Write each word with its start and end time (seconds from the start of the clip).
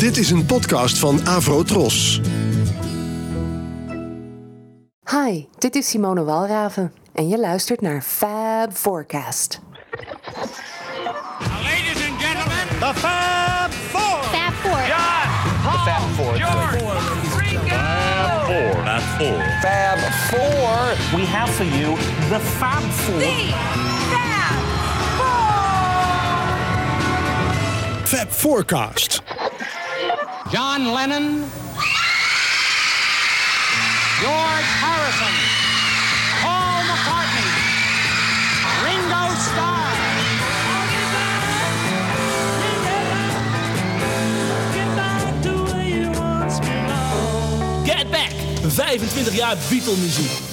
Dit 0.00 0.16
is 0.16 0.30
een 0.30 0.46
podcast 0.46 0.98
van 0.98 1.26
Avro 1.26 1.62
Tros. 1.62 2.20
Hi, 5.10 5.46
dit 5.58 5.74
is 5.74 5.88
Simone 5.88 6.24
Walraven 6.24 6.92
en 7.12 7.28
je 7.28 7.38
luistert 7.38 7.80
naar 7.80 8.02
Fab 8.02 8.72
Forecast. 8.72 9.60
Ladies 11.62 12.08
and 12.08 12.20
gentlemen, 12.22 12.66
The 12.78 12.92
Fab 12.94 13.72
Four. 13.72 14.22
Fab 14.22 14.52
Four. 14.62 14.86
John, 14.86 15.28
Paul, 15.62 15.78
Fab 15.78 16.02
Four. 16.16 16.36
George. 16.36 16.78
Fab 18.84 19.00
Four. 19.18 19.42
Fab 19.60 19.98
Four. 20.30 21.18
We 21.18 21.26
have 21.26 21.50
for 21.50 21.64
you 21.64 21.96
the 22.28 22.40
Fab 22.40 22.82
Four. 22.82 23.20
Fab 24.10 24.58
Fab 28.08 28.28
Forecast. 28.28 29.22
John 30.52 30.92
Lennon, 30.92 31.44
George 34.20 34.70
Harrison, 34.82 35.34
Paul 36.42 36.82
McCartney, 36.90 37.50
Ringo 38.82 39.34
Starr. 39.38 39.90
Get 47.84 48.10
Back. 48.10 48.32
25 48.66 49.34
jaar 49.34 49.56
Beatle-muziek. 49.68 50.30
Oh, 50.30 50.49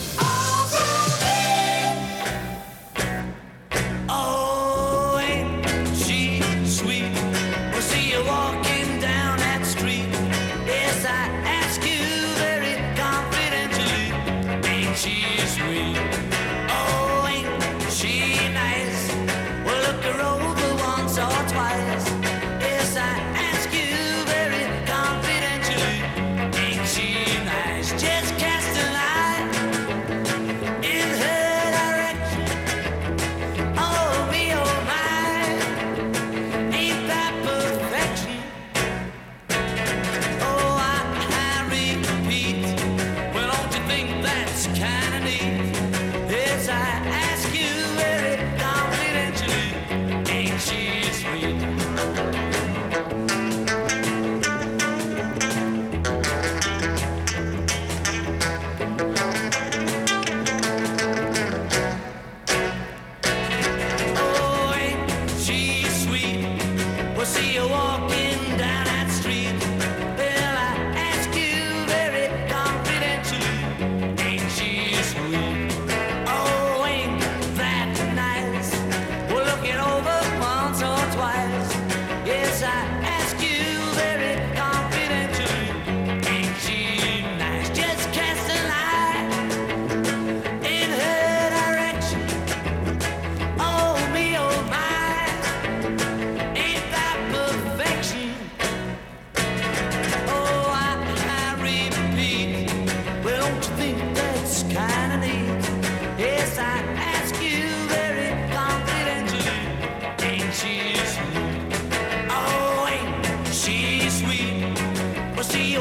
very 113.68 114.10
sweet? 114.10 114.64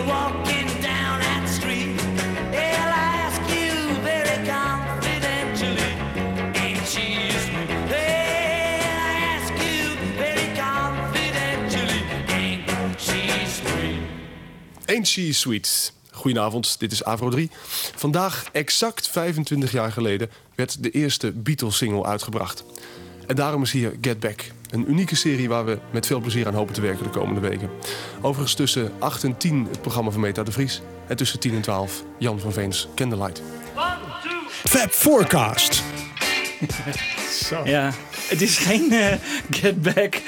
Walking 0.07 0.81
down 0.81 1.21
street. 1.49 2.01
I 2.53 3.11
ask 3.27 3.41
you? 3.51 3.77
Ain't 14.87 15.07
She 15.09 15.33
Sweet. 15.33 15.93
Goedenavond, 16.11 16.79
dit 16.79 16.93
is 16.93 17.05
Avro 17.05 17.29
3. 17.29 17.51
Vandaag, 17.97 18.49
exact 18.53 19.09
25 19.09 19.73
jaar 19.73 19.93
geleden, 19.93 20.31
werd 20.55 20.83
de 20.83 20.91
eerste 20.91 21.33
Beatles-single 21.33 22.05
uitgebracht. 22.05 22.65
En 23.27 23.37
daarom 23.37 23.63
is 23.63 23.73
hier 23.73 23.97
Get 24.01 24.21
Back. 24.21 24.45
Een 24.71 24.91
unieke 24.91 25.17
serie 25.17 25.49
waar 25.49 25.65
we 25.65 25.79
met 25.91 26.07
veel 26.07 26.21
plezier 26.21 26.47
aan 26.47 26.55
hopen 26.55 26.75
te 26.75 26.81
werken 26.81 27.05
de 27.05 27.11
komende 27.11 27.41
weken. 27.41 27.71
Overigens 28.21 28.55
tussen 28.55 28.93
8 28.99 29.25
en 29.25 29.37
10 29.37 29.67
het 29.71 29.81
programma 29.81 30.11
van 30.11 30.21
Meta 30.21 30.43
de 30.43 30.53
Vries. 30.53 30.83
En 31.07 31.17
tussen 31.17 31.41
10 31.41 31.55
en 31.55 31.61
12 31.61 32.03
Jan 32.19 32.41
van 32.41 32.53
Veens 32.53 32.89
Candlelight. 32.95 33.43
Fab 34.49 34.91
Forecast. 34.91 35.83
Ja, 37.65 37.93
het 38.29 38.43
is 38.43 38.59
geen 38.59 38.93
eh, 38.93 39.13
Get 39.51 39.83
Back. 39.83 40.21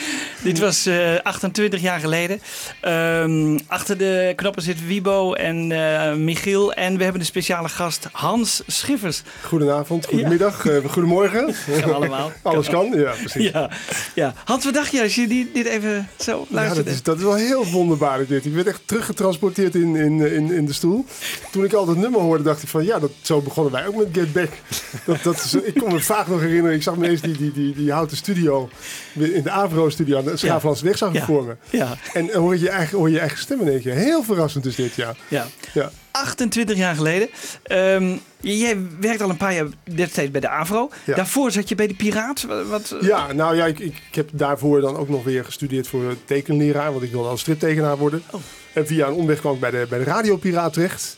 Dit 0.43 0.59
was 0.59 0.87
eh, 0.87 1.17
28 1.23 1.81
jaar 1.81 2.01
geleden. 2.01 2.41
Ehm, 2.81 3.59
achter 3.67 3.99
de 3.99 4.33
knoppen 4.37 4.63
zit 4.63 4.87
Wibo 4.87 5.33
en 5.33 5.73
eh, 5.73 6.15
Michiel. 6.15 6.73
En 6.73 6.97
we 6.97 7.03
hebben 7.03 7.21
een 7.21 7.27
speciale 7.27 7.69
gast, 7.69 8.09
Hans 8.13 8.63
Schiffers. 8.67 9.23
Goedenavond, 9.43 10.07
goedemiddag, 10.07 10.67
eh, 10.67 10.85
goedemorgen. 10.85 11.55
Kan 11.81 11.95
allemaal. 11.95 12.33
Alles 12.43 12.69
kan, 12.69 12.93
ja 12.95 13.13
precies. 13.13 13.51
Ja, 13.51 13.71
ja. 14.15 14.35
Hans, 14.45 14.65
wat 14.65 14.75
dacht 14.75 14.93
je 14.93 15.03
als 15.03 15.15
je 15.15 15.27
die, 15.27 15.51
dit 15.53 15.67
even 15.67 16.09
zo 16.19 16.31
Ja, 16.33 16.39
dat, 16.39 16.51
luisterde? 16.51 16.91
is, 16.91 17.03
dat 17.03 17.17
is 17.17 17.23
wel 17.23 17.35
heel 17.35 17.67
wonderbaarlijk 17.67 18.29
dit. 18.29 18.47
Ik 18.47 18.55
werd 18.55 18.67
echt 18.67 18.81
teruggetransporteerd 18.85 19.75
in, 19.75 19.97
in, 19.97 20.33
in, 20.33 20.53
in 20.53 20.67
de 20.67 20.73
stoel. 20.73 21.05
Toen 21.51 21.65
ik 21.65 21.73
al 21.73 21.87
dat 21.87 21.97
nummer 21.97 22.21
hoorde, 22.21 22.43
dacht 22.43 22.63
ik 22.63 22.69
van 22.69 22.85
ja, 22.85 22.99
dat, 22.99 23.11
zo 23.23 23.41
begonnen 23.41 23.73
wij 23.73 23.87
ook 23.87 23.97
met 23.97 24.09
Get 24.13 24.33
Back. 24.33 24.51
Dat, 25.05 25.23
dat 25.23 25.37
is, 25.37 25.55
ik 25.55 25.75
kon 25.75 25.93
me 25.93 26.01
vaak 26.01 26.27
nog 26.27 26.41
herinneren, 26.41 26.77
ik 26.77 26.83
zag 26.83 26.97
me 26.97 27.09
eens 27.09 27.21
die, 27.21 27.37
die, 27.37 27.53
die, 27.53 27.75
die 27.75 27.88
houten 27.93 28.17
studio 28.17 28.69
in 29.15 29.43
de 29.43 29.51
Avro-studio 29.51 30.19
aan 30.19 30.25
de 30.25 30.37
Schaaflandsweg 30.37 30.99
zag 30.99 31.13
Ja. 31.13 31.25
voor 31.25 31.45
me. 31.45 31.57
Ja. 31.71 31.97
En 32.13 32.33
hoor 32.35 32.55
je, 32.55 32.61
je 32.61 32.69
eigen, 32.71 32.99
hoor 32.99 33.11
je 33.11 33.19
eigen 33.19 33.39
stem 33.39 33.61
in 33.61 33.69
één 33.69 33.81
keer. 33.81 33.95
Heel 33.95 34.23
verrassend 34.23 34.67
is 34.67 34.75
dit, 34.75 34.95
ja. 34.95 35.15
Ja. 35.29 35.47
ja. 35.75 35.91
28 36.11 36.77
jaar 36.77 36.95
geleden. 36.95 37.29
Ehm, 37.63 38.17
jij 38.41 38.77
werkt 39.01 39.21
al 39.23 39.31
een 39.31 39.37
paar 39.37 39.55
jaar 39.55 39.67
destijds 39.95 40.31
bij 40.31 40.41
de 40.41 40.49
AVRO. 40.49 40.91
Ja. 41.05 41.15
Daarvoor 41.15 41.51
zat 41.51 41.69
je 41.69 41.75
bij 41.75 41.87
de 41.87 41.95
Piraat. 41.95 42.43
Wat, 42.43 42.67
wat- 42.67 42.95
Ja, 43.01 43.33
nou 43.33 43.57
ja, 43.57 43.67
ik, 43.67 43.79
ik, 43.79 43.95
heb 44.11 44.29
daarvoor 44.33 44.81
dan 44.81 44.97
ook 44.97 45.09
nog 45.09 45.25
weer 45.25 45.45
gestudeerd 45.45 45.89
voor 45.89 46.15
tekenleraar. 46.25 46.91
Want 46.93 47.03
ik 47.05 47.11
wilde 47.13 47.29
al 47.29 47.37
striptekenaar 47.37 47.97
worden. 47.97 48.23
Oh. 48.31 48.41
En 48.73 48.87
via 48.87 49.07
een 49.07 49.13
omweg 49.13 49.39
kwam 49.41 49.55
ik 49.55 49.61
bij 49.61 49.71
de, 49.71 49.87
bij 49.89 49.99
de 49.99 50.05
Radiopiraat 50.05 50.73
terecht. 50.73 51.17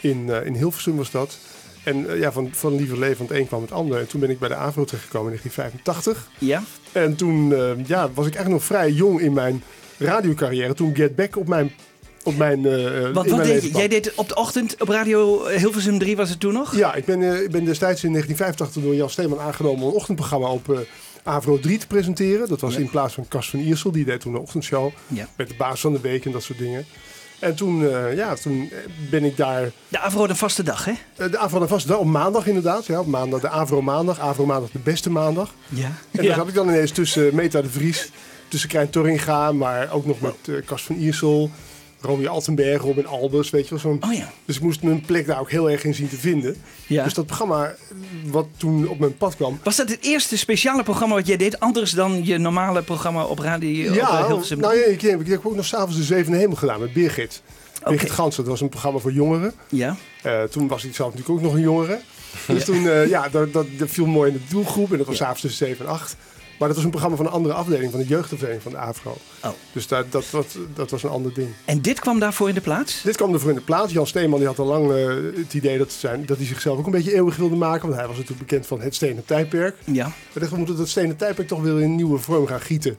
In, 0.00 0.30
eh, 0.30 0.46
in 0.46 0.54
Hilversum 0.54 0.96
was 0.96 1.10
dat. 1.10 1.38
En 1.84 2.10
eh, 2.10 2.18
ja, 2.18 2.32
van, 2.32 2.48
van 2.52 2.76
liever 2.76 2.98
leven 2.98 3.16
van 3.16 3.26
het 3.26 3.36
een 3.36 3.46
kwam 3.46 3.62
het 3.62 3.72
ander. 3.72 3.98
En 3.98 4.06
toen 4.06 4.20
ben 4.20 4.30
ik 4.30 4.38
bij 4.38 4.48
de 4.48 4.54
AVRO 4.54 4.84
terechtgekomen 4.84 5.32
in 5.32 5.38
1985. 5.42 6.28
Ja. 6.38 6.62
En 6.92 7.16
toen 7.16 7.54
eh, 7.54 7.86
ja, 7.86 8.10
was 8.14 8.26
ik 8.26 8.34
eigenlijk 8.34 8.48
nog 8.48 8.64
vrij 8.64 8.90
jong 8.90 9.20
in 9.20 9.32
mijn 9.32 9.62
radiocarrière. 9.98 10.74
Toen 10.74 10.96
Get 10.96 11.16
Back 11.16 11.36
op 11.36 11.48
mijn, 11.48 11.72
op 12.22 12.36
mijn, 12.36 12.66
eh, 12.66 13.00
Want 13.00 13.14
wat 13.14 13.26
mijn 13.26 13.42
deed 13.42 13.62
je? 13.62 13.70
Jij 13.70 13.88
deed 13.88 14.14
op 14.14 14.28
de 14.28 14.34
ochtend 14.34 14.80
op 14.80 14.88
radio 14.88 15.46
Hilversum 15.46 15.98
3 15.98 16.16
was 16.16 16.30
het 16.30 16.40
toen 16.40 16.52
nog? 16.52 16.76
Ja, 16.76 16.94
ik 16.94 17.04
ben, 17.04 17.42
ik 17.44 17.50
ben 17.50 17.64
destijds 17.64 18.04
in 18.04 18.10
1985 18.10 18.82
door 18.82 18.94
Jan 18.94 19.10
Steeman 19.10 19.40
aangenomen 19.40 19.82
om 19.82 19.88
een 19.88 19.94
ochtendprogramma 19.94 20.48
op 20.48 20.86
Avro 21.22 21.58
3 21.58 21.78
te 21.78 21.86
presenteren. 21.86 22.48
Dat 22.48 22.60
was 22.60 22.76
in 22.76 22.90
plaats 22.90 23.14
van 23.14 23.28
Cas 23.28 23.50
van 23.50 23.60
Iersel, 23.60 23.92
die 23.92 24.04
deed 24.04 24.20
toen 24.20 24.32
de 24.32 24.38
ochtendshow. 24.38 24.90
Ja. 25.06 25.28
Met 25.36 25.48
de 25.48 25.54
baas 25.54 25.80
van 25.80 25.92
de 25.92 26.00
week 26.00 26.24
en 26.24 26.32
dat 26.32 26.42
soort 26.42 26.58
dingen. 26.58 26.86
En 27.42 27.54
toen, 27.54 27.88
eh, 27.88 28.16
ja, 28.16 28.34
toen 28.34 28.70
ben 29.10 29.24
ik 29.24 29.36
daar... 29.36 29.70
De 29.88 29.98
Avro 29.98 30.26
de 30.26 30.34
vaste 30.34 30.62
dag, 30.62 30.84
hè? 30.84 30.92
eh, 31.16 31.30
de 31.30 31.38
Avro 31.38 31.66
vast 31.66 31.96
op 31.96 32.06
maandag 32.06 32.46
inderdaad. 32.46 32.86
Ja, 32.86 33.00
op 33.00 33.06
maandag, 33.06 33.40
de 33.40 33.48
Avro 33.48 33.82
maandag. 33.82 34.20
Avro 34.20 34.46
maandag 34.46 34.70
de 34.70 34.78
beste 34.78 35.10
maandag. 35.10 35.54
Ja. 35.68 35.92
En 36.10 36.26
daar 36.26 36.36
zat 36.36 36.48
ik 36.48 36.54
dan 36.54 36.68
ineens 36.68 36.90
tussen 36.90 37.34
Meta 37.34 37.62
de 37.62 37.68
Vries 37.68 38.10
tussen 38.48 38.68
Krijn 38.68 38.90
Torringa, 38.90 39.52
maar 39.52 39.92
ook 39.92 40.06
nog 40.06 40.20
met 40.20 40.34
eh 40.44 40.54
Kast 40.64 40.84
van 40.84 40.96
Iersel, 40.96 41.50
Romy 42.02 42.26
Altenberg, 42.26 42.82
Robin 42.82 43.06
Albers, 43.06 43.50
weet 43.50 43.64
je 43.64 43.70
wel. 43.70 43.78
Zo'n, 43.78 44.00
Oh 44.04 44.12
ja. 44.14 44.32
Dus 44.44 44.56
ik 44.56 44.62
moest 44.62 44.82
mijn 44.82 45.00
plek 45.00 45.26
daar 45.26 45.40
ook 45.40 45.50
heel 45.50 45.70
erg 45.70 45.84
in 45.84 45.94
zien 45.94 46.08
te 46.08 46.16
vinden. 46.16 46.56
Ja. 46.86 47.04
Dus 47.04 47.14
dat 47.14 47.26
programma, 47.26 47.74
wat 48.26 48.46
toen 48.56 48.88
op 48.88 48.98
mijn 48.98 49.16
pad 49.16 49.36
kwam, 49.36 49.58
Was 49.62 49.76
dat 49.76 49.88
het 49.88 49.98
eerste 50.04 50.38
speciale 50.38 50.82
programma 50.82 51.14
wat 51.14 51.26
jij 51.26 51.36
deed? 51.36 51.60
Anders 51.60 51.90
dan 51.90 52.24
je 52.24 52.38
normale 52.38 52.82
programma 52.82 53.24
op 53.24 53.38
radio? 53.38 53.88
eh, 53.90 53.94
Ja, 53.94 54.26
Hilversum? 54.26 54.58
nou 54.60 54.76
ja, 54.76 54.84
ik, 54.84 55.02
ik 55.02 55.26
heb 55.26 55.46
ook 55.46 55.54
nog 55.56 55.66
s'avonds 55.66 55.96
de 55.96 56.02
Zevende 56.02 56.38
Hemel 56.38 56.56
gedaan 56.56 56.80
met 56.80 56.92
Birgit. 56.92 57.42
Birgit 57.84 58.10
Gans, 58.10 58.36
dat 58.36 58.46
was 58.46 58.60
een 58.60 58.68
programma 58.68 58.98
voor 58.98 59.12
jongeren. 59.12 59.52
ja. 59.68 59.96
Eh, 60.22 60.42
toen 60.42 60.68
was 60.68 60.84
ik 60.84 60.94
zelf 60.94 61.10
natuurlijk 61.14 61.38
ook 61.38 61.44
nog 61.44 61.54
een 61.54 61.60
jongere. 61.64 62.00
Dus 62.46 62.64
toen, 62.64 62.88
eh, 62.88 63.08
ja, 63.08 63.28
dat, 63.28 63.52
dat, 63.52 63.66
dat 63.78 63.90
viel 63.90 64.06
mooi 64.06 64.30
in 64.32 64.36
de 64.36 64.42
doelgroep. 64.48 64.92
En 64.92 64.98
dat 64.98 65.06
was 65.06 65.16
s'avonds 65.16 65.40
tussen 65.40 65.66
7 65.66 65.86
en 65.86 65.92
8. 65.92 66.16
Maar 66.58 66.68
dat 66.68 66.76
was 66.76 66.84
een 66.84 66.90
programma 66.90 67.16
van 67.16 67.26
een 67.26 67.32
andere 67.32 67.54
afdeling, 67.54 67.90
van 67.90 68.00
de 68.00 68.06
jeugdafdeling 68.06 68.62
van 68.62 68.72
de 68.72 68.78
AVRO. 68.78 69.16
Oh. 69.44 69.50
Dus 69.72 69.86
dat, 69.86 70.12
dat, 70.12 70.24
dat, 70.30 70.56
dat 70.74 70.90
was 70.90 71.02
een 71.02 71.10
ander 71.10 71.34
ding. 71.34 71.48
En 71.64 71.80
dit 71.82 72.00
kwam 72.00 72.18
daarvoor 72.18 72.48
in 72.48 72.54
de 72.54 72.60
plaats? 72.60 73.02
Dit 73.02 73.16
kwam 73.16 73.32
ervoor 73.32 73.50
in 73.50 73.56
de 73.56 73.62
plaats. 73.62 73.92
Jan 73.92 74.06
Steeman 74.06 74.38
die 74.38 74.48
had 74.48 74.58
al 74.58 74.66
lang 74.66 74.92
eh, 74.92 75.06
het 75.36 75.54
idee 75.54 75.78
dat, 75.78 75.92
zijn, 75.92 76.26
dat 76.26 76.36
hij 76.36 76.46
zichzelf 76.46 76.78
ook 76.78 76.86
een 76.86 76.92
beetje 76.92 77.14
eeuwig 77.14 77.36
wilde 77.36 77.56
maken. 77.56 77.82
Want 77.86 77.94
hij 77.98 78.06
was 78.06 78.16
natuurlijk 78.16 78.48
bekend 78.48 78.66
van 78.66 78.80
het 78.80 78.94
stenen 78.94 79.24
tijdperk. 79.24 79.76
Ja. 79.84 80.06
We 80.06 80.12
dachten, 80.40 80.50
we 80.50 80.56
moeten 80.56 80.76
dat 80.76 80.88
stenen 80.88 81.16
tijdperk 81.16 81.48
toch 81.48 81.60
weer 81.62 81.76
in 81.76 81.82
een 81.82 81.94
nieuwe 81.96 82.18
vorm 82.18 82.46
gaan 82.46 82.60
gieten. 82.60 82.96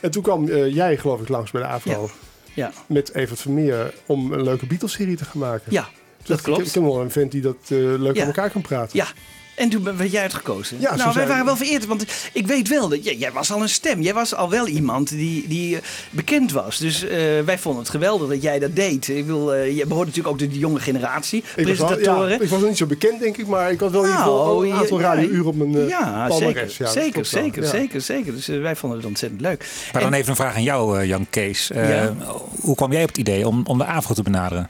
En 0.00 0.10
toen 0.10 0.22
kwam 0.22 0.48
eh, 0.48 0.74
jij, 0.74 0.96
geloof 0.96 1.20
ik, 1.20 1.28
langs 1.28 1.50
bij 1.50 1.62
de 1.62 1.68
AVRO. 1.68 2.10
Ja. 2.54 2.72
Met 2.86 3.14
Evert 3.14 3.40
Vermeer 3.40 3.94
om 4.06 4.32
een 4.32 4.42
leuke 4.42 4.66
Beatles-serie 4.66 5.16
te 5.16 5.24
gaan 5.24 5.40
maken. 5.40 5.72
Ja, 5.72 5.88
dat 6.22 6.38
ik, 6.38 6.44
klopt. 6.44 6.60
Ik, 6.60 6.66
ik 6.66 6.74
heb 6.74 6.82
wel 6.82 7.00
een 7.00 7.10
vent 7.10 7.32
die 7.32 7.40
dat 7.40 7.56
eh, 7.62 7.68
leuk 7.78 8.14
Ja. 8.16 8.20
aan 8.20 8.26
elkaar 8.26 8.50
kan 8.50 8.62
praten. 8.62 8.96
Ja. 8.98 9.06
En 9.54 9.68
toen 9.68 9.82
ben- 9.82 9.96
werd 9.96 10.10
jij 10.10 10.22
uitgekozen. 10.22 10.80
Ja, 10.80 10.96
nou, 10.96 11.12
wij 11.14 11.26
waren 11.26 11.44
wel 11.44 11.56
vereerd, 11.56 11.86
want 11.86 12.04
ik 12.32 12.46
weet 12.46 12.68
wel 12.68 12.88
dat 12.88 13.04
jij, 13.04 13.16
jij 13.16 13.32
was 13.32 13.52
al 13.52 13.62
een 13.62 13.68
stem. 13.68 14.02
Jij 14.02 14.14
was 14.14 14.34
al 14.34 14.50
wel 14.50 14.66
iemand 14.66 15.08
die, 15.08 15.48
die 15.48 15.76
eh, 15.76 15.82
bekend 16.10 16.52
was. 16.52 16.78
Dus 16.78 17.02
eh, 17.06 17.18
wij 17.44 17.58
vonden 17.58 17.82
het 17.82 17.90
geweldig 17.90 18.28
dat 18.28 18.42
jij 18.42 18.58
dat 18.58 18.76
deed. 18.76 19.08
Ik 19.08 19.26
wil, 19.26 19.54
eh, 19.54 19.76
je 19.76 19.86
behoort 19.86 20.06
natuurlijk 20.06 20.34
ook 20.34 20.40
tot 20.40 20.50
de 20.52 20.58
jonge 20.58 20.80
generatie, 20.80 21.38
Ik 21.38 21.44
was, 21.66 21.78
wel, 21.78 21.86
presentatoren. 21.86 22.28
ja, 22.28 22.34
ik 22.40 22.48
was 22.48 22.58
nog 22.60 22.68
niet 22.68 22.78
zo 22.78 22.86
bekend, 22.86 23.20
denk 23.20 23.36
ik, 23.36 23.46
maar 23.46 23.70
ik 23.70 23.80
had 23.80 23.90
wel 23.90 24.00
in 24.02 24.06
ieder 24.08 24.22
geval 24.22 24.44
Nou, 24.60 24.66
een 24.68 24.72
aantal 24.74 25.00
ja, 25.00 25.14
radiouren 25.14 25.46
op 25.46 25.56
mijn 25.56 25.86
ja, 25.88 26.30
zeker, 26.30 26.72
Ja, 26.78 26.86
zeker, 26.90 27.24
zeker, 27.24 27.62
Ja. 27.62 27.68
zeker, 27.68 28.00
zeker. 28.00 28.34
Dus 28.34 28.46
wij 28.46 28.76
vonden 28.76 28.98
het 28.98 29.06
ontzettend 29.08 29.40
leuk. 29.40 29.66
Maar 29.92 30.02
En- 30.02 30.08
dan 30.10 30.18
even 30.18 30.30
een 30.30 30.36
vraag 30.36 30.54
aan 30.54 30.62
jou, 30.62 30.98
eh, 31.00 31.06
Jan 31.08 31.26
Kees. 31.30 31.70
Eh, 31.70 31.88
Ja. 31.88 32.14
Hoe 32.60 32.74
kwam 32.74 32.92
jij 32.92 33.02
op 33.02 33.08
het 33.08 33.18
idee 33.18 33.46
om, 33.48 33.62
om 33.66 33.78
de 33.78 33.84
AVRO 33.84 34.14
te 34.14 34.22
benaderen? 34.22 34.68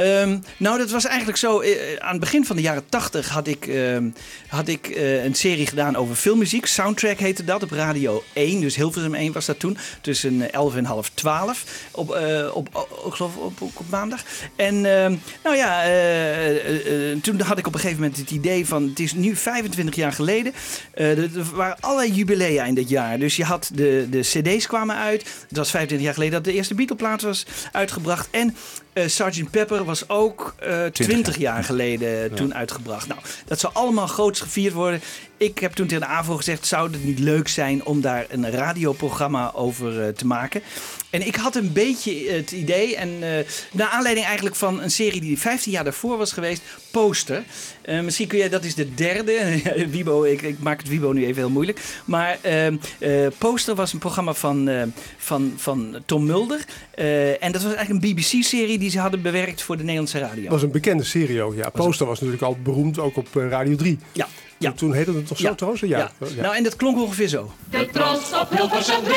Ehm, 0.00 0.38
nou, 0.56 0.78
dat 0.78 0.90
was 0.90 1.04
eigenlijk 1.04 1.38
zo. 1.38 1.60
eh, 1.60 1.96
aan 1.98 2.10
het 2.10 2.20
begin 2.20 2.44
van 2.44 2.56
de 2.56 2.62
jaren 2.62 2.88
tachtig 2.88 3.28
had 3.28 3.46
ik, 3.46 3.66
ehm, 3.66 4.08
had 4.48 4.68
ik 4.68 4.86
eh, 4.88 5.24
een 5.24 5.34
serie 5.34 5.66
gedaan 5.66 5.96
over 5.96 6.14
filmmuziek. 6.14 6.66
Soundtrack 6.66 7.18
heette 7.18 7.44
dat 7.44 7.62
op 7.62 7.70
Radio 7.70 8.22
1. 8.32 8.60
Dus 8.60 8.76
Hilversum 8.76 9.14
1 9.14 9.32
was 9.32 9.46
dat 9.46 9.58
toen. 9.58 9.78
Tussen 10.00 10.52
11 10.52 10.76
en 10.76 10.84
half 10.84 11.10
12. 11.14 11.64
Op, 11.90 12.10
eh, 12.14 12.48
op, 12.56 12.68
op, 13.04 13.12
geloof 13.12 13.36
op, 13.36 13.60
op, 13.60 13.72
maandag. 13.90 14.22
En 14.56 14.74
ehm, 14.74 15.14
nou 15.44 15.56
ja, 15.56 15.82
eh, 15.82 16.48
eh, 16.48 17.10
eh, 17.12 17.18
toen 17.22 17.40
had 17.40 17.58
ik 17.58 17.66
op 17.66 17.74
een 17.74 17.80
gegeven 17.80 18.02
moment 18.02 18.18
het 18.18 18.30
idee 18.30 18.66
van... 18.66 18.88
Het 18.88 19.00
is 19.00 19.12
nu 19.12 19.36
25 19.36 19.94
jaar 19.94 20.12
geleden. 20.12 20.52
Eh, 20.94 21.18
er 21.18 21.44
waren 21.54 21.76
allerlei 21.80 22.12
jubilea 22.12 22.64
in 22.64 22.74
dat 22.74 22.88
jaar. 22.88 23.18
Dus 23.18 23.36
je 23.36 23.44
had 23.44 23.70
de, 23.74 24.06
de 24.10 24.20
cd's 24.20 24.66
kwamen 24.66 24.96
uit. 24.96 25.22
Het 25.48 25.56
was 25.56 25.70
25 25.70 26.06
jaar 26.06 26.14
geleden 26.14 26.34
dat 26.34 26.44
de 26.44 26.52
eerste 26.52 26.74
Beatle-plaat 26.74 27.22
was 27.22 27.46
uitgebracht. 27.72 28.28
En 28.30 28.56
eh 28.92 29.06
Sgt. 29.06 29.50
Pepper 29.50 29.84
was 29.84 30.08
ook 30.08 30.54
eh 30.58 30.84
20 30.84 31.38
jaar 31.38 31.64
geleden 31.64 32.34
toen 32.34 32.54
uitgebracht. 32.54 33.08
Nou, 33.08 33.20
dat 33.46 33.60
zou 33.60 33.74
allemaal 33.74 34.06
groots 34.06 34.40
gevierd 34.40 34.74
worden. 34.74 35.00
Ik 35.40 35.58
heb 35.58 35.72
toen 35.72 35.86
tegen 35.86 36.06
de 36.06 36.12
AVO 36.12 36.36
gezegd, 36.36 36.66
zou 36.66 36.92
het 36.92 37.04
niet 37.04 37.18
leuk 37.18 37.48
zijn 37.48 37.84
om 37.84 38.00
daar 38.00 38.26
een 38.28 38.50
radioprogramma 38.50 39.52
over 39.54 40.02
eh, 40.02 40.08
te 40.08 40.26
maken? 40.26 40.62
En 41.10 41.26
ik 41.26 41.36
had 41.36 41.56
een 41.56 41.72
beetje 41.72 42.30
het 42.30 42.50
idee, 42.50 42.96
en 42.96 43.08
eh 43.22 43.46
naar 43.72 43.88
aanleiding 43.88 44.26
eigenlijk 44.26 44.56
van 44.56 44.82
een 44.82 44.90
serie 44.90 45.20
die 45.20 45.38
15 45.38 45.72
jaar 45.72 45.84
daarvoor 45.84 46.16
was 46.16 46.32
geweest, 46.32 46.62
Poster. 46.90 47.42
Eh, 47.82 48.00
misschien 48.00 48.26
kun 48.26 48.38
jij, 48.38 48.48
dat 48.48 48.64
is 48.64 48.74
de 48.74 48.94
derde. 48.94 49.60
Wibo, 49.90 50.22
ik, 50.22 50.42
ik 50.42 50.58
maak 50.58 50.78
het 50.78 50.88
Wibo 50.88 51.12
nu 51.12 51.24
even 51.24 51.42
heel 51.42 51.50
moeilijk. 51.50 51.80
Maar 52.04 52.38
eh, 52.40 53.26
Poster 53.38 53.74
was 53.74 53.92
een 53.92 53.98
programma 53.98 54.34
van, 54.34 54.68
eh, 54.68 54.82
van, 55.16 55.52
van 55.56 55.96
Tom 56.06 56.26
Mulder. 56.26 56.64
Eh, 57.00 57.42
en 57.44 57.52
dat 57.52 57.62
was 57.62 57.74
eigenlijk 57.74 58.04
een 58.04 58.14
BBC-serie 58.14 58.78
die 58.78 58.90
ze 58.90 58.98
hadden 58.98 59.22
bewerkt 59.22 59.62
voor 59.62 59.76
de 59.76 59.82
Nederlandse 59.82 60.18
radio. 60.18 60.42
Dat 60.42 60.52
was 60.52 60.62
een 60.62 60.70
bekende 60.70 61.04
serie 61.04 61.42
ook. 61.42 61.54
Ja, 61.54 61.70
Poster 61.70 62.06
was 62.06 62.20
natuurlijk 62.20 62.46
al 62.46 62.56
beroemd, 62.62 62.98
ook 62.98 63.16
op 63.16 63.36
eh, 63.36 63.48
Radio 63.48 63.76
3. 63.76 63.98
Ja, 64.12 64.28
ja. 64.60 64.72
Toen 64.72 64.92
heette 64.92 65.12
het 65.12 65.26
toch 65.26 65.38
zo 65.38 65.48
Ja. 65.48 65.54
trouwens? 65.54 65.82
Ja. 65.82 65.98
Ja. 65.98 66.10
ja. 66.34 66.42
Nou, 66.42 66.56
en 66.56 66.62
dat 66.62 66.76
klonk 66.76 66.98
ongeveer 66.98 67.28
zo. 67.28 67.52
De 67.70 67.88
trots 67.92 68.32
op 68.32 68.50
Hilversum 68.50 69.02
3 69.04 69.16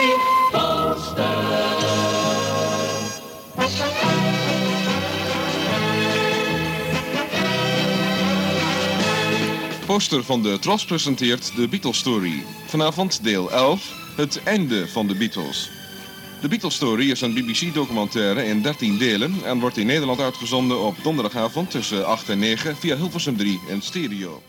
Poster 9.86 10.24
van 10.24 10.42
de 10.44 10.60
Tros 10.60 10.86
presenteert 10.86 11.56
de 11.56 11.68
Beatles 11.68 11.98
Story. 11.98 12.44
Vanavond 12.66 13.24
deel 13.24 13.52
11, 13.52 13.94
het 14.16 14.42
einde 14.44 14.88
van 14.88 15.08
de 15.08 15.16
Beatles. 15.16 15.70
De 16.42 16.48
Beatles 16.48 16.76
Story 16.76 17.12
is 17.12 17.22
een 17.22 17.34
BBC-documentaire 17.34 18.46
in 18.46 18.62
13 18.62 18.98
delen 18.98 19.34
en 19.46 19.60
wordt 19.60 19.78
in 19.78 19.86
Nederland 19.86 20.20
uitgezonden 20.20 20.80
op 20.80 20.96
donderdagavond 21.04 21.72
tussen 21.72 22.06
8 22.08 22.30
en 22.30 22.40
9 22.40 22.76
via 22.76 22.96
Hilversum 22.96 23.38
3 23.38 23.60
in 23.68 23.82
stereo. 23.82 24.42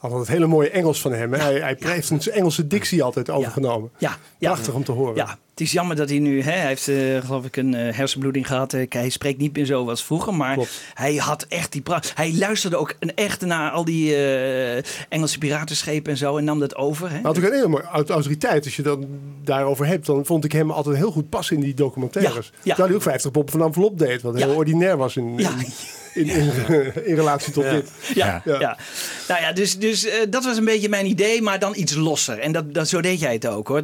Had 0.00 0.12
het 0.12 0.28
hele 0.28 0.46
mooie 0.46 0.70
Engels 0.70 1.00
van 1.00 1.12
hem. 1.12 1.32
hè. 1.32 1.38
Hij, 1.40 1.54
hij 1.58 1.76
heeft 1.80 2.06
zijn 2.06 2.20
Engelse 2.20 2.66
dictie 2.66 3.02
altijd 3.02 3.30
overgenomen. 3.30 3.90
Ja. 3.98 4.16
Prachtig 4.38 4.74
om 4.74 4.84
te 4.84 4.92
horen. 4.92 5.14
Ja, 5.14 5.38
het 5.50 5.60
is 5.60 5.72
jammer 5.72 5.96
dat 5.96 6.08
hij 6.08 6.18
nu, 6.18 6.42
hè, 6.42 6.50
hij 6.52 6.66
heeft 6.66 6.88
eh, 6.88 6.96
geloof 7.26 7.44
ik 7.44 7.56
een 7.56 7.74
eh, 7.74 7.94
hersenbloeding 7.96 8.46
gehad. 8.46 8.72
Eh, 8.72 8.86
hij 8.88 9.08
spreekt 9.08 9.38
niet 9.38 9.56
meer 9.56 9.64
zo 9.64 9.88
als 9.88 10.04
vroeger, 10.04 10.34
maar 10.34 10.54
Klopt. 10.54 10.82
hij 10.94 11.14
had 11.16 11.42
echt 11.48 11.72
die 11.72 11.80
pracht. 11.80 12.12
Hij 12.14 12.34
luisterde 12.34 12.76
ook 12.76 12.94
een 12.98 13.14
echt 13.14 13.40
naar 13.40 13.70
al 13.70 13.84
die 13.84 14.16
Engelse 15.08 15.38
piratenschepen 15.38 16.10
en 16.12 16.18
zo 16.18 16.36
en 16.36 16.44
nam 16.44 16.58
dat 16.58 16.76
over. 16.76 17.06
Hè? 17.08 17.12
Hij 17.14 17.22
had 17.22 17.38
ook 17.38 17.44
een 17.44 17.52
enorme 17.52 17.82
aut- 17.82 18.10
autoriteit. 18.10 18.64
Als 18.64 18.76
je 18.76 18.82
dan 18.82 19.06
daarover 19.44 19.86
hebt, 19.86 20.06
dan 20.06 20.26
vond 20.26 20.44
ik 20.44 20.52
hem 20.52 20.70
altijd 20.70 20.96
heel 20.96 21.10
goed 21.12 21.28
passen 21.28 21.56
in 21.56 21.62
die 21.62 21.74
documentaires. 21.74 22.46
Ja, 22.46 22.52
ja. 22.56 22.62
Terwijl 22.62 22.86
hij 22.88 22.96
ook 22.96 23.02
50 23.02 23.30
bob 23.30 23.50
van 23.50 23.62
envelop 23.62 23.98
deed. 23.98 24.22
Wat 24.22 24.38
Ja. 24.38 24.46
heel 24.46 24.56
ordinair 24.56 24.96
was 24.96 25.16
in, 25.16 25.34
Ja. 25.38 25.50
in, 25.50 25.66
in, 26.14 26.28
in, 26.28 26.50
in 27.04 27.14
relatie 27.14 27.52
tot 27.52 27.64
dit. 27.70 27.90
Ja, 28.14 28.42
Ja. 28.44 28.58
ja. 28.60 28.76
Nou 29.28 29.40
ja, 29.40 29.52
dus, 29.52 29.78
dus 29.78 30.04
eh, 30.04 30.14
dat 30.28 30.44
was 30.44 30.56
een 30.56 30.64
beetje 30.64 30.88
mijn 30.88 31.06
idee, 31.06 31.42
maar 31.42 31.58
dan 31.58 31.72
iets 31.76 31.94
losser. 31.94 32.38
En 32.38 32.52
dat, 32.52 32.74
dat, 32.74 32.88
zo 32.88 33.00
deed 33.00 33.20
jij 33.20 33.32
het 33.32 33.46
ook 33.46 33.68
hoor. 33.68 33.82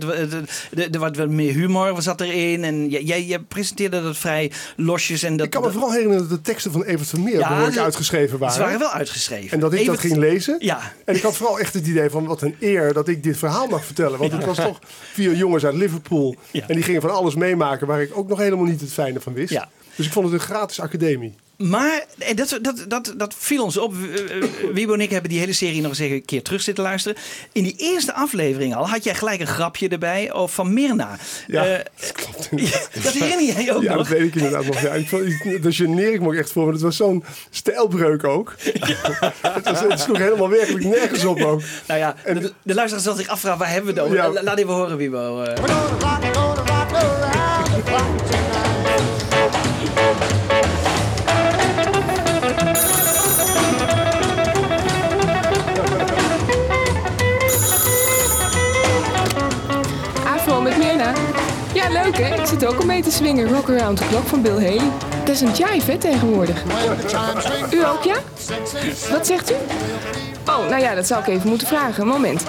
Er 0.93 0.99
wat 0.99 1.17
wat 1.17 1.28
meer 1.28 1.52
humor 1.52 2.02
zat 2.02 2.20
erin 2.20 2.64
en 2.64 2.88
jij, 2.88 3.23
jij, 3.23 3.38
presenteerde 3.38 4.02
dat 4.02 4.17
vrij 4.17 4.52
losjes. 4.76 5.23
En 5.23 5.37
dat, 5.37 5.47
Ik 5.47 5.52
kan 5.52 5.62
me 5.62 5.71
vooral 5.71 5.92
herinneren 5.92 6.28
dat 6.28 6.38
de 6.38 6.40
teksten 6.50 6.73
van 6.73 6.83
Evert 6.85 7.09
Vermeer 7.09 7.38
Ja, 7.38 7.49
behoorlijk 7.49 7.75
ze- 7.75 7.83
uitgeschreven 7.83 8.38
waren. 8.38 8.54
Ze 8.54 8.61
waren 8.61 8.78
wel 8.78 8.90
uitgeschreven. 8.90 9.50
En 9.50 9.61
dat 9.61 9.73
ik 9.73 9.87
dat 9.87 9.99
ging 9.99 10.16
lezen. 10.16 10.56
Ja. 10.59 10.92
En 11.04 11.14
ik 11.16 11.23
had 11.23 11.37
vooral 11.37 11.59
echt 11.61 11.75
het 11.75 11.87
idee 11.87 12.11
van 12.11 12.26
wat 12.26 12.42
een 12.42 12.56
eer 12.61 12.92
dat 12.92 13.09
ik 13.09 13.23
dit 13.23 13.37
verhaal 13.37 13.66
mag 13.66 13.85
vertellen. 13.85 14.18
Want 14.18 14.33
het 14.33 14.45
was 14.45 14.56
toch 14.56 14.78
vier 15.12 15.35
jongens 15.37 15.64
uit 15.64 15.75
Liverpool. 15.75 16.35
Ja. 16.50 16.64
En 16.68 16.75
die 16.75 16.85
gingen 16.85 17.00
van 17.00 17.11
alles 17.11 17.35
meemaken 17.35 17.87
waar 17.87 18.02
ik 18.02 18.11
ook 18.18 18.28
nog 18.28 18.38
helemaal 18.38 18.64
niet 18.64 18.80
het 18.80 18.92
fijne 18.92 19.21
van 19.21 19.33
wist. 19.33 19.52
Ja. 19.52 19.68
Dus 19.97 20.06
ik 20.06 20.12
vond 20.12 20.25
het 20.25 20.35
een 20.35 20.47
gratis 20.47 20.80
academie. 20.80 21.35
Maar 21.57 22.05
en 22.19 22.37
dat, 22.37 22.59
dat, 22.63 22.85
dat, 22.89 23.15
dat 23.17 23.35
viel 23.39 23.63
ons 23.65 23.77
op. 23.77 23.95
Eh, 23.95 24.37
eh, 24.37 24.45
Wiebo 24.73 24.93
en 24.93 25.01
ik 25.01 25.11
hebben 25.11 25.31
die 25.31 25.39
hele 25.39 25.53
serie 25.53 25.81
nog 25.81 25.91
eens 25.91 25.99
een 25.99 26.25
keer 26.25 26.43
terug 26.43 26.63
zitten 26.63 26.85
luisteren. 26.85 27.19
In 27.53 27.63
die 27.63 27.75
eerste 27.79 28.15
aflevering 28.15 28.75
al 28.75 28.89
had 28.89 29.05
jij 29.05 29.15
gelijk 29.15 29.41
een 29.41 29.47
grapje 29.47 29.89
erbij 29.89 30.33
of 30.33 30.55
van 30.55 30.73
Mirna. 30.75 31.19
Ja, 31.47 31.65
Eh, 31.67 31.79
dat 32.01 32.13
klopt. 32.13 32.51
dat 33.05 33.13
herinner 33.13 33.45
jij 33.55 33.75
ook 33.75 33.83
Ja, 33.83 33.89
dat 33.89 33.99
nog? 33.99 34.09
weet 34.09 34.21
ik 34.21 34.35
inderdaad 34.35 34.65
nog. 34.67 34.81
Ja, 34.81 34.93
ik, 34.93 35.09
vond- 35.09 35.63
daar 35.63 35.73
geneer 35.73 36.13
ik 36.13 36.21
me 36.21 36.27
ook 36.27 36.35
echt 36.35 36.53
voor. 36.53 36.63
Want 36.63 36.75
het 36.75 36.85
was 36.85 36.97
zo'n 36.97 37.25
stijlbreuk 37.51 38.25
ook. 38.25 38.55
het, 39.41 39.65
was, 39.65 39.81
het 39.81 40.01
sloeg 40.01 40.19
helemaal 40.19 40.49
werkelijk 40.49 40.85
nergens 40.85 41.25
op 41.25 41.43
ook. 41.43 41.63
Nou 41.87 42.01
ja, 42.01 42.15
En- 42.25 42.41
de, 42.41 42.53
de 42.63 42.75
luisteraars 42.75 43.07
zal 43.07 43.15
zich 43.17 43.29
afvragen, 43.29 43.59
waar 43.59 43.71
hebben 43.73 43.95
we 43.95 44.01
het 44.01 44.09
over? 44.11 44.23
Ja. 44.23 44.33
La- 44.33 44.43
Laat 44.43 44.59
even 44.59 44.73
horen, 44.73 44.97
Wiebo. 44.97 45.43
eh. 45.43 45.63
Leuk 62.07 62.29
hè? 62.29 62.35
Ik 62.35 62.47
zit 62.47 62.67
ook 62.67 62.79
al 62.79 62.87
mee 62.87 63.03
te 63.03 63.11
swingen. 63.11 63.49
Rock 63.49 63.71
Around 63.71 63.97
the 63.97 64.07
Clock 64.09 64.27
van 64.27 64.43
Bill 64.43 64.53
Haley. 64.53 64.91
Dat 65.25 65.35
is 65.35 65.41
een 65.41 65.53
jive 65.53 65.91
hè, 65.91 65.99
tegenwoordig. 65.99 66.63
U 67.71 67.85
ook, 67.85 68.03
ja? 68.03 68.17
Wat 69.11 69.27
zegt 69.27 69.51
u? 69.51 69.55
Oh, 70.47 70.69
nou 70.69 70.83
ja, 70.83 70.95
dat 70.95 71.07
zou 71.07 71.21
ik 71.21 71.27
even 71.27 71.49
moeten 71.49 71.67
vragen. 71.67 72.07
Moment. 72.07 72.45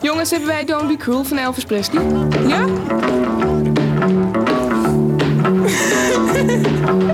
Jongens, 0.00 0.30
hebben 0.30 0.48
wij 0.48 0.64
Don't 0.64 0.88
Be 0.88 0.96
Cruel 0.96 1.24
van 1.24 1.36
Elvis 1.38 1.64
Presley? 1.64 2.02
Ja? 2.46 2.64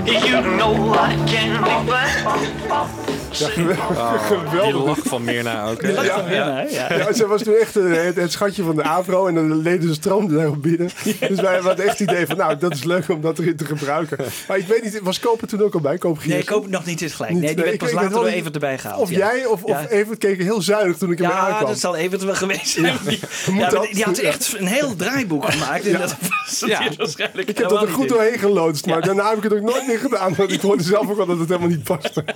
You 0.03 0.57
know 0.57 0.95
I 0.95 1.15
can 1.25 1.85
be. 1.85 3.22
Ja, 3.39 3.47
geweldig. 4.27 4.63
Die 4.63 4.73
lach 4.73 4.99
van 5.03 5.23
Mirna 5.23 5.69
ook. 5.69 5.81
hè? 5.81 5.87
Die 5.87 5.95
lach 5.95 6.05
Ja, 6.05 6.15
van 6.19 6.27
Mirna, 6.29 6.55
hè? 6.55 6.61
Ja. 6.61 6.93
Ja, 6.97 7.13
zij 7.13 7.25
was 7.25 7.41
toen 7.43 7.55
echt 7.55 7.75
eh, 7.77 7.91
het, 8.03 8.15
het 8.15 8.31
schatje 8.31 8.63
van 8.63 8.75
de 8.75 8.83
Avro 8.83 9.27
en 9.27 9.33
de 9.35 9.55
leden 9.55 9.93
stroomden 9.93 10.37
daarop 10.37 10.61
binnen. 10.61 10.89
Dus 11.19 11.39
wij 11.41 11.59
hadden 11.59 11.85
echt 11.85 11.99
het 11.99 12.09
idee 12.09 12.25
van, 12.27 12.37
nou, 12.37 12.57
dat 12.57 12.73
is 12.73 12.83
leuk 12.83 13.09
om 13.09 13.21
dat 13.21 13.39
erin 13.39 13.55
te 13.55 13.65
gebruiken. 13.65 14.17
Maar 14.47 14.57
ik 14.57 14.67
weet 14.67 14.83
niet, 14.83 14.99
was 15.01 15.19
Koper 15.19 15.47
toen 15.47 15.61
ook 15.61 15.73
al 15.73 15.79
bij? 15.79 15.97
Koper 15.97 16.27
Nee, 16.27 16.43
hoop 16.45 16.67
nog 16.69 16.85
niet 16.85 17.01
eens 17.01 17.13
gelijk. 17.13 17.33
Niet, 17.33 17.41
Nee, 17.41 17.53
die 17.55 17.63
werd 17.63 17.73
ik 17.75 17.79
pas 17.79 17.91
later 17.91 18.09
wel 18.11 18.21
door 18.21 18.29
Evert 18.29 18.53
erbij 18.53 18.77
gehaald. 18.77 19.01
Of 19.01 19.09
ja. 19.09 19.17
jij 19.17 19.45
of, 19.45 19.63
of 19.63 19.69
Ja. 19.69 19.87
Evert 19.87 20.17
keken 20.19 20.43
heel 20.43 20.61
zuinig 20.61 20.97
toen 20.97 21.11
ik 21.11 21.17
hem 21.17 21.29
Ja, 21.29 21.37
aankwam. 21.37 21.65
dat 21.69 21.79
zal 21.79 21.95
Evert 21.95 22.23
wel 22.23 22.35
geweest 22.35 22.67
zijn. 22.67 22.97
Die, 23.05 23.19
ja, 23.55 23.69
had 24.03 24.17
Ja. 24.17 24.23
echt 24.27 24.55
een 24.57 24.67
heel 24.67 24.95
draaiboek 24.95 25.51
gemaakt. 25.51 25.85
En 25.87 25.99
dat 25.99 26.15
was 26.45 26.59
Ja. 26.59 26.81
ja. 26.81 26.89
waarschijnlijk 26.97 27.49
Ik 27.49 27.57
heb 27.57 27.69
dat 27.69 27.81
er 27.81 27.87
goed 27.87 28.09
doorheen 28.09 28.39
geloodst, 28.39 28.85
maar 28.85 29.01
daarna 29.01 29.29
heb 29.29 29.37
ik 29.37 29.43
het 29.43 29.53
ook 29.53 29.61
nooit 29.61 29.87
meer 29.87 29.99
gedaan. 29.99 30.35
Want 30.35 30.51
ik 30.51 30.61
hoorde 30.61 30.83
zelf 30.83 31.09
ook 31.09 31.19
al 31.19 31.25
dat 31.25 31.39
het 31.39 31.47
helemaal 31.47 31.69
niet 31.69 31.83
paste. 31.83 32.23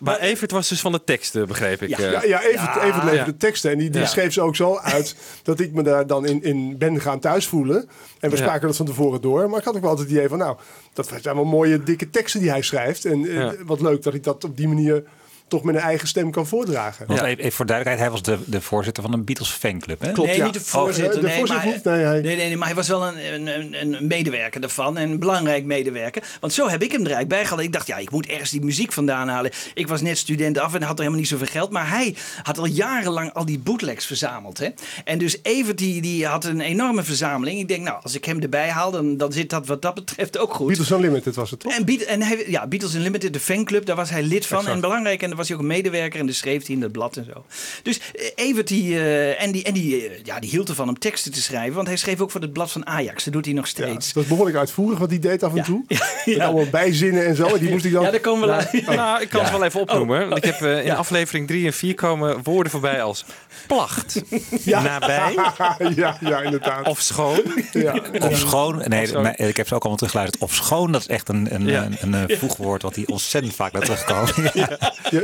Maar 0.00 0.18
Evert 0.18 0.50
was 0.50 0.68
dus 0.68 0.80
van 0.80 0.92
de 0.92 1.04
teksten, 1.04 1.46
begreep 1.46 1.82
ik. 1.82 1.88
Ja. 1.88 1.98
eh. 1.98 2.10
Ja, 2.12 2.24
ja 2.24 2.42
Evert. 2.42 2.76
Evert 2.76 3.04
leverde 3.04 3.30
de 3.32 3.36
teksten 3.36 3.70
en 3.70 3.78
die, 3.78 3.90
die 3.90 4.00
Ja. 4.00 4.06
schreef 4.06 4.32
ze 4.32 4.40
ook 4.40 4.56
zo 4.56 4.76
uit 4.78 5.16
dat 5.42 5.60
ik 5.60 5.72
me 5.72 5.82
daar 5.82 6.06
dan 6.06 6.26
in, 6.26 6.42
in 6.42 6.78
ben 6.78 7.00
gaan 7.00 7.20
thuis 7.20 7.46
voelen. 7.46 7.88
En 8.20 8.30
we 8.30 8.36
Ja. 8.36 8.42
spraken 8.42 8.66
dat 8.66 8.76
van 8.76 8.86
tevoren 8.86 9.20
door. 9.20 9.48
Maar 9.50 9.58
ik 9.58 9.64
had 9.64 9.74
ook 9.74 9.80
wel 9.80 9.90
altijd 9.90 10.08
het 10.08 10.16
idee 10.16 10.28
van, 10.28 10.38
nou, 10.38 10.56
dat 10.92 11.10
zijn 11.22 11.34
wel 11.34 11.44
mooie 11.44 11.82
dikke 11.82 12.10
teksten 12.10 12.40
die 12.40 12.50
hij 12.50 12.62
schrijft. 12.62 13.04
En 13.04 13.24
eh, 13.26 13.34
Ja. 13.34 13.54
wat 13.64 13.80
leuk 13.80 14.02
dat 14.02 14.14
ik 14.14 14.22
dat 14.24 14.44
op 14.44 14.56
die 14.56 14.68
manier 14.68 15.02
toch 15.48 15.62
met 15.62 15.74
een 15.74 15.80
eigen 15.80 16.08
stem 16.08 16.30
kan 16.30 16.46
voordragen. 16.46 17.06
Want 17.06 17.20
Ja. 17.20 17.26
even, 17.26 17.38
even 17.44 17.52
voor 17.52 17.66
duidelijkheid, 17.66 18.10
hij 18.12 18.20
was 18.20 18.38
de, 18.38 18.50
de 18.50 18.60
voorzitter 18.60 19.02
van 19.02 19.12
een 19.12 19.24
Beatles 19.24 19.50
fanclub. 19.50 20.00
Hè? 20.00 20.12
Klopt, 20.12 20.28
nee, 20.28 20.38
ja. 20.38 20.44
niet 20.44 20.54
de 20.54 20.60
voorzitter. 20.60 21.14
Oh, 21.14 21.20
de 21.20 21.26
nee, 21.26 21.36
voorzitter 21.38 21.66
maar, 21.66 21.74
niet? 21.74 21.84
Nee, 21.84 22.04
hij- 22.04 22.20
nee, 22.20 22.36
nee, 22.36 22.46
nee, 22.46 22.56
maar 22.56 22.66
hij 22.66 22.76
was 22.76 22.88
wel 22.88 23.06
een, 23.06 23.34
een, 23.34 23.46
een, 23.80 23.94
een 23.94 24.06
medewerker 24.06 24.62
ervan. 24.62 24.96
En 24.96 25.10
een 25.10 25.18
belangrijk 25.18 25.64
medewerker. 25.64 26.22
Want 26.40 26.52
zo 26.52 26.68
heb 26.68 26.82
ik 26.82 26.92
hem 26.92 27.00
er 27.00 27.06
eigenlijk 27.12 27.28
bij 27.28 27.44
gehad. 27.44 27.60
Ik 27.62 27.72
dacht, 27.72 27.86
ja, 27.86 27.96
ik 27.96 28.10
moet 28.10 28.26
ergens 28.26 28.50
die 28.50 28.64
muziek 28.64 28.92
vandaan 28.92 29.28
halen. 29.28 29.50
Ik 29.74 29.88
was 29.88 30.00
net 30.00 30.18
student 30.18 30.58
af 30.58 30.74
en 30.74 30.82
had 30.82 30.90
er 30.92 30.98
helemaal 30.98 31.18
niet 31.18 31.28
zoveel 31.28 31.46
geld. 31.46 31.70
Maar 31.70 31.88
hij 31.88 32.14
had 32.42 32.58
al 32.58 32.66
jarenlang 32.66 33.32
al 33.32 33.44
die 33.44 33.58
bootlegs 33.58 34.06
verzameld. 34.06 34.58
Hè? 34.58 34.68
En 35.04 35.18
dus 35.18 35.38
Evert, 35.42 35.78
die, 35.78 36.00
die 36.02 36.26
had 36.26 36.44
een 36.44 36.60
enorme 36.60 37.02
verzameling. 37.02 37.58
Ik 37.60 37.68
denk, 37.68 37.82
nou, 37.84 38.02
als 38.02 38.14
ik 38.14 38.24
hem 38.24 38.40
erbij 38.40 38.68
haal, 38.68 38.90
dan, 38.90 39.16
dan 39.16 39.32
zit 39.32 39.50
dat 39.50 39.66
wat 39.66 39.82
dat 39.82 39.94
betreft 39.94 40.38
ook 40.38 40.54
goed. 40.54 40.66
Beatles 40.66 40.90
Unlimited 40.90 41.34
was 41.34 41.50
het 41.50 41.60
toch? 41.60 41.72
En, 41.72 41.84
Beat, 41.84 42.00
en 42.00 42.22
hij, 42.22 42.44
ja, 42.46 42.66
Beatles 42.66 42.94
Unlimited, 42.94 43.32
de 43.32 43.40
fanclub, 43.40 43.86
daar 43.86 43.96
was 43.96 44.10
hij 44.10 44.22
lid 44.22 44.46
van. 44.46 44.58
Exact. 44.58 44.74
En 44.74 44.80
belangrijk, 44.80 45.22
en 45.22 45.33
daar 45.34 45.42
was 45.42 45.48
hij 45.48 45.56
ook 45.56 45.62
een 45.62 45.68
medewerker. 45.68 46.20
En 46.20 46.26
dan 46.26 46.34
schreef 46.34 46.66
hij 46.66 46.74
in 46.76 46.82
het 46.82 46.92
blad 46.92 47.16
en 47.16 47.24
zo. 47.34 47.44
Dus 47.82 48.00
eh, 48.14 48.24
Evert, 48.34 48.68
die, 48.68 48.98
eh, 48.98 49.42
en, 49.42 49.52
die, 49.52 49.62
en 49.64 49.72
die, 49.72 50.08
eh, 50.08 50.18
ja, 50.22 50.38
die 50.40 50.50
hield 50.50 50.68
ervan 50.68 50.88
om 50.88 50.98
teksten 50.98 51.32
te 51.32 51.42
schrijven. 51.42 51.74
Want 51.74 51.86
hij 51.86 51.96
schreef 51.96 52.20
ook 52.20 52.30
voor 52.30 52.40
het 52.40 52.52
blad 52.52 52.72
van 52.72 52.86
Ajax. 52.86 53.24
Dat 53.24 53.32
doet 53.32 53.44
hij 53.44 53.54
nog 53.54 53.64
Ja, 53.64 53.70
steeds. 53.70 54.12
dat 54.12 54.22
is 54.22 54.28
behoorlijk 54.28 54.56
uitvoerig 54.56 54.98
wat 54.98 55.10
hij 55.10 55.18
deed 55.18 55.42
af 55.42 55.50
en 55.50 55.56
Ja. 55.56 55.62
toe. 55.62 55.84
Ja, 55.94 55.98
Met 56.24 56.34
ja. 56.36 56.44
allemaal 56.44 56.70
bijzinnen 56.70 57.26
en 57.26 57.36
zo. 57.36 57.46
En 57.46 57.58
die 57.58 57.70
moest 57.70 57.84
ik 57.84 57.92
dan... 57.92 58.02
Ja, 58.02 58.10
daar 58.10 58.20
komen 58.20 58.40
we 58.40 58.46
later. 58.46 58.94
Nou, 58.96 59.22
ik 59.22 59.28
kan 59.28 59.40
het 59.42 59.50
wel 59.50 59.64
even 59.64 59.80
opnoemen. 59.80 60.28
Want 60.28 60.44
ik 60.44 60.54
heb 60.54 60.84
in 60.84 60.92
aflevering 60.96 61.46
3 61.46 61.66
en 61.66 61.72
4 61.72 61.94
komen 61.94 62.42
woorden 62.42 62.72
voorbij 62.72 63.02
als 63.02 63.24
placht, 63.66 64.22
nabij 64.64 65.34
ja, 65.94 66.16
ja, 66.20 66.40
inderdaad. 66.40 66.86
of 66.86 67.00
schoon. 67.00 67.40
ja. 67.72 67.94
Of 68.20 68.36
schoon, 68.38 68.82
nee, 68.86 69.12
maar 69.12 69.38
ik 69.40 69.56
heb 69.56 69.66
ze 69.68 69.74
ook 69.74 69.80
allemaal 69.80 69.96
teruggeluisterd. 69.96 70.42
Of 70.42 70.54
schoon, 70.54 70.92
dat 70.92 71.00
is 71.00 71.06
echt 71.06 71.28
een, 71.28 71.54
een, 71.54 71.66
Ja. 71.66 71.84
een, 71.84 71.96
een, 72.00 72.28
eh, 72.28 72.38
voegwoord 72.38 72.82
wat 72.82 72.94
hij 72.94 73.06
ontzettend 73.06 73.54
vaak 73.54 73.72
naar 73.72 73.82
terugkomt. 73.82 74.32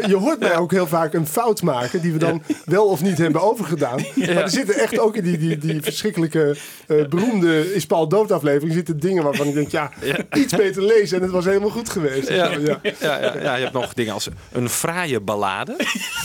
Je, 0.03 0.09
je 0.09 0.17
hoort 0.17 0.39
mij 0.39 0.57
ook 0.57 0.71
heel 0.71 0.87
vaak 0.87 1.15
een 1.15 1.27
fout 1.27 1.63
maken 1.63 2.01
die 2.01 2.13
we 2.13 2.19
dan 2.19 2.43
wel 2.65 2.87
of 2.87 3.03
niet 3.03 3.19
hebben 3.19 3.43
overgedaan. 3.43 4.05
Maar 4.15 4.29
er 4.29 4.51
zitten 4.51 4.75
echt 4.75 4.99
ook 4.99 5.17
in 5.17 5.25
die, 5.25 5.39
die, 5.39 5.59
die 5.59 5.83
verschrikkelijke 5.83 6.57
eh, 6.87 7.07
beroemde 7.07 7.75
Is 7.75 7.87
Paul 7.87 8.09
Dood 8.09 8.33
aflevering 8.33 8.73
zitten 8.73 9.01
dingen 9.01 9.23
waarvan 9.23 9.47
ik 9.47 9.55
denk, 9.55 9.71
ja, 9.71 9.91
iets 10.33 10.57
beter 10.57 10.83
lezen 10.83 11.17
en 11.17 11.23
het 11.23 11.33
was 11.33 11.45
helemaal 11.45 11.71
goed 11.71 11.91
geweest. 11.91 12.29
Ja. 12.29 12.51
Ja. 12.51 12.81
Ja, 13.01 13.35
ja, 13.43 13.55
je 13.55 13.63
hebt 13.63 13.73
nog 13.73 13.95
dingen 13.95 14.13
als 14.13 14.29
een 14.53 14.69
fraaie 14.69 15.21
ballade. 15.21 15.77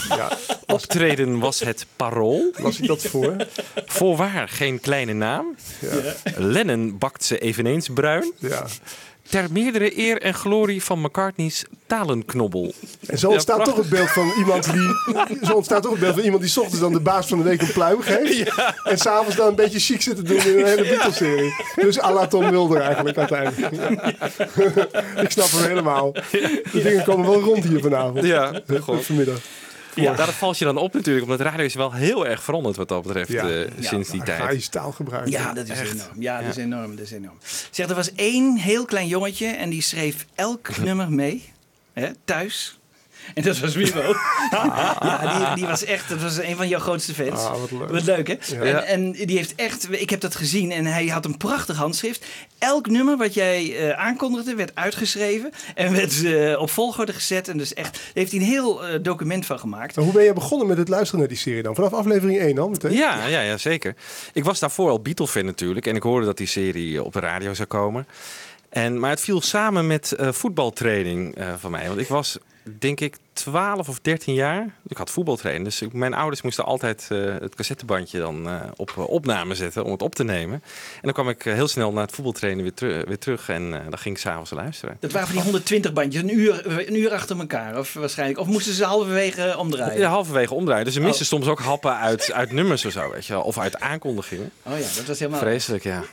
Ja. 0.10 0.32
Optreden 0.66 1.40
was 1.40 1.60
het 1.60 1.86
parool. 1.96 2.52
Las 2.58 2.80
ik 2.80 2.88
dat 2.88 3.02
voor? 3.02 3.36
Voorwaar 3.86 4.48
geen 4.50 4.80
kleine 4.80 5.14
naam. 5.14 5.56
Lennon 6.36 6.98
bakt 6.98 7.24
ze 7.24 7.38
eveneens 7.38 7.90
bruin. 7.94 8.32
Ja. 8.38 8.66
Ter 9.30 9.46
meerdere 9.52 9.98
eer 10.00 10.22
en 10.22 10.34
glorie 10.34 10.84
van 10.84 11.02
McCartney's 11.02 11.66
talenknobbel. 11.88 12.74
En 13.08 13.18
zo 13.18 13.30
ontstaat 13.30 13.66
toch 13.66 13.78
het 13.78 13.90
beeld 13.90 14.10
van 14.10 14.32
iemand 14.38 14.72
die. 14.74 14.90
Zo 15.48 15.54
ontstaat 15.54 15.82
toch 15.82 15.92
het 15.92 16.00
beeld 16.00 16.14
van 16.16 16.24
iemand 16.24 16.42
die 16.42 16.52
's 16.52 16.58
ochtends 16.58 16.80
dan 16.80 16.94
de 16.94 17.00
baas 17.00 17.28
van 17.28 17.38
de 17.38 17.44
week 17.44 17.62
een 17.62 17.72
pluim 17.72 18.02
geeft. 18.02 18.54
En 18.84 18.98
s'avonds 18.98 19.36
dan 19.36 19.48
een 19.48 19.56
beetje 19.56 19.80
chic 19.80 20.02
zit 20.02 20.16
te 20.16 20.22
doen 20.22 20.38
in 20.38 20.60
een 20.60 20.66
hele 20.66 20.82
Beatles-serie. 20.82 21.54
Dus 21.76 22.02
à 22.02 22.14
la 22.14 22.28
Tom 22.28 22.50
Mulder 22.50 22.82
eigenlijk 22.82 23.18
uiteindelijk. 23.18 23.74
Ik 25.26 25.32
snap 25.32 25.52
hem 25.52 25.64
helemaal. 25.68 26.12
De 26.12 26.82
dingen 26.84 27.04
komen 27.04 27.30
wel 27.30 27.42
rond 27.42 27.64
hier 27.64 27.80
vanavond. 27.82 28.26
Ja, 28.26 28.62
goed. 28.82 29.06
Vanmiddag. 29.06 29.40
Ja, 29.96 30.14
daar 30.14 30.32
valt 30.32 30.58
je 30.58 30.66
dan 30.66 30.78
op 30.78 30.94
natuurlijk, 30.94 31.26
omdat 31.26 31.40
radio 31.42 31.66
is 31.66 31.74
wel 31.76 31.94
heel 31.94 32.28
erg 32.28 32.44
veranderd 32.44 32.76
wat 32.76 32.88
dat 32.88 33.04
betreft 33.04 33.32
Ja. 33.32 33.50
eh, 33.50 33.72
sinds 33.80 34.10
die 34.10 34.24
tijd. 34.24 34.42
Archaïs 34.42 34.68
taalgebruik. 34.68 35.28
Ja, 35.28 35.54
dat 35.54 35.70
is 35.70 35.80
enorm. 35.80 36.22
Ja, 36.22 36.42
dat 36.42 36.50
is 36.50 36.58
enorm. 36.64 36.96
Dat 36.96 37.06
is 37.06 37.12
enorm. 37.12 37.38
Zeg, 37.72 37.90
er 37.90 37.96
was 37.96 38.14
één 38.16 38.58
heel 38.58 38.86
klein 38.86 39.08
jongetje 39.08 39.48
en 39.48 39.70
die 39.70 39.82
schreef 39.82 40.26
elk 40.36 40.78
nummer 40.88 41.12
mee. 41.12 41.44
Hè, 41.94 42.08
thuis. 42.26 42.80
En 43.34 43.44
dat 43.44 43.60
was 43.60 43.76
Wiebo. 43.76 44.02
ja, 44.52 45.38
die, 45.38 45.56
die 45.56 45.66
was 45.66 45.84
echt, 45.84 46.10
dat 46.10 46.22
was 46.22 46.38
een 46.38 46.56
van 46.56 46.68
jouw 46.68 46.80
grootste 46.80 47.14
fans. 47.14 47.44
Ah, 47.44 47.56
wat 47.90 48.04
leuk. 48.04 48.28
hè? 48.28 48.36
En, 48.64 48.86
en 48.86 49.12
die 49.12 49.38
heeft 49.38 49.56
echt, 49.56 49.88
ik 49.92 50.10
heb 50.10 50.20
dat 50.20 50.36
gezien 50.36 50.72
en 50.72 50.86
hij 50.86 51.08
had 51.08 51.26
een 51.26 51.38
prachtig 51.38 51.78
handschrift. 51.78 52.26
Elk 52.58 52.88
nummer 52.88 53.18
wat 53.18 53.34
jij 53.34 53.78
eh, 53.78 54.00
aankondigde 54.00 54.56
werd 54.56 54.76
uitgeschreven 54.76 55.52
en 55.76 55.92
werd 55.92 56.24
eh, 56.24 56.62
op 56.62 56.70
volgorde 56.70 57.14
gezet. 57.14 57.48
En 57.48 57.58
dus 57.58 57.74
echt, 57.74 57.94
daar 57.94 58.02
heeft 58.14 58.32
hij 58.32 58.40
een 58.40 58.46
heel 58.46 58.86
eh, 58.86 59.00
document 59.02 59.46
van 59.46 59.60
gemaakt. 59.60 59.96
Maar 59.96 60.06
hoe 60.06 60.14
ben 60.14 60.24
je 60.24 60.34
begonnen 60.34 60.68
met 60.68 60.78
het 60.78 60.90
luisteren 60.90 61.20
naar 61.20 61.30
die 61.30 61.38
serie 61.38 61.64
dan? 61.64 61.76
Vanaf 61.76 61.94
aflevering 61.94 62.40
1 62.40 62.56
dan 62.56 62.70
meteen? 62.70 62.94
Ja, 62.94 63.26
ja, 63.26 63.42
ja, 63.42 63.58
zeker. 63.58 63.96
Ik 64.34 64.44
was 64.44 64.60
daarvoor 64.60 64.90
al 64.90 65.02
Beatle-fan 65.02 65.46
natuurlijk. 65.46 65.88
En 65.88 65.96
ik 65.96 66.04
hoorde 66.04 66.26
dat 66.26 66.38
die 66.38 66.48
serie 66.48 67.04
op 67.04 67.14
de 67.14 67.20
radio 67.20 67.54
zou 67.54 67.68
komen. 67.68 68.08
En, 68.76 69.00
maar 69.00 69.10
het 69.10 69.22
viel 69.22 69.42
samen 69.42 69.88
met 69.88 70.12
eh, 70.12 70.32
voetbaltraining 70.32 71.36
eh, 71.36 71.54
van 71.58 71.72
mij. 71.72 71.88
Want 71.88 72.00
ik 72.00 72.08
was, 72.08 72.38
denk 72.80 73.00
ik, 73.00 73.18
12 73.34 73.90
of 73.90 74.00
13 74.02 74.34
jaar. 74.34 74.70
Ik 74.88 74.98
had 74.98 75.10
voetbaltraining. 75.12 75.66
Dus 75.66 75.82
ik- 75.82 75.94
mijn 75.94 76.14
ouders 76.14 76.42
moesten 76.42 76.66
altijd 76.66 77.08
eh, 77.10 77.20
het 77.40 77.56
cassettebandje 77.56 78.20
dan 78.20 78.50
eh, 78.50 78.62
op 78.76 78.90
eh, 78.98 79.10
opname 79.10 79.56
zetten 79.56 79.84
om 79.84 79.92
het 79.92 80.02
op 80.02 80.16
te 80.16 80.24
nemen. 80.24 80.62
En 80.96 81.02
dan 81.02 81.14
kwam 81.14 81.30
ik 81.30 81.44
heel 81.44 81.68
snel 81.68 81.92
naar 81.92 82.04
het 82.06 82.16
voetbaltrainen 82.16 82.64
weer, 82.64 82.74
teru- 82.74 83.04
weer 83.08 83.18
terug. 83.20 83.50
En 83.50 83.74
eh, 83.74 83.80
dan 83.90 83.98
ging 83.98 84.16
ik 84.16 84.22
s'avonds 84.22 84.52
luisteren. 84.52 84.98
Dat 85.00 85.12
waren 85.12 85.28
van 85.28 85.36
die 85.36 85.44
120 85.46 85.94
bandjes, 85.94 86.22
een 86.22 86.38
uur, 86.40 86.88
een 86.88 86.96
uur 86.96 87.12
achter 87.14 87.40
elkaar 87.40 87.78
of 87.80 87.94
waarschijnlijk. 87.94 88.40
Of 88.40 88.48
moesten 88.48 88.74
ze 88.74 88.84
halverwege 88.86 89.56
omdraaien? 89.58 90.00
Ja, 90.00 90.10
halverwege 90.10 90.54
omdraaien. 90.54 90.86
Dus 90.86 90.94
ze 90.94 91.00
misten 91.02 91.22
Oh. 91.26 91.28
soms 91.32 91.48
ook 91.48 91.60
happen 91.60 91.96
uit, 91.98 92.32
uit 92.32 92.52
nummers 92.52 92.86
of 92.86 92.92
zo, 92.92 93.12
weet 93.12 93.26
je 93.26 93.34
wel. 93.34 93.42
Of 93.42 93.58
uit 93.58 93.80
aankondigingen. 93.80 94.52
Oh 94.64 94.74
ja, 94.80 94.86
dat 94.96 95.06
was 95.06 95.20
helemaal... 95.20 95.40
Vreselijk, 95.40 95.84
ja. 95.84 96.04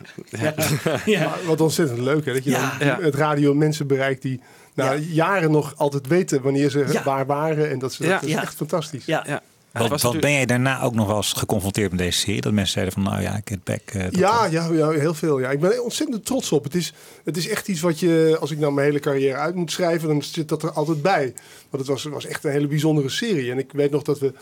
Ja. 1.04 1.28
Maar 1.28 1.38
wat 1.46 1.60
ontzettend 1.60 1.98
leuk 1.98 2.24
hè, 2.24 2.32
dat 2.32 2.44
je 2.44 2.50
Ja. 2.50 2.76
dan 2.78 2.88
Ja. 2.88 2.98
het 3.00 3.14
radio 3.14 3.54
mensen 3.54 3.86
bereikt 3.86 4.22
die 4.22 4.40
na 4.74 4.90
Ja. 4.92 4.98
jaren 5.10 5.50
nog 5.50 5.74
altijd 5.76 6.06
weten 6.06 6.42
wanneer 6.42 6.70
ze 6.70 6.84
Ja. 6.92 7.02
waar 7.02 7.26
waren. 7.26 7.70
En 7.70 7.78
dat, 7.78 7.92
ze, 7.92 8.04
Ja. 8.04 8.10
dat 8.12 8.22
is 8.22 8.30
Ja. 8.30 8.42
echt 8.42 8.54
fantastisch. 8.54 9.04
Ja. 9.04 9.24
ja. 9.26 9.42
Wat, 9.72 9.80
was 9.80 9.90
wat 9.90 10.12
natuurlijk- 10.12 10.22
ben 10.24 10.32
jij 10.32 10.46
daarna 10.46 10.82
ook 10.82 10.94
nog 10.94 11.06
wel 11.06 11.16
eens 11.16 11.32
geconfronteerd 11.32 11.90
met 11.90 11.98
deze 11.98 12.18
serie? 12.18 12.40
Dat 12.40 12.52
mensen 12.52 12.72
zeiden 12.72 12.94
van, 12.94 13.02
nou 13.02 13.22
ja, 13.22 13.40
Get 13.44 13.64
Back. 13.64 13.80
eh, 13.86 14.02
dat- 14.02 14.16
Ja, 14.16 14.46
ja, 14.46 14.68
ja, 14.72 14.90
heel 14.90 15.14
veel. 15.14 15.38
Ja. 15.40 15.50
Ik 15.50 15.60
ben 15.60 15.72
er 15.72 15.82
ontzettend 15.82 16.24
trots 16.26 16.52
op. 16.52 16.64
Het 16.64 16.74
is, 16.74 16.92
het 17.24 17.36
is 17.36 17.48
echt 17.48 17.68
iets 17.68 17.80
wat 17.80 17.98
je, 18.00 18.36
als 18.40 18.50
ik 18.50 18.58
nou 18.58 18.72
mijn 18.72 18.86
hele 18.86 18.98
carrière 19.00 19.36
uit 19.36 19.54
moet 19.54 19.70
schrijven, 19.72 20.08
dan 20.08 20.22
zit 20.22 20.48
dat 20.48 20.62
er 20.62 20.70
altijd 20.72 21.02
bij. 21.02 21.32
Want 21.70 21.82
het 21.82 21.86
was, 21.86 22.02
was 22.04 22.26
echt 22.26 22.44
een 22.44 22.50
hele 22.50 22.66
bijzondere 22.66 23.08
serie. 23.08 23.50
En 23.50 23.58
ik 23.58 23.72
weet 23.72 23.90
nog 23.90 24.02
dat 24.02 24.18
we 24.18 24.32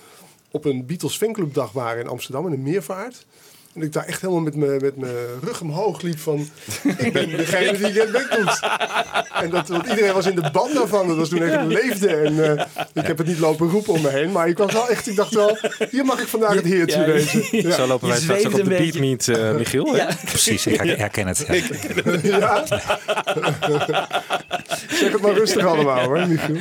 op 0.51 0.65
een 0.65 0.87
Beatles 0.87 1.17
fanclubdag 1.17 1.73
waren 1.73 2.01
in 2.03 2.09
Amsterdam, 2.09 2.45
in 2.45 2.51
de 2.51 2.71
Meervaart. 2.71 3.27
En 3.81 3.87
ik 3.87 3.93
daar 3.93 4.05
echt 4.07 4.21
helemaal 4.21 4.43
met 4.43 4.55
mijn 4.55 4.81
met 4.81 4.97
mijn 4.97 5.15
rug 5.43 5.61
omhoog 5.61 6.03
liep 6.03 6.19
van... 6.19 6.49
ik 6.99 7.13
ben 7.13 7.37
degene 7.37 7.79
die 7.79 7.93
Get 7.93 8.13
Back 8.13 8.37
doet. 8.37 8.61
En 9.43 9.51
dat, 9.51 9.69
want 9.69 9.87
iedereen 9.87 10.13
was 10.13 10.27
in 10.27 10.35
de 10.35 10.51
band 10.53 10.75
daarvan. 10.75 11.09
Dat 11.09 11.17
was 11.17 11.29
toen 11.29 11.43
echt 11.43 11.65
leefde. 11.67 12.09
En 12.09 12.57
eh, 12.57 12.65
ik 12.93 13.07
heb 13.07 13.19
het 13.19 13.27
niet 13.27 13.39
lopen 13.39 13.69
roepen 13.69 13.93
om 13.93 14.01
me 14.03 14.09
heen. 14.09 14.33
Maar 14.33 14.49
ik 14.49 14.59
was 14.59 14.73
wel 14.73 14.89
echt... 14.89 15.07
Ik 15.07 15.17
dacht 15.17 15.35
wel, 15.35 15.59
hier 15.91 16.05
mag 16.05 16.21
ik 16.21 16.27
vandaag 16.29 16.55
het 16.55 16.65
heertje 16.65 16.99
Ja, 17.01 17.07
wezen. 17.07 17.43
Ja. 17.69 17.71
Zo 17.71 17.87
lopen 17.87 18.09
wij 18.09 18.17
Je 18.17 18.23
straks 18.23 18.41
ook 18.47 18.53
op 18.59 18.65
de 18.65 18.77
een 18.77 18.83
beat 18.83 18.95
meet, 18.99 19.29
eh, 19.29 19.51
Michiel. 19.55 19.93
hè? 19.95 19.97
Ja. 19.97 20.09
Precies, 20.25 20.67
ik 20.67 20.77
her- 20.81 20.99
herken 20.99 21.27
het. 21.27 21.47
ja. 22.23 22.65
Ja. 23.87 24.07
zeg 24.89 25.13
het 25.13 25.21
maar 25.21 25.33
rustig 25.35 25.65
allemaal 25.67 26.05
hoor, 26.05 26.29
Michiel. 26.29 26.57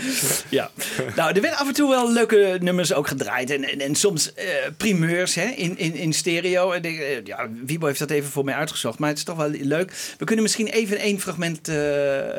Ja, 0.49 0.69
nou, 1.15 1.33
er 1.35 1.41
werden 1.41 1.59
af 1.59 1.67
en 1.67 1.73
toe 1.73 1.89
wel 1.89 2.11
leuke 2.11 2.57
nummers 2.61 2.93
ook 2.93 3.07
gedraaid. 3.07 3.49
En, 3.49 3.63
en, 3.63 3.79
en 3.81 3.95
soms 3.95 4.33
eh, 4.33 4.45
primeurs 4.77 5.35
hè, 5.35 5.43
in, 5.45 5.77
in, 5.77 5.95
in 5.95 6.13
stereo. 6.13 6.71
En 6.71 6.83
ik, 6.83 6.99
ja, 7.23 7.49
Wiebo 7.65 7.85
heeft 7.85 7.99
dat 7.99 8.09
even 8.09 8.29
voor 8.29 8.43
mij 8.43 8.55
uitgezocht. 8.55 8.99
Maar 8.99 9.09
het 9.09 9.17
is 9.17 9.23
toch 9.23 9.37
wel 9.37 9.49
leuk. 9.49 10.13
We 10.17 10.25
kunnen 10.25 10.43
misschien 10.43 10.67
even 10.67 10.97
één 10.97 11.19
fragment 11.19 11.67
eh, 11.67 11.75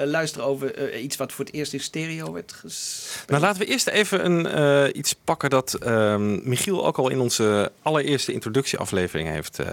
luisteren 0.04 0.46
over 0.46 0.74
eh, 0.74 1.02
iets 1.02 1.16
wat 1.16 1.32
voor 1.32 1.44
het 1.44 1.54
eerst 1.54 1.72
in 1.72 1.80
stereo 1.80 2.32
werd 2.32 2.52
gespeeld. 2.52 3.28
Nou, 3.28 3.42
laten 3.42 3.60
we 3.60 3.66
eerst 3.66 3.86
even 3.86 4.24
een, 4.24 4.46
eh, 4.46 4.98
iets 4.98 5.14
pakken 5.24 5.50
dat 5.50 5.74
ehm, 5.74 6.48
Michiel 6.48 6.86
ook 6.86 6.98
al 6.98 7.08
in 7.08 7.20
onze 7.20 7.72
allereerste 7.82 8.32
introductieaflevering 8.32 9.28
heeft 9.28 9.58
eh, 9.58 9.66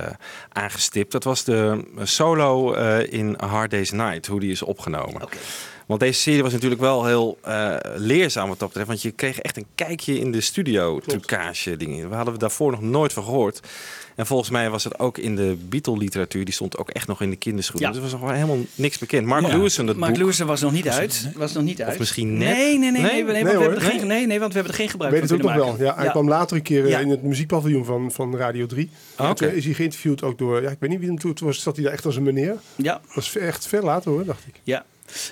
aangestipt. 0.54 1.12
Dat 1.12 1.24
was 1.24 1.44
de 1.44 1.86
solo 2.04 2.74
eh, 2.74 3.13
in 3.13 3.38
A 3.44 3.48
Hard 3.48 3.72
Day's 3.72 3.92
Night, 3.92 4.25
hoe 4.25 4.39
die 4.39 4.51
is 4.51 4.62
opgenomen. 4.62 5.22
Want 5.86 6.00
deze 6.00 6.20
serie 6.20 6.44
was 6.44 6.51
natuurlijk 6.51 6.82
wel 6.82 7.06
heel 7.06 7.38
eh, 7.42 7.75
leerzaam 7.96 8.50
wat 8.50 8.60
dat 8.60 8.68
betreft. 8.68 8.88
Want 8.88 9.01
je 9.01 9.12
kreeg 9.12 9.39
echt 9.39 9.58
een 9.58 9.68
kijkje 9.75 10.20
in 10.20 10.32
de 10.32 10.42
studio 10.42 11.00
trucage 11.00 11.77
dingen. 11.77 12.10
We 12.10 12.16
hadden 12.16 12.34
we 12.34 12.39
daarvoor 12.39 12.72
nog 12.72 12.82
nooit 12.82 13.13
van 13.13 13.24
gehoord. 13.24 13.60
En 14.18 14.26
volgens 14.26 14.50
mij 14.50 14.70
was 14.70 14.84
het 14.84 15.00
ook 15.00 15.18
in 15.18 15.36
de 15.36 15.58
Beatle-literatuur. 15.70 16.46
Die 16.46 16.54
stond 16.54 16.78
ook 16.78 16.90
echt 16.90 17.08
nog 17.08 17.22
in 17.22 17.30
de 17.30 17.36
kinderschoenen. 17.36 17.88
Ja. 17.90 17.96
Dus 17.96 18.04
er 18.06 18.12
was 18.12 18.22
nog 18.22 18.32
helemaal 18.32 18.58
niks 18.76 18.98
bekend. 18.98 19.26
Mark 19.28 19.46
Ja. 19.48 19.56
Lewison, 19.56 19.86
dat 19.86 19.96
Mark 19.96 20.12
boek. 20.12 20.22
Lewison 20.22 20.48
was 20.48 20.62
nog 20.62 20.72
niet 20.72 20.90
uit. 20.90 21.30
Was 21.36 21.54
nog 21.54 21.64
niet 21.64 21.82
uit. 21.82 22.00
misschien 22.00 22.38
net? 22.38 22.56
Nee, 22.58 22.78
nee, 22.78 22.92
nee. 22.92 23.02
nee, 23.02 23.02
Nee? 23.02 23.24
nee, 23.24 23.44
want 23.44 23.44
we 23.56 23.62
hebben 23.62 23.76
er 23.76 23.82
geen, 23.92 24.08
nee, 24.08 24.26
nee, 24.28 24.40
want 24.40 24.54
we 24.54 24.60
hebben 24.60 24.74
er 24.76 24.80
geen 24.80 24.90
gebruik 24.90 25.12
Weet 25.14 25.22
het 25.22 25.30
van 25.30 25.40
ook 25.40 25.46
nog 25.56 25.56
wel. 25.78 25.86
Ja, 25.86 25.96
hij 25.96 26.10
kwam 26.10 26.28
later 26.28 26.58
een 26.58 26.64
keer 26.64 26.84
eh, 26.84 26.90
Ja. 26.90 27.00
in 27.00 27.10
het 27.10 27.24
muziekpaviljoen 27.24 27.86
van, 27.86 28.12
van 28.12 28.36
Radio 28.36 28.66
3. 28.66 28.90
Ah, 29.16 29.30
oké. 29.30 29.46
toen 29.48 29.56
is 29.56 29.66
hij 29.66 29.74
geïnterviewd 29.74 30.24
ook 30.24 30.38
door, 30.38 30.62
ja, 30.62 30.70
ik 30.70 30.78
weet 30.80 30.90
niet 30.90 31.00
wie 31.00 31.08
hem 31.08 31.18
toen 31.20 31.36
was, 31.40 31.62
zat 31.62 31.76
hij 31.76 31.84
daar 31.86 31.94
echt 31.94 32.06
als 32.06 32.16
een 32.16 32.24
meneer. 32.24 32.56
Ja. 32.76 32.94
Dat 33.06 33.16
was 33.16 33.36
echt 33.38 33.68
ver 33.68 33.84
later 33.84 34.12
hoor, 34.12 34.26
dacht 34.26 34.44
ik. 34.48 34.54
Ja. 34.64 34.86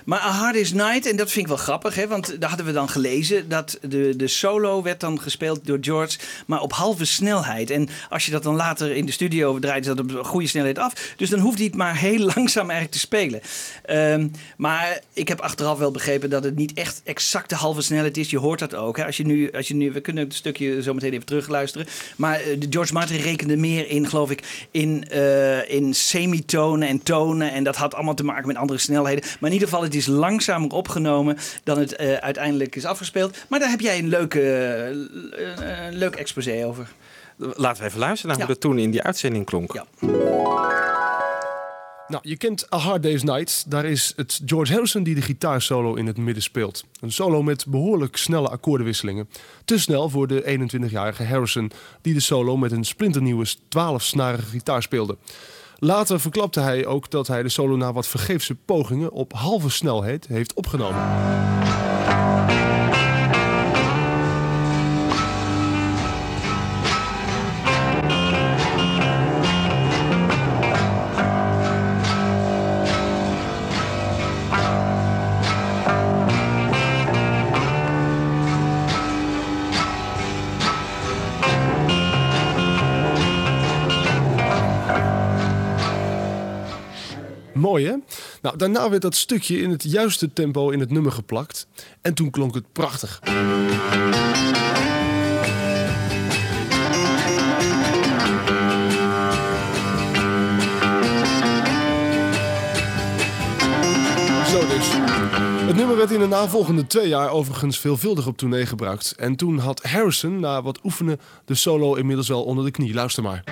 Maar 0.06 0.20
A 0.20 0.32
Hard 0.32 0.56
Is 0.56 0.74
Night, 0.74 1.06
en 1.06 1.16
dat 1.16 1.32
vind 1.32 1.46
ik 1.46 1.56
wel 1.56 1.64
grappig, 1.64 1.96
hè, 1.96 2.08
want 2.08 2.40
daar 2.40 2.50
hadden 2.50 2.68
we 2.68 2.74
dan 2.74 2.90
gelezen 2.90 3.50
dat 3.50 3.78
de, 3.82 4.16
de 4.16 4.28
solo 4.28 4.82
werd 4.82 5.00
dan 5.00 5.22
gespeeld 5.22 5.66
door 5.66 5.78
George, 5.82 6.18
maar 6.46 6.62
op 6.62 6.74
halve 6.74 7.06
snelheid. 7.06 7.70
En 7.70 7.90
als 8.10 8.26
je 8.26 8.32
dat 8.32 8.44
dan 8.44 8.56
later 8.56 8.96
in 8.96 9.06
de 9.06 9.12
studio 9.12 9.60
draait, 9.60 9.88
is 9.88 9.96
dat 9.96 10.00
op 10.00 10.26
goede 10.26 10.48
snelheid 10.48 10.80
af. 10.80 11.14
Dus 11.18 11.30
dan 11.30 11.40
hoeft 11.40 11.58
hij 11.58 11.66
het 11.66 11.76
maar 11.76 11.98
heel 11.98 12.20
langzaam 12.36 12.70
eigenlijk 12.70 12.92
te 12.92 13.00
spelen. 13.00 13.42
Ehm, 13.86 14.28
maar 14.58 15.00
ik 15.14 15.28
heb 15.28 15.40
achteraf 15.40 15.78
wel 15.78 15.92
begrepen 15.92 16.30
dat 16.30 16.44
het 16.44 16.56
niet 16.56 16.74
echt 16.74 17.02
exact 17.04 17.50
de 17.50 17.56
halve 17.56 17.82
snelheid 17.82 18.18
is. 18.18 18.30
Je 18.30 18.40
hoort 18.40 18.60
dat 18.60 18.76
ook. 18.76 18.98
Hè. 18.98 19.06
Als 19.06 19.18
je 19.18 19.26
nu, 19.26 19.52
als 19.52 19.68
je 19.68 19.76
nu, 19.76 19.92
we 19.92 20.02
kunnen 20.02 20.24
het 20.24 20.34
stukje 20.34 20.82
zo 20.82 20.94
meteen 20.94 21.14
even 21.14 21.26
terugluisteren. 21.26 21.88
Maar 22.16 22.40
eh, 22.40 22.60
de 22.60 22.68
George 22.70 22.94
Martin 22.94 23.20
rekende 23.22 23.58
meer 23.58 23.90
in, 23.90 24.08
geloof 24.08 24.32
ik, 24.32 24.68
in, 24.72 25.10
eh, 25.10 25.70
in 25.70 25.94
semitonen 25.94 26.88
en 26.88 27.04
tonen. 27.04 27.52
En 27.52 27.64
dat 27.64 27.76
had 27.76 27.94
allemaal 27.94 28.14
te 28.14 28.24
maken 28.24 28.48
met 28.48 28.58
andere 28.58 28.80
snelheden. 28.80 29.24
Maar 29.40 29.50
in 29.50 29.56
ieder 29.66 29.80
geval, 29.80 29.84
het 29.84 29.96
is 29.96 30.06
langzamer 30.20 30.72
opgenomen 30.72 31.38
dan 31.64 31.78
het 31.78 31.96
eh, 31.96 32.14
uiteindelijk 32.14 32.76
is 32.76 32.86
afgespeeld. 32.86 33.38
Maar 33.50 33.60
daar 33.60 33.70
heb 33.70 33.80
jij 33.80 34.00
een 34.00 34.08
leuke, 34.08 34.42
een 35.88 35.98
leuk 35.98 36.16
exposé 36.16 36.66
over. 36.66 36.88
Laten 37.38 37.82
we 37.82 37.88
even 37.88 38.00
luisteren 38.00 38.28
naar 38.28 38.40
Ja. 38.40 38.46
hoe 38.46 38.54
dat 38.54 38.62
toen 38.62 38.80
in 38.80 38.92
die 38.92 39.02
uitzending 39.02 39.46
klonk. 39.46 39.74
Ja. 39.74 39.86
Nou, 42.08 42.22
je 42.30 42.38
kent 42.38 42.74
A 42.74 42.78
Hard 42.78 43.04
Day's 43.04 43.24
Night. 43.24 43.66
Daar 43.68 43.86
is 43.86 44.14
het 44.16 44.42
George 44.46 44.72
Harrison 44.72 45.04
die 45.04 45.16
de 45.16 45.22
gitaarsolo 45.22 45.94
in 45.96 46.08
het 46.08 46.18
midden 46.18 46.44
speelt. 46.44 46.86
Een 47.02 47.12
solo 47.12 47.44
met 47.44 47.66
behoorlijk 47.68 48.18
snelle 48.18 48.50
akkoordenwisselingen. 48.50 49.30
Te 49.66 49.80
snel 49.80 50.10
voor 50.10 50.28
de 50.28 50.60
21-jarige 50.86 51.24
Harrison, 51.24 51.72
die 52.02 52.14
de 52.14 52.20
solo 52.20 52.58
met 52.58 52.72
een 52.72 52.84
splinternieuwe 52.86 53.48
12-snarige 53.48 54.46
gitaar 54.50 54.82
speelde. 54.82 55.18
Later 55.80 56.20
verklapte 56.20 56.60
hij 56.60 56.86
ook 56.86 57.10
dat 57.10 57.28
hij 57.28 57.44
de 57.44 57.50
solo 57.50 57.76
na 57.76 57.94
wat 57.94 58.08
vergeefse 58.08 58.56
pogingen 58.56 59.12
op 59.12 59.34
halve 59.34 59.70
snelheid 59.70 60.28
heeft 60.28 60.54
opgenomen. 60.54 61.02
Mooi 87.76 87.88
hè? 87.88 87.96
Nou, 88.42 88.58
daarna 88.58 88.90
werd 88.90 89.02
dat 89.02 89.16
stukje 89.16 89.62
in 89.62 89.70
het 89.70 89.84
juiste 89.84 90.34
tempo 90.34 90.70
in 90.70 90.80
het 90.80 90.92
nummer 90.92 91.12
geplakt. 91.12 91.68
En 92.02 92.14
toen 92.14 92.30
klonk 92.30 92.54
het 92.56 92.72
prachtig. 92.72 93.20
Zo 104.48 104.60
dus. 104.68 104.88
Het 105.66 105.76
nummer 105.76 105.98
werd 105.98 106.12
in 106.12 106.20
de 106.20 106.28
navolgende 106.28 106.88
twee 106.88 107.08
jaar 107.08 107.30
overigens 107.30 107.80
veelvuldig 107.80 108.28
op 108.28 108.38
tournee 108.38 108.66
gebruikt. 108.66 109.14
En 109.18 109.36
toen 109.36 109.58
had 109.58 109.84
Harrison, 109.84 110.40
na 110.40 110.62
wat 110.62 110.80
oefenen, 110.84 111.20
de 111.46 111.56
solo 111.56 111.96
inmiddels 111.96 112.28
wel 112.28 112.44
onder 112.44 112.66
de 112.66 112.72
knie. 112.72 112.94
Luister 112.94 113.24
maar. 113.24 113.44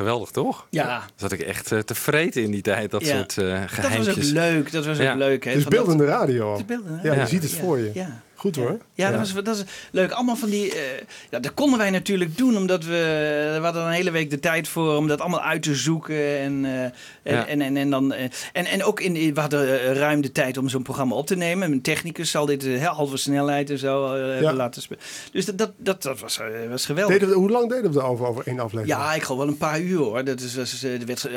Geweldig 0.00 0.30
toch? 0.30 0.66
Ja. 0.70 1.02
Zat 1.16 1.32
ik 1.32 1.40
echt 1.40 1.72
eh, 1.72 1.78
te 1.78 1.94
vreten 1.94 2.42
in 2.42 2.50
die 2.50 2.62
tijd, 2.62 2.90
dat 2.90 3.06
Ja. 3.06 3.16
soort 3.16 3.38
eh 3.38 3.60
Dat 3.60 3.70
geheimtjes. 3.70 4.16
was 4.16 4.26
ook 4.26 4.32
leuk. 4.32 4.72
Dat 4.72 4.86
was 4.86 4.96
ook 4.96 5.02
Ja. 5.02 5.14
leuk. 5.14 5.44
Hè, 5.44 5.50
Het 5.50 5.58
is 5.58 5.64
van 5.64 5.72
dat- 5.72 5.84
beeldende 5.84 6.12
radio. 6.12 6.50
Het 6.50 6.60
is 6.60 6.66
beeldende 6.66 6.96
Ja, 6.96 7.02
je 7.02 7.08
radio. 7.08 7.26
ziet 7.26 7.42
het 7.42 7.52
Ja. 7.52 7.58
voor 7.60 7.78
je. 7.78 7.90
Ja. 7.94 8.20
Goed 8.40 8.56
hoor. 8.56 8.78
Ja, 8.94 9.10
Dat, 9.10 9.18
was, 9.18 9.44
dat 9.44 9.56
is 9.56 9.64
leuk. 9.90 10.10
Allemaal 10.10 10.36
van 10.36 10.50
die. 10.50 10.74
eh, 10.74 10.80
ja, 11.30 11.38
dat 11.38 11.54
konden 11.54 11.78
wij 11.78 11.90
natuurlijk 11.90 12.36
doen, 12.36 12.56
omdat 12.56 12.84
we. 12.84 13.56
We 13.58 13.64
hadden 13.64 13.84
een 13.84 13.90
hele 13.92 14.10
week 14.10 14.30
de 14.30 14.38
tijd 14.40 14.68
voor 14.68 14.96
om 14.96 15.08
dat 15.08 15.20
allemaal 15.20 15.40
uit 15.42 15.62
te 15.62 15.74
zoeken. 15.74 16.38
En, 16.38 16.64
eh, 16.64 16.82
en, 16.82 16.92
Ja. 17.22 17.46
en, 17.46 17.60
en, 17.60 17.76
en, 17.76 17.90
dan, 17.90 18.12
eh, 18.12 18.24
en, 18.52 18.66
en 18.66 18.84
ook 18.84 19.00
in, 19.00 19.34
we 19.34 19.40
hadden 19.40 19.94
ruim 19.94 20.20
de 20.20 20.32
tijd 20.32 20.56
om 20.56 20.68
zo'n 20.68 20.82
programma 20.82 21.14
op 21.14 21.26
te 21.26 21.36
nemen. 21.36 21.72
Een 21.72 21.82
technicus 21.82 22.30
zal 22.30 22.46
dit 22.46 22.64
eh, 22.64 22.84
halve 22.86 23.16
snelheid 23.16 23.70
en 23.70 23.78
zo 23.78 24.14
hebben 24.14 24.54
laten 24.54 24.82
spelen. 24.82 25.02
Dus 25.32 25.44
dat, 25.44 25.58
dat, 25.58 25.72
dat, 25.76 26.02
dat 26.02 26.20
was, 26.20 26.40
was 26.68 26.86
geweldig. 26.86 27.18
Deden 27.18 27.28
we, 27.34 27.40
hoe 27.40 27.50
lang 27.50 27.68
deden 27.70 27.92
we 27.92 27.98
erover 27.98 28.26
over 28.26 28.46
één 28.46 28.58
aflevering? 28.60 28.98
Ja, 29.00 29.14
ik 29.14 29.22
geloof 29.22 29.38
wel 29.40 29.48
een 29.48 29.56
paar 29.56 29.80
uur 29.80 29.98
hoor. 29.98 30.24
Dat 30.24 30.40
is, 30.40 30.54
was, 30.56 30.82
er 30.82 31.06
werd 31.06 31.28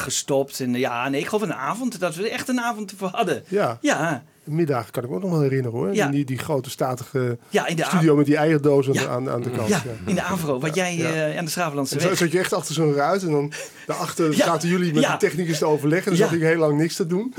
gestopt. 0.00 0.60
En, 0.60 0.74
ja, 0.74 1.08
nee, 1.08 1.20
ik 1.20 1.26
geloof 1.26 1.42
een 1.42 1.54
avond. 1.54 2.00
Dat 2.00 2.14
we 2.14 2.22
er 2.24 2.30
echt 2.30 2.48
een 2.48 2.60
avond 2.60 2.92
voor 2.96 3.08
hadden. 3.12 3.44
Ja. 3.48 3.78
Ja. 3.80 4.24
Middag 4.46 4.90
kan 4.90 5.02
ik 5.02 5.08
me 5.08 5.14
ook 5.16 5.22
nog 5.22 5.30
wel 5.30 5.40
herinneren 5.40 5.78
hoor. 5.78 5.94
Ja. 5.94 6.08
Die, 6.08 6.24
die 6.24 6.38
grote 6.38 6.70
statige 6.70 7.38
Ja, 7.48 7.66
in 7.66 7.76
de 7.76 7.84
studio 7.84 8.16
met 8.16 8.26
die 8.26 8.36
eierdozen 8.36 8.92
Ja. 8.92 9.06
aan, 9.06 9.30
aan 9.30 9.42
de 9.42 9.50
kant. 9.50 9.68
Ja, 9.68 9.82
in 10.06 10.14
de 10.14 10.22
Avro, 10.22 10.58
wat 10.60 10.74
jij 10.74 11.04
eh, 11.30 11.38
aan 11.38 11.44
de 11.44 11.50
Schravenlandse 11.50 11.94
En 11.94 12.00
zo 12.00 12.08
weg. 12.08 12.18
zat 12.18 12.32
je 12.32 12.38
echt 12.38 12.52
achter 12.52 12.74
zo'n 12.74 12.94
ruit 12.94 13.22
en 13.22 13.30
dan 13.30 13.52
daarachter 13.86 14.30
Ja. 14.30 14.44
zaten 14.44 14.68
jullie 14.68 14.92
met 14.94 15.02
Ja. 15.02 15.12
de 15.12 15.18
technicus 15.18 15.58
te 15.58 15.64
overleggen. 15.66 16.10
Dan 16.10 16.20
Ja. 16.20 16.26
zat 16.26 16.34
ik 16.34 16.42
heel 16.42 16.58
lang 16.58 16.78
niks 16.78 16.96
te 16.96 17.06
doen. 17.06 17.34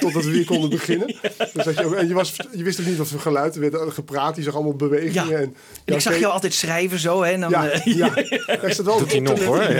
Totdat 0.00 0.24
we 0.24 0.30
weer 0.30 0.44
konden 0.44 0.70
beginnen. 0.78 1.16
Dan 1.52 1.64
zat 1.64 1.78
je, 1.78 1.84
ook, 1.84 1.94
en 1.94 2.08
je, 2.08 2.14
was, 2.14 2.36
je 2.52 2.62
wist 2.62 2.80
ook 2.80 2.86
niet 2.86 2.96
wat 2.96 3.08
voor 3.08 3.20
geluid 3.20 3.54
er 3.54 3.60
werd 3.60 3.76
gepraat. 3.92 4.36
Je 4.36 4.42
zag 4.42 4.54
allemaal 4.54 4.74
bewegingen. 4.76 5.28
Ja. 5.28 5.36
En, 5.38 5.54
ik 5.84 6.00
zag 6.00 6.18
jou 6.18 6.32
altijd 6.32 6.54
schrijven 6.54 6.98
zo. 6.98 7.22
Hè, 7.22 7.30
en 7.30 7.40
dan, 7.40 7.50
Ja, 7.50 7.68
eh, 7.68 7.84
ja. 7.96 8.10
Staat 8.70 8.86
wel 8.86 8.98
Doet 8.98 9.10
hij 9.10 9.20
nog, 9.20 9.44
hoor, 9.44 9.72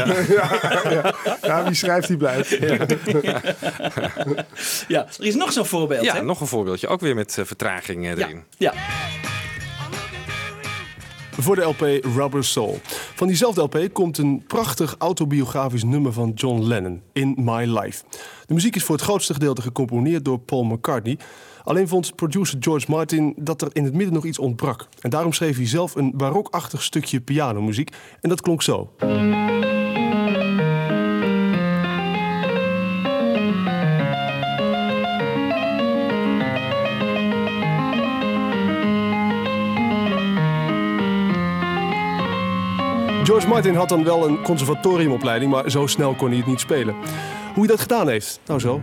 ja. 1.42 1.64
wie 1.64 1.74
schrijft 1.74 2.08
die 2.08 2.16
blijft. 2.16 2.58
ja, 4.88 5.06
er 5.18 5.24
is 5.26 5.34
nog 5.34 5.52
zo'n 5.52 5.66
voorbeeld. 5.66 6.04
Ja, 6.04 6.20
nog 6.20 6.40
een 6.40 6.46
voorbeeldje. 6.70 6.88
Ook 6.88 7.00
weer 7.00 7.14
met 7.14 7.38
eh, 7.38 7.44
vertraging 7.44 8.06
eh, 8.06 8.16
ja. 8.16 8.26
erin. 8.26 8.42
ja. 8.58 8.74
Voor 11.30 11.56
de 11.56 11.62
LP 11.62 12.04
Rubber 12.16 12.44
Soul. 12.44 12.80
Van 13.14 13.26
diezelfde 13.26 13.60
LP 13.60 13.88
komt 13.92 14.18
een 14.18 14.44
prachtig 14.46 14.94
autobiografisch 14.98 15.84
nummer 15.84 16.12
van 16.12 16.32
John 16.34 16.62
Lennon, 16.62 17.02
In 17.12 17.34
My 17.38 17.78
Life. 17.78 18.04
De 18.46 18.54
muziek 18.54 18.76
is 18.76 18.84
voor 18.84 18.94
het 18.94 19.04
grootste 19.04 19.32
gedeelte 19.32 19.62
gecomponeerd 19.62 20.24
door 20.24 20.38
Paul 20.38 20.64
McCartney. 20.64 21.18
Alleen 21.64 21.88
vond 21.88 22.14
producer 22.14 22.56
George 22.60 22.86
Martin 22.88 23.34
dat 23.36 23.62
er 23.62 23.68
in 23.72 23.84
het 23.84 23.94
midden 23.94 24.14
nog 24.14 24.24
iets 24.24 24.38
ontbrak. 24.38 24.88
En 25.00 25.10
daarom 25.10 25.32
schreef 25.32 25.56
hij 25.56 25.66
zelf 25.66 25.94
een 25.94 26.12
barokachtig 26.14 26.82
stukje 26.82 27.20
pianomuziek. 27.20 27.90
En 28.20 28.28
dat 28.28 28.40
klonk 28.40 28.62
zo. 28.62 28.90
George 43.30 43.48
Martin 43.48 43.74
had 43.74 43.88
dan 43.88 44.04
wel 44.04 44.28
een 44.28 44.42
conservatoriumopleiding, 44.42 45.50
maar 45.50 45.70
zo 45.70 45.86
snel 45.86 46.14
kon 46.14 46.28
hij 46.28 46.36
het 46.36 46.46
niet 46.46 46.60
spelen. 46.60 46.94
Hoe 47.54 47.58
hij 47.58 47.66
dat 47.66 47.80
gedaan 47.80 48.08
heeft? 48.08 48.40
Nou 48.46 48.60
zo. 48.60 48.80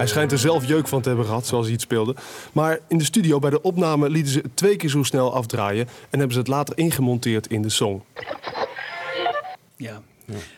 Hij 0.00 0.08
schijnt 0.08 0.32
er 0.32 0.38
zelf 0.38 0.66
jeuk 0.66 0.88
van 0.88 1.00
te 1.00 1.08
hebben 1.08 1.26
gehad, 1.26 1.46
zoals 1.46 1.64
hij 1.64 1.72
het 1.72 1.82
speelde. 1.82 2.14
Maar 2.52 2.78
in 2.88 2.98
de 2.98 3.04
studio 3.04 3.38
bij 3.38 3.50
de 3.50 3.62
opname 3.62 4.10
lieten 4.10 4.32
ze 4.32 4.38
het 4.38 4.56
twee 4.56 4.76
keer 4.76 4.90
zo 4.90 5.02
snel 5.02 5.34
afdraaien... 5.34 5.86
en 5.86 6.18
hebben 6.18 6.32
ze 6.32 6.38
het 6.38 6.48
later 6.48 6.78
ingemonteerd 6.78 7.46
in 7.46 7.62
de 7.62 7.68
song. 7.68 8.02
Ja. 9.76 10.02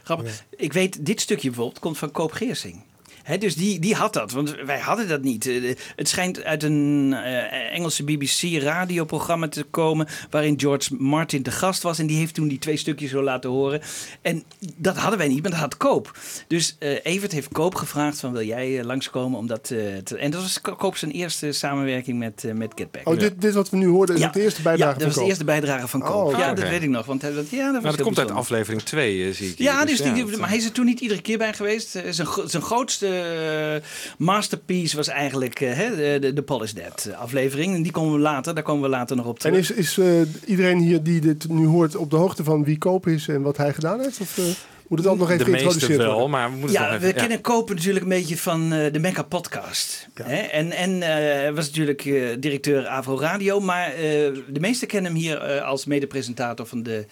Grappig. 0.02 0.44
Ik 0.57 0.72
weet, 0.72 1.07
dit 1.07 1.20
stukje 1.20 1.48
bijvoorbeeld 1.48 1.78
komt 1.78 1.98
van 1.98 2.11
Koop 2.11 2.33
Geersing. 2.33 2.83
Hè, 3.23 3.39
dus 3.39 3.55
die, 3.55 3.79
die 3.81 3.95
had 3.95 4.13
dat, 4.13 4.33
want 4.33 4.55
wij 4.65 4.79
hadden 4.81 5.09
dat 5.09 5.23
niet. 5.23 5.47
Eh, 5.47 5.75
Het 5.97 6.09
schijnt 6.09 6.45
uit 6.45 6.63
een 6.63 7.13
eh, 7.25 7.75
Engelse 7.75 8.05
BBC-radioprogramma 8.05 9.49
te 9.49 9.63
komen. 9.63 10.07
waarin 10.31 10.61
George 10.61 10.95
Martin 10.99 11.43
te 11.43 11.51
gast 11.51 11.83
was. 11.83 11.99
En 11.99 12.07
die 12.07 12.17
heeft 12.17 12.35
toen 12.35 12.49
die 12.49 12.59
twee 12.59 12.77
stukjes 12.77 13.11
zo 13.11 13.23
laten 13.23 13.51
horen. 13.51 13.81
En 14.23 14.43
dat 14.77 14.97
hadden 14.97 15.19
wij 15.19 15.29
niet, 15.29 15.43
maar 15.43 15.51
dat 15.51 15.61
had 15.61 15.77
Koop. 15.77 16.19
Dus 16.47 16.77
eh 16.79 16.99
Evert 17.03 17.33
heeft 17.33 17.49
Koop 17.49 17.75
gevraagd: 17.75 18.21
van, 18.21 18.33
wil 18.33 18.43
jij 18.45 18.79
eh, 18.79 18.85
langskomen 18.85 19.39
om 19.39 19.47
dat 19.47 19.71
eh, 19.71 19.79
te. 20.05 20.17
En 20.17 20.31
dat 20.31 20.41
was 20.43 20.61
Ko- 20.61 20.77
Koop 20.77 20.97
zijn 20.97 21.11
eerste 21.11 21.53
samenwerking 21.53 22.19
met, 22.19 22.45
eh, 22.45 22.53
met 22.53 22.73
Get 22.75 22.91
Back. 22.91 23.09
Oh, 23.09 23.19
dit, 23.19 23.41
dit 23.41 23.55
wat 23.55 23.71
we 23.71 23.77
nu 23.77 23.87
hoorden 23.87 24.15
is 24.17 24.21
Ja. 24.23 24.29
de 24.31 24.43
eerste 24.43 24.63
bijdrage 24.63 24.93
Ja, 24.93 24.99
dat 24.99 25.03
van 25.03 25.07
was 25.07 25.15
de 25.15 25.21
Koop. 25.21 25.29
eerste 25.29 25.45
bijdrage 25.45 25.89
van 25.89 26.01
Koop. 26.01 26.33
Oh, 26.33 26.39
ja, 26.39 26.51
oké. 26.51 26.61
dat 26.61 26.71
weet 26.71 26.83
ik 26.83 26.89
nog. 26.89 27.07
Want 27.07 27.21
dat, 27.21 27.31
ja, 27.33 27.37
dat 27.41 27.49
was 27.51 27.59
Nou, 27.73 27.83
dat 27.83 27.95
heel 27.95 28.05
komt 28.05 28.19
uit 28.19 28.31
aflevering 28.31 28.83
2, 28.83 29.27
eh, 29.29 29.35
zie 29.35 29.49
ik 29.51 29.59
hier. 29.59 29.67
Ja, 29.67 29.85
dus 29.85 30.01
die, 30.03 30.25
dat- 30.27 30.39
maar 30.39 30.49
hij 30.49 30.59
is 30.59 30.65
er 30.65 30.73
toen 30.73 30.85
niet 30.85 31.01
iedere 31.01 31.21
keer 31.21 31.39
bij 31.39 31.53
geweest. 31.55 31.95
Eh, 31.95 32.03
zijn 32.45 32.63
grootste 32.63 33.12
eh, 33.12 33.83
masterpiece 34.18 34.96
was 34.96 35.09
eigenlijk 35.09 35.61
eh, 35.61 35.72
hè, 35.72 35.96
de, 35.96 36.18
de, 36.20 36.33
de 36.33 36.42
Polish 36.42 36.72
Dead 36.72 37.11
aflevering. 37.16 37.75
En 37.75 37.83
die 37.83 37.92
komen 37.92 38.12
we 38.12 38.18
later, 38.18 38.55
daar 38.55 38.62
komen 38.62 38.83
we 38.83 38.88
later 38.88 39.16
nog 39.16 39.27
op 39.27 39.35
En 39.35 39.40
terug. 39.40 39.59
is, 39.59 39.70
is 39.70 39.98
eh, 39.98 40.07
iedereen 40.46 40.79
hier 40.79 41.03
die 41.03 41.20
dit 41.20 41.48
nu 41.48 41.66
hoort 41.66 41.96
op 41.96 42.11
de 42.11 42.16
hoogte 42.16 42.44
van 42.44 42.64
wie 42.64 42.79
Koop 42.79 43.07
is 43.07 43.29
en 43.29 43.42
wat 43.42 43.57
hij 43.57 43.72
gedaan 43.72 44.01
heeft? 44.01 44.20
Of 44.20 44.38
eh, 44.38 44.44
moet 44.88 44.98
het 44.98 45.09
altijd 45.09 45.29
nog 45.29 45.38
even 45.38 45.44
de 45.44 45.51
meeste 45.51 45.68
geïntroduceerd 45.68 46.09
wel, 46.09 46.12
worden? 46.18 46.31
maar 46.31 46.51
we 46.51 46.57
moeten 46.57 46.81
ja, 46.81 46.90
nog 46.90 47.01
we 47.01 47.07
even... 47.07 47.20
kennen 47.20 47.40
Kopen 47.40 47.75
natuurlijk 47.75 48.05
een 48.05 48.11
beetje 48.11 48.37
van 48.37 48.72
eh, 48.72 48.92
de 48.92 48.98
Mecca 48.98 49.22
podcast. 49.22 50.09
Hè? 50.22 50.37
En, 50.37 50.70
en 50.70 51.03
eh, 51.03 51.09
hij 51.09 51.55
was 51.55 51.66
natuurlijk 51.66 52.05
eh, 52.05 52.29
directeur 52.38 52.87
Avro 52.87 53.18
Radio. 53.18 53.61
Maar 53.61 53.87
eh, 53.87 54.01
de 54.48 54.61
meesten 54.61 54.88
kennen 54.88 55.12
hem 55.12 55.20
hier 55.20 55.38
eh, 55.38 55.62
als 55.64 55.85
medepresentator 55.85 56.66
van 56.66 56.83
de, 56.83 57.07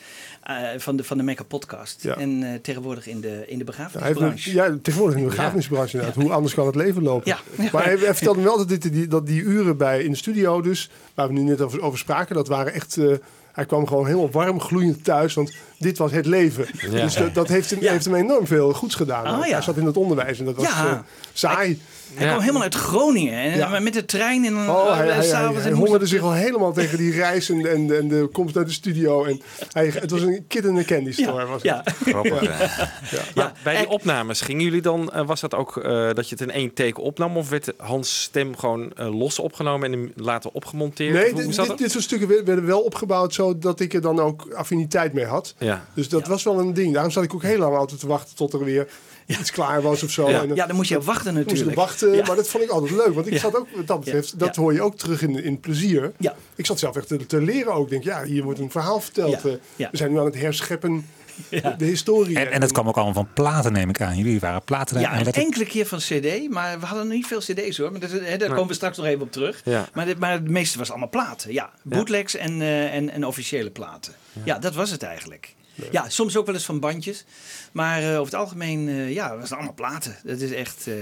van 0.77 0.97
de, 0.97 1.05
van 1.05 1.17
de 1.17 1.23
Mecca 1.23 1.43
podcast. 1.43 2.03
Ja. 2.03 2.17
En 2.17 2.43
eh, 2.43 2.61
tegenwoordig 2.63 3.07
in 3.07 3.21
de, 3.21 3.45
in 3.47 3.59
de 3.59 3.65
begrafenisbranche. 3.65 4.53
ja, 4.53 4.77
tegenwoordig 4.83 5.17
in 5.19 5.23
de 5.25 5.29
begrafenisbranche 5.29 5.97
inderdaad. 5.99 6.23
Hoe 6.23 6.33
anders 6.33 6.55
kan 6.55 6.67
het 6.67 6.75
leven 6.75 7.03
lopen? 7.03 7.37
Ja. 7.57 7.69
Maar 7.73 7.85
hij, 7.85 7.97
hij 7.97 8.15
vertelde 8.15 8.39
me 8.39 8.45
wel 8.45 8.57
dat, 8.57 8.69
dit, 8.69 8.83
die, 8.93 9.07
dat 9.07 9.27
die 9.27 9.43
uren 9.43 9.77
bij, 9.77 10.03
in 10.03 10.11
de 10.11 10.17
studio 10.17 10.61
dus, 10.61 10.91
waar 11.15 11.27
we 11.27 11.33
nu 11.33 11.41
net 11.41 11.61
over, 11.61 11.83
over 11.83 11.99
spraken, 11.99 12.35
dat 12.35 12.49
waren 12.49 12.73
echt... 12.73 12.97
eh, 12.97 13.13
hij 13.53 13.67
kwam 13.67 13.87
gewoon 13.87 14.07
helemaal 14.07 14.31
warm, 14.31 14.61
gloeiend 14.61 15.05
thuis, 15.05 15.35
want 15.35 15.53
dit 15.79 15.99
was 15.99 16.13
het 16.13 16.27
leven. 16.27 16.67
Ja. 16.73 16.89
Dus 16.91 17.15
dat, 17.15 17.35
dat 17.35 17.49
heeft, 17.49 17.71
hem, 17.71 17.81
Ja. 17.83 17.91
heeft 17.93 18.05
hem 18.05 18.15
enorm 18.15 18.47
veel 18.47 18.73
goeds 18.73 18.95
gedaan. 18.95 19.25
Ah, 19.25 19.47
ja. 19.47 19.53
Hij 19.53 19.63
zat 19.63 19.77
in 19.77 19.87
het 19.87 19.97
onderwijs 19.97 20.39
en 20.39 20.45
dat 20.45 20.57
was 20.57 20.65
Ja. 20.67 20.87
eh, 20.91 20.99
saai. 21.33 21.81
Hij 22.15 22.25
Ja. 22.25 22.31
kwam 22.31 22.41
helemaal 22.41 22.63
uit 22.63 22.75
Groningen. 22.75 23.35
En 23.35 23.57
Ja. 23.59 23.79
met 23.81 23.93
de 23.93 24.05
trein 24.05 24.45
en 24.45 24.55
dan 24.55 24.69
Oh, 24.71 24.85
hij, 24.85 24.93
eh, 24.93 25.07
hij, 25.07 25.15
hij, 25.15 25.25
s'avonds. 25.25 25.67
hongerde 25.69 26.07
zich 26.07 26.23
al 26.23 26.33
helemaal 26.33 26.73
tegen 26.73 26.99
die 26.99 27.13
reis 27.13 27.49
en, 27.51 27.67
en, 27.67 27.97
en 27.99 28.09
de 28.09 28.29
komst 28.33 28.57
uit 28.57 28.67
de 28.67 28.73
studio. 28.73 29.25
En 29.25 29.41
hij, 29.73 29.87
het 29.95 30.11
was 30.11 30.21
een 30.21 30.45
kid 30.49 30.65
in 30.65 30.77
a 30.79 30.83
candy 30.85 31.13
store. 31.13 31.47
was. 31.47 31.63
Ja, 31.63 31.85
Grappig, 32.07 32.41
ja. 32.43 32.49
Maar 32.51 33.29
Ja, 33.35 33.53
bij 33.63 33.77
die 33.77 33.85
en- 33.87 33.91
opnames, 33.91 34.41
gingen 34.41 34.65
jullie 34.65 34.81
dan, 34.83 35.13
eh, 35.13 35.27
was 35.27 35.41
dat 35.41 35.55
ook 35.55 35.77
eh, 35.77 36.09
dat 36.13 36.29
je 36.29 36.35
het 36.39 36.41
in 36.41 36.51
één 36.51 36.75
take 36.75 37.01
opnam? 37.01 37.37
Of 37.37 37.49
werd 37.49 37.73
Hans' 37.77 38.23
stem 38.23 38.57
gewoon 38.57 38.93
eh, 38.93 39.19
los 39.19 39.39
opgenomen 39.39 39.93
en 39.93 39.99
hem 39.99 40.13
later 40.17 40.51
opgemonteerd? 40.53 41.13
Nee, 41.13 41.33
Hoe- 41.33 41.43
hoe 41.43 41.67
dit, 41.67 41.79
dit, 41.79 41.91
soort 41.91 42.05
stukken 42.05 42.29
werden 42.29 42.47
werden 42.47 42.67
wel 42.67 42.81
opgebouwd 42.81 43.35
zodat 43.35 43.81
ik 43.81 43.95
er 43.95 44.01
dan 44.01 44.21
ook 44.21 44.47
affiniteit 44.55 45.13
mee 45.13 45.25
had. 45.25 45.55
Ja. 45.59 45.85
Dus 45.95 46.09
dat 46.09 46.27
was 46.27 46.43
wel 46.43 46.59
een 46.59 46.75
ding. 46.75 46.93
Daarom 46.93 47.13
zat 47.13 47.25
ik 47.25 47.35
ook 47.35 47.43
heel 47.43 47.59
lang 47.59 47.77
altijd 47.77 48.01
te 48.01 48.07
wachten 48.07 48.37
tot 48.37 48.53
er 48.53 48.65
weer 48.65 48.89
iets 49.39 49.51
klaar 49.51 49.83
was 49.83 50.03
of 50.03 50.11
zo. 50.11 50.31
Ja. 50.31 50.41
En 50.41 50.47
dan 50.49 50.57
ja, 50.57 50.67
dan 50.67 50.77
moest 50.77 50.89
je 50.89 50.97
op 50.97 51.05
wachten 51.05 51.35
moest 51.35 51.47
natuurlijk. 51.47 51.77
wachten, 51.77 52.13
Ja. 52.17 52.27
maar 52.27 52.37
dat 52.37 52.49
vond 52.49 52.65
ik 52.65 52.71
altijd 52.71 52.91
leuk. 52.93 53.15
Want 53.15 53.27
ik 53.27 53.33
Ja. 53.33 53.39
zat 53.39 53.57
ook, 53.57 53.67
wat 53.77 53.87
dat 53.87 54.01
betreft, 54.05 54.39
dat 54.39 54.57
hoor 54.57 54.73
je 54.73 54.83
ook 54.83 54.97
terug 54.99 55.23
in, 55.23 55.43
in 55.45 55.61
plezier. 55.61 56.13
Ja. 56.19 56.35
Ik 56.55 56.67
zat 56.67 56.79
zelf 56.79 56.97
echt 56.97 57.09
te, 57.09 57.27
te 57.27 57.41
leren 57.43 57.73
ook. 57.73 57.85
Ik 57.85 57.91
denk, 57.91 58.05
ja, 58.05 58.25
hier 58.25 58.43
wordt 58.43 58.59
een 58.59 58.71
verhaal 58.71 59.01
verteld. 59.01 59.43
Ja. 59.43 59.49
Eh, 59.49 59.55
Ja. 59.77 59.89
We 59.91 59.97
zijn 59.97 60.13
nu 60.13 60.19
aan 60.19 60.25
het 60.25 60.35
herscheppen, 60.41 61.07
Ja. 61.49 61.71
de 61.79 61.85
historie. 61.85 62.39
En, 62.39 62.51
en 62.53 62.61
dat 62.61 62.73
kwam 62.73 62.89
ook 62.89 62.95
allemaal 62.95 63.15
van 63.15 63.29
platen, 63.35 63.73
neem 63.73 63.89
ik 63.89 64.01
aan. 64.01 64.17
Jullie 64.17 64.41
waren 64.41 64.63
platen. 64.63 65.01
Ja, 65.01 65.13
en 65.13 65.19
een 65.19 65.25
dat- 65.25 65.35
enkele 65.37 65.65
keer 65.67 65.87
van 65.87 65.99
CD, 65.99 66.51
maar 66.51 66.81
we 66.81 66.87
hadden 66.87 67.09
niet 67.09 67.27
veel 67.27 67.39
CD's 67.41 67.77
hoor. 67.79 67.91
Maar 67.91 68.01
dat, 68.01 68.11
hè, 68.11 68.37
daar 68.37 68.49
komen 68.49 68.67
we 68.67 68.75
straks 68.75 68.97
nog 68.97 69.07
even 69.07 69.21
op 69.23 69.33
terug. 69.33 69.61
Ja. 69.65 69.89
Maar, 69.95 70.07
dit- 70.07 70.19
maar 70.19 70.33
het 70.33 70.49
meeste 70.49 70.79
was 70.79 70.91
allemaal 70.91 71.09
platen. 71.09 71.53
Ja, 71.53 71.71
bootlegs 71.83 72.37
en, 72.37 72.61
eh, 72.61 72.95
en, 72.95 73.11
en 73.11 73.27
officiële 73.27 73.71
platen. 73.71 74.13
Ja. 74.45 74.59
dat 74.59 74.75
was 74.75 74.91
het 74.91 75.03
eigenlijk. 75.03 75.55
Ja, 75.91 76.09
soms 76.09 76.37
ook 76.37 76.47
wel 76.47 76.55
eens 76.55 76.65
van 76.65 76.81
bandjes. 76.81 77.25
Maar 77.73 78.03
eh, 78.03 78.09
over 78.09 78.33
het 78.33 78.35
algemeen, 78.35 78.89
eh, 78.89 79.13
ja, 79.13 79.35
was 79.35 79.43
het 79.43 79.53
allemaal 79.53 79.75
platen. 79.75 80.17
Dat 80.25 80.41
is 80.41 80.53
echt, 80.53 80.87
eh, 80.87 80.95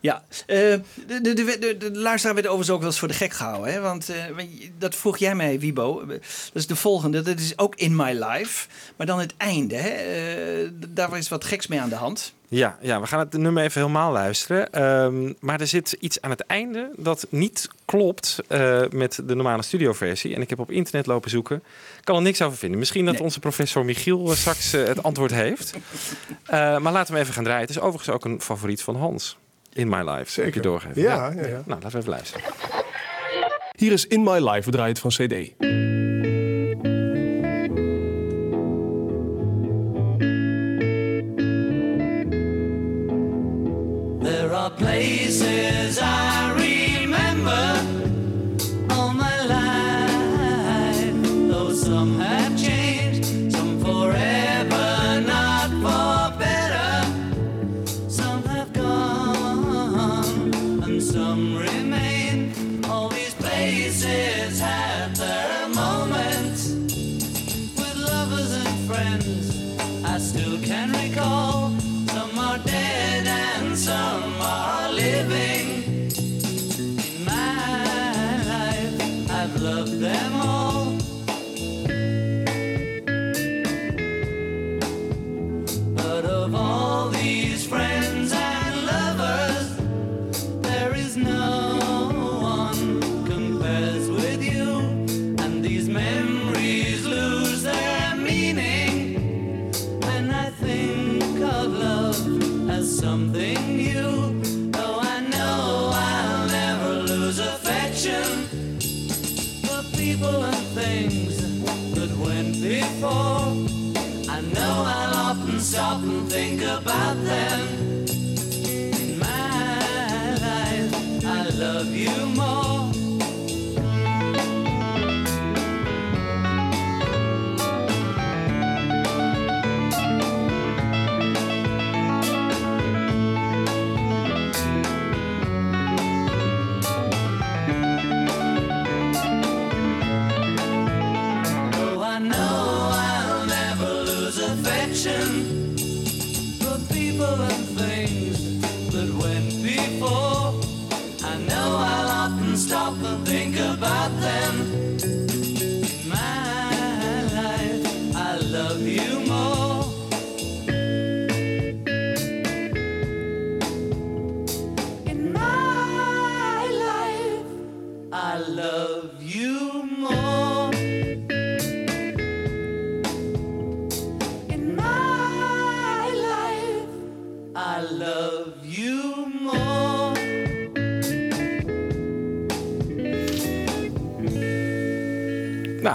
ja. 0.00 0.22
De, 0.46 0.80
de, 1.22 1.76
de, 1.78 1.90
luisteraar 1.92 2.34
werd 2.34 2.46
overigens 2.46 2.74
ook 2.74 2.80
wel 2.80 2.88
eens 2.88 2.98
voor 2.98 3.08
de 3.08 3.14
gek 3.14 3.32
gehouden. 3.32 3.72
Hè? 3.72 3.80
Want 3.80 4.10
dat 4.78 4.94
vroeg 4.94 5.18
jij 5.18 5.34
mij, 5.34 5.58
Wibo. 5.58 6.06
Dat 6.06 6.18
is 6.52 6.66
de 6.66 6.76
volgende. 6.76 7.22
Dat 7.22 7.38
is 7.38 7.58
ook 7.58 7.74
In 7.74 7.96
My 7.96 8.12
Life. 8.12 8.68
Maar 8.96 9.06
dan 9.06 9.18
het 9.20 9.34
einde. 9.36 9.76
Hè? 9.76 9.94
Daar 10.88 11.16
is 11.16 11.28
wat 11.28 11.44
geks 11.44 11.66
mee 11.66 11.80
aan 11.80 11.88
de 11.88 11.94
hand. 11.94 12.34
Ja, 12.48 12.78
ja, 12.80 13.00
we 13.00 13.06
gaan 13.06 13.18
het 13.18 13.32
nummer 13.32 13.62
even 13.62 13.80
helemaal 13.80 14.12
luisteren. 14.12 14.72
Ehm, 14.72 15.32
maar 15.40 15.60
er 15.60 15.66
zit 15.66 15.96
iets 16.00 16.20
aan 16.20 16.30
het 16.30 16.40
einde 16.40 16.90
dat 16.96 17.26
niet 17.30 17.68
klopt 17.84 18.38
met 18.90 19.20
de 19.26 19.34
normale 19.34 19.62
studioversie. 19.62 20.34
En 20.34 20.40
ik 20.40 20.50
heb 20.50 20.58
op 20.58 20.70
internet 20.70 21.06
lopen 21.06 21.30
zoeken. 21.30 21.56
Ik 21.98 22.04
kan 22.04 22.16
er 22.16 22.22
niks 22.22 22.42
over 22.42 22.58
vinden. 22.58 22.78
Misschien 22.78 23.04
dat 23.04 23.14
Nee. 23.14 23.22
onze 23.22 23.40
professor 23.40 23.84
Michiel 23.84 24.34
straks 24.34 24.72
het 24.72 25.02
antwoord 25.02 25.30
heeft. 25.30 25.74
Eh, 26.46 26.78
maar 26.78 26.92
laten 26.92 27.14
we 27.14 27.20
even 27.20 27.34
gaan 27.34 27.44
draaien. 27.44 27.60
Het 27.60 27.70
is 27.70 27.80
overigens 27.80 28.10
ook 28.10 28.24
een 28.24 28.40
favoriet 28.40 28.82
van 28.82 28.96
Hans. 28.96 29.36
In 29.72 29.88
My 29.88 30.02
Life. 30.02 30.30
Zeker. 30.30 30.44
Heb 30.44 30.54
je 30.54 30.60
doorgegeven? 30.60 31.02
Ja, 31.02 31.30
ja, 31.30 31.46
ja. 31.46 31.62
Nou, 31.66 31.80
laten 31.80 31.90
we 31.90 31.98
even 31.98 32.10
luisteren. 32.10 32.44
Hier 33.76 33.92
is 33.92 34.06
In 34.06 34.22
My 34.22 34.50
Life, 34.50 34.64
we 34.64 34.70
draaien 34.70 34.92
het 34.92 34.98
van 34.98 35.10
CD. 35.10 35.52
There 44.22 44.52
are 44.54 44.70
places 44.70 45.98
I 46.00 46.52
remember 46.56 47.62
all 48.90 49.12
my 49.12 49.36
life, 49.46 51.12
though 51.50 51.72
some 51.72 52.20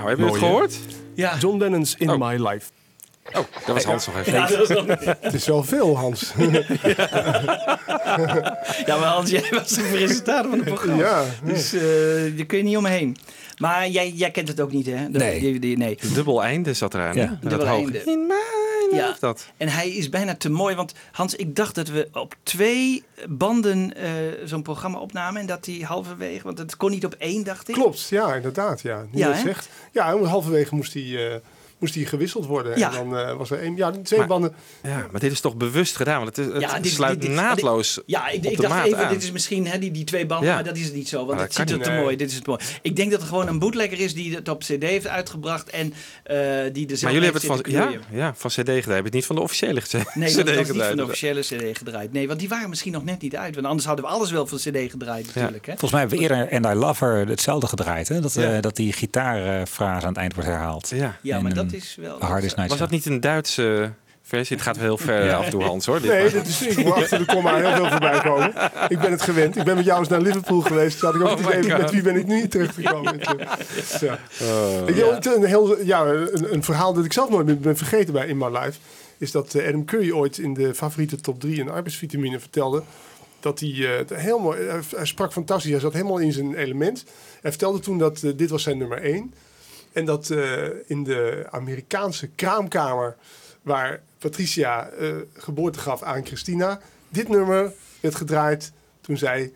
Hebben 0.09 0.25
we 0.25 0.31
het 0.31 0.41
Mooi, 0.41 0.53
hè? 0.53 0.67
gehoord? 0.69 0.75
Ja. 1.13 1.37
John 1.39 1.57
Lennon's 1.57 1.95
In 1.97 2.17
My 2.19 2.35
Life. 2.47 2.69
Oh, 3.29 3.35
dat 3.65 3.75
was 3.75 3.83
Hans 3.83 4.05
nog 4.05 4.17
even. 4.17 4.33
Ja, 4.33 4.47
dat 4.47 4.57
was 4.57 4.85
nog- 4.85 4.85
Het 5.19 5.33
is 5.33 5.45
wel 5.47 5.63
veel, 5.63 5.97
Hans. 5.97 6.33
ja, 8.85 8.97
maar 8.97 9.07
Hans, 9.07 9.29
jij 9.29 9.43
was 9.51 9.69
de 9.69 9.87
presentator 9.91 10.49
van 10.49 10.59
het 10.59 10.67
programma. 10.67 11.01
Ja, 11.03 11.23
Dus 11.43 11.73
eh 11.73 11.81
daar 12.37 12.45
kun 12.45 12.57
je 12.57 12.63
niet 12.63 12.77
omheen. 12.77 13.17
Maar 13.57 13.87
jij, 13.89 14.09
jij 14.09 14.31
kent 14.31 14.47
het 14.47 14.61
ook 14.61 14.71
niet, 14.71 14.85
hè? 14.85 15.09
Nee. 15.09 15.39
die- 15.39 15.59
die- 15.59 15.77
nee. 15.77 15.97
Dubbel 16.13 16.43
einde 16.43 16.73
zat 16.73 16.93
eraan. 16.93 17.15
Ja. 17.15 17.21
hè? 17.21 17.27
Dat 17.27 17.49
Dubbel 17.49 17.67
hoog. 17.67 17.77
einde. 17.79 18.01
In 18.05 18.27
Ja. 18.95 19.15
dat. 19.19 19.47
En 19.57 19.67
hij 19.67 19.89
is 19.89 20.09
bijna 20.09 20.35
te 20.35 20.49
mooi. 20.49 20.75
Want 20.75 20.93
Hans, 21.11 21.35
ik 21.35 21.55
dacht 21.55 21.75
dat 21.75 21.87
we 21.87 22.09
op 22.13 22.35
twee 22.43 23.03
banden 23.29 23.95
eh, 23.95 24.11
zo'n 24.45 24.61
programma 24.61 24.99
opnamen. 24.99 25.41
En 25.41 25.47
dat 25.47 25.63
die 25.63 25.85
halverwege, 25.85 26.43
want 26.43 26.57
het 26.57 26.77
kon 26.77 26.91
niet 26.91 27.05
op 27.05 27.13
één, 27.13 27.43
dacht 27.43 27.69
ik. 27.69 27.75
Klopt, 27.75 28.07
ja, 28.09 28.33
inderdaad. 28.35 28.81
Ja, 28.81 29.05
Nu 29.11 29.19
Ja, 29.19 29.39
zegt. 29.39 29.69
Ja, 29.91 30.17
halverwege 30.17 30.75
moest 30.75 30.93
hij, 30.93 31.31
eh, 31.33 31.35
moest 31.79 31.95
hij 31.95 32.03
gewisseld 32.03 32.45
worden. 32.45 32.77
Ja. 32.77 32.87
En 32.97 33.09
dan 33.09 33.17
eh, 33.17 33.35
was 33.37 33.51
er 33.51 33.59
één, 33.59 33.75
ja, 33.75 33.91
twee 34.03 34.19
Maar- 34.19 34.27
banden. 34.27 34.53
Ja, 34.83 35.07
maar 35.11 35.19
dit 35.19 35.31
is 35.31 35.39
toch 35.39 35.55
bewust 35.55 35.95
gedaan? 35.95 36.23
Want 36.23 36.35
het, 36.35 36.45
is, 36.47 36.53
het 36.53 36.61
Ja, 36.61 36.79
dit- 36.79 36.91
sluit 36.91 37.21
dit- 37.21 37.29
dit- 37.29 37.39
naadloos 37.39 37.99
Ja, 38.05 38.27
ik, 38.29 38.37
op 38.37 38.51
ik 38.51 38.55
de 38.55 38.61
dacht 38.67 38.85
even, 38.85 38.97
aan. 39.05 39.13
dit 39.13 39.23
is 39.23 39.31
misschien 39.31 39.67
hè, 39.67 39.79
die, 39.79 39.91
die 39.91 40.03
twee 40.03 40.25
banden, 40.25 40.47
Ja. 40.47 40.53
maar 40.55 40.63
dat 40.63 40.77
is 40.77 40.85
het 40.85 40.93
niet 40.93 41.09
zo. 41.09 41.25
Want 41.25 41.39
het 41.39 41.53
ziet 41.53 41.71
er 41.71 41.79
te 41.81 41.91
mooi. 41.91 42.15
Dit 42.15 42.29
is 42.29 42.35
het 42.35 42.47
mooi. 42.47 42.59
Ik 42.81 42.95
denk 42.95 43.11
dat 43.11 43.19
het 43.19 43.29
gewoon 43.29 43.47
een 43.47 43.59
bootlegger 43.59 43.99
is 43.99 44.13
die 44.13 44.35
het 44.35 44.47
op 44.49 44.59
cd 44.59 44.83
heeft 44.83 45.07
uitgebracht 45.07 45.69
en 45.69 45.93
eh, 46.23 46.37
die 46.73 46.87
er 46.87 46.97
zelf 46.97 47.01
Maar 47.01 47.11
jullie 47.11 47.23
hebben 47.31 47.41
het 47.41 47.61
van, 47.63 47.71
ja, 47.71 47.89
ja, 48.11 48.33
van 48.35 48.49
CD 48.49 48.55
gedaan. 48.55 48.73
Hebben 48.75 49.03
het 49.03 49.13
niet 49.13 49.25
van 49.25 49.35
de 49.35 49.41
officiële 49.41 49.79
CD 49.89 49.91
Nee, 50.15 50.29
CD 50.29 50.35
dat 50.35 50.45
was 50.45 50.55
niet 50.55 50.65
gedraaid. 50.65 50.87
van 50.87 50.97
de 50.97 51.03
officiële 51.03 51.41
CD 51.41 51.77
gedraaid. 51.77 52.11
Nee, 52.13 52.27
want 52.27 52.39
die 52.39 52.49
waren 52.49 52.69
misschien 52.69 52.91
nog 52.91 53.03
net 53.03 53.21
niet 53.21 53.35
uit. 53.35 53.55
Want 53.55 53.67
anders 53.67 53.85
hadden 53.85 54.05
we 54.05 54.11
alles 54.11 54.31
wel 54.31 54.47
van 54.47 54.57
CD 54.57 54.91
gedraaid 54.91 55.25
natuurlijk. 55.35 55.65
Hè? 55.65 55.71
Volgens 55.71 55.91
mij 55.91 55.99
hebben 55.99 56.17
we 56.17 56.23
eerder 56.23 56.51
And 56.51 56.65
I 56.65 56.79
Love 56.79 57.05
Her 57.05 57.27
hetzelfde 57.27 57.67
gedraaid. 57.67 58.07
Hè? 58.07 58.19
Dat, 58.21 58.33
Ja. 58.33 58.55
eh, 58.55 58.61
dat 58.61 58.75
die 58.75 58.93
gitaarfrase 58.93 60.01
aan 60.05 60.09
het 60.11 60.17
eind 60.17 60.33
wordt 60.33 60.49
herhaald. 60.49 60.89
Ja. 60.89 61.17
Ja, 61.21 61.39
maar 61.39 61.53
dat 61.53 61.68
een 61.71 61.77
is 61.77 61.95
wel... 61.99 62.19
Hard 62.19 62.43
is 62.43 62.55
nice. 62.55 62.69
Was 62.69 62.77
dat 62.77 62.89
niet 62.89 63.05
een 63.05 63.19
Duitse 63.19 63.91
versie? 64.21 64.55
Het 64.55 64.65
gaat 64.65 64.75
wel 64.77 64.85
heel 64.85 64.97
ver 65.07 65.25
Ja. 65.25 65.35
af 65.37 65.45
en 65.45 65.51
toe, 65.51 65.63
Hans, 65.63 65.85
hoor. 65.85 66.01
Dit 66.01 66.11
Nee, 66.11 66.21
maar- 66.21 66.31
dit 66.31 66.47
is, 66.47 66.61
ik 66.61 66.85
hoor 66.85 66.93
achter 66.93 67.17
de 67.17 67.25
komma 67.25 67.55
heel 67.55 67.75
veel 67.75 67.89
voorbij 67.89 68.19
komen. 68.19 68.53
Ik 68.87 68.99
ben 68.99 69.11
het 69.11 69.21
gewend. 69.21 69.57
Ik 69.57 69.63
ben 69.63 69.75
met 69.75 69.85
jou 69.85 69.99
eens 69.99 70.07
naar 70.07 70.21
Liverpool 70.21 70.61
geweest. 70.61 70.99
Zat 70.99 71.15
ik 71.15 71.21
ook 71.21 71.27
Oh 71.39 71.53
even 71.55 71.77
met 71.77 71.91
wie 71.91 72.01
ben 72.01 72.15
ik 72.15 72.25
nu 72.27 72.47
terechtgekomen. 72.47 73.19
ja. 73.99 74.19
Een, 75.35 75.43
heel, 75.45 75.81
ja, 75.83 76.05
een, 76.05 76.53
een 76.53 76.63
verhaal 76.63 76.93
dat 76.93 77.05
ik 77.05 77.13
zelf 77.13 77.29
nooit 77.29 77.45
ben- 77.45 77.61
ben 77.61 77.77
vergeten 77.77 78.13
bij 78.13 78.27
In 78.27 78.37
My 78.37 78.47
Life. 78.57 78.79
Is 79.17 79.31
dat 79.31 79.53
eh, 79.53 79.67
Adam 79.67 79.85
Curry 79.85 80.11
ooit 80.11 80.37
in 80.37 80.53
de 80.53 80.75
favoriete 80.75 81.15
top 81.21 81.39
3 81.39 81.59
in 81.59 81.69
arbeidsvitamine 81.69 82.39
vertelde. 82.39 82.83
Dat 83.39 83.59
hij 83.59 83.69
eh, 83.69 83.97
het 83.97 84.13
heel 84.15 84.39
mooi, 84.39 84.59
hij, 84.95 85.05
sprak 85.05 85.31
fantastisch. 85.31 85.71
Hij 85.71 85.79
zat 85.79 85.93
helemaal 85.93 86.17
in 86.17 86.31
zijn 86.33 86.55
element. 86.55 87.03
Hij 87.41 87.49
vertelde 87.51 87.79
toen 87.79 87.97
dat 87.97 88.23
eh, 88.23 88.31
dit 88.35 88.49
was 88.49 88.63
zijn 88.63 88.77
nummer 88.77 89.01
1. 89.01 89.33
En 89.91 90.05
dat 90.05 90.29
eh, 90.29 90.63
in 90.87 91.03
de 91.03 91.47
Amerikaanse 91.49 92.27
kraamkamer, 92.27 93.15
waar 93.61 94.01
Patricia 94.17 94.87
eh, 94.89 95.15
geboorte 95.37 95.79
gaf 95.79 96.03
aan 96.03 96.25
Christina, 96.25 96.79
dit 97.09 97.27
nummer 97.29 97.73
werd 97.99 98.15
gedraaid 98.15 98.71
toen 99.01 99.17
zij 99.17 99.51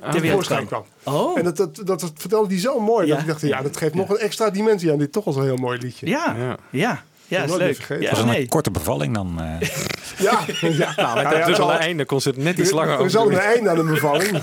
wereld 0.00 0.22
tevoorschijn 0.22 0.66
kwam. 0.66 0.84
Oh, 1.02 1.38
En 1.38 1.44
dat, 1.44 1.56
dat, 1.56 1.76
dat, 1.76 1.86
dat 1.86 2.12
vertelde 2.14 2.48
hij 2.48 2.58
zo 2.60 2.80
mooi. 2.80 3.06
Ja. 3.06 3.12
Dat 3.12 3.20
ik 3.20 3.28
dacht, 3.28 3.40
ja, 3.40 3.62
dat 3.62 3.76
geeft 3.76 3.94
nog 3.94 4.08
een 4.10 4.18
extra 4.18 4.50
dimensie 4.50 4.92
aan 4.92 4.98
dit 4.98 5.12
toch 5.12 5.26
al 5.26 5.32
zo'n 5.32 5.42
heel 5.42 5.56
mooi 5.56 5.78
liedje. 5.78 6.06
ja, 6.06 6.36
Ja. 6.36 6.56
ja. 6.70 7.04
Ja, 7.28 7.42
is 7.42 7.54
leuk. 7.54 7.96
Ja, 8.00 8.10
was 8.10 8.18
een 8.18 8.26
nee. 8.26 8.48
korte 8.48 8.70
bevalling 8.70 9.14
dan. 9.14 9.40
eh. 9.60 9.68
Ja, 10.18 10.40
ja. 10.60 10.92
Nou, 10.96 11.14
Nou 11.14 11.20
ja, 11.20 11.22
het 11.28 11.30
dubbele 11.36 11.56
zal- 11.56 11.72
einde 11.72 12.04
kon 12.04 12.20
ze 12.20 12.28
het 12.28 12.36
net 12.38 12.58
iets 12.58 12.70
langer 12.70 12.92
Er 12.92 12.98
over 12.98 13.10
zal 13.10 13.24
doen. 13.24 13.32
een 13.32 13.38
einde 13.38 13.70
aan 13.70 13.76
de 13.76 13.82
bevalling. 13.82 14.38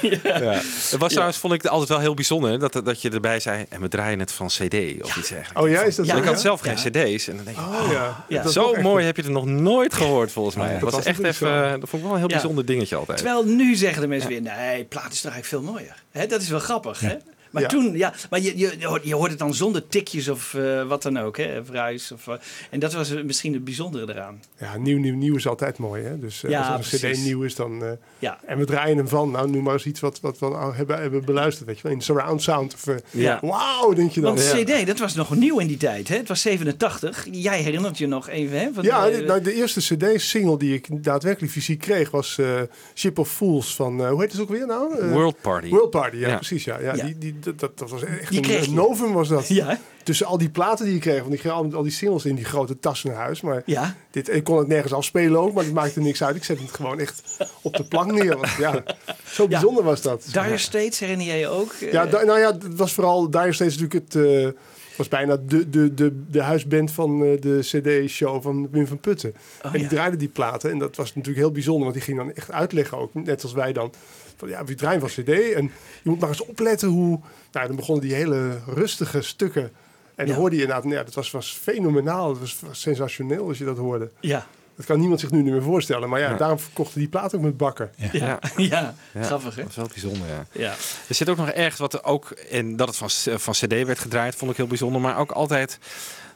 Ja. 0.00 0.52
Het 0.52 0.96
was 0.98 1.10
trouwens, 1.10 1.38
vond 1.38 1.52
ik 1.52 1.64
altijd 1.66 1.88
wel 1.88 1.98
heel 1.98 2.14
bijzonder, 2.14 2.58
dat, 2.58 2.72
dat 2.84 3.02
je 3.02 3.10
erbij 3.10 3.40
zei, 3.40 3.64
en 3.68 3.80
we 3.80 3.88
draaien 3.88 4.18
het 4.18 4.32
van 4.32 4.46
cd 4.46 4.74
of 5.02 5.16
iets 5.16 5.28
dergelijks. 5.28 5.52
Oh 5.54 5.68
ja, 5.68 5.82
is 5.82 5.94
dat 5.96 6.06
Ja, 6.06 6.12
zo? 6.12 6.18
ik 6.18 6.24
had 6.24 6.40
zelf 6.40 6.60
geen 6.60 6.74
cd's 6.74 7.28
en 7.28 7.36
dan 7.36 7.44
denk 7.44 7.56
ik, 7.56 7.62
Oh 7.64 7.92
ja. 7.92 8.24
Ja. 8.28 8.42
Is 8.44 8.52
zo 8.52 8.72
echt- 8.72 8.82
mooi 8.82 9.04
heb 9.04 9.16
je 9.16 9.22
het 9.22 9.30
nog 9.30 9.44
nooit 9.44 9.94
gehoord 9.94 10.32
volgens 10.32 10.56
mij. 10.56 10.72
Dat 10.72 10.80
was 10.80 10.92
was 10.94 11.04
echt 11.04 11.22
even, 11.22 11.64
eh, 11.64 11.70
dat 11.70 11.88
vond 11.88 11.92
ik 11.92 12.02
wel 12.02 12.12
een 12.12 12.18
heel 12.18 12.26
bijzonder 12.28 12.66
dingetje 12.66 12.96
altijd. 12.96 13.18
Terwijl 13.18 13.44
nu 13.44 13.74
zeggen 13.74 14.02
de 14.02 14.08
mensen 14.08 14.28
weer, 14.28 14.42
nee, 14.42 14.84
plaat 14.84 15.12
is 15.12 15.20
toch 15.20 15.32
eigenlijk 15.32 15.64
veel 15.64 15.72
mooier. 15.72 15.94
Hè, 16.10 16.26
dat 16.26 16.40
is 16.40 16.48
wel 16.48 16.58
grappig, 16.58 17.00
hè? 17.00 17.16
Maar 17.50 17.62
Ja. 17.62 17.68
toen, 17.68 17.96
ja, 17.96 18.14
maar 18.30 18.40
je, 18.40 18.58
je, 18.58 18.74
je 18.78 18.86
hoort- 18.86 19.04
je 19.04 19.14
hoort 19.14 19.30
het 19.30 19.38
dan 19.38 19.54
zonder 19.54 19.86
tikjes 19.88 20.28
of 20.28 20.54
eh, 20.54 20.86
wat 20.86 21.02
dan 21.02 21.16
ook, 21.18 21.36
hè? 21.36 21.58
Of 21.58 21.70
ruis. 21.70 22.12
Of, 22.12 22.28
eh, 22.28 22.34
en 22.70 22.78
dat 22.80 22.92
was 22.92 23.12
misschien 23.24 23.52
het 23.52 23.64
bijzondere 23.64 24.12
eraan. 24.12 24.42
Ja, 24.58 24.76
nieuw, 24.76 24.98
nieuw, 24.98 25.14
nieuw 25.14 25.36
is 25.36 25.46
altijd 25.46 25.78
mooi. 25.78 26.02
Hè? 26.02 26.18
Dus 26.18 26.44
eh, 26.44 26.50
Ja, 26.50 26.58
als 26.60 26.68
er 26.68 26.74
een 26.94 27.00
precies. 27.00 27.18
cd 27.20 27.24
nieuw 27.26 27.42
is, 27.42 27.54
dan... 27.54 27.84
eh, 27.84 27.90
Ja, 28.18 28.38
en 28.46 28.58
we 28.58 28.64
draaien 28.64 28.96
hem 28.96 29.08
van, 29.08 29.30
nou 29.30 29.50
noem 29.50 29.62
maar 29.62 29.72
eens 29.72 29.86
iets 29.86 30.00
wat, 30.00 30.20
wat 30.20 30.38
we 30.38 30.46
al 30.46 30.74
hebben, 30.74 31.00
hebben 31.00 31.24
beluisterd. 31.24 31.66
Weet 31.66 31.76
je 31.76 31.82
wel, 31.82 31.92
in 31.92 32.00
surround 32.00 32.42
sound. 32.42 32.74
Of, 32.74 32.94
Ja. 33.10 33.38
Wauw, 33.42 33.92
denk 33.92 34.10
je 34.10 34.20
dan. 34.20 34.34
want 34.34 34.46
ja. 34.68 34.78
CD, 34.80 34.86
dat 34.86 34.98
was 34.98 35.14
nog 35.14 35.36
nieuw 35.36 35.58
in 35.58 35.66
die 35.66 35.76
tijd, 35.76 36.08
hè? 36.08 36.16
Het 36.16 36.28
was 36.28 36.40
87. 36.40 37.26
Jij 37.30 37.62
herinnert 37.62 37.98
je 37.98 38.06
nog 38.06 38.28
even, 38.28 38.58
hè? 38.60 38.68
Van, 38.72 38.84
Ja, 38.84 39.10
de- 39.10 39.22
nou, 39.26 39.40
de 39.40 39.52
eerste 39.54 39.80
cd-single 39.80 40.58
die 40.58 40.74
ik 40.74 40.86
daadwerkelijk 41.04 41.52
fysiek 41.52 41.80
kreeg 41.80 42.10
was 42.10 42.38
eh, 42.38 42.60
Ship 42.94 43.18
of 43.18 43.30
Fools 43.30 43.74
van, 43.76 44.00
eh, 44.04 44.10
hoe 44.10 44.20
heet 44.20 44.32
het 44.32 44.40
ook 44.40 44.48
weer 44.48 44.66
nou? 44.66 45.08
World 45.10 45.40
Party. 45.40 45.68
World 45.68 45.90
Party, 45.90 46.16
ja, 46.16 46.28
Ja. 46.28 46.36
precies. 46.36 46.64
Ja. 46.64 46.78
Ja, 46.80 46.94
Ja. 46.94 47.04
Die, 47.04 47.18
die, 47.18 47.38
dat, 47.44 47.78
dat, 47.78 47.90
was 47.90 48.02
echt 48.02 48.30
Die 48.30 48.58
een, 48.68 48.74
novum 48.74 49.12
was 49.12 49.28
dat. 49.28 49.48
Ja? 49.48 49.78
Tussen 50.02 50.26
al 50.26 50.38
die 50.38 50.50
platen 50.50 50.84
die 50.84 50.94
je 50.94 51.00
kreeg, 51.00 51.20
want 51.20 51.32
ik 51.32 51.38
kreeg 51.38 51.52
al, 51.52 51.74
al 51.74 51.82
die 51.82 51.92
singles 51.92 52.24
in 52.24 52.34
die 52.34 52.44
grote 52.44 52.78
tassen 52.78 53.10
naar 53.10 53.18
huis. 53.18 53.40
Maar 53.40 53.62
ja. 53.66 53.96
dit, 54.10 54.34
ik 54.34 54.44
kon 54.44 54.58
het 54.58 54.68
nergens 54.68 54.92
afspelen 54.92 55.40
ook, 55.40 55.52
maar 55.54 55.64
het 55.64 55.72
maakte 55.72 56.00
niks 56.00 56.22
uit. 56.22 56.36
Ik 56.36 56.44
zette 56.44 56.62
het 56.62 56.74
gewoon 56.74 56.98
echt 57.00 57.22
op 57.62 57.76
de 57.76 57.84
plank 57.84 58.12
neer. 58.12 58.36
Want 58.36 58.52
ja, 58.58 58.82
zo 59.26 59.48
bijzonder 59.48 59.84
was 59.84 60.02
dat. 60.02 60.24
Dire 60.32 60.58
Straits 60.58 60.98
herinner 60.98 61.26
jij 61.26 61.38
je 61.38 61.48
ook? 61.48 61.72
Eh, 61.72 61.92
Ja, 61.92 62.06
da- 62.06 62.24
nou 62.24 62.38
ja, 62.38 62.52
het 62.52 62.76
was 62.76 62.92
vooral 62.92 63.30
Dire 63.30 63.52
Straits 63.52 63.76
natuurlijk 63.78 64.12
het... 64.12 64.24
eh, 64.24 64.48
was 64.96 65.08
bijna 65.08 65.36
de, 65.46 65.70
de, 65.70 65.94
de, 65.94 66.22
de 66.30 66.42
huisband 66.42 66.90
van 66.92 67.24
eh, 67.24 67.40
de 67.40 67.58
cd-show 67.60 68.42
van 68.42 68.68
Wim 68.70 68.86
van 68.86 68.98
Putten. 68.98 69.30
Oh, 69.58 69.64
en 69.64 69.72
die 69.72 69.82
ja. 69.82 69.88
draaide 69.88 70.16
die 70.16 70.28
platen. 70.28 70.70
En 70.70 70.78
dat 70.78 70.96
was 70.96 71.08
natuurlijk 71.08 71.38
heel 71.44 71.52
bijzonder. 71.52 71.82
Want 71.82 71.94
die 71.94 72.02
ging 72.02 72.16
dan 72.16 72.32
echt 72.32 72.50
uitleggen 72.50 72.98
ook, 72.98 73.14
net 73.14 73.42
als 73.42 73.52
wij 73.52 73.72
dan. 73.72 73.92
Van 74.40 74.48
ja, 74.48 74.64
we 74.64 74.74
draaien 74.74 75.00
van 75.00 75.08
cd. 75.08 75.28
En 75.28 75.62
je 76.02 76.10
moet 76.10 76.20
maar 76.20 76.28
eens 76.28 76.44
opletten 76.44 76.88
hoe... 76.88 77.20
Nou, 77.52 77.66
dan 77.66 77.76
begonnen 77.76 78.04
die 78.06 78.14
hele 78.14 78.58
rustige 78.66 79.20
stukken. 79.22 79.62
En 79.62 80.26
dan 80.26 80.34
Ja. 80.34 80.34
hoorde 80.40 80.56
je 80.56 80.62
inderdaad... 80.62 80.92
Ja, 80.92 81.02
dat 81.04 81.14
was, 81.14 81.30
was 81.30 81.58
fenomenaal. 81.62 82.28
Het 82.30 82.38
was, 82.38 82.60
was 82.60 82.80
sensationeel 82.80 83.48
als 83.48 83.58
je 83.58 83.64
dat 83.64 83.76
hoorde. 83.78 84.10
ja. 84.20 84.46
Dat 84.76 84.88
kan 84.88 84.98
niemand 84.98 85.20
zich 85.20 85.30
nu 85.30 85.42
niet 85.42 85.52
meer 85.52 85.62
voorstellen. 85.62 86.08
Maar 86.08 86.20
ja, 86.20 86.30
Ja. 86.30 86.36
daarom 86.36 86.58
verkochten 86.58 86.98
die 86.98 87.08
platen 87.08 87.38
ook 87.38 87.44
met 87.44 87.56
bakken. 87.56 87.90
Ja. 87.96 88.08
Ja. 88.12 88.38
Ja. 88.56 88.94
Ja, 89.14 89.22
grappig, 89.22 89.54
hè? 89.54 89.62
Dat 89.62 89.70
is 89.70 89.76
wel 89.76 89.86
bijzonder, 89.88 90.28
ja. 90.28 90.46
Ja. 90.52 90.70
Er 91.08 91.14
zit 91.14 91.28
ook 91.28 91.36
nog 91.36 91.48
ergens 91.48 91.78
wat 91.78 91.92
er 91.94 92.04
ook, 92.04 92.30
en 92.30 92.76
dat 92.76 92.88
het 92.88 92.96
van, 92.96 93.10
van 93.40 93.52
CD 93.52 93.68
werd 93.86 93.98
gedraaid, 93.98 94.34
vond 94.34 94.50
ik 94.50 94.56
heel 94.56 94.66
bijzonder. 94.66 95.00
Maar 95.00 95.18
ook 95.18 95.30
altijd 95.30 95.78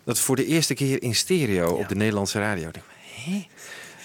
dat 0.05 0.19
voor 0.19 0.37
de 0.37 0.47
eerste 0.47 0.75
keer 0.75 1.03
in 1.03 1.14
stereo 1.14 1.71
op 1.75 1.88
de 1.88 1.95
Nederlandse 1.95 2.38
radio. 2.38 2.69
Ik 2.69 2.75
denk, 2.75 2.87
hè? 3.25 3.47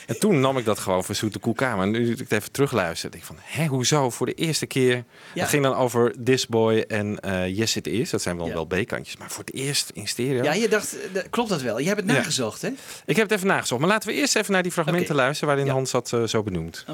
En 0.10 0.20
toen 0.20 0.40
nam 0.40 0.58
ik 0.58 0.66
dat 0.66 0.80
gewoon 0.80 1.04
voor 1.04 1.16
zoete 1.16 1.40
koelkamer. 1.40 1.84
En 1.86 1.92
nu 1.92 2.12
ik 2.12 2.20
het 2.20 2.32
even 2.32 2.52
terugluister, 2.52 3.12
denk 3.12 3.24
ik 3.24 3.28
van, 3.30 3.38
hè, 3.42 3.66
hoezo 3.66 4.10
voor 4.10 4.26
de 4.26 4.34
eerste 4.34 4.66
keer? 4.66 4.96
Ja. 5.34 5.42
Het 5.42 5.50
ging 5.50 5.64
dan 5.64 5.76
over 5.76 6.14
This 6.24 6.48
Boy 6.48 6.80
en 6.88 7.20
eh 7.20 7.58
Yes 7.58 7.76
It 7.76 7.88
Is. 7.88 8.10
Dat 8.10 8.22
zijn 8.22 8.38
wel 8.38 8.48
Ja. 8.48 8.54
wel 8.54 8.66
B-kantjes. 8.66 9.18
Maar 9.18 9.30
voor 9.32 9.44
het 9.44 9.54
eerst 9.54 9.90
in 9.94 10.08
stereo. 10.08 10.44
Ja, 10.44 10.54
je 10.54 10.68
dacht, 10.68 10.96
eh, 11.14 11.24
klopt 11.30 11.50
dat 11.50 11.62
wel? 11.62 11.80
Je 11.80 11.88
hebt 11.88 12.00
het 12.00 12.10
nagezocht, 12.12 12.62
hè? 12.62 12.70
Ik 13.06 13.16
heb 13.16 13.30
het 13.30 13.32
even 13.32 13.48
nagezocht. 13.48 13.82
Maar 13.82 13.90
laten 13.90 14.10
we 14.10 14.16
eerst 14.16 14.36
even 14.36 14.54
naar 14.54 14.64
die 14.64 14.72
fragmenten 14.72 15.16
luisteren 15.16 15.56
waarin. 15.56 15.74
Hans 15.74 15.92
dat 15.92 16.14
eh, 16.14 16.24
zo 16.24 16.44
benoemt. 16.44 16.86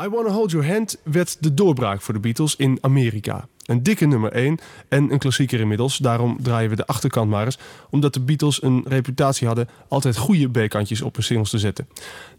I 0.00 0.08
Wanna 0.08 0.30
Hold 0.30 0.50
Your 0.50 0.66
Hand 0.66 0.96
werd 1.04 1.36
de 1.40 1.54
doorbraak 1.54 2.02
voor 2.02 2.14
de 2.14 2.20
Beatles 2.20 2.56
in 2.56 2.78
Amerika. 2.80 3.48
Een 3.66 3.82
dikke 3.82 4.06
nummer 4.06 4.32
1 4.32 4.58
en 4.88 5.12
een 5.12 5.18
klassieker 5.18 5.60
inmiddels. 5.60 5.96
Daarom 5.96 6.36
draaien 6.42 6.70
we 6.70 6.76
de 6.76 6.86
achterkant 6.86 7.30
maar 7.30 7.44
eens. 7.44 7.58
Omdat 7.90 8.14
de 8.14 8.20
Beatles 8.20 8.62
een 8.62 8.84
reputatie 8.88 9.46
hadden 9.46 9.68
altijd 9.88 10.16
goede 10.16 10.50
B-kantjes 10.50 11.02
op 11.02 11.14
hun 11.14 11.24
singles 11.24 11.50
te 11.50 11.58
zetten. 11.58 11.88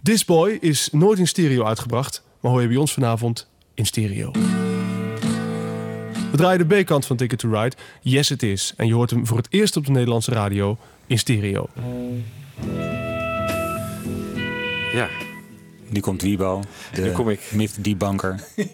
This 0.04 0.26
Boy 0.26 0.58
is 0.62 0.90
nooit 0.92 1.20
in 1.20 1.28
stereo 1.28 1.64
uitgebracht, 1.64 2.24
maar 2.40 2.52
hoor 2.52 2.62
je 2.62 2.68
bij 2.68 2.78
ons 2.78 2.94
vanavond 2.94 3.50
in 3.74 3.86
stereo. 3.86 4.32
We 6.32 6.38
draaien 6.38 6.68
de 6.68 6.82
B-kant 6.82 7.06
van 7.06 7.18
Ticket 7.18 7.40
to 7.40 7.50
Ride, 7.50 7.76
Yes 8.02 8.32
It 8.32 8.44
Is. 8.44 8.74
En 8.78 8.88
je 8.88 8.94
hoort 8.94 9.10
hem 9.10 9.28
voor 9.28 9.38
het 9.38 9.48
eerst 9.50 9.78
op 9.78 9.86
de 9.86 9.92
Nederlandse 9.92 10.32
radio 10.32 10.78
in 11.08 11.20
stereo. 11.20 11.70
Ja, 14.94 15.10
Nu 15.94 16.00
komt 16.00 16.22
Wiebo, 16.22 16.62
Nu 17.00 17.12
kom 17.12 17.30
ik. 17.30 17.40
myth 17.52 17.84
debunker. 17.84 18.40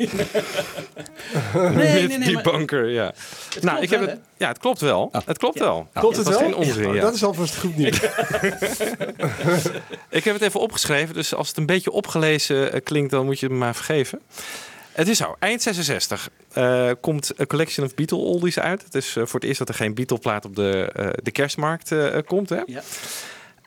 Nee, 1.54 1.74
nee, 1.74 2.08
nee, 2.08 2.20
die 2.20 2.34
maar- 2.34 2.44
bunker, 2.44 2.90
ja. 2.90 3.14
Het 3.54 3.64
nou, 3.64 3.78
klopt 3.78 3.84
ik 3.84 3.90
heb 3.90 4.00
wel, 4.00 4.10
het, 4.10 4.20
ja, 4.38 4.48
het 4.48 4.58
klopt 4.58 4.80
wel. 4.80 5.10
Het 5.26 5.38
klopt 5.38 5.60
wel. 5.60 5.88
Klopt 5.94 6.16
het 6.16 6.26
dat 6.26 6.34
is 6.34 6.40
wel? 6.42 6.50
geen 6.50 6.58
onzin, 6.58 6.88
Oh, 6.88 6.96
ja. 6.96 7.02
Dat 7.02 7.14
is 7.14 7.24
alvast 7.24 7.58
goed 7.58 7.78
nieuws. 7.78 8.00
Ik 10.10 10.24
heb 10.24 10.34
het 10.34 10.42
even 10.42 10.60
opgeschreven, 10.60 11.14
dus 11.16 11.34
als 11.36 11.48
het 11.48 11.58
een 11.58 11.66
beetje 11.66 11.92
opgelezen 11.92 12.72
eh, 12.74 12.82
klinkt, 12.84 13.12
dan 13.12 13.26
moet 13.26 13.40
je 13.40 13.46
het 13.46 13.54
me 13.56 13.60
maar 13.62 13.76
vergeven. 13.76 14.22
Het 14.92 15.08
is 15.08 15.18
zo, 15.18 15.36
eind 15.40 15.62
66 15.62 16.30
eh, 16.54 16.90
komt 17.02 17.32
A 17.42 17.46
Collection 17.46 17.86
of 17.86 17.96
Beatle 17.96 18.18
Oldies 18.18 18.60
uit. 18.60 18.84
Het 18.84 18.96
is 18.96 19.08
eh, 19.16 19.26
voor 19.26 19.40
het 19.40 19.44
eerst 19.44 19.60
dat 19.60 19.70
er 19.70 19.76
geen 19.76 19.94
Beatle-plaat 19.94 20.46
op 20.46 20.56
de, 20.56 20.90
eh, 20.96 21.08
de 21.24 21.32
kerstmarkt 21.32 21.92
eh, 21.92 22.18
komt. 22.26 22.50
Hè? 22.50 22.62
Ja. 22.66 22.82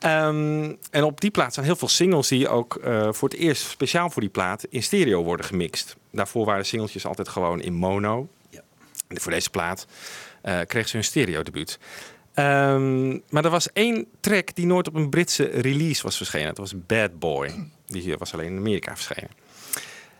Ehm, 0.03 0.73
en 0.91 1.03
op 1.03 1.21
die 1.21 1.31
plaat 1.31 1.53
zijn 1.53 1.65
heel 1.65 1.75
veel 1.75 1.87
singles 1.87 2.27
die 2.27 2.47
ook 2.47 2.75
eh, 2.75 3.07
voor 3.11 3.29
het 3.29 3.37
eerst 3.37 3.69
speciaal 3.69 4.09
voor 4.09 4.21
die 4.21 4.31
plaat 4.31 4.65
in 4.69 4.83
stereo 4.83 5.23
worden 5.23 5.45
gemixt. 5.45 5.95
Daarvoor 6.11 6.45
waren 6.45 6.65
singeltjes 6.65 7.05
altijd 7.05 7.27
gewoon 7.27 7.61
in 7.61 7.73
mono. 7.73 8.27
Ja. 8.49 8.61
En 9.07 9.21
voor 9.21 9.31
deze 9.31 9.49
plaat 9.49 9.87
eh, 10.41 10.59
kreeg 10.67 10.87
ze 10.87 10.95
hun 10.95 11.05
stereo 11.05 11.43
debuut. 11.43 11.79
Ehm, 12.33 13.09
maar 13.29 13.45
er 13.45 13.49
was 13.49 13.71
één 13.71 14.05
track 14.19 14.55
die 14.55 14.65
nooit 14.65 14.87
op 14.87 14.95
een 14.95 15.09
Britse 15.09 15.43
release 15.43 16.03
was 16.03 16.17
verschenen. 16.17 16.47
Dat 16.47 16.57
was 16.57 16.73
Bad 16.85 17.19
Boy. 17.19 17.69
Die 17.87 18.17
was 18.17 18.33
alleen 18.33 18.51
in 18.51 18.57
Amerika 18.57 18.95
verschenen. 18.95 19.29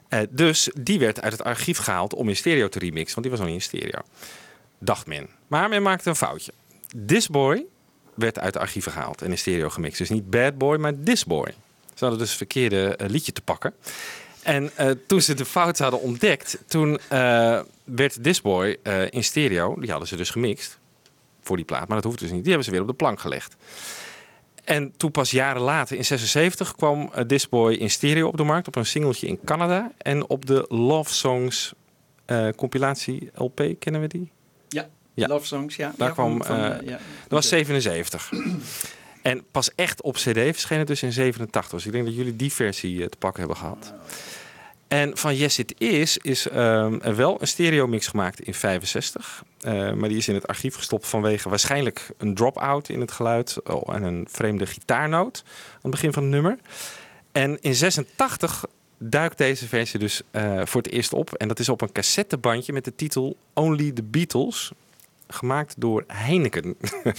Eh, 0.07 0.19
dus 0.29 0.69
die 0.79 0.99
werd 0.99 1.21
uit 1.21 1.31
het 1.31 1.43
archief 1.43 1.77
gehaald 1.77 2.13
om 2.13 2.29
in 2.29 2.35
stereo 2.35 2.69
te 2.69 2.79
remixen, 2.79 3.13
want 3.13 3.21
die 3.21 3.29
was 3.29 3.39
nog 3.39 3.49
niet 3.49 3.71
in 3.71 3.79
stereo. 3.79 4.01
Dacht 4.79 5.07
men. 5.07 5.29
Maar 5.47 5.69
men 5.69 5.81
maakte 5.81 6.09
een 6.09 6.15
foutje. 6.15 6.53
This 7.05 7.27
Boy 7.27 7.65
werd 8.15 8.39
uit 8.39 8.54
de 8.54 8.60
archieven 8.60 8.91
gehaald 8.91 9.21
en 9.21 9.32
in 9.32 9.38
stereo 9.38 9.69
gemixt. 9.69 9.97
Dus 9.97 10.10
niet 10.10 10.30
Bad 10.30 10.58
Boy, 10.58 10.78
maar 10.78 10.93
This 11.04 11.26
Boy. 11.26 11.54
Ze 11.93 11.99
hadden 11.99 12.19
dus 12.19 12.28
het 12.30 12.38
verkeerde 12.38 12.95
eh, 12.95 13.10
liedje 13.10 13.32
te 13.32 13.41
pakken. 13.41 13.73
En 14.43 14.71
eh, 14.76 14.89
toen 15.08 15.21
ze 15.21 15.34
de 15.34 15.45
fout 15.45 15.80
hadden 15.80 16.02
ontdekt, 16.02 16.58
toen 16.67 16.99
eh, 17.10 17.60
werd 17.84 18.23
This 18.23 18.41
Boy 18.41 18.78
in 19.10 19.23
stereo, 19.23 19.76
die 19.80 19.89
hadden 19.89 20.08
ze 20.08 20.15
dus 20.15 20.30
gemixt 20.30 20.80
voor 21.41 21.56
die 21.56 21.65
plaat, 21.65 21.88
maar 21.88 21.95
dat 21.97 22.06
hoeft 22.06 22.19
dus 22.19 22.32
niet. 22.32 22.41
Die 22.43 22.47
hebben 22.47 22.65
ze 22.65 22.71
weer 22.71 22.82
op 22.82 22.88
de 22.88 22.93
plank 22.93 23.19
gelegd. 23.19 23.56
En 24.63 24.93
toen 24.97 25.12
pas 25.12 25.32
jaren 25.32 25.62
later, 25.62 25.97
in 25.97 26.06
76, 26.06 26.76
kwam 26.76 27.12
This 27.28 27.49
Boy 27.49 27.73
in 27.73 27.89
stereo 27.89 28.28
op 28.28 28.38
de 28.38 28.43
markt. 28.43 28.67
Op 28.67 28.76
een 28.76 28.86
singeltje 28.86 29.28
in 29.28 29.39
Canada. 29.45 29.91
En 29.97 30.30
op 30.30 30.45
de 30.45 30.65
Love 30.69 31.13
Songs 31.13 31.73
compilatie 32.56 33.30
LP, 33.34 33.76
kennen 33.80 34.02
we 34.02 34.08
die? 34.08 34.32
Ja, 34.69 34.89
Ja. 35.13 35.28
Love 35.28 35.45
Songs, 35.45 35.76
ja. 35.76 35.93
Daar 35.97 36.08
Ja, 36.08 36.13
kwam, 36.13 36.43
van- 36.43 36.56
eh, 36.58 36.65
eh, 36.65 36.82
ja. 36.88 36.91
Dat 36.91 36.99
was 37.30 37.47
77. 37.47 38.32
en 39.21 39.43
pas 39.52 39.76
echt 39.76 40.02
op 40.02 40.15
CD 40.15 40.21
verscheen 40.38 40.78
het 40.80 40.88
dus 40.88 41.04
in 41.04 41.12
87. 41.13 41.71
Dus 41.71 41.86
ik 41.86 41.91
denk 41.91 42.06
dat 42.06 42.15
jullie 42.15 42.36
die 42.36 42.54
versie 42.54 43.02
eh, 43.04 43.08
te 43.10 43.17
pakken 43.17 43.39
hebben 43.39 43.58
gehad. 43.58 43.93
En 44.88 45.17
van 45.17 45.36
Yes 45.36 45.60
It 45.60 45.73
Is 45.78 46.17
is 46.17 46.47
ehm, 46.49 47.15
wel 47.15 47.41
een 47.41 47.47
stereo 47.47 47.88
mix 47.88 48.08
gemaakt 48.08 48.39
in 48.41 48.54
65. 48.54 49.43
Eh, 49.62 49.91
maar 49.93 50.10
die 50.10 50.17
is 50.17 50.28
in 50.28 50.34
het 50.36 50.47
archief 50.47 50.76
gestopt 50.76 51.08
vanwege 51.08 51.49
waarschijnlijk 51.49 52.08
een 52.17 52.36
drop-out 52.36 52.89
in 52.89 52.99
het 52.99 53.12
geluid. 53.12 53.58
oh, 53.63 53.95
en 53.95 54.04
een 54.04 54.28
vreemde 54.32 54.65
gitaarnoot 54.65 55.43
aan 55.45 55.80
het 55.82 55.91
begin 55.91 56.13
van 56.13 56.23
het 56.23 56.32
nummer. 56.32 56.58
En 57.32 57.58
in 57.62 57.76
86 57.76 58.65
duikt 58.97 59.38
deze 59.38 59.67
versie 59.67 59.99
dus 59.99 60.21
voor 60.63 60.82
het 60.82 60.91
eerst 60.91 61.13
op. 61.13 61.34
En 61.34 61.47
dat 61.47 61.60
is 61.60 61.69
op 61.69 61.82
een 61.82 61.91
cassettebandje 61.91 62.73
met 62.73 62.86
de 62.86 62.95
titel 62.95 63.38
Only 63.54 63.91
the 63.91 64.04
Beatles. 64.04 64.71
Gemaakt 65.27 65.73
door 65.77 66.03
Heineken. 66.07 66.75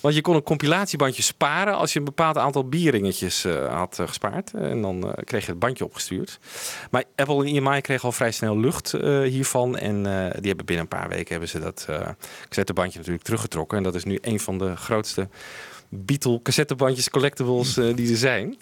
Want 0.00 0.14
je 0.14 0.20
kon 0.20 0.34
een 0.34 0.42
compilatiebandje 0.42 1.22
sparen 1.22 1.74
als 1.76 1.92
je 1.92 1.98
een 1.98 2.04
bepaald 2.04 2.36
aantal 2.36 2.68
bierringetjes 2.68 3.44
eh, 3.44 3.78
had 3.78 3.98
eh, 3.98 4.06
gespaard. 4.06 4.54
En 4.54 4.82
dan 4.82 5.04
eh, 5.04 5.24
kreeg 5.24 5.44
je 5.44 5.50
het 5.50 5.60
bandje 5.60 5.84
opgestuurd. 5.84 6.38
Maar 6.90 7.04
Apple 7.16 7.46
en 7.46 7.54
EMI 7.54 7.80
kregen 7.80 8.04
al 8.04 8.12
vrij 8.12 8.30
snel 8.30 8.58
lucht 8.58 8.94
eh, 8.94 9.20
hiervan. 9.20 9.76
En 9.78 9.96
eh, 9.96 10.30
die 10.38 10.46
hebben 10.48 10.66
binnen 10.66 10.84
een 10.90 10.98
paar 10.98 11.08
weken 11.08 11.30
hebben 11.30 11.48
ze 11.48 11.60
dat 11.60 11.86
eh 11.88 12.08
cassettebandje 12.48 12.98
natuurlijk 12.98 13.24
teruggetrokken. 13.24 13.78
En 13.78 13.82
dat 13.84 13.94
is 13.94 14.04
nu 14.04 14.18
een 14.20 14.40
van 14.40 14.58
de 14.58 14.76
grootste 14.76 15.28
Beatle 15.88 16.42
cassettebandjes 16.42 17.10
collectibles 17.10 17.76
eh, 17.76 17.96
die 17.96 18.10
er 18.10 18.16
zijn. 18.16 18.56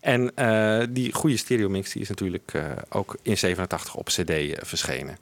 En 0.00 0.34
eh, 0.34 0.86
die 0.90 1.12
goede 1.12 1.36
stereo 1.36 1.68
mix 1.68 1.92
die 1.92 2.02
is 2.02 2.08
natuurlijk 2.08 2.52
eh, 2.54 2.64
ook 2.88 3.16
in 3.22 3.38
87 3.38 3.94
op 3.94 4.06
cd 4.06 4.30
eh, 4.30 4.52
verschenen. 4.62 5.16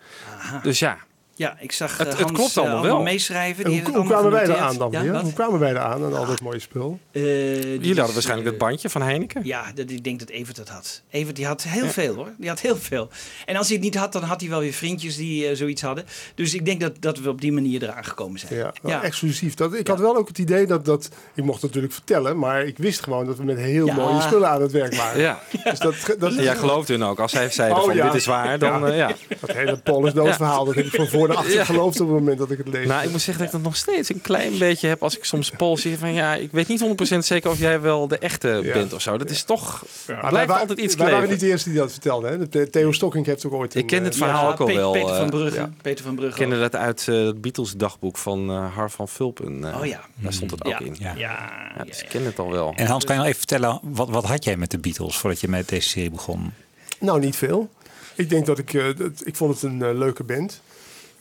Dus 0.63 0.79
ja, 0.79 0.99
Ja, 1.37 1.57
ik 1.61 1.73
zag 1.73 1.97
Het- 1.99 2.07
eh, 2.09 2.13
het 2.13 2.23
Hans 2.23 2.33
klopt 2.39 2.59
allemaal 2.59 2.77
eh, 2.77 2.83
wel. 2.91 3.03
meeschrijven. 3.03 3.65
En 3.65 3.71
Die 3.71 3.81
hoe, 3.83 3.91
hoe 3.91 4.05
kwamen 4.05 4.17
allemaal 4.17 4.33
wij 4.41 4.43
eraan 4.57 4.57
genoteerd. 4.71 4.81
dan 4.93 4.93
Ja, 4.93 5.03
weer? 5.03 5.13
wat? 5.13 5.23
Hoe 5.23 5.33
kwamen 5.33 5.61
wij 5.61 5.71
eraan 5.71 6.05
aan 6.05 6.15
al 6.17 6.27
dat 6.27 6.41
mooie 6.41 6.59
spul? 6.59 6.99
Eh, 7.13 7.23
die 7.23 7.31
jullie 7.71 7.95
hadden 7.95 8.13
waarschijnlijk 8.13 8.49
het 8.49 8.59
bandje 8.59 8.91
van 8.91 9.03
Heineken. 9.03 9.41
Ja, 9.45 9.73
dat, 9.75 9.91
ik 9.91 10.05
denk 10.05 10.19
dat 10.19 10.29
Evert 10.29 10.57
het 10.57 10.69
had. 10.69 11.03
Evert 11.11 11.37
die 11.37 11.47
had 11.47 11.63
heel 11.63 11.87
veel 11.89 12.15
hoor. 12.15 12.29
Die 12.39 12.49
had 12.49 12.61
heel 12.61 12.77
veel. 12.77 13.09
En 13.47 13.57
als 13.57 13.67
hij 13.67 13.77
het 13.77 13.85
niet 13.85 13.95
had, 13.97 14.13
dan 14.13 14.23
had 14.23 14.41
hij 14.41 14.51
wel 14.51 14.61
weer 14.61 14.73
vriendjes 14.73 15.17
die 15.17 15.55
zoiets 15.57 15.83
hadden. 15.83 16.05
Dus 16.35 16.55
ik 16.55 16.65
denk 16.65 16.81
dat, 16.81 16.93
dat 17.01 17.19
we 17.19 17.29
op 17.29 17.41
die 17.41 17.53
manier 17.53 17.83
eraan 17.83 18.05
gekomen 18.05 18.39
zijn. 18.41 18.73
Ja, 18.83 19.03
exclusief. 19.03 19.55
Dat, 19.55 19.75
ik 19.75 19.87
had 19.89 19.99
wel 20.01 20.17
ook 20.17 20.29
het 20.29 20.39
idee 20.39 20.67
dat, 20.67 20.85
dat... 20.85 21.09
Ik 21.35 21.45
mocht 21.45 21.63
natuurlijk 21.63 21.93
vertellen, 21.93 22.39
maar 22.39 22.65
ik 22.65 22.79
wist 22.79 23.03
gewoon 23.03 23.27
dat 23.27 23.37
we 23.37 23.45
met 23.45 23.59
heel 23.59 23.87
Ja. 23.87 23.95
mooie 23.95 24.21
spullen 24.21 24.49
aan 24.49 24.63
het 24.63 24.73
werk 24.73 24.95
waren. 25.05 25.21
Ja. 25.21 25.39
Dus 25.65 25.79
dat, 25.79 25.95
dat, 26.19 26.35
jij 26.35 26.57
geloofde 26.57 26.93
hun 26.93 27.03
ook. 27.03 27.21
Als 27.21 27.33
zij 27.33 27.51
zeiden 27.51 27.79
Oh, 27.79 27.85
van 27.85 27.95
ja. 27.97 28.05
dit 28.05 28.15
is 28.15 28.27
waar, 28.27 28.59
dan 28.59 28.81
Ja. 28.87 28.93
ja. 28.95 29.11
Dat 29.41 29.53
hele 29.53 29.77
Paulus 29.77 30.13
verhaal, 30.37 30.65
dat 30.65 30.75
heb 30.75 30.85
ik 30.85 30.95
van 30.95 31.07
voor 31.09 31.23
de 31.29 31.35
achter 31.35 31.55
Ja. 31.55 31.65
geloofd 31.65 32.01
op 32.01 32.07
het 32.09 32.17
moment 32.19 32.39
dat 32.39 32.51
ik 32.51 32.59
het 32.59 32.69
lees. 32.69 32.87
Nou, 32.87 33.05
ik 33.05 33.11
moet 33.11 33.21
zeggen 33.21 33.45
dat 33.45 33.47
ik 33.47 33.53
dat 33.63 33.63
nog 33.71 33.77
steeds 33.77 34.09
een 34.09 34.21
klein 34.21 34.59
beetje 34.59 34.89
heb 34.89 35.03
als 35.03 35.17
ik 35.17 35.25
soms 35.25 35.51
Paul 35.51 35.77
zie 35.77 35.99
van 35.99 36.13
ja, 36.13 36.35
ik 36.35 36.51
weet 36.53 36.69
niet 36.69 36.81
100% 36.81 37.25
zeker 37.25 37.51
of 37.51 37.59
jij 37.59 37.81
wel 37.81 38.09
de 38.09 38.19
echte 38.19 38.49
Ja. 38.63 38.73
bent 38.73 38.93
of 38.93 39.01
zo. 39.03 39.17
Dat 39.19 39.31
is 39.31 39.43
toch, 39.43 39.85
Maar 40.07 40.29
blijft 40.29 40.49
wij, 40.51 40.59
altijd 40.61 40.79
iets 40.79 40.95
wij 40.95 41.11
waren 41.11 41.29
niet 41.29 41.41
de 41.41 41.47
eerste 41.47 41.69
die 41.71 41.79
dat 41.79 41.91
vertelde. 41.93 42.29
Hè? 42.29 42.49
De- 42.49 42.71
Theo 42.71 42.93
Stocking 42.93 43.27
heeft 43.27 43.47
ook 43.47 43.53
ooit... 43.53 43.75
Ik 43.75 43.87
ken 43.87 43.99
eh, 43.99 44.05
het 44.05 44.17
verhaal 44.17 44.45
Ja, 44.47 44.53
ook 44.53 44.61
al 44.61 44.67
Pe- 44.67 44.75
wel. 44.75 44.93
Peter 44.93 45.09
eh, 45.11 45.17
van 45.17 45.31
Brugge. 45.31 45.59
ja. 45.59 45.71
Peter 45.83 46.05
van 46.05 46.13
Ik 46.13 46.19
Brugge. 46.19 46.39
kende 46.39 46.59
dat 46.59 46.77
uit 46.77 47.09
eh, 47.09 47.25
het 47.25 47.41
Beatles 47.41 47.73
dagboek 47.73 48.19
van 48.19 48.51
eh 48.51 48.75
Har 48.75 48.91
van 48.91 49.09
Vulpen. 49.09 49.65
eh, 49.73 49.79
Oh 49.81 49.87
ja. 49.87 50.01
Daar 50.15 50.33
stond 50.33 50.51
het 50.51 50.67
Ja. 50.69 50.75
ook 50.75 50.81
in. 50.81 50.97
Ja. 50.99 51.13
Ja, 51.17 51.53
Ja, 51.79 51.85
dus 51.85 52.03
ik 52.03 52.09
ken 52.09 52.25
het 52.25 52.39
al 52.39 52.51
wel. 52.51 52.73
En 52.77 52.87
Hans, 52.87 53.05
kan 53.05 53.15
je 53.15 53.21
nog 53.21 53.29
even 53.31 53.41
vertellen, 53.41 53.81
wat, 53.83 54.09
wat 54.09 54.25
had 54.25 54.45
jij 54.45 54.57
met 54.57 54.71
de 54.71 54.79
Beatles 54.79 55.17
voordat 55.17 55.41
je 55.41 55.49
met 55.49 55.69
deze 55.69 55.89
serie 55.89 56.11
begon? 56.11 56.53
Nou, 57.01 57.21
niet 57.21 57.37
veel. 57.37 57.69
Ik 58.15 58.29
denk 58.29 58.47
dat 58.47 58.59
ik... 58.59 58.75
eh, 58.75 58.85
dat, 58.97 59.11
ik 59.25 59.37
vond 59.37 59.55
het 59.55 59.63
een 59.63 59.99
leuke 59.99 60.23
band. 60.25 60.61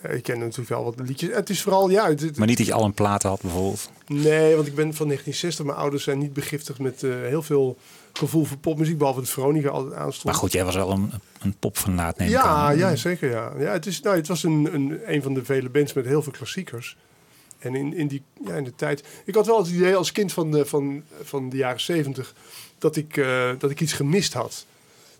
Eh, 0.04 0.16
ik 0.16 0.24
ken 0.24 0.39
natuurlijk 0.39 0.70
wel 0.70 0.84
wat 0.84 1.00
liedjes. 1.08 1.36
Het 1.36 1.50
is 1.50 1.62
vooral... 1.62 1.89
Ja, 1.89 2.08
het- 2.08 2.22
het- 2.22 2.38
Maar 2.38 2.48
niet 2.48 2.58
dat 2.58 2.66
je 2.68 2.74
al 2.74 2.84
een 2.86 2.94
platen 2.94 3.30
had 3.30 3.42
bijvoorbeeld. 3.42 3.89
Nee, 4.08 4.56
want 4.56 4.68
ik 4.68 4.76
ben 4.76 4.94
van 4.94 5.06
1960. 5.08 5.66
Mijn 5.66 5.78
ouders 5.78 6.04
zijn 6.04 6.18
niet 6.18 6.34
begiftigd 6.34 6.80
met 6.80 7.04
eh, 7.04 7.12
heel 7.12 7.42
veel 7.42 7.78
gevoel 8.13 8.44
voor 8.46 8.58
popmuziek. 8.58 8.98
Behalve 8.98 9.20
dat 9.20 9.30
Veronica 9.30 9.70
altijd 9.70 9.94
aanstond. 9.94 10.24
Maar 10.26 10.34
goed, 10.34 10.52
jij 10.52 10.66
was 10.66 10.76
wel 10.76 10.92
een, 10.92 11.12
een 11.42 11.56
popfanaat 11.60 12.18
neem 12.18 12.28
ik 12.28 12.34
Ja, 12.34 12.42
aan. 12.44 12.78
ja, 12.78 12.96
zeker 12.96 13.30
ja. 13.30 13.52
ja 13.60 13.72
het, 13.72 13.86
is, 13.86 14.02
nou, 14.02 14.16
het 14.16 14.28
was 14.28 14.44
een, 14.44 14.70
een, 14.74 15.00
een 15.06 15.22
van 15.22 15.34
de 15.34 15.46
vele 15.46 15.70
bands 15.70 15.94
met 15.94 16.06
heel 16.06 16.22
veel 16.22 16.32
klassiekers. 16.32 16.98
En 17.60 17.76
in, 17.76 17.94
in, 17.94 18.08
die, 18.08 18.24
ja, 18.46 18.56
in 18.56 18.63
de 18.63 18.76
tijd... 18.76 19.04
Ik 19.26 19.36
had 19.36 19.46
wel 19.46 19.58
het 19.58 19.68
idee 19.68 19.96
als 19.96 20.12
kind 20.12 20.34
van 20.34 20.52
de, 20.52 20.66
van, 20.66 21.04
van 21.24 21.50
de 21.50 21.58
jaren 21.58 21.82
70 21.82 22.34
dat 22.78 22.96
ik, 22.96 23.18
eh, 23.18 23.50
dat 23.58 23.72
ik 23.72 23.82
iets 23.82 23.94
gemist 23.94 24.34
had. 24.34 24.66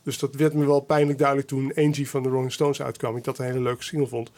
Dus 0.04 0.18
dat 0.18 0.36
werd 0.36 0.54
me 0.54 0.66
wel 0.66 0.80
pijnlijk 0.80 1.18
duidelijk 1.18 1.48
toen 1.48 1.72
Angie 1.76 2.10
van 2.10 2.24
de 2.24 2.30
Rolling 2.30 2.52
Stones 2.54 2.82
uitkwam. 2.82 3.18
Ik 3.18 3.24
dat 3.24 3.38
een 3.38 3.46
hele 3.46 3.60
leuke 3.62 3.84
single 3.84 4.08
vond. 4.08 4.32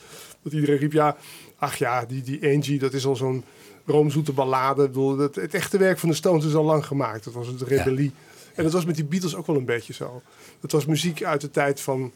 Dat 0.46 0.54
iedereen 0.54 0.78
riep, 0.78 0.92
ja, 0.92 1.16
ach 1.58 1.76
ja, 1.76 2.06
die, 2.06 2.22
die 2.22 2.44
Angie, 2.56 2.80
dat 2.80 2.94
is 2.94 3.06
al 3.06 3.16
zo'n 3.16 3.44
roomzoete 3.86 4.32
ballade. 4.32 4.82
Ik 4.84 4.88
bedoel, 4.88 5.18
het, 5.18 5.36
het 5.36 5.54
echte 5.54 5.78
werk 5.78 6.00
van 6.00 6.10
de 6.10 6.16
Stones 6.16 6.46
is 6.46 6.56
al 6.56 6.64
lang 6.64 6.86
gemaakt. 6.86 7.24
Dat 7.24 7.34
was 7.34 7.48
het 7.48 7.62
rebellie. 7.62 8.12
En 8.56 8.64
dat 8.64 8.74
was 8.74 8.86
met 8.86 8.96
die 8.96 9.06
Beatles 9.06 9.36
ook 9.36 9.48
wel 9.48 9.56
een 9.56 9.66
beetje 9.66 9.94
zo. 9.94 10.22
Dat 10.60 10.72
was 10.72 10.86
muziek 10.86 11.24
uit 11.24 11.42
de 11.42 11.52
tijd 11.52 11.82
van, 11.82 12.12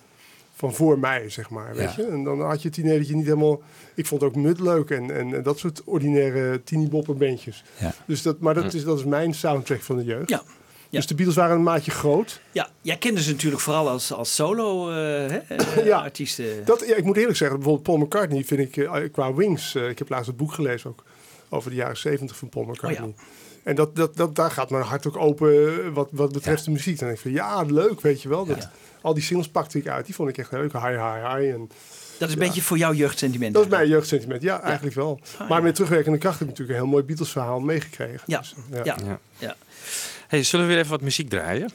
van 0.55 0.73
voor 0.73 0.99
mij, 0.99 1.29
zeg 1.29 1.49
maar. 1.49 1.75
Weet 1.75 1.95
Ja. 1.95 2.03
je? 2.03 2.07
En 2.07 2.23
dan 2.23 2.41
had 2.41 2.61
je 2.61 2.67
het 2.67 2.77
idee 2.77 2.97
dat 2.97 3.07
je 3.07 3.15
niet 3.15 3.25
helemaal... 3.25 3.61
Ik 3.95 4.05
vond 4.05 4.23
ook 4.23 4.35
Mud 4.35 4.59
leuk 4.59 4.89
en, 4.89 5.15
en, 5.15 5.33
en 5.33 5.43
dat 5.43 5.59
soort 5.59 5.81
ordinaire 5.83 6.63
teeny 6.63 6.89
bandjes. 7.17 7.63
Ja. 7.79 7.93
Dus 8.05 8.21
dat, 8.21 8.39
maar 8.39 8.53
dat 8.53 8.73
is, 8.73 8.83
dat 8.83 8.97
is 8.97 9.05
mijn 9.05 9.33
soundtrack 9.33 9.81
van 9.81 9.97
de 9.97 10.03
jeugd. 10.03 10.29
Ja. 10.29 10.43
Dus 10.89 11.07
de 11.07 11.15
Beatles 11.15 11.35
waren 11.35 11.55
een 11.55 11.63
maatje 11.63 11.91
groot. 11.91 12.41
Ja, 12.51 12.69
jij 12.81 12.97
kende 12.97 13.21
ze 13.21 13.31
natuurlijk 13.31 13.61
vooral 13.61 13.89
als, 13.89 14.13
als 14.13 14.35
solo 14.35 14.89
eh, 14.91 15.35
eh. 15.35 15.41
Dat, 16.65 16.83
ja, 16.87 16.95
ik 16.95 17.03
moet 17.03 17.17
eerlijk 17.17 17.37
zeggen, 17.37 17.57
bijvoorbeeld 17.57 17.83
Paul 17.83 17.97
McCartney 17.97 18.43
vind 18.43 18.59
ik 18.59 18.77
eh, 18.77 19.11
qua 19.11 19.33
Wings... 19.33 19.75
ik 19.75 19.99
heb 19.99 20.09
laatst 20.09 20.27
het 20.27 20.37
boek 20.37 20.53
gelezen 20.53 20.89
ook 20.89 21.03
over 21.49 21.69
de 21.69 21.75
jaren 21.75 21.97
70 21.97 22.37
van 22.37 22.49
Paul 22.49 22.65
McCartney. 22.65 23.07
Oh 23.07 23.15
En 23.63 23.75
dat, 23.75 23.95
dat, 23.95 24.17
dat, 24.17 24.35
daar 24.35 24.51
gaat 24.51 24.69
mijn 24.69 24.83
hart 24.83 25.07
ook 25.07 25.17
open 25.17 25.93
wat, 25.93 26.09
wat 26.11 26.31
betreft 26.31 26.65
de 26.65 26.71
muziek. 26.71 26.99
Dan 26.99 27.07
denk 27.07 27.19
ik 27.19 27.23
van 27.23 27.33
ja, 27.33 27.61
leuk, 27.61 28.01
weet 28.01 28.21
je 28.21 28.29
wel. 28.29 28.45
Dat, 28.45 28.69
Al 29.01 29.13
die 29.13 29.23
singles 29.23 29.49
pakte 29.49 29.77
ik 29.77 29.87
uit. 29.87 30.05
Die 30.05 30.15
vond 30.15 30.29
ik 30.29 30.37
echt 30.37 30.51
leuk. 30.51 30.71
Hi, 30.71 30.79
hi, 30.79 31.37
hi. 31.37 31.51
En 31.51 31.69
Dat 32.17 32.27
is 32.27 32.33
een 32.33 32.39
beetje 32.39 32.61
voor 32.61 32.77
jouw 32.77 32.93
jeugdsentiment. 32.93 33.53
dat 33.53 33.63
is 33.63 33.69
mijn 33.69 33.87
jeugdsentiment. 33.87 34.41
Ja, 34.41 34.61
eigenlijk 34.61 34.95
wel. 34.95 35.19
Ah, 35.37 35.49
maar 35.49 35.57
ja. 35.57 35.63
met 35.63 35.73
terugwerkende 35.73 36.17
kracht 36.17 36.39
heb 36.39 36.47
ik 36.47 36.53
natuurlijk 36.53 36.79
een 36.79 36.83
heel 36.85 36.93
mooi 36.93 37.05
Beatles 37.05 37.31
verhaal 37.31 37.59
meegekregen. 37.59 38.21
Ja. 38.25 38.39
Dus, 38.39 38.55
Ja. 38.71 38.83
Ja. 38.83 39.19
Ja. 39.37 39.55
Hey, 40.29 40.43
zullen 40.43 40.65
we 40.65 40.71
weer 40.71 40.81
even 40.81 40.91
wat 40.91 41.01
muziek 41.01 41.29
draaien? 41.29 41.69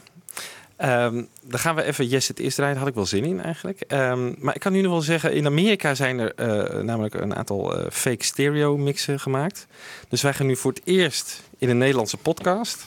Ehm, 0.75 1.23
dan 1.41 1.59
gaan 1.59 1.75
we 1.75 1.83
even 1.83 2.07
Yes 2.07 2.29
It 2.29 2.39
Is 2.39 2.55
draaien. 2.55 2.73
Daar 2.73 2.83
had 2.83 2.91
ik 2.91 2.97
wel 2.97 3.05
zin 3.05 3.25
in 3.25 3.41
eigenlijk. 3.41 3.81
Ehm, 3.81 4.33
maar 4.37 4.55
ik 4.55 4.61
kan 4.61 4.71
nu 4.71 4.81
nog 4.81 4.91
wel 4.91 5.01
zeggen, 5.01 5.33
in 5.33 5.45
Amerika 5.45 5.95
zijn 5.95 6.19
er 6.19 6.33
eh, 6.35 6.83
namelijk 6.83 7.13
een 7.13 7.35
aantal 7.35 7.77
eh, 7.77 7.91
fake 7.91 8.23
stereo 8.23 8.77
mixen 8.77 9.19
gemaakt. 9.19 9.67
Dus 10.09 10.21
wij 10.21 10.33
gaan 10.33 10.45
nu 10.45 10.55
voor 10.55 10.71
het 10.71 10.81
eerst 10.83 11.43
in 11.57 11.69
een 11.69 11.77
Nederlandse 11.77 12.17
podcast 12.17 12.85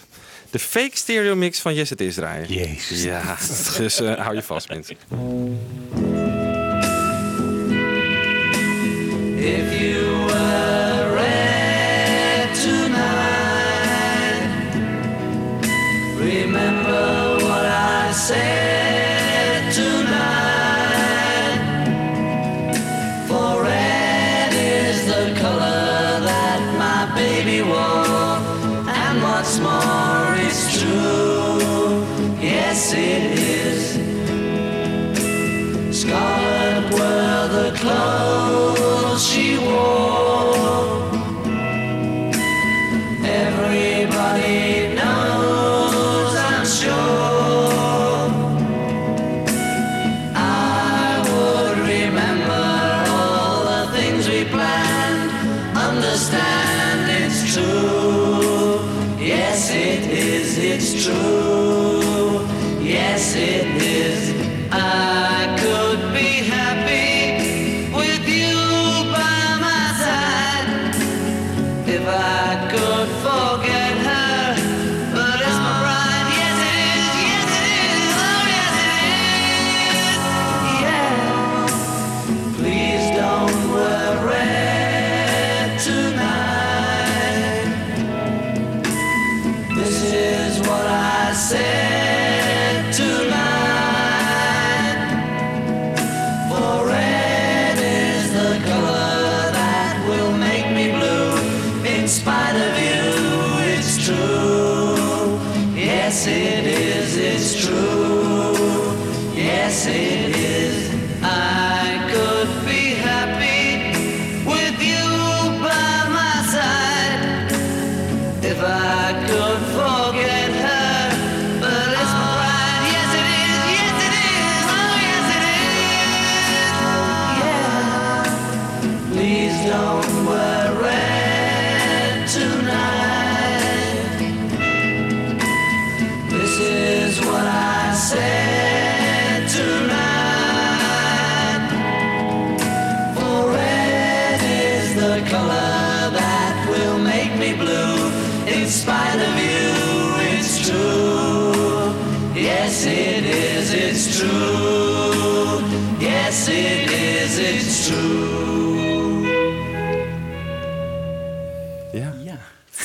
de 0.51 0.59
fake 0.59 0.97
stereo 0.97 1.37
mix 1.37 1.61
van 1.61 1.75
Yes 1.75 1.91
It 1.91 2.01
Is 2.01 2.15
draaien. 2.15 2.53
Jezus. 2.53 3.03
Ja, 3.03 3.37
dus 3.77 4.01
eh, 4.01 4.15
hou 4.15 4.35
je 4.35 4.43
vast 4.43 4.69
mensen. 4.69 4.97
If 9.37 9.81
you 9.81 10.08
said 18.19 19.73
tonight. 19.73 21.61
For 23.29 23.63
red 23.63 24.53
is 24.53 25.07
the 25.07 25.35
color 25.41 26.21
that 26.29 26.61
my 26.85 27.01
baby 27.15 27.63
wore, 27.63 28.39
and 28.91 29.23
what's 29.23 29.61
more, 29.61 30.35
it's 30.47 30.81
true. 30.81 32.03
Yes, 32.43 32.93
it 32.93 33.39
is. 33.39 33.83
Scarlet 36.01 36.93
were 36.93 37.49
the 37.57 37.71
clothes. 37.79 38.48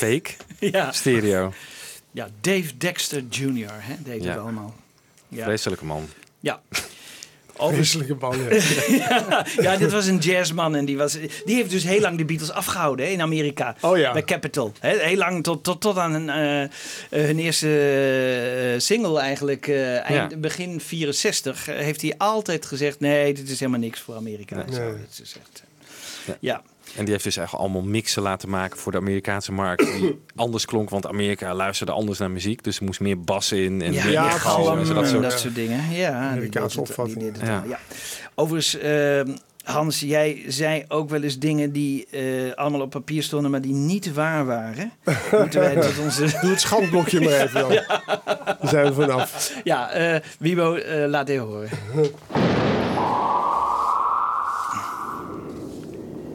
Fake. 0.08 0.30
Ja. 0.72 0.92
Stereo. 0.92 1.54
Ja, 2.12 2.28
Dave 2.42 2.78
Dexter 2.78 3.24
Jr. 3.30 3.70
Hè, 3.72 3.94
deed 4.04 4.24
Ja. 4.24 4.30
het 4.30 4.40
allemaal. 4.40 4.76
Ja. 5.28 5.44
Vreselijke 5.44 5.86
man. 5.86 6.08
Ja. 6.40 6.62
Vreselijke 7.58 8.16
man, 8.20 8.38
ja. 8.90 9.46
ja, 9.62 9.78
dit 9.78 9.92
was 9.92 10.06
een 10.06 10.18
jazzman 10.18 10.76
en 10.76 10.86
die, 10.86 10.98
was, 10.98 11.14
die 11.46 11.56
heeft 11.56 11.70
dus 11.70 11.84
heel 11.84 12.00
lang 12.00 12.18
de 12.18 12.26
Beatles 12.26 12.52
afgehouden 12.52 13.06
hè, 13.06 13.12
in 13.12 13.22
Amerika. 13.22 13.76
Oh 13.82 13.98
ja. 13.98 14.12
Bij 14.14 14.24
Capitol. 14.24 14.72
Hè, 14.80 14.98
heel 14.98 15.18
lang, 15.18 15.44
tot, 15.44 15.64
tot, 15.64 15.82
tot 15.82 15.98
aan 15.98 16.12
hun, 16.12 16.30
eh, 16.30 16.64
eh, 16.64 16.70
hun 17.10 17.40
eerste 17.40 17.68
eh, 18.74 18.80
single 18.80 19.20
eigenlijk, 19.20 19.68
eh, 19.68 20.10
eind, 20.10 20.32
Ja. 20.32 20.38
begin 20.38 20.82
64, 20.82 21.68
eh, 21.68 21.76
heeft 21.76 22.02
hij 22.02 22.14
altijd 22.18 22.66
gezegd, 22.66 23.00
nee, 23.00 23.34
dit 23.34 23.50
is 23.50 23.60
helemaal 23.60 23.80
niks 23.82 24.00
voor 24.00 24.16
Amerika. 24.16 24.66
Zo, 24.74 24.82
het 24.82 25.20
is 25.24 25.36
echt, 25.40 25.64
eh, 26.26 26.34
ja. 26.40 26.62
En 26.96 27.04
die 27.04 27.12
heeft 27.12 27.24
dus 27.24 27.38
eigenlijk 27.38 27.68
allemaal 27.68 27.90
mixen 27.92 28.22
laten 28.22 28.50
maken 28.50 28.80
voor 28.80 28.92
de 28.92 28.98
Amerikaanse 28.98 29.52
markt. 29.52 29.94
Die 29.94 30.22
anders 30.36 30.66
klonk, 30.66 30.90
want 30.90 31.08
Amerika 31.08 31.54
luisterde 31.54 31.92
anders 31.92 32.20
naar 32.20 32.32
muziek. 32.32 32.64
Dus 32.64 32.78
er 32.78 32.86
moest 32.86 33.00
meer 33.00 33.22
bassen 33.22 33.58
in 33.58 33.82
en 33.82 33.94
Ja, 33.94 34.04
meer 34.04 34.14
ja, 34.14 34.30
galm 34.30 34.80
en 34.80 34.94
dat 34.94 35.08
soort, 35.08 35.22
dat 35.22 35.40
soort 35.40 35.56
dingen. 35.56 35.92
Ja, 35.92 36.30
Amerikaanse 36.30 36.80
opvatting. 36.80 37.38
Ja. 37.42 37.64
ja. 37.68 37.80
Overigens, 38.36 38.78
eh, 38.78 39.22
Hans, 39.64 40.00
jij 40.00 40.44
zei 40.48 40.86
ook 40.88 41.10
wel 41.10 41.22
eens 41.22 41.40
dingen 41.40 41.72
die 41.72 42.08
eh, 42.10 42.54
allemaal 42.56 42.82
op 42.82 42.90
papier 42.90 43.24
stonden, 43.24 43.52
maar 43.52 43.62
die 43.62 43.74
niet 43.74 44.14
waar 44.14 44.46
waren. 44.46 44.92
Moeten 45.40 45.60
wij 45.60 45.76
tot 45.76 46.00
onze... 46.00 46.38
Doe 46.42 46.50
het 46.50 46.62
schandblokje 46.62 47.22
maar 47.22 47.42
even 47.42 47.62
dan. 47.62 47.70
Daar 48.46 48.58
zijn 48.62 48.86
we 48.86 48.94
vanaf. 48.94 49.54
Ja, 49.64 49.92
eh 49.92 50.20
Wibo, 50.40 50.76
eh, 50.76 51.08
laat 51.08 51.30
even 51.30 51.46
horen. 51.46 51.70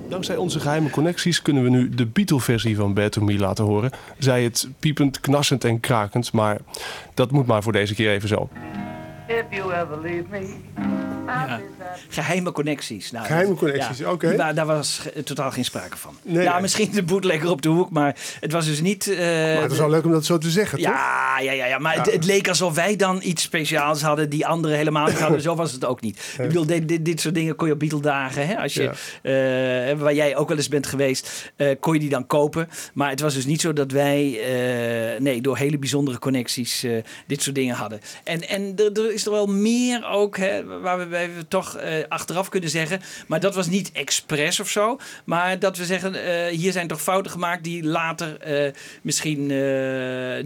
Dankzij 0.08 0.36
onze 0.36 0.60
geheime 0.60 0.90
connecties 0.90 1.42
kunnen 1.42 1.62
we 1.62 1.70
nu 1.70 1.88
de 1.88 2.06
Beatle-versie 2.06 2.76
van 2.76 2.94
Bad 2.94 3.16
laten 3.16 3.64
horen. 3.64 3.90
Zij 4.18 4.42
het 4.42 4.68
piepend, 4.78 5.20
knarsend 5.20 5.64
en 5.64 5.80
krakend, 5.80 6.32
maar 6.32 6.58
dat 7.14 7.30
moet 7.30 7.46
maar 7.46 7.62
voor 7.62 7.72
deze 7.72 7.94
keer 7.94 8.10
even 8.10 8.28
zo. 8.28 8.48
If 9.28 9.44
you 9.50 9.72
ever 9.72 10.00
leave 10.02 10.24
me, 10.30 10.46
Ja. 11.26 11.60
Geheime 12.08 12.52
connecties. 12.52 13.10
Nou, 13.10 13.26
Geheime 13.26 13.54
connecties, 13.54 13.98
ja, 13.98 14.10
oké. 14.12 14.36
Daar, 14.36 14.54
daar 14.54 14.66
was 14.66 15.00
totaal 15.24 15.50
geen 15.50 15.64
sprake 15.64 15.96
van. 15.96 16.16
Nee, 16.22 16.42
ja, 16.42 16.52
nee. 16.52 16.60
misschien 16.60 16.90
de 16.92 17.02
bootlegger 17.02 17.50
op 17.50 17.62
de 17.62 17.68
hoek, 17.68 17.90
maar 17.90 18.16
het 18.40 18.52
was 18.52 18.66
dus 18.66 18.80
niet... 18.80 19.06
eh, 19.08 19.18
Maar 19.18 19.62
het 19.62 19.72
is 19.72 19.78
wel 19.78 19.90
leuk 19.90 20.04
om 20.04 20.10
dat 20.10 20.24
zo 20.24 20.38
te 20.38 20.50
zeggen, 20.50 20.78
toch? 20.78 20.88
Ja, 20.88 21.38
ja, 21.40 21.52
ja, 21.52 21.66
ja. 21.66 21.78
maar 21.78 21.96
Het, 21.96 22.12
het 22.12 22.24
leek 22.24 22.48
alsof 22.48 22.74
wij 22.74 22.96
dan 22.96 23.20
iets 23.22 23.42
speciaals 23.42 24.02
hadden 24.02 24.30
die 24.30 24.46
anderen 24.46 24.76
helemaal 24.76 25.06
niet 25.06 25.18
hadden. 25.20 25.40
Zo 25.48 25.54
was 25.54 25.72
het 25.72 25.84
ook 25.84 26.00
niet. 26.00 26.34
Ik 26.38 26.46
bedoel, 26.46 26.66
dit, 26.66 26.88
dit, 26.88 27.04
dit 27.04 27.20
soort 27.20 27.34
dingen 27.34 27.56
kon 27.56 27.66
je 27.66 27.72
op 27.72 27.78
Beatle-dagen, 27.78 28.46
hè, 28.46 28.56
als 28.58 28.74
je, 28.74 28.82
Ja. 28.82 29.90
eh, 29.90 29.98
waar 29.98 30.14
jij 30.14 30.36
ook 30.36 30.48
wel 30.48 30.56
eens 30.56 30.68
bent 30.68 30.86
geweest, 30.86 31.52
eh, 31.56 31.76
kon 31.80 31.92
je 31.94 32.00
die 32.00 32.08
dan 32.10 32.26
kopen. 32.26 32.68
Maar 32.94 33.10
het 33.10 33.20
was 33.20 33.34
dus 33.34 33.46
niet 33.46 33.60
zo 33.60 33.72
dat 33.72 33.90
wij, 33.92 34.40
eh, 34.40 35.20
nee, 35.20 35.40
door 35.40 35.56
hele 35.56 35.78
bijzondere 35.78 36.18
connecties 36.18 36.82
eh, 36.82 36.92
dit 37.26 37.42
soort 37.42 37.54
dingen 37.56 37.74
hadden. 37.74 38.00
En, 38.24 38.48
en 38.48 38.72
er, 38.76 38.92
er 39.06 39.17
is 39.18 39.26
er 39.26 39.32
wel 39.32 39.46
meer 39.46 40.08
ook, 40.08 40.36
hè, 40.36 40.80
waar 40.80 41.08
we, 41.08 41.28
toch 41.48 41.76
eh, 41.76 42.04
achteraf 42.08 42.48
kunnen 42.48 42.70
zeggen, 42.70 43.00
maar 43.26 43.40
dat 43.40 43.54
was 43.54 43.66
niet 43.66 43.92
expres 43.92 44.60
of 44.60 44.68
zo. 44.68 44.98
Maar 45.24 45.58
dat 45.58 45.76
we 45.76 45.84
zeggen, 45.84 46.14
eh, 46.14 46.56
hier 46.56 46.72
zijn 46.72 46.86
toch 46.86 47.02
fouten 47.02 47.32
gemaakt 47.32 47.64
die 47.64 47.84
later 47.84 48.40
eh, 48.40 48.72
misschien 49.02 49.46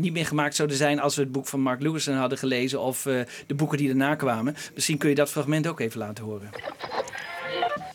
niet 0.01 0.13
meer 0.13 0.27
gemaakt 0.27 0.55
zouden 0.55 0.77
zijn 0.77 1.01
als 1.01 1.17
we 1.17 1.23
het 1.23 1.33
boek 1.33 1.47
van 1.47 1.61
Mark 1.61 1.81
Lewison 1.81 2.15
hadden 2.15 2.39
gelezen 2.39 2.81
of 2.81 3.03
de 3.47 3.55
boeken 3.57 3.79
die 3.79 3.87
daarna 3.87 4.15
kwamen. 4.15 4.57
Misschien 4.75 4.99
kun 4.99 5.09
je 5.09 5.15
dat 5.15 5.31
fragment 5.31 5.67
ook 5.67 5.81
even 5.81 5.99
laten 5.99 6.25
horen. 6.25 6.51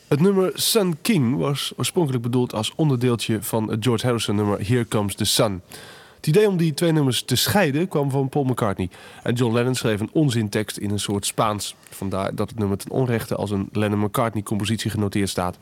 Het 0.08 0.20
nummer 0.20 0.50
Sun 0.54 0.98
King 1.02 1.36
was 1.36 1.72
oorspronkelijk 1.76 2.22
bedoeld 2.22 2.54
als 2.54 2.72
onderdeeltje 2.76 3.42
van 3.42 3.70
het 3.70 3.84
George 3.84 4.06
Harrison 4.06 4.36
nummer 4.36 4.66
Here 4.66 4.88
Comes 4.88 5.14
the 5.14 5.24
Sun. 5.24 5.62
Het 6.18 6.26
idee 6.26 6.48
om 6.48 6.56
die 6.56 6.74
twee 6.74 6.92
nummers 6.92 7.22
te 7.22 7.36
scheiden 7.36 7.88
kwam 7.88 8.10
van 8.10 8.28
Paul 8.28 8.44
McCartney. 8.44 8.88
En 9.22 9.34
John 9.34 9.54
Lennon 9.54 9.74
schreef 9.74 10.00
een 10.00 10.10
onzintekst 10.12 10.76
in 10.76 10.90
een 10.90 11.00
soort 11.00 11.26
Spaans. 11.26 11.74
Vandaar 11.90 12.34
dat 12.34 12.48
het 12.48 12.58
nummer 12.58 12.78
ten 12.78 12.90
onrechte 12.90 13.34
als 13.34 13.50
een 13.50 13.68
Lennon-McCartney-compositie 13.72 14.90
genoteerd 14.90 15.28
staat. 15.28 15.58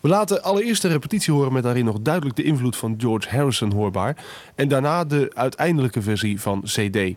We 0.00 0.08
laten 0.08 0.42
allereerst 0.42 0.82
de 0.82 0.88
repetitie 0.88 1.32
horen 1.32 1.52
met 1.52 1.62
daarin 1.62 1.84
nog 1.84 2.00
duidelijk 2.00 2.36
de 2.36 2.42
invloed 2.42 2.76
van 2.76 2.94
George 2.98 3.28
Harrison 3.28 3.72
hoorbaar. 3.72 4.16
En 4.54 4.68
daarna 4.68 5.04
de 5.04 5.30
uiteindelijke 5.34 6.02
versie 6.02 6.40
van 6.40 6.62
CD. 6.62 7.14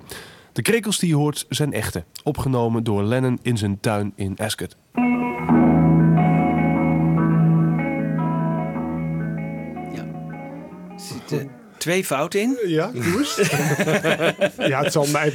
De 0.53 0.61
krekels 0.61 0.99
die 0.99 1.09
je 1.09 1.15
hoort 1.15 1.45
zijn 1.49 1.74
echte, 1.74 2.03
opgenomen 2.24 2.84
door 2.84 3.03
Lennon 3.03 3.39
in 3.41 3.57
zijn 3.57 3.80
tuin 3.80 4.13
in 4.15 4.38
Ascot. 4.38 4.76
Twee 11.84 12.05
fouten 12.05 12.39
in. 12.41 12.57
Ja, 12.65 12.91
doe 12.93 13.17
eens. 13.19 13.36
ja, 14.71 14.84
het 14.84 14.91
zal 14.91 15.05
mij... 15.07 15.27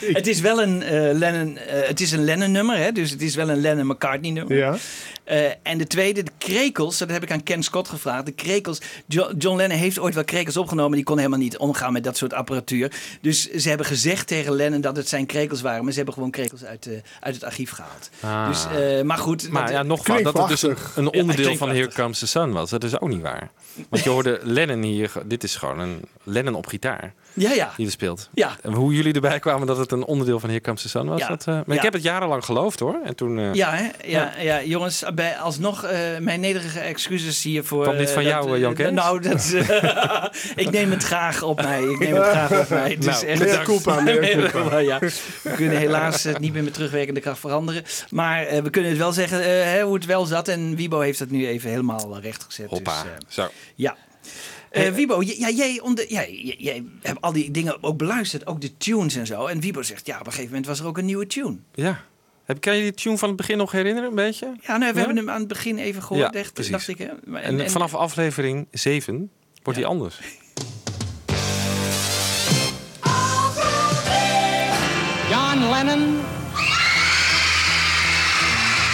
ik- 0.00 0.16
Het 0.16 0.26
is 0.26 0.40
wel 0.40 0.62
een 0.62 0.82
eh, 0.82 1.12
Lennon, 1.18 1.56
eh, 1.56 1.88
het 1.88 2.00
is 2.00 2.12
een 2.12 2.24
Lennon 2.24 2.52
nummer, 2.52 2.76
hè? 2.76 2.92
dus 2.92 3.10
het 3.10 3.22
is 3.22 3.34
wel 3.34 3.48
een 3.50 3.60
Lennon 3.60 3.86
McCartney 3.86 4.30
nummer. 4.30 4.56
Ja. 4.56 4.76
Eh, 5.24 5.50
en 5.62 5.78
de 5.78 5.86
tweede, 5.86 6.22
de 6.22 6.30
krekels, 6.38 6.98
dat 6.98 7.10
heb 7.10 7.22
ik 7.22 7.30
aan 7.32 7.42
Ken 7.42 7.62
Scott 7.62 7.88
gevraagd. 7.88 8.26
De 8.26 8.32
krekels, 8.32 8.80
Jo- 9.06 9.30
John 9.38 9.56
Lennon 9.56 9.78
heeft 9.78 9.98
ooit 9.98 10.14
wel 10.14 10.24
krekels 10.24 10.56
opgenomen, 10.56 10.96
die 10.96 11.04
kon 11.04 11.16
helemaal 11.16 11.38
niet 11.38 11.56
omgaan 11.58 11.92
met 11.92 12.04
dat 12.04 12.16
soort 12.16 12.32
apparatuur. 12.32 12.92
Dus 13.20 13.50
ze 13.50 13.68
hebben 13.68 13.86
gezegd 13.86 14.26
tegen 14.26 14.52
Lennon 14.52 14.80
dat 14.80 14.96
het 14.96 15.08
zijn 15.08 15.26
krekels 15.26 15.60
waren, 15.60 15.80
maar 15.82 15.90
ze 15.90 15.96
hebben 15.96 16.14
gewoon 16.14 16.30
krekels 16.30 16.64
uit, 16.64 16.86
eh, 16.86 16.92
uit 17.20 17.34
het 17.34 17.44
archief 17.44 17.70
gehaald. 17.70 18.10
Ah. 18.20 18.48
Dus, 18.48 18.66
eh, 18.80 19.02
maar 19.02 19.18
goed. 19.18 19.48
Maar 19.50 19.62
dat- 19.62 19.70
ja, 19.72 19.82
nogmaals, 19.82 20.22
dat 20.22 20.38
het 20.38 20.48
dus 20.48 20.62
een, 20.62 20.76
Ja, 20.94 21.02
onderdeel 21.20 21.56
van 21.56 21.68
Here. 21.68 21.88
Comes 21.92 22.18
the 22.18 22.26
Sun 22.26 22.52
was. 22.52 22.70
Dat 22.70 22.84
is 22.84 23.00
ook 23.00 23.08
niet 23.08 23.22
waar. 23.22 23.50
Want 23.88 24.04
je 24.04 24.10
hoorde 24.10 24.40
Lennon 24.42 24.82
hier... 24.82 25.12
Dit 25.24 25.42
is 25.44 25.56
gewoon 25.56 25.80
een 25.82 26.00
Lennon 26.24 26.54
op 26.54 26.66
gitaar 26.66 27.12
Ja, 27.32 27.50
ja. 27.52 27.72
die 27.76 27.86
er 27.86 27.92
speelt. 27.92 28.28
Ja. 28.34 28.56
En 28.62 28.72
hoe 28.72 28.94
jullie 28.94 29.12
erbij 29.12 29.38
kwamen 29.38 29.66
dat 29.66 29.76
het 29.76 29.92
een 29.92 30.04
onderdeel 30.04 30.40
van 30.40 30.48
Here 30.48 30.60
Comes 30.60 30.82
the 30.82 30.88
Sun 30.88 31.06
was. 31.08 31.20
Ja. 31.20 31.28
Dat, 31.28 31.40
eh, 31.40 31.46
maar 31.54 31.64
Ja. 31.66 31.74
ik 31.74 31.82
heb 31.82 31.92
het 31.92 32.02
jarenlang 32.02 32.44
geloofd 32.44 32.80
hoor. 32.80 32.98
En 33.04 33.16
toen... 33.16 33.38
eh, 33.38 33.54
Ja, 33.54 33.70
hè? 33.74 33.88
Ja, 34.04 34.32
ja. 34.40 34.62
jongens, 34.62 35.04
bij, 35.14 35.36
alsnog 35.38 35.84
eh, 35.84 35.98
mijn 36.20 36.40
nederige 36.40 36.80
excuses 36.80 37.42
hiervoor. 37.42 37.82
Kwam 37.82 37.96
dit 37.96 38.10
van 38.10 38.22
dat, 38.24 38.32
jou, 38.32 38.58
Jan 38.58 38.74
Kees? 38.74 38.90
Nou, 38.90 39.20
dat, 39.20 39.54
ik 40.64 40.70
neem 40.70 40.90
het 40.90 41.02
graag 41.02 41.42
op 41.42 41.62
mij. 41.62 41.82
Ik 41.82 41.98
neem 41.98 42.14
het 42.14 42.24
graag 42.26 42.60
op 42.60 42.68
mij. 42.68 42.90
Het 42.90 42.98
is 43.06 43.20
Nou, 43.20 43.26
echt 43.26 43.40
mea 43.44 43.62
culpa, 43.62 44.00
mea 44.00 44.48
culpa. 44.50 44.78
ja, 44.78 44.98
we 45.42 45.50
kunnen 45.56 45.76
helaas 45.78 46.22
het 46.22 46.38
niet 46.38 46.52
meer 46.52 46.62
met 46.64 46.74
terugwerkende 46.74 47.20
kracht 47.20 47.38
veranderen. 47.38 47.82
Maar 48.10 48.42
eh, 48.46 48.62
we 48.62 48.70
kunnen 48.70 48.90
het 48.90 48.98
wel 49.00 49.12
zeggen 49.12 49.40
eh, 49.40 49.46
hè, 49.46 49.82
hoe 49.82 49.94
het 49.94 50.06
wel 50.06 50.24
zat. 50.26 50.48
En 50.48 50.76
Wibo 50.76 51.00
heeft 51.00 51.18
het 51.18 51.30
nu 51.30 51.46
even 51.46 51.70
helemaal 51.70 52.18
rechtgezet. 52.20 52.70
Hoppa. 52.70 53.02
Dus, 53.02 53.10
eh, 53.12 53.16
Zo. 53.44 53.50
ja. 53.74 53.96
Eh, 54.72 54.88
Wibo, 54.88 55.22
j- 55.22 55.34
ja, 55.38 55.50
jij, 55.50 55.80
onder, 55.80 56.04
ja, 56.12 56.20
jij, 56.28 56.54
jij 56.58 56.84
hebt 57.00 57.20
al 57.20 57.32
die 57.32 57.50
dingen 57.50 57.82
ook 57.82 57.96
beluisterd, 57.96 58.46
ook 58.46 58.60
de 58.60 58.76
tunes 58.76 59.14
en 59.16 59.26
zo. 59.26 59.46
En 59.46 59.60
Wibo 59.60 59.82
zegt, 59.82 60.06
ja, 60.06 60.14
op 60.14 60.20
een 60.26 60.32
gegeven 60.32 60.48
moment 60.50 60.66
was 60.66 60.80
er 60.80 60.86
ook 60.86 60.98
een 60.98 61.04
nieuwe 61.04 61.26
tune. 61.26 61.56
Ja. 61.74 62.04
Heb, 62.44 62.60
kan 62.60 62.76
je 62.76 62.82
die 62.82 62.92
tune 62.94 63.18
van 63.18 63.28
het 63.28 63.36
begin 63.36 63.56
nog 63.56 63.72
herinneren, 63.72 64.08
een 64.08 64.14
beetje? 64.14 64.46
Ja, 64.46 64.76
nou, 64.76 64.78
we 64.78 64.86
Ja? 64.86 64.92
hebben 65.06 65.16
hem 65.16 65.30
aan 65.30 65.38
het 65.38 65.48
begin 65.48 65.78
even 65.78 66.02
gehoord, 66.02 66.32
Ja, 66.34 66.40
echt, 66.40 66.52
precies. 66.52 66.72
dacht 66.72 66.88
ik. 66.88 66.98
Hè? 66.98 67.36
En, 67.38 67.70
vanaf 67.70 67.94
aflevering 67.94 68.66
7 68.70 69.30
wordt 69.62 69.78
die 69.78 69.88
anders. 69.88 70.18
John 75.30 75.58
Lennon. 75.70 76.20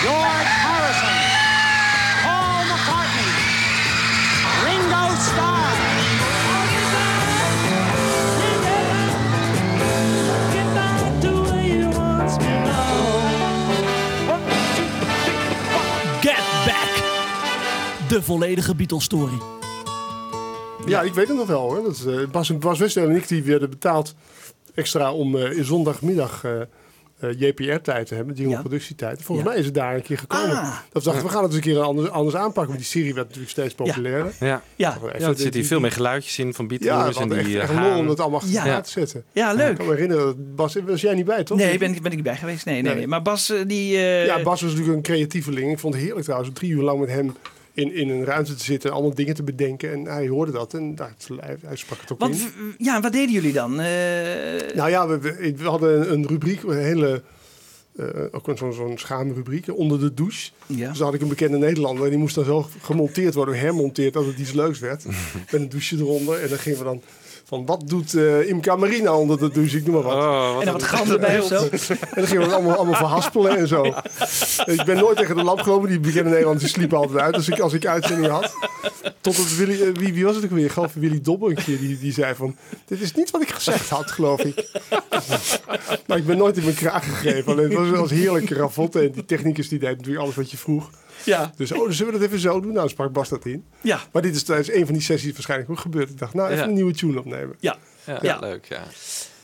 George 0.02 0.67
De 18.08 18.22
volledige 18.22 18.74
Beatles-story. 18.74 19.38
Ja, 20.86 21.02
ik 21.02 21.14
weet 21.14 21.28
het 21.28 21.36
nog 21.36 21.46
wel 21.46 21.60
hoor. 21.60 21.82
Dat 21.82 21.96
is, 21.96 22.04
eh, 22.06 22.16
Bas, 22.30 22.58
Bas 22.58 22.78
Western 22.78 23.10
en 23.10 23.16
ik 23.16 23.28
die 23.28 23.42
werden 23.42 23.70
betaald 23.70 24.14
extra 24.74 25.12
om 25.12 25.36
eh, 25.36 25.56
in 25.56 25.64
zondagmiddag 25.64 26.44
eh, 26.44 26.60
eh, 27.20 27.40
JPR-tijd 27.40 28.06
te 28.06 28.14
hebben, 28.14 28.34
die 28.34 28.48
Ja. 28.48 28.60
productietijd. 28.60 29.22
Volgens 29.22 29.46
Ja. 29.46 29.52
mij 29.52 29.60
is 29.60 29.66
het 29.66 29.74
daar 29.74 29.94
een 29.94 30.02
keer 30.02 30.18
gekomen. 30.18 30.50
Ah. 30.56 30.76
Dat 30.92 31.02
we 31.04 31.10
dachten, 31.10 31.24
we 31.26 31.30
gaan 31.32 31.42
het 31.42 31.52
eens 31.54 31.64
een 31.66 31.72
keer 31.72 31.80
anders, 31.80 32.10
anders 32.10 32.36
aanpakken. 32.36 32.66
Want 32.66 32.78
die 32.78 32.86
serie 32.86 33.14
werd 33.14 33.26
natuurlijk 33.26 33.52
steeds 33.52 33.74
populairder. 33.74 34.32
Ja. 34.40 34.62
Ja, 34.76 34.94
Even 34.96 35.08
Ja, 35.18 35.26
er 35.28 35.34
die- 35.34 35.44
zit 35.44 35.54
hier 35.54 35.64
veel 35.64 35.80
meer 35.80 35.92
geluidjes 35.92 36.38
in 36.38 36.54
van 36.54 36.64
Ja, 36.68 36.76
Beatles 36.78 37.16
we 37.16 37.22
en 37.22 37.28
die 37.28 37.38
echt, 37.60 37.70
echt 37.70 37.80
lol 37.80 37.98
om 37.98 38.06
dat 38.06 38.20
allemaal 38.20 38.38
achter 38.38 38.54
Ja. 38.54 38.64
elkaar 38.64 38.82
te 38.82 38.90
zetten. 38.90 39.24
ja, 39.32 39.52
leuk. 39.52 39.70
Ik 39.70 39.76
kan 39.76 39.86
me 39.86 39.92
herinneren, 39.92 40.24
dat 40.24 40.54
Bas, 40.56 40.76
was 40.86 41.00
jij 41.00 41.14
niet 41.14 41.24
bij 41.24 41.44
toch? 41.44 41.58
Nee, 41.58 41.78
ben, 41.78 41.94
ik- 41.94 42.02
ben 42.02 42.10
ik 42.10 42.16
niet 42.16 42.26
bij 42.26 42.36
geweest. 42.36 42.64
Nee, 42.64 42.74
nee, 42.74 42.82
Nee. 42.82 42.94
nee. 42.94 43.06
Maar 43.06 43.22
Bas, 43.22 43.52
die... 43.66 43.96
eh, 43.96 44.26
Ja, 44.26 44.42
Bas 44.42 44.60
was 44.62 44.70
natuurlijk 44.70 44.96
een 44.96 45.02
creatieveling. 45.14 45.72
Ik 45.72 45.78
vond 45.78 45.94
het 45.94 46.02
heerlijk 46.02 46.24
trouwens, 46.24 46.50
drie 46.54 46.70
uur 46.70 46.82
lang 46.82 47.00
met 47.00 47.08
hem 47.08 47.34
in, 47.78 47.94
in 47.94 48.08
een 48.08 48.24
ruimte 48.24 48.54
te 48.54 48.64
zitten, 48.64 48.92
allemaal 48.92 49.14
dingen 49.14 49.34
te 49.34 49.42
bedenken. 49.42 49.92
En 49.92 50.04
hij 50.04 50.28
hoorde 50.28 50.52
dat 50.52 50.74
en 50.74 50.94
daar, 50.94 51.14
hij, 51.40 51.56
hij 51.62 51.76
sprak 51.76 52.00
het 52.00 52.12
ook 52.12 52.20
Want, 52.20 52.34
in. 52.34 52.74
ja, 52.78 53.00
wat 53.00 53.12
deden 53.12 53.32
jullie 53.32 53.52
dan? 53.52 53.80
Eh, 53.80 54.74
Nou 54.74 54.90
ja, 54.90 55.08
we, 55.08 55.18
we, 55.18 55.54
we 55.56 55.64
hadden 55.64 56.00
een, 56.00 56.12
een 56.12 56.26
rubriek, 56.26 56.62
een 56.62 56.78
hele, 56.78 57.22
eh, 57.96 58.06
ook 58.30 58.50
zo'n 58.54 58.72
zo'n 58.72 58.98
schaamrubriek, 58.98 59.76
onder 59.78 60.00
de 60.00 60.14
douche. 60.14 60.50
ja. 60.66 60.88
Dus 60.88 60.98
had 61.00 61.14
ik 61.14 61.20
een 61.20 61.28
bekende 61.28 61.58
Nederlander 61.58 62.04
en 62.04 62.10
die 62.10 62.18
moest 62.18 62.34
dan 62.34 62.44
zo 62.44 62.68
gemonteerd 62.82 63.34
worden, 63.34 63.58
hermonteerd, 63.58 64.12
dat 64.12 64.26
het 64.26 64.38
iets 64.38 64.52
leuks 64.52 64.78
werd. 64.78 65.04
met 65.50 65.60
een 65.60 65.68
douche 65.68 65.96
eronder. 65.96 66.40
En 66.40 66.48
dan 66.48 66.58
gingen 66.58 66.78
we 66.78 66.84
dan 66.84 67.02
van, 67.48 67.66
wat 67.66 67.82
doet 67.88 68.14
eh 68.14 68.48
Imca 68.48 68.76
Marina 68.76 69.16
onder 69.16 69.38
de 69.38 69.50
douche? 69.50 69.76
Ik 69.76 69.84
noem 69.84 69.94
maar 69.94 70.02
wat. 70.02 70.14
Oh, 70.14 70.52
wat 70.52 70.58
En 70.58 70.64
dan 70.64 70.72
wat 70.72 70.82
gram 70.82 71.10
erbij 71.10 71.40
of 71.40 71.46
zo? 71.46 71.64
En 71.68 71.98
dan 72.14 72.26
gingen 72.26 72.38
we 72.38 72.44
het 72.44 72.52
allemaal, 72.52 72.76
allemaal 72.76 72.94
verhaspelen 72.94 73.56
en 73.58 73.68
zo. 73.68 73.84
Ik 74.64 74.84
ben 74.84 74.96
nooit 74.96 75.16
tegen 75.16 75.36
de 75.36 75.42
lamp 75.42 75.60
gelopen. 75.60 75.88
Die 75.88 76.00
bekende 76.00 76.30
Nederlanders 76.30 76.64
die 76.64 76.74
sliepen 76.74 76.98
altijd 76.98 77.18
uit. 77.18 77.34
Dus 77.34 77.48
ik, 77.48 77.58
als 77.58 77.72
ik 77.72 77.86
uitzending 77.86 78.32
had. 78.32 78.52
Tot 79.20 79.36
het 79.36 79.56
Willy, 79.56 79.82
eh, 79.82 79.94
wie, 79.94 80.12
wie 80.12 80.24
was 80.24 80.34
het 80.34 80.44
ook 80.44 80.50
weer? 80.50 80.70
Geloof 80.70 80.92
Willy 80.94 81.20
Dobbe 81.20 81.48
een 81.48 81.54
keer. 81.54 81.78
Die, 81.78 81.98
die 81.98 82.12
zei 82.12 82.34
van, 82.34 82.56
dit 82.86 83.00
is 83.00 83.14
niet 83.14 83.30
wat 83.30 83.42
ik 83.42 83.50
gezegd 83.50 83.88
had, 83.88 84.10
geloof 84.10 84.40
ik. 84.40 84.70
maar 86.06 86.18
ik 86.18 86.26
ben 86.26 86.36
nooit 86.36 86.56
in 86.56 86.64
mijn 86.64 86.76
kraag 86.76 87.04
gegeven. 87.04 87.52
Alleen 87.52 87.68
het 87.68 87.78
was, 87.78 87.86
het 87.86 87.96
was 87.96 88.10
heerlijk 88.10 88.50
ravotten. 88.50 89.02
En 89.02 89.10
die 89.10 89.24
technicus 89.24 89.68
die 89.68 89.78
deed 89.78 89.96
natuurlijk 89.96 90.24
alles 90.24 90.34
wat 90.34 90.50
je 90.50 90.56
vroeg. 90.56 90.90
Ja, 91.28 91.52
Dus, 91.56 91.72
oh, 91.72 91.86
dus 91.86 91.96
zullen 91.96 92.12
we 92.12 92.18
dat 92.18 92.28
even 92.28 92.40
zo 92.40 92.60
doen? 92.60 92.72
Nou, 92.72 92.88
sprak 92.88 93.12
Bas 93.12 93.28
dat 93.28 93.44
in. 93.44 93.64
ja, 93.80 94.00
Maar 94.12 94.22
dit 94.22 94.34
is 94.34 94.42
tijdens 94.42 94.72
een 94.72 94.84
van 94.84 94.94
die 94.94 95.02
sessies 95.02 95.32
waarschijnlijk 95.32 95.70
ook 95.70 95.78
gebeurd. 95.78 96.10
Ik 96.10 96.18
dacht, 96.18 96.34
nou, 96.34 96.46
even 96.48 96.62
Ja. 96.62 96.68
een 96.68 96.74
nieuwe 96.74 96.92
tune 96.92 97.18
opnemen. 97.18 97.56
ja. 97.60 97.76
Ja, 98.06 98.18
Ja. 98.22 98.38
leuk, 98.38 98.64
ja. 98.68 98.82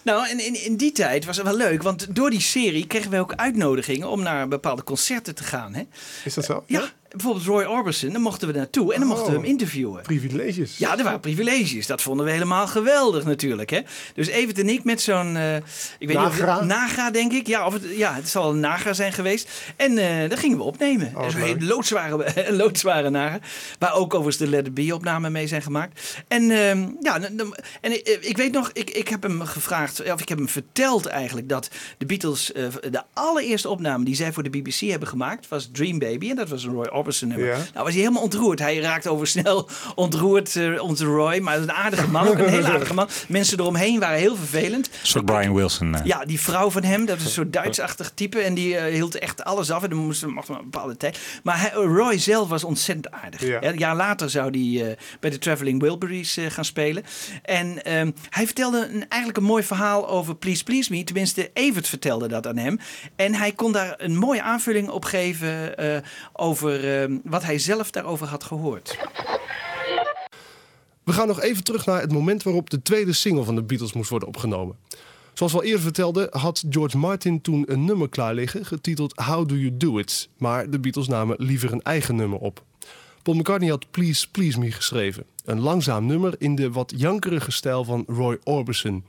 Nou, 0.03 0.29
en 0.29 0.39
in, 0.47 0.65
in 0.65 0.77
die 0.77 0.93
tijd 0.93 1.25
was 1.25 1.37
het 1.37 1.47
wel 1.47 1.57
leuk, 1.57 1.83
want 1.83 2.15
door 2.17 2.31
die 2.31 2.41
serie 2.41 2.87
kregen 2.87 3.11
wij 3.11 3.21
ook 3.21 3.35
uitnodigingen 3.35 4.09
om 4.09 4.23
naar 4.23 4.49
bepaalde 4.49 4.85
concerten 4.85 5.35
te 5.35 5.45
gaan. 5.45 5.75
Hè? 5.75 5.83
Is 6.25 6.35
dat 6.35 6.45
zo? 6.45 6.65
Ja, 6.67 6.91
bijvoorbeeld 7.17 7.47
Roy 7.47 7.65
Orbison, 7.65 8.11
daar 8.13 8.21
mochten 8.21 8.49
we 8.49 8.55
naartoe 8.59 8.93
en 8.95 8.99
dan 8.99 9.09
mochten 9.09 9.27
we 9.31 9.37
Oh. 9.37 9.43
hem 9.43 9.51
interviewen. 9.51 10.03
Privileges. 10.03 10.79
Ja, 10.79 10.99
er 10.99 11.05
waren 11.05 11.21
privileges. 11.21 11.87
Dat 11.87 12.03
vonden 12.03 12.27
we 12.27 12.33
helemaal 12.33 12.67
geweldig 12.67 13.25
natuurlijk. 13.25 13.71
Hè? 13.71 13.81
Dus 14.15 14.27
Evert 14.29 14.59
en 14.59 14.69
ik 14.69 14.85
met 14.85 15.01
zo'n... 15.01 15.37
eh, 15.37 15.57
ik 15.57 15.63
weet 15.99 16.13
Nagra? 16.17 16.53
Niet 16.55 16.63
of 16.63 16.67
Nagra, 16.79 17.11
denk 17.11 17.33
ik. 17.33 17.47
Ja, 17.47 17.67
of 17.67 17.73
het, 17.73 17.83
ja, 17.97 18.15
het 18.15 18.29
zal 18.29 18.51
een 18.51 18.61
Nagra 18.61 18.93
zijn 18.93 19.13
geweest. 19.13 19.51
En 19.77 19.99
eh 19.99 20.29
daar 20.29 20.39
gingen 20.39 20.57
we 20.57 20.63
opnemen. 20.63 21.13
Oh, 21.15 21.23
Dat 21.23 21.35
is 21.35 21.35
een 21.51 21.67
loodzware, 21.67 22.53
loodzware 22.53 23.11
Nagra. 23.11 23.39
Waar 23.79 23.95
ook 23.95 24.15
overigens 24.15 24.37
de 24.37 24.47
Let 24.57 24.67
It 24.67 24.75
Be 24.75 24.95
opnamen 24.95 25.33
mee 25.33 25.47
zijn 25.47 25.63
gemaakt. 25.63 26.23
En, 26.29 26.51
ehm, 26.51 26.87
ja, 27.01 27.19
dan- 27.19 27.37
dan- 27.37 27.57
en 27.81 27.93
eh, 27.93 28.17
ik 28.21 28.37
weet 28.37 28.53
nog, 28.53 28.71
ik, 28.73 28.91
ik 28.91 29.09
heb 29.09 29.23
hem 29.23 29.41
gevraagd... 29.41 30.13
Of 30.13 30.21
ik 30.21 30.29
heb 30.29 30.39
hem 30.39 30.49
verteld 30.49 31.07
eigenlijk 31.07 31.49
dat 31.49 31.69
de 31.99 32.07
Beatles... 32.07 32.53
de 32.91 33.03
allereerste 33.13 33.69
opname 33.69 34.05
die 34.05 34.15
zij 34.15 34.33
voor 34.33 34.43
de 34.43 34.51
BBC 34.51 34.75
hebben 34.81 35.09
gemaakt... 35.09 35.49
was 35.49 35.69
Dream 35.73 35.99
Baby. 35.99 36.31
En 36.31 36.37
dat 36.37 36.49
was 36.49 36.65
een 36.65 36.73
Roy 36.73 36.87
Orbison 36.87 37.03
nummer. 37.13 37.47
Ja. 37.47 37.57
Nou 37.57 37.85
was 37.85 37.93
hij 37.93 38.01
helemaal 38.03 38.23
ontroerd. 38.23 38.59
Hij 38.59 38.79
raakte 38.79 39.09
oversnel 39.11 39.69
ontroerd, 39.95 40.57
eh, 40.57 40.83
onze 40.83 41.05
Roy. 41.05 41.39
Maar 41.39 41.57
een 41.57 41.73
aardige 41.73 42.09
man, 42.09 42.29
ook 42.29 42.39
een 42.39 42.49
hele 42.49 42.69
aardige 42.69 42.95
man. 42.95 43.09
Mensen 43.29 43.61
eromheen 43.61 43.99
waren 44.01 44.19
heel 44.19 44.37
vervelend. 44.37 44.87
Een 44.87 44.93
soort 45.07 45.25
Brian 45.25 45.55
Wilson. 45.55 45.95
eh. 45.95 46.05
Ja, 46.05 46.25
die 46.25 46.41
vrouw 46.41 46.71
van 46.71 46.83
hem, 46.83 47.07
dat 47.07 47.19
is 47.19 47.25
een 47.25 47.31
soort 47.31 47.53
Duitsachtig 47.53 48.13
type. 48.15 48.41
En 48.41 48.55
die 48.55 48.77
eh, 48.77 48.93
hield 48.95 49.19
echt 49.19 49.45
alles 49.45 49.71
af. 49.71 49.83
En 49.83 49.89
dan 49.91 49.99
moest 49.99 50.27
mocht 50.27 50.49
maar 50.49 50.59
een 50.59 50.71
bepaalde 50.71 50.97
tijd. 50.97 51.19
Maar 51.43 51.61
hij- 51.61 51.71
Roy 51.73 52.19
zelf 52.19 52.49
was 52.49 52.65
ontzettend 52.65 53.11
aardig. 53.11 53.47
Ja. 53.47 53.63
Een 53.63 53.79
jaar 53.79 53.97
later 53.97 54.31
zou 54.31 54.51
hij 54.51 54.91
eh, 54.91 54.97
bij 55.21 55.31
de 55.31 55.39
Traveling 55.39 55.81
Wilburys 55.81 56.37
eh, 56.37 56.45
gaan 56.49 56.65
spelen. 56.65 57.03
En 57.43 57.85
ehm, 57.85 58.11
hij 58.31 58.45
vertelde 58.47 58.89
een, 58.93 59.05
eigenlijk 59.09 59.37
een 59.37 59.45
mooi 59.45 59.63
verhaal 59.63 60.09
over 60.09 60.35
Please 60.37 60.63
Please 60.65 60.93
Me. 60.93 61.05
Tenminste, 61.05 61.51
Evert 61.55 61.89
vertelde 61.89 62.29
dat 62.29 62.47
aan 62.47 62.57
hem. 62.57 62.79
En 63.17 63.35
hij 63.35 63.53
kon 63.53 63.73
daar 63.73 63.95
een 63.97 64.17
mooie 64.17 64.43
aanvulling 64.43 64.89
op 64.89 65.05
geven 65.05 65.77
eh, 65.77 65.97
over 66.33 66.94
wat 67.25 67.43
hij 67.43 67.59
zelf 67.59 67.91
daarover 67.91 68.27
had 68.27 68.45
gehoord. 68.45 68.99
We 71.05 71.13
gaan 71.13 71.27
nog 71.27 71.41
even 71.41 71.65
terug 71.65 71.87
naar 71.87 72.01
het 72.01 72.13
moment 72.13 72.43
waarop 72.43 72.71
de 72.71 72.83
tweede 72.83 73.13
single 73.13 73.45
van 73.45 73.55
de 73.55 73.63
Beatles 73.63 73.93
moest 73.93 74.11
worden 74.11 74.29
opgenomen. 74.29 74.77
Zoals 75.35 75.53
we 75.53 75.59
al 75.59 75.65
eerder 75.65 75.83
vertelden, 75.83 76.29
had 76.31 76.65
George 76.71 76.99
Martin 76.99 77.41
toen 77.41 77.65
een 77.67 77.85
nummer 77.85 78.09
klaar 78.09 78.35
liggen, 78.35 78.67
getiteld 78.67 79.13
How 79.17 79.49
Do 79.49 79.55
You 79.55 79.77
Do 79.77 79.99
It. 79.99 80.29
Maar 80.39 80.71
de 80.71 80.79
Beatles 80.79 81.09
namen 81.09 81.37
liever 81.39 81.73
een 81.73 81.83
eigen 81.83 82.17
nummer 82.17 82.39
op. 82.39 82.63
Paul 83.23 83.37
McCartney 83.37 83.71
had 83.71 83.91
Please 83.91 84.31
Please 84.31 84.59
Me 84.59 84.73
geschreven. 84.73 85.25
Een 85.45 85.61
langzaam 85.61 86.07
nummer 86.07 86.35
in 86.39 86.55
de 86.55 86.71
wat 86.71 86.93
jankerige 86.97 87.51
stijl 87.51 87.85
van 87.85 88.05
Roy 88.07 88.39
Orbison. 88.43 89.05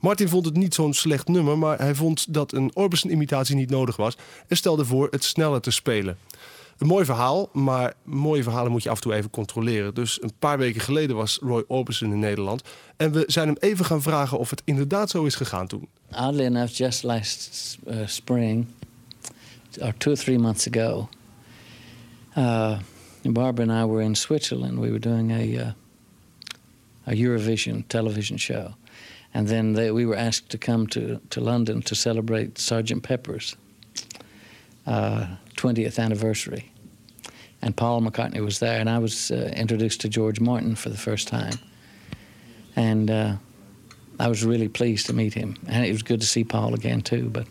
Martin 0.00 0.28
vond 0.28 0.44
het 0.44 0.56
niet 0.56 0.74
zo'n 0.74 0.94
slecht 0.94 1.28
nummer, 1.28 1.58
maar 1.58 1.78
hij 1.78 1.94
vond 1.94 2.34
dat 2.34 2.52
een 2.52 2.70
Orbison-imitatie 2.74 3.56
niet 3.56 3.70
nodig 3.70 3.96
was 3.96 4.16
en 4.48 4.56
stelde 4.56 4.84
voor 4.84 5.08
het 5.10 5.24
sneller 5.24 5.60
te 5.60 5.70
spelen. 5.70 6.18
Een 6.78 6.86
mooi 6.86 7.04
verhaal, 7.04 7.48
maar 7.52 7.94
mooie 8.04 8.42
verhalen 8.42 8.70
moet 8.70 8.82
je 8.82 8.90
af 8.90 8.96
en 8.96 9.02
toe 9.02 9.14
even 9.14 9.30
controleren. 9.30 9.94
Dus 9.94 10.22
een 10.22 10.32
paar 10.38 10.58
weken 10.58 10.80
geleden 10.80 11.16
was 11.16 11.38
Roy 11.42 11.64
Orbison 11.66 12.12
in 12.12 12.18
Nederland. 12.18 12.62
En 12.96 13.12
we 13.12 13.24
zijn 13.26 13.48
hem 13.48 13.56
even 13.60 13.84
gaan 13.84 14.02
vragen 14.02 14.38
of 14.38 14.50
het 14.50 14.62
inderdaad 14.64 15.10
zo 15.10 15.24
is 15.24 15.34
gegaan 15.34 15.66
toen. 15.66 15.88
Oddly 16.10 16.44
enough, 16.44 16.72
just 16.72 17.02
last 17.02 17.78
uh, 17.86 17.96
spring, 18.06 18.66
or 19.80 19.94
two 19.96 20.12
or 20.12 20.18
three 20.18 20.38
months 20.38 20.66
ago, 20.66 21.08
uh, 22.36 22.78
Barbara 23.22 23.72
and 23.72 23.84
I 23.84 23.92
were 23.92 24.02
in 24.02 24.14
Switzerland. 24.14 24.78
We 24.78 24.88
were 24.88 24.98
doing 24.98 25.32
a 25.32 25.66
uh, 25.66 25.72
a 27.06 27.12
Eurovision 27.12 27.84
television 27.86 28.38
show. 28.38 28.74
And 29.32 29.48
then 29.48 29.74
they, 29.74 29.90
we 29.90 30.06
were 30.06 30.16
asked 30.16 30.50
to 30.50 30.58
come 30.58 30.86
to, 30.88 31.20
to 31.30 31.40
London 31.40 31.82
to 31.82 31.94
celebrate 31.94 32.58
Sergeant 32.58 33.02
Pepper's 33.02 33.56
uh, 34.86 35.26
20th 35.56 35.98
anniversary. 35.98 36.70
And 37.62 37.76
Paul 37.76 38.02
McCartney 38.02 38.44
was 38.44 38.58
there, 38.58 38.78
and 38.78 38.88
I 38.88 38.98
was 38.98 39.30
uh, 39.30 39.52
introduced 39.56 40.02
to 40.02 40.08
George 40.08 40.40
Martin 40.40 40.76
for 40.76 40.88
the 40.88 40.96
first 40.96 41.26
time. 41.28 41.54
And 42.76 43.10
uh, 43.10 43.36
I 44.20 44.28
was 44.28 44.44
really 44.44 44.68
pleased 44.68 45.06
to 45.06 45.12
meet 45.12 45.34
him. 45.34 45.56
And 45.66 45.84
it 45.84 45.92
was 45.92 46.02
good 46.02 46.20
to 46.20 46.26
see 46.26 46.44
Paul 46.44 46.74
again, 46.74 47.00
too. 47.00 47.30
But 47.30 47.46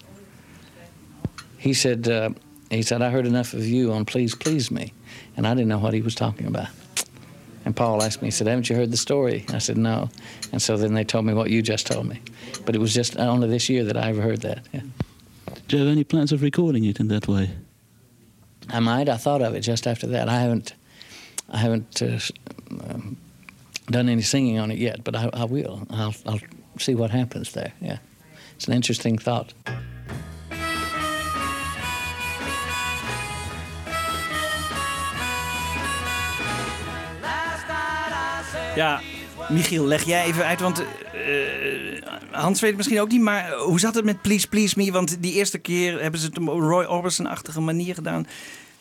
he 1.58 1.74
said, 1.74 2.08
uh, 2.08 2.30
he 2.70 2.84
said, 2.84 3.02
I 3.02 3.10
heard 3.10 3.26
enough 3.26 3.54
of 3.54 3.66
you 3.66 3.92
on 3.92 4.06
Please 4.06 4.36
Please 4.36 4.72
Me. 4.72 4.94
And 5.36 5.48
I 5.48 5.54
didn't 5.54 5.70
know 5.70 5.80
what 5.80 5.94
he 5.94 6.02
was 6.02 6.16
talking 6.16 6.46
about. 6.46 6.68
And 7.66 7.76
Paul 7.76 8.04
asked 8.04 8.22
me, 8.22 8.28
he 8.28 8.32
said, 8.32 8.46
Haven't 8.46 8.70
you 8.70 8.76
heard 8.76 8.92
the 8.92 8.98
story? 8.98 9.44
I 9.50 9.58
said, 9.58 9.78
No. 9.78 10.10
And 10.52 10.62
so 10.62 10.78
then 10.78 10.94
they 10.94 11.04
told 11.04 11.26
me 11.26 11.34
what 11.34 11.50
you 11.50 11.64
just 11.64 11.88
told 11.88 12.06
me. 12.06 12.22
But 12.64 12.76
it 12.76 12.78
was 12.78 12.94
just 12.94 13.18
only 13.18 13.48
this 13.48 13.70
year 13.70 13.84
that 13.86 13.98
I 13.98 14.10
ever 14.10 14.22
heard 14.22 14.42
that. 14.42 14.66
Yeah. 14.72 14.82
Do 15.68 15.78
you 15.78 15.84
have 15.84 15.92
any 15.92 16.04
plans 16.04 16.32
of 16.32 16.44
recording 16.44 16.86
it 16.86 17.00
in 17.00 17.08
that 17.08 17.28
way? 17.28 17.50
I 18.70 18.80
might. 18.80 19.10
I 19.10 19.18
thought 19.18 19.42
of 19.42 19.56
it 19.56 19.62
just 19.62 19.88
after 19.88 20.06
that. 20.08 20.30
I 20.30 20.40
haven't, 20.40 20.74
I 21.50 21.58
haven't 21.58 22.02
uh, 22.02 22.20
um, 22.88 23.18
done 23.88 24.08
any 24.08 24.22
singing 24.22 24.60
on 24.60 24.70
it 24.70 24.78
yet, 24.78 25.04
but 25.04 25.16
I, 25.16 25.30
I 25.34 25.46
will. 25.46 25.88
I'll, 25.90 26.14
I'll 26.28 26.40
see 26.78 26.94
what 26.94 27.10
happens 27.10 27.54
there. 27.54 27.74
Yeah, 27.82 27.98
it's 28.56 28.68
an 28.68 28.74
interesting 28.74 29.18
thought. 29.18 29.54
Ja, 38.76 39.00
Michiel, 39.50 39.86
leg 39.86 40.04
jij 40.04 40.26
even 40.26 40.46
uit, 40.46 40.60
want 40.60 40.80
eh, 40.80 40.86
Hans 42.32 42.60
weet 42.60 42.70
het 42.70 42.78
misschien 42.78 43.02
ook 43.02 43.12
niet, 43.12 43.22
maar 43.22 43.52
hoe 43.54 43.80
zat 43.80 43.96
het 43.96 44.06
met 44.06 44.22
Please 44.22 44.48
Please 44.48 44.74
Me? 44.78 44.92
Want 44.92 45.22
die 45.22 45.34
eerste 45.34 45.58
keer 45.58 46.02
hebben 46.02 46.20
ze 46.20 46.26
het 46.26 46.38
op 46.38 46.48
Roy 46.48 46.84
Orbison-achtige 46.84 47.62
manier 47.62 47.94
gedaan. 47.94 48.28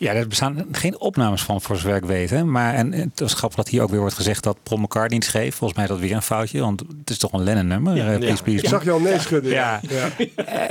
Ja, 0.05 0.13
er 0.13 0.29
bestaan 0.29 0.65
geen 0.73 1.01
opnames 1.01 1.43
van, 1.43 1.61
voor 1.61 1.77
zover 1.77 1.97
ik 1.97 2.05
weet. 2.05 2.31
Hè. 2.31 2.45
Maar 2.45 2.75
en, 2.75 2.93
het 2.93 3.21
was 3.21 3.35
grappig 3.35 3.57
dat 3.57 3.69
hier 3.69 3.83
ook 3.83 3.91
weer 3.91 4.01
wordt 4.01 4.15
gezegd 4.15 4.43
dat 4.43 4.57
Paul 4.63 4.81
McCartney 4.81 5.19
het 5.19 5.27
schreef. 5.29 5.55
Volgens 5.55 5.73
mij 5.79 5.89
is 5.89 5.95
dat 5.95 6.01
weer 6.01 6.15
een 6.17 6.23
foutje, 6.23 6.61
want 6.61 6.81
het 6.81 7.11
is 7.11 7.19
toch 7.19 7.33
een 7.33 7.43
Lennon-nummer. 7.43 7.97
Ja. 7.97 8.13
eh, 8.13 8.19
please, 8.19 8.37
Ja. 8.37 8.43
please, 8.43 8.63
Ik 8.63 8.69
zag 8.69 8.85
je 8.85 8.91
al 8.91 9.01
nee 9.01 9.19
schudden, 9.19 9.51
Ja. 9.53 9.81
ja. 9.89 10.09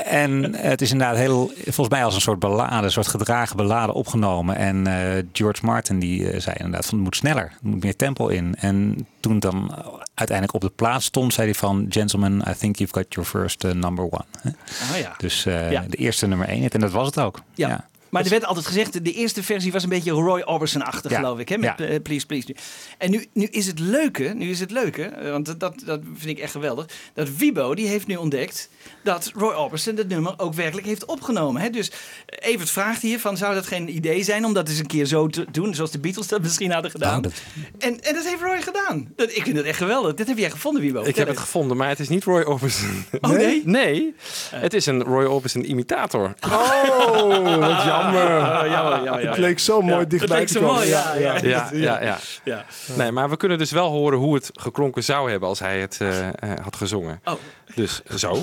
En 0.04 0.56
het 0.56 0.82
is 0.82 0.92
inderdaad 0.92 1.18
heel, 1.18 1.52
volgens 1.64 1.90
mij 1.90 2.04
als 2.04 2.16
een 2.16 2.22
soort 2.22 2.40
ballade, 2.40 2.86
een 2.86 2.92
soort 2.92 3.08
gedragen 3.08 3.58
ballade 3.58 3.94
opgenomen. 3.94 4.56
En 4.56 4.88
eh, 4.88 5.24
George 5.34 5.66
Martin 5.66 6.00
die 6.00 6.30
eh, 6.32 6.40
zei 6.40 6.56
inderdaad 6.58 6.86
van 6.86 6.94
het 6.96 7.04
moet 7.04 7.16
sneller, 7.16 7.44
er 7.44 7.58
moet 7.62 7.84
meer 7.84 7.96
tempo 7.96 8.28
in. 8.28 8.56
En 8.60 9.08
toen 9.20 9.40
dan 9.40 9.76
uiteindelijk 10.14 10.56
op 10.56 10.62
de 10.70 10.76
plaats 10.76 11.06
stond, 11.06 11.34
zei 11.34 11.48
hij 11.48 11.56
van 11.56 11.86
Gentlemen, 11.90 12.44
I 12.50 12.54
think 12.60 12.76
you've 12.78 12.94
got 12.94 13.06
your 13.14 13.30
first 13.30 13.64
eh, 13.64 13.72
number 13.72 14.04
one. 14.06 14.26
Hè. 14.42 14.50
Ah 14.94 15.00
ja. 15.00 15.14
Dus 15.18 15.46
eh, 15.46 15.72
Ja. 15.72 15.86
de 15.90 15.98
eerste 15.98 16.28
nummer 16.28 16.48
één. 16.48 16.70
En 16.70 16.80
dat 16.80 16.92
was 16.92 17.06
het 17.06 17.20
ook. 17.20 17.42
Ja. 17.56 17.88
Maar 18.14 18.24
er 18.24 18.30
werd 18.30 18.46
altijd 18.46 18.66
gezegd, 18.66 19.06
de 19.06 19.12
eerste 19.14 19.44
versie 19.44 19.72
was 19.72 19.84
een 19.84 19.90
beetje 19.90 20.12
Roy 20.12 20.42
Orbison-achtig, 20.42 21.12
Ja. 21.12 21.18
geloof 21.20 21.40
ik. 21.40 21.50
Hè? 21.50 21.58
Met 21.58 21.74
Ja. 21.78 21.86
eh, 21.86 22.02
Please 22.02 22.26
Please. 22.26 22.56
En 22.98 23.12
nu, 23.12 23.26
nu 23.34 23.46
is 23.46 23.68
het 23.68 23.80
leuke, 23.80 24.24
nu 24.36 24.50
is 24.50 24.60
het 24.60 24.72
leuke, 24.72 25.04
eh, 25.04 25.32
want 25.32 25.46
dat, 25.46 25.60
dat, 25.60 25.74
dat 25.86 26.00
vind 26.16 26.38
ik 26.38 26.44
echt 26.44 26.52
geweldig. 26.52 26.86
Dat 27.14 27.36
Wibo, 27.38 27.76
die 27.76 27.88
heeft 27.88 28.08
nu 28.08 28.16
ontdekt 28.16 28.70
dat 29.04 29.32
Roy 29.36 29.54
Orbison 29.54 29.96
het 29.98 30.08
nummer 30.10 30.34
ook 30.38 30.54
werkelijk 30.54 30.88
heeft 30.88 31.06
opgenomen. 31.06 31.62
Hè? 31.62 31.70
Dus 31.70 31.92
eh, 32.26 32.52
Evert 32.52 32.70
vraagt 32.70 33.02
hier 33.02 33.20
van, 33.20 33.38
zou 33.38 33.54
dat 33.54 33.68
geen 33.68 33.96
idee 33.96 34.24
zijn 34.24 34.46
om 34.46 34.54
dat 34.54 34.70
eens 34.70 34.80
een 34.80 34.88
keer 34.88 35.06
zo 35.06 35.28
te 35.28 35.46
doen, 35.52 35.76
zoals 35.76 35.92
de 35.92 36.00
Beatles 36.00 36.28
dat 36.28 36.42
misschien 36.42 36.72
hadden 36.72 36.92
gedaan? 36.92 37.22
Nou, 37.22 37.34
En, 37.80 38.02
en 38.02 38.14
dat 38.14 38.24
heeft 38.26 38.42
Roy 38.42 38.62
gedaan. 38.62 39.12
Dat, 39.16 39.30
ik 39.36 39.44
vind 39.44 39.58
het 39.58 39.66
echt 39.66 39.78
geweldig. 39.78 40.14
Dit 40.14 40.28
heb 40.28 40.38
jij 40.38 40.50
gevonden, 40.50 40.82
Wibo. 40.82 41.04
Ik 41.04 41.16
heb 41.16 41.28
het 41.28 41.38
gevonden, 41.40 41.78
maar 41.78 41.88
het 41.90 42.00
is 42.00 42.10
niet 42.10 42.24
Roy 42.24 42.42
Orbison. 42.42 43.06
Oh, 43.22 43.30
nee? 43.32 43.62
Nee, 43.66 44.16
het 44.56 44.74
is 44.74 44.86
een 44.86 45.04
Roy 45.04 45.26
Orbison 45.26 45.70
imitator. 45.70 46.34
Oh, 46.46 47.28
wat 47.68 47.84
jammer. 47.84 48.02
Ja, 48.12 48.66
ja, 48.66 49.20
ja. 49.20 49.30
Het 49.30 49.38
leek 49.38 49.60
zo 49.60 49.82
mooi 49.82 50.08
dichtbij 50.08 50.40
het 50.40 50.48
te 50.48 50.60
leek 50.60 50.68
komen. 50.68 50.88
ja, 50.88 51.14
ja. 51.16 51.38
Ja, 51.42 51.70
ja, 51.74 52.02
ja. 52.02 52.18
Ja. 52.44 52.66
Nee, 52.98 53.12
maar 53.12 53.30
we 53.30 53.38
kunnen 53.38 53.58
dus 53.58 53.72
wel 53.72 53.90
horen 53.90 54.18
hoe 54.20 54.36
het 54.36 54.50
geklonken 54.54 55.04
zou 55.04 55.32
hebben 55.32 55.50
als 55.50 55.60
hij 55.60 55.80
het 55.80 55.98
eh, 56.02 56.28
eh, 56.28 56.34
had 56.62 56.76
gezongen. 56.76 57.22
Oh. 57.24 57.34
Dus 57.76 58.02
zo. 58.16 58.42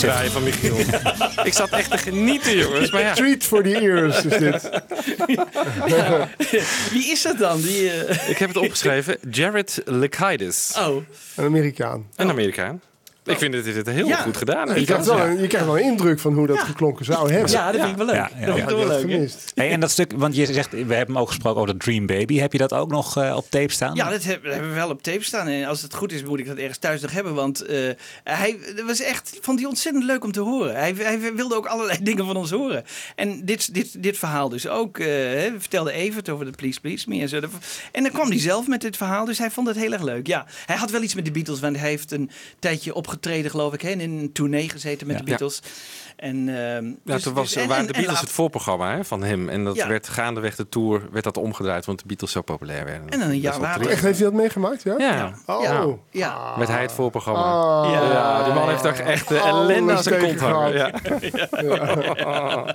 Wegdraaien 0.00 0.32
van 0.32 0.42
Michiel. 0.42 0.76
Ik 1.44 1.52
zat 1.52 1.70
echt 1.70 1.90
te 1.90 1.98
genieten, 1.98 2.56
jongens. 2.56 2.90
Maar 2.90 3.00
ja. 3.00 3.14
Treat 3.14 3.44
for 3.44 3.62
the 3.62 3.80
ears 3.80 4.24
is 4.24 4.38
dit. 4.38 4.70
Wie 6.92 7.10
is 7.10 7.22
dat 7.22 7.38
dan? 7.38 7.60
Die, 7.60 7.90
eh, 7.90 8.28
Ik 8.28 8.38
heb 8.38 8.48
het 8.48 8.58
opgeschreven. 8.58 9.16
Jared 9.30 9.82
Lekaitis. 9.84 10.74
Oh. 10.78 10.96
Een 11.36 11.44
Amerikaan. 11.44 12.06
Een 12.16 12.28
Amerikaan. 12.28 12.80
Ik 13.28 13.38
vind 13.38 13.52
dat 13.52 13.64
het 13.74 13.86
heel 13.86 14.06
Ja. 14.06 14.16
goed 14.16 14.36
gedaan 14.36 14.66
Je 14.68 14.72
heeft. 14.72 14.86
krijgt, 14.86 15.06
wel 15.06 15.20
een, 15.20 15.40
je 15.40 15.46
krijgt 15.46 15.66
wel 15.66 15.78
een 15.78 15.84
indruk 15.84 16.18
van 16.20 16.34
hoe 16.34 16.46
dat 16.46 16.58
geklonken 16.58 17.04
zou 17.04 17.30
hebben. 17.32 17.50
Ja, 17.50 17.72
dat 17.72 17.80
vind 17.80 17.90
ik 17.92 17.96
wel 17.96 18.06
leuk. 18.06 18.14
Ja, 18.14 18.30
ja, 18.40 18.46
dat 18.46 18.56
ja. 18.56 18.66
vind 18.66 18.70
ik 18.70 18.76
wel 18.76 18.86
dat 18.86 19.00
leuk. 19.02 19.10
hè? 19.10 19.14
gemist. 19.16 19.52
Hey, 19.54 19.70
en 19.70 19.80
dat 19.80 19.90
stuk, 19.90 20.12
want 20.16 20.36
je 20.36 20.46
zegt, 20.52 20.70
we 20.72 20.76
hebben 20.78 20.96
hem 21.14 21.18
ook 21.18 21.28
gesproken 21.28 21.60
over 21.60 21.78
de 21.78 21.84
Dream 21.84 22.06
Baby. 22.06 22.38
Heb 22.38 22.52
je 22.52 22.58
dat 22.58 22.72
ook 22.72 22.90
nog 22.90 23.16
eh, 23.16 23.36
op 23.36 23.50
tape 23.50 23.72
staan? 23.72 23.94
Ja, 23.94 24.10
dat 24.10 24.22
heb- 24.24 24.42
dat 24.42 24.52
hebben 24.52 24.70
we 24.70 24.76
wel 24.76 24.90
op 24.90 25.02
tape 25.02 25.24
staan. 25.24 25.46
En 25.46 25.64
als 25.64 25.82
het 25.82 25.94
goed 25.94 26.12
is, 26.12 26.24
moet 26.24 26.38
ik 26.38 26.46
dat 26.46 26.56
ergens 26.56 26.78
thuis 26.78 27.00
nog 27.00 27.10
hebben. 27.12 27.34
Want 27.34 27.62
eh, 27.62 27.78
hij 28.24 28.58
was 28.86 29.00
echt, 29.00 29.38
vond 29.40 29.58
hij 29.58 29.68
ontzettend 29.68 30.04
leuk 30.04 30.24
om 30.24 30.32
te 30.32 30.40
horen. 30.40 30.74
Hij, 30.76 30.94
hij 30.96 31.34
wilde 31.34 31.54
ook 31.56 31.66
allerlei 31.66 31.98
dingen 32.08 32.26
van 32.26 32.36
ons 32.36 32.50
horen. 32.50 32.84
En 33.16 33.44
dit, 33.44 33.74
dit, 33.74 34.02
dit 34.02 34.18
verhaal 34.18 34.48
dus 34.48 34.68
ook. 34.68 34.98
eh, 34.98 35.06
hè, 35.06 35.52
we 35.52 35.56
vertelden 35.60 35.92
Evert 35.92 36.28
over 36.28 36.44
de 36.44 36.50
Please 36.50 36.80
Please 36.80 37.08
Me 37.08 37.20
en 37.20 37.28
zo. 37.28 37.40
En 37.92 38.02
dan 38.02 38.12
kwam 38.12 38.28
hij 38.28 38.38
zelf 38.40 38.66
met 38.66 38.80
dit 38.80 38.96
verhaal. 38.96 39.24
Dus 39.24 39.38
hij 39.38 39.50
vond 39.50 39.66
het 39.66 39.76
heel 39.76 39.92
erg 39.92 40.02
leuk. 40.02 40.26
Ja, 40.26 40.46
hij 40.66 40.76
had 40.76 40.90
wel 40.90 41.02
iets 41.02 41.14
met 41.14 41.24
de 41.24 41.30
Beatles. 41.30 41.60
Want 41.60 41.76
hij 41.78 41.88
heeft 41.88 42.12
een 42.12 42.30
tijdje 42.58 42.94
opgetreden, 42.94 43.17
geloof 43.50 43.72
ik. 43.74 43.82
Hè, 43.82 43.90
en 43.90 44.00
in 44.00 44.10
een 44.18 44.32
tournee 44.32 44.68
gezeten 44.68 45.06
met 45.06 45.16
Ja. 45.16 45.22
de 45.22 45.28
Beatles. 45.28 45.60
En, 46.18 46.48
ehm, 46.48 46.86
Ja, 46.86 46.92
dus- 47.04 47.22
toen 47.22 47.34
was, 47.34 47.52
dus- 47.52 47.62
en- 47.62 47.68
waren 47.68 47.80
en- 47.82 47.86
de 47.86 47.92
Beatles 47.92 48.12
laat- 48.14 48.20
het 48.24 48.30
voorprogramma 48.32 48.96
hè, 48.96 49.04
van 49.04 49.22
hem. 49.22 49.48
En 49.48 49.64
dat 49.64 49.76
Ja. 49.76 49.88
werd 49.88 50.08
gaandeweg 50.08 50.56
de 50.56 50.68
tour 50.68 51.02
werd 51.10 51.24
dat 51.24 51.36
omgedraaid, 51.36 51.84
want 51.84 51.98
de 51.98 52.04
Beatles 52.06 52.30
zo 52.32 52.42
populair 52.42 52.84
werden. 52.84 53.08
En 53.08 53.18
dan 53.18 53.28
een 53.28 53.38
jaar 53.40 53.60
later-. 53.60 53.90
Echt, 53.90 54.02
heeft 54.02 54.18
hij 54.18 54.28
dat 54.28 54.36
meegemaakt? 54.38 54.82
Ja. 54.82 54.94
Ja. 54.98 55.32
Oh. 55.46 55.62
Ja. 55.62 55.86
Ja. 56.10 56.56
Met 56.56 56.68
hij 56.68 56.82
het 56.82 56.92
voorprogramma. 56.92 57.82
Oh. 57.84 57.90
Ja, 57.92 58.44
die 58.44 58.52
man 58.52 58.68
heeft 58.68 58.82
toch 58.82 58.92
echt 58.96 59.28
de 59.28 59.34
Oh, 59.34 59.46
ellende 59.46 59.92
aan 59.92 60.02
zijn 60.02 60.20
kont 60.20 60.40
hangen. 60.40 60.72
Ja. 60.76 60.90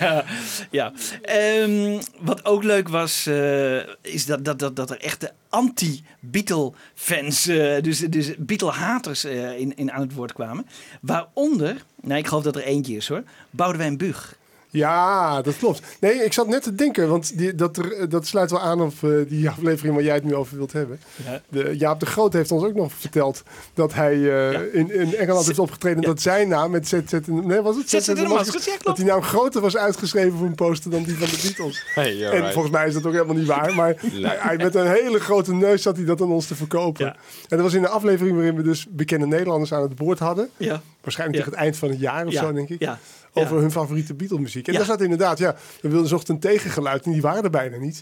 ja, 0.00 0.24
ja. 0.70 0.92
Ehm, 1.22 2.00
wat 2.20 2.44
ook 2.44 2.62
leuk 2.62 2.88
was, 2.88 3.26
eh, 3.26 3.76
is 4.02 4.26
dat, 4.26 4.44
dat, 4.44 4.58
dat, 4.58 4.76
dat 4.76 4.90
er 4.90 5.00
echte 5.00 5.32
anti-Beatle-fans, 5.48 7.46
eh, 7.46 7.82
dus, 7.82 7.98
dus 7.98 8.34
Beatle-haters 8.38 9.24
eh, 9.24 9.58
in, 9.58 9.76
in 9.76 9.92
aan 9.92 10.00
het 10.00 10.14
woord 10.14 10.32
kwamen. 10.32 10.66
Waaronder, 11.00 11.76
nou 12.02 12.18
ik 12.18 12.26
geloof 12.26 12.42
dat 12.42 12.56
er 12.56 12.62
eentje 12.62 12.96
is 12.96 13.08
hoor, 13.08 13.22
Boudewijn 13.50 13.96
Bug. 13.96 14.38
Ja, 14.70 15.42
dat 15.42 15.56
klopt. 15.56 15.82
Nee, 16.00 16.24
ik 16.24 16.32
zat 16.32 16.48
net 16.48 16.62
te 16.62 16.74
denken, 16.74 17.08
want 17.08 17.38
die, 17.38 17.54
dat, 17.54 17.76
er, 17.76 18.08
dat 18.08 18.26
sluit 18.26 18.50
wel 18.50 18.60
aan 18.60 18.80
op 18.80 18.92
eh, 19.00 19.10
die 19.28 19.48
aflevering 19.58 19.94
waar 19.94 20.04
jij 20.04 20.14
het 20.14 20.24
nu 20.24 20.34
over 20.34 20.56
wilt 20.56 20.72
hebben. 20.72 21.00
Ja. 21.24 21.40
De, 21.48 21.76
Jaap 21.76 22.00
de 22.00 22.06
Groot 22.06 22.32
heeft 22.32 22.52
ons 22.52 22.64
ook 22.64 22.74
nog 22.74 22.92
verteld 22.92 23.42
dat 23.74 23.94
hij 23.94 24.14
eh, 24.14 24.74
in, 24.74 24.94
in 24.94 25.16
Engeland 25.16 25.46
heeft 25.46 25.58
opgetreden. 25.58 26.02
Dat 26.02 26.20
zijn 26.20 26.48
naam 26.48 26.70
met 26.70 26.88
ZZ... 26.88 27.12
Nee, 27.26 27.60
was 27.60 27.76
het 27.76 27.90
ZZ 27.90 28.06
de 28.06 28.22
Maskers, 28.28 28.64
klopt. 28.64 28.84
Dat 28.84 28.96
die 28.96 29.04
naam 29.04 29.22
groter 29.22 29.60
was 29.60 29.76
uitgeschreven 29.76 30.38
op 30.38 30.44
een 30.44 30.54
poster 30.54 30.90
dan 30.90 31.02
die 31.02 31.16
van 31.18 31.28
de 31.28 31.40
Beatles. 31.42 31.84
Hey, 31.94 32.24
en 32.24 32.30
right. 32.30 32.52
volgens 32.52 32.74
mij 32.74 32.86
is 32.86 32.94
dat 32.94 33.06
ook 33.06 33.12
helemaal 33.12 33.36
niet 33.36 33.46
waar. 33.46 33.74
Maar 33.74 33.94
hij, 34.00 34.36
hij 34.40 34.56
met 34.56 34.74
een 34.74 34.90
hele 34.90 35.20
grote 35.20 35.54
neus 35.54 35.82
zat 35.82 35.96
hij 35.96 36.04
dat 36.04 36.20
aan 36.20 36.30
ons 36.32 36.46
te 36.46 36.54
verkopen. 36.54 37.06
En 37.06 37.16
dat 37.48 37.60
was 37.60 37.74
in 37.74 37.82
een 37.82 37.88
aflevering 37.88 38.36
waarin 38.36 38.56
we 38.56 38.62
dus 38.62 38.86
bekende 38.90 39.26
Nederlanders 39.26 39.72
aan 39.72 39.82
het 39.82 39.92
woord 39.98 40.18
hadden. 40.18 40.48
Ja. 40.56 40.80
Waarschijnlijk 41.00 41.38
Ja. 41.38 41.44
tegen 41.44 41.58
het 41.58 41.66
eind 41.68 41.76
van 41.76 41.88
het 41.88 42.00
jaar 42.00 42.26
of 42.26 42.32
Ja. 42.32 42.40
zo, 42.40 42.52
denk 42.52 42.68
ik. 42.68 42.80
Ja. 42.80 42.98
Over 43.32 43.54
Ja. 43.54 43.60
hun 43.60 43.70
favoriete 43.70 44.14
Beatle-muziek. 44.14 44.66
En 44.66 44.72
Ja. 44.72 44.78
daar 44.78 44.86
zat 44.88 45.00
inderdaad, 45.00 45.38
ja, 45.38 45.56
we 45.80 45.88
wilden 45.88 46.08
zochten 46.08 46.34
een 46.34 46.40
tegengeluid 46.40 47.04
en 47.04 47.12
die 47.12 47.20
waren 47.20 47.42
er 47.44 47.50
bijna 47.50 47.76
niet. 47.76 48.00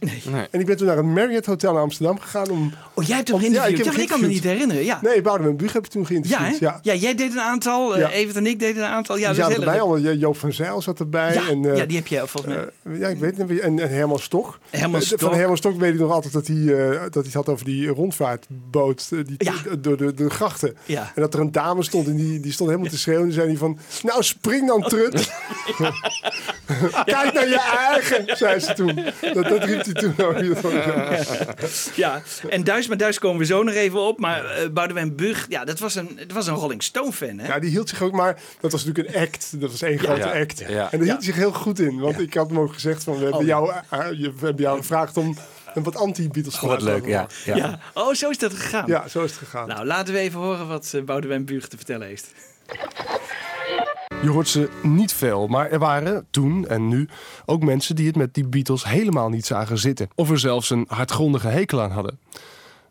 En 0.50 0.60
ik 0.60 0.66
ben 0.66 0.76
toen 0.76 0.86
naar 0.86 0.96
het 0.96 1.06
Marriott 1.06 1.46
Hotel 1.46 1.72
in 1.74 1.80
Amsterdam 1.80 2.18
gegaan 2.20 2.50
om... 2.50 2.72
Oh, 2.94 3.04
jij 3.04 3.16
hebt 3.16 3.28
hem 3.28 3.36
om- 3.36 3.42
geïnterviewd? 3.42 3.86
ik 3.86 3.96
Ja, 3.96 4.04
kan 4.06 4.20
me 4.20 4.26
niet 4.26 4.42
herinneren. 4.44 4.84
Ja, 4.84 4.98
Nee, 5.02 5.22
Boudewijn 5.22 5.56
Buug 5.56 5.72
heb 5.72 5.84
ik 5.84 5.90
toen 5.90 6.06
geïnterviewd. 6.06 6.58
ja. 6.58 6.78
Ja, 6.82 6.94
jij 6.94 7.14
deed 7.14 7.30
een 7.32 7.40
aantal. 7.40 7.94
eh, 7.94 8.00
Ja. 8.00 8.10
Evert 8.10 8.36
en 8.36 8.46
ik 8.46 8.58
deden 8.58 8.82
een 8.82 8.88
aantal. 8.88 9.16
Ja, 9.16 9.26
die 9.32 9.36
dat 9.36 9.44
zaten 9.46 9.58
erbij, 9.64 9.74
leuk. 9.74 9.82
allemaal. 9.82 10.12
Joop 10.14 10.36
van 10.36 10.52
Zijl 10.52 10.82
zat 10.82 11.00
erbij. 11.00 11.34
Ja, 11.34 11.48
en, 11.48 11.70
eh, 11.70 11.76
ja, 11.76 11.84
die 11.84 11.96
heb 11.96 12.06
je 12.06 12.22
volgens 12.26 12.54
mij. 12.54 12.94
eh, 12.94 13.00
ja, 13.00 13.08
ik 13.08 13.18
weet 13.18 13.36
het 13.36 13.48
niet. 13.48 13.60
En, 13.60 13.78
en 13.78 13.88
Herman 13.88 14.18
Stok. 14.18 14.58
Herman 14.70 15.00
Eh, 15.00 15.06
Stok. 15.06 15.20
Van 15.20 15.34
Herman 15.34 15.56
Stok 15.56 15.78
weet 15.78 15.92
ik 15.94 16.00
nog 16.00 16.12
altijd 16.12 16.32
dat 16.32 16.46
hij, 16.46 16.56
eh, 16.56 17.00
dat 17.02 17.14
hij 17.14 17.22
het 17.22 17.34
had 17.34 17.48
over 17.48 17.64
die 17.64 17.88
rondvaartboot 17.88 19.08
eh, 19.12 19.18
die, 19.26 19.34
Ja. 19.38 19.52
door 19.78 19.96
de, 19.96 20.14
de 20.14 20.30
grachten. 20.30 20.76
Ja. 20.84 21.12
En 21.14 21.22
dat 21.22 21.34
er 21.34 21.40
een 21.40 21.52
dame 21.52 21.82
stond 21.82 22.06
en 22.06 22.16
die, 22.16 22.40
die 22.40 22.52
stond 22.52 22.70
helemaal 22.70 22.90
te 22.90 22.98
schreeuwen. 22.98 23.22
En 23.22 23.28
die 23.28 23.36
zei 23.38 23.48
hij 23.48 23.58
van, 23.58 23.78
nou 24.02 24.22
spring 24.22 24.66
dan 24.68 24.80
trut. 24.92 25.17
Kijk 27.04 27.32
naar 27.32 27.48
je 27.48 27.60
eigen, 27.88 28.36
zei 28.36 28.58
ze 28.58 28.72
toen. 28.72 28.94
Dat, 29.34 29.48
dat 29.48 29.64
riep 29.64 29.84
hij 29.84 29.92
toen 29.94 30.14
ook. 30.18 30.36
Ja, 31.94 32.22
en 32.48 32.64
Duis, 32.64 32.88
maar 32.88 32.96
Duis 32.96 33.18
komen 33.18 33.38
we 33.38 33.44
zo 33.44 33.62
nog 33.62 33.74
even 33.74 34.00
op. 34.00 34.18
Maar 34.18 34.44
eh 34.44 34.68
Boudewijn 34.68 35.16
Bug, 35.16 35.46
ja, 35.48 35.64
dat 35.64 35.78
was 35.78 35.94
een, 35.94 36.16
dat 36.16 36.32
was 36.32 36.46
een 36.46 36.54
Rolling 36.54 36.82
Stone 36.82 37.12
fan, 37.12 37.38
hè? 37.38 37.46
Ja, 37.46 37.58
die 37.58 37.70
hield 37.70 37.88
zich 37.88 38.02
ook 38.02 38.12
maar... 38.12 38.40
Dat 38.60 38.72
was 38.72 38.84
natuurlijk 38.84 39.14
een 39.14 39.22
act. 39.22 39.60
Dat 39.60 39.70
was 39.70 39.82
één 39.82 39.98
grote 39.98 40.20
Ja. 40.20 40.40
act. 40.40 40.58
Ja. 40.58 40.66
En 40.66 40.98
daar 40.98 41.00
hield 41.00 41.06
hij 41.16 41.20
zich 41.22 41.34
heel 41.36 41.52
goed 41.52 41.78
in. 41.80 41.98
Want 42.00 42.20
ik 42.20 42.34
had 42.34 42.48
hem 42.48 42.58
ook 42.58 42.72
gezegd 42.72 43.04
van... 43.04 43.14
We 43.16 43.22
hebben, 43.22 43.40
Oh. 43.40 43.46
jou, 43.46 43.72
eh, 43.90 43.98
je- 44.10 44.32
we 44.38 44.44
hebben 44.46 44.62
jou 44.62 44.78
gevraagd 44.78 45.16
om 45.16 45.36
een 45.74 45.82
wat 45.82 45.96
anti-Beatles 45.96 46.54
Oh, 46.60 46.62
wat 46.68 46.82
leuk, 46.82 47.06
ja. 47.06 47.26
ja. 47.44 47.56
Ja. 47.56 47.78
Oh, 47.94 48.14
zo 48.14 48.30
is 48.30 48.38
dat 48.38 48.52
gegaan. 48.54 48.84
Ja, 48.86 49.08
zo 49.08 49.22
is 49.24 49.30
het 49.30 49.38
gegaan. 49.38 49.68
Nou, 49.68 49.84
laten 49.86 50.14
we 50.14 50.20
even 50.20 50.40
horen 50.40 50.68
wat 50.68 50.90
eh, 50.94 51.02
Boudewijn 51.02 51.44
Bug 51.44 51.68
te 51.68 51.76
vertellen 51.76 52.06
heeft. 52.06 52.26
Je 54.22 54.28
hoort 54.28 54.48
ze 54.48 54.68
niet 54.82 55.12
veel, 55.12 55.46
maar 55.46 55.70
er 55.70 55.78
waren 55.78 56.26
toen 56.30 56.66
en 56.66 56.88
nu 56.88 57.08
ook 57.46 57.62
mensen 57.62 57.96
die 57.96 58.06
het 58.06 58.16
met 58.16 58.34
die 58.34 58.48
Beatles 58.48 58.84
helemaal 58.84 59.28
niet 59.28 59.46
zagen 59.46 59.78
zitten. 59.78 60.08
Of 60.14 60.30
er 60.30 60.38
zelfs 60.38 60.70
een 60.70 60.84
hardgrondige 60.88 61.48
hekel 61.48 61.82
aan 61.82 61.90
hadden. 61.90 62.18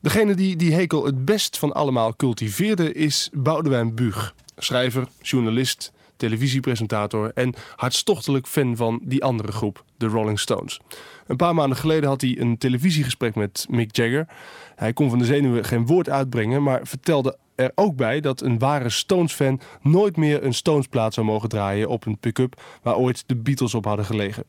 Degene 0.02 0.36
die 0.36 0.56
die 0.56 0.74
hekel 0.74 1.06
het 1.06 1.26
best 1.26 1.58
van 1.58 1.74
allemaal 1.74 2.16
cultiveerde 2.16 2.94
is 2.94 3.30
Boudewijn 3.34 3.96
Buug. 3.96 4.36
Schrijver, 4.58 5.08
journalist, 5.22 5.92
televisiepresentator 6.18 7.32
en 7.34 7.54
hartstochtelijk 7.76 8.48
fan 8.48 8.76
van 8.76 9.00
die 9.04 9.24
andere 9.24 9.52
groep, 9.52 9.84
de 9.98 10.06
Rolling 10.08 10.40
Stones. 10.40 10.80
Een 11.28 11.36
paar 11.36 11.56
maanden 11.56 11.78
geleden 11.78 12.10
had 12.10 12.22
hij 12.22 12.38
een 12.40 12.58
televisiegesprek 12.58 13.36
met 13.36 13.66
Mick 13.70 13.96
Jagger. 13.96 14.28
Hij 14.76 14.94
kon 14.94 15.10
van 15.10 15.20
de 15.20 15.26
zenuwen 15.26 15.66
geen 15.66 15.86
woord 15.86 16.10
uitbrengen, 16.10 16.64
maar 16.64 16.80
vertelde 16.84 17.38
er 17.58 17.72
ook 17.76 17.96
bij 17.96 18.20
dat 18.20 18.42
een 18.42 18.60
ware 18.60 18.90
Stones-fan 18.90 19.60
nooit 19.82 20.18
meer 20.18 20.44
een 20.44 20.54
Stones-plaat 20.54 21.14
zou 21.14 21.26
mogen 21.26 21.50
draaien 21.50 21.90
op 21.90 22.06
een 22.06 22.18
pick-up 22.18 22.62
waar 22.82 22.96
ooit 22.96 23.24
de 23.26 23.36
Beatles 23.36 23.74
op 23.74 23.86
hadden 23.86 24.06
gelegen. 24.06 24.44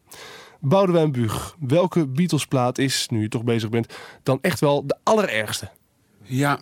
Boudewijn 0.61 1.13
Buug, 1.13 1.57
welke 1.59 2.07
Beatles-plaat 2.07 2.79
is, 2.79 3.09
nu 3.09 3.21
je 3.21 3.29
toch 3.29 3.45
bezig 3.45 3.69
bent, 3.69 3.95
dan 4.23 4.39
echt 4.41 4.61
wel 4.61 4.87
de 4.87 4.97
allerergste? 5.03 5.71
Ja, 6.23 6.59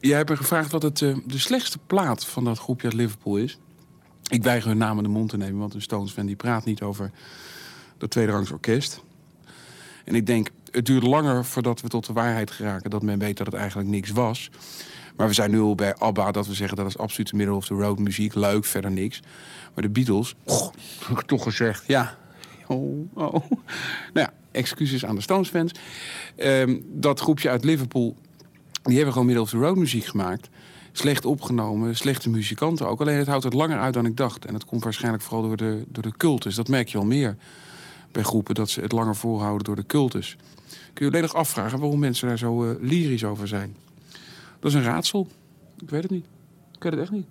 jij 0.00 0.16
hebt 0.16 0.28
me 0.28 0.36
gevraagd 0.36 0.72
wat 0.72 0.82
het, 0.82 1.02
eh, 1.02 1.16
de 1.26 1.38
slechtste 1.38 1.78
plaat 1.86 2.26
van 2.26 2.44
dat 2.44 2.58
groepje 2.58 2.86
uit 2.86 2.96
Liverpool 2.96 3.36
is. 3.36 3.58
Ik 4.28 4.42
weiger 4.42 4.68
hun 4.68 4.78
naam 4.78 4.96
in 4.96 5.02
de 5.02 5.08
mond 5.08 5.30
te 5.30 5.36
nemen, 5.36 5.58
want 5.58 5.74
een 5.74 5.82
Stones-fan 5.82 6.26
die 6.26 6.36
praat 6.36 6.64
niet 6.64 6.82
over 6.82 7.10
dat 7.98 8.10
tweederangs 8.10 8.50
orkest. 8.50 9.02
En 10.04 10.14
ik 10.14 10.26
denk, 10.26 10.48
het 10.70 10.86
duurt 10.86 11.02
langer 11.02 11.44
voordat 11.44 11.80
we 11.80 11.88
tot 11.88 12.06
de 12.06 12.12
waarheid 12.12 12.50
geraken 12.50 12.90
dat 12.90 13.02
men 13.02 13.18
weet 13.18 13.36
dat 13.36 13.46
het 13.46 13.56
eigenlijk 13.56 13.88
niks 13.88 14.10
was. 14.10 14.50
Maar 15.16 15.26
we 15.26 15.34
zijn 15.34 15.50
nu 15.50 15.60
al 15.60 15.74
bij 15.74 15.94
ABBA 15.94 16.30
dat 16.30 16.46
we 16.46 16.54
zeggen 16.54 16.76
dat 16.76 16.86
is 16.86 16.98
absoluut 16.98 17.32
middle 17.32 17.54
of 17.54 17.66
the 17.66 17.74
road 17.74 17.98
muziek. 17.98 18.34
Leuk, 18.34 18.64
verder 18.64 18.90
niks. 18.90 19.20
Maar 19.74 19.84
de 19.84 19.90
Beatles, 19.90 20.34
oh, 20.44 20.68
heb 21.04 21.18
ik 21.18 21.26
toch 21.26 21.42
gezegd, 21.42 21.84
ja. 21.86 22.16
Oh, 22.66 23.08
oh. 23.14 23.32
Nou 23.32 23.42
ja, 24.12 24.32
excuses 24.50 25.04
aan 25.04 25.14
de 25.14 25.20
Stones-fans. 25.20 25.72
Ehm, 26.36 26.78
dat 26.84 27.20
groepje 27.20 27.48
uit 27.48 27.64
Liverpool, 27.64 28.16
die 28.82 28.94
hebben 28.94 29.12
gewoon 29.12 29.26
middle 29.26 29.44
of 29.44 29.50
the 29.50 29.56
road 29.58 29.76
muziek 29.76 30.04
gemaakt. 30.04 30.48
Slecht 30.92 31.24
opgenomen, 31.24 31.96
slechte 31.96 32.30
muzikanten 32.30 32.88
ook. 32.88 33.00
Alleen 33.00 33.18
het 33.18 33.26
houdt 33.26 33.44
het 33.44 33.52
langer 33.52 33.78
uit 33.78 33.94
dan 33.94 34.06
ik 34.06 34.16
dacht. 34.16 34.44
En 34.44 34.52
dat 34.52 34.64
komt 34.64 34.84
waarschijnlijk 34.84 35.22
vooral 35.22 35.46
door 35.46 35.56
de, 35.56 35.84
door 35.88 36.02
de 36.02 36.16
cultus. 36.16 36.54
Dat 36.54 36.68
merk 36.68 36.88
je 36.88 36.98
al 36.98 37.04
meer 37.04 37.36
bij 38.12 38.22
groepen, 38.22 38.54
dat 38.54 38.70
ze 38.70 38.80
het 38.80 38.92
langer 38.92 39.16
volhouden 39.16 39.64
door 39.64 39.76
de 39.76 39.86
cultus. 39.86 40.36
Kun 40.92 41.06
je 41.06 41.10
alleen 41.10 41.22
nog 41.22 41.34
afvragen 41.34 41.78
waarom 41.78 41.98
mensen 41.98 42.28
daar 42.28 42.38
zo 42.38 42.64
eh, 42.64 42.74
lyrisch 42.80 43.24
over 43.24 43.48
zijn. 43.48 43.76
Dat 44.62 44.70
is 44.70 44.76
een 44.76 44.84
raadsel. 44.84 45.28
Ik 45.78 45.90
weet 45.90 46.02
het 46.02 46.10
niet. 46.10 46.26
Ik 46.74 46.82
weet 46.82 46.92
het 46.92 47.00
echt 47.00 47.10
niet. 47.10 47.26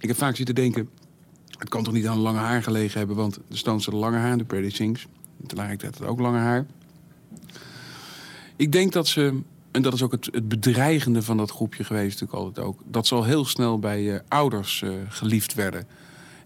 Ik 0.00 0.08
heb 0.08 0.16
vaak 0.16 0.36
zitten 0.36 0.54
denken... 0.54 0.90
het 1.58 1.68
kan 1.68 1.82
toch 1.82 1.92
niet 1.92 2.06
aan 2.06 2.18
lange 2.18 2.38
haar 2.38 2.62
gelegen 2.62 2.98
hebben... 2.98 3.16
want 3.16 3.38
de 3.48 3.56
Stones 3.56 3.84
hadden 3.84 4.02
lange 4.02 4.16
haar 4.16 4.38
de 4.38 4.44
Pretty 4.44 4.76
Things. 4.76 5.06
Tegelijkertijd 5.46 5.98
had 5.98 6.08
ook 6.08 6.20
lange 6.20 6.38
haar. 6.38 6.66
Ik 8.56 8.72
denk 8.72 8.92
dat 8.92 9.08
ze... 9.08 9.40
en 9.70 9.82
dat 9.82 9.92
is 9.92 10.02
ook 10.02 10.12
het, 10.12 10.28
het 10.32 10.48
bedreigende 10.48 11.22
van 11.22 11.36
dat 11.36 11.50
groepje 11.50 11.84
geweest 11.84 12.20
natuurlijk 12.20 12.46
altijd 12.46 12.66
ook... 12.66 12.80
dat 12.84 13.06
ze 13.06 13.14
al 13.14 13.24
heel 13.24 13.44
snel 13.44 13.78
bij 13.78 14.14
eh, 14.14 14.20
ouders 14.28 14.82
eh, 14.82 14.90
geliefd 15.08 15.54
werden... 15.54 15.86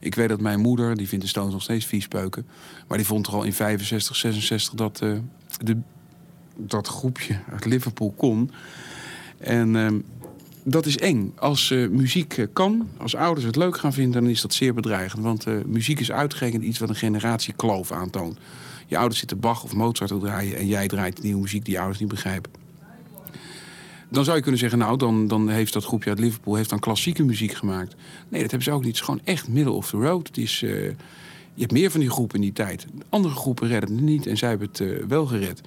Ik 0.01 0.14
weet 0.14 0.29
dat 0.29 0.41
mijn 0.41 0.61
moeder, 0.61 0.97
die 0.97 1.09
vindt 1.09 1.25
de 1.25 1.31
Stones 1.31 1.53
nog 1.53 1.62
steeds 1.62 1.87
viespeuken. 1.87 2.47
Maar 2.89 2.99
die 2.99 3.07
vond 3.07 3.27
er 3.27 3.33
al 3.33 3.43
in 3.43 3.53
65, 3.53 4.16
66 4.16 4.75
dat, 4.75 5.01
eh, 5.01 5.12
de, 5.59 5.79
dat 6.57 6.89
groepje 6.89 7.39
uit 7.51 7.64
Liverpool 7.64 8.14
kon. 8.16 8.51
En 9.39 9.76
ehm, 9.76 9.99
dat 10.64 10.87
is 10.87 10.99
eng. 10.99 11.32
Als 11.37 11.70
eh, 11.70 11.89
muziek 11.89 12.39
eh, 12.39 12.47
kan, 12.53 12.89
als 12.97 13.16
ouders 13.16 13.47
het 13.47 13.57
leuk 13.57 13.76
gaan 13.76 13.93
vinden, 13.93 14.22
dan 14.22 14.30
is 14.30 14.41
dat 14.41 14.55
zeer 14.55 14.74
bedreigend. 14.74 15.22
Want 15.22 15.47
eh, 15.47 15.55
muziek 15.66 16.01
is 16.01 16.12
uitgerekend 16.12 16.62
iets 16.62 16.78
wat 16.78 16.89
een 16.89 16.95
generatiekloof 16.95 17.93
aantoont. 17.93 18.39
Je 18.87 18.97
ouders 18.97 19.18
zitten 19.18 19.41
Bach 19.41 19.64
of 19.64 19.74
Mozart 19.74 20.11
te 20.11 20.18
draaien 20.18 20.57
en 20.57 20.66
jij 20.66 20.89
draait 20.89 21.22
nieuwe 21.22 21.41
muziek 21.41 21.64
die 21.64 21.78
ouders 21.78 21.99
niet 21.99 22.09
begrijpen. 22.09 22.53
Dan 24.09 24.24
zou 24.24 24.37
je 24.37 24.43
kunnen 24.43 24.61
zeggen, 24.61 24.78
nou, 24.78 24.99
dan, 24.99 25.28
dan 25.28 25.49
heeft 25.49 25.72
dat 25.72 25.85
groepje 25.85 26.11
uit 26.11 26.18
Liverpool 26.18 26.55
heeft 26.55 26.70
dan 26.70 26.78
klassieke 26.78 27.24
muziek 27.24 27.53
gemaakt. 27.53 27.95
Nee, 28.28 28.41
dat 28.41 28.51
hebben 28.51 28.62
ze 28.62 28.70
ook 28.70 28.85
niet. 28.85 28.87
Het 28.87 28.97
is 28.97 29.05
gewoon 29.05 29.20
echt 29.24 29.49
middle 29.49 29.72
of 29.72 29.91
the 29.91 29.97
road. 29.97 30.26
Het 30.26 30.39
is, 30.39 30.61
je 30.61 30.95
hebt 31.57 31.72
meer 31.72 31.91
van 31.91 32.01
die 32.01 32.11
groepen 32.11 32.37
in 32.37 32.41
die 32.41 32.53
tijd. 32.53 32.87
Andere 33.09 33.35
groepen 33.35 33.68
redden 33.68 33.91
het 33.91 34.05
niet 34.05 34.26
en 34.26 34.37
zij 34.37 34.49
hebben 34.49 34.68
het 34.72 35.07
wel 35.09 35.26
gered. 35.26 35.61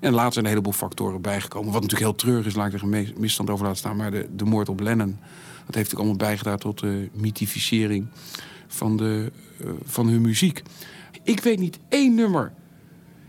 En 0.00 0.12
later 0.12 0.32
zijn 0.32 0.44
een 0.44 0.50
heleboel 0.50 0.72
factoren 0.72 1.20
bijgekomen. 1.20 1.72
Wat 1.72 1.82
natuurlijk 1.82 2.10
heel 2.10 2.18
treurig 2.18 2.46
is, 2.46 2.54
laat 2.54 2.72
ik 2.72 2.82
er 2.82 3.12
misstand 3.16 3.50
over 3.50 3.64
laten 3.64 3.78
staan. 3.78 3.96
Maar 3.96 4.10
de, 4.10 4.28
de 4.36 4.44
moord 4.44 4.68
op 4.68 4.80
Lennon, 4.80 5.18
dat 5.66 5.74
heeft 5.74 5.92
ook 5.92 5.98
allemaal 5.98 6.16
bijgedaan 6.16 6.58
tot 6.58 6.78
de 6.78 7.08
mythificering 7.12 8.06
van, 8.66 8.96
de, 8.96 9.32
eh, 9.60 9.70
van 9.84 10.08
hun 10.08 10.20
muziek. 10.20 10.62
Ik 11.22 11.40
weet 11.40 11.58
niet 11.58 11.78
één 11.88 12.14
nummer. 12.14 12.52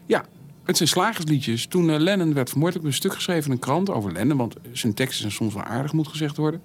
Ja, 0.06 0.26
het 0.64 0.78
zijn 0.78 0.90
slagersliedjes. 0.90 1.66
Toen 1.66 1.90
eh, 1.90 2.00
Lennon 2.00 2.34
werd 2.34 2.50
vermoord, 2.50 2.74
heb 2.74 2.82
ik 2.82 2.88
een 2.88 2.94
stuk 2.94 3.14
geschreven 3.14 3.46
in 3.46 3.52
een 3.52 3.60
krant 3.60 3.90
over 3.90 4.12
Lennon. 4.12 4.38
Want 4.38 4.56
zijn 4.72 4.94
teksten 4.94 5.20
zijn 5.20 5.32
soms 5.32 5.54
wel 5.54 5.64
aardig, 5.64 5.94
moet 5.94 6.08
gezegd 6.08 6.38
worden. 6.38 6.62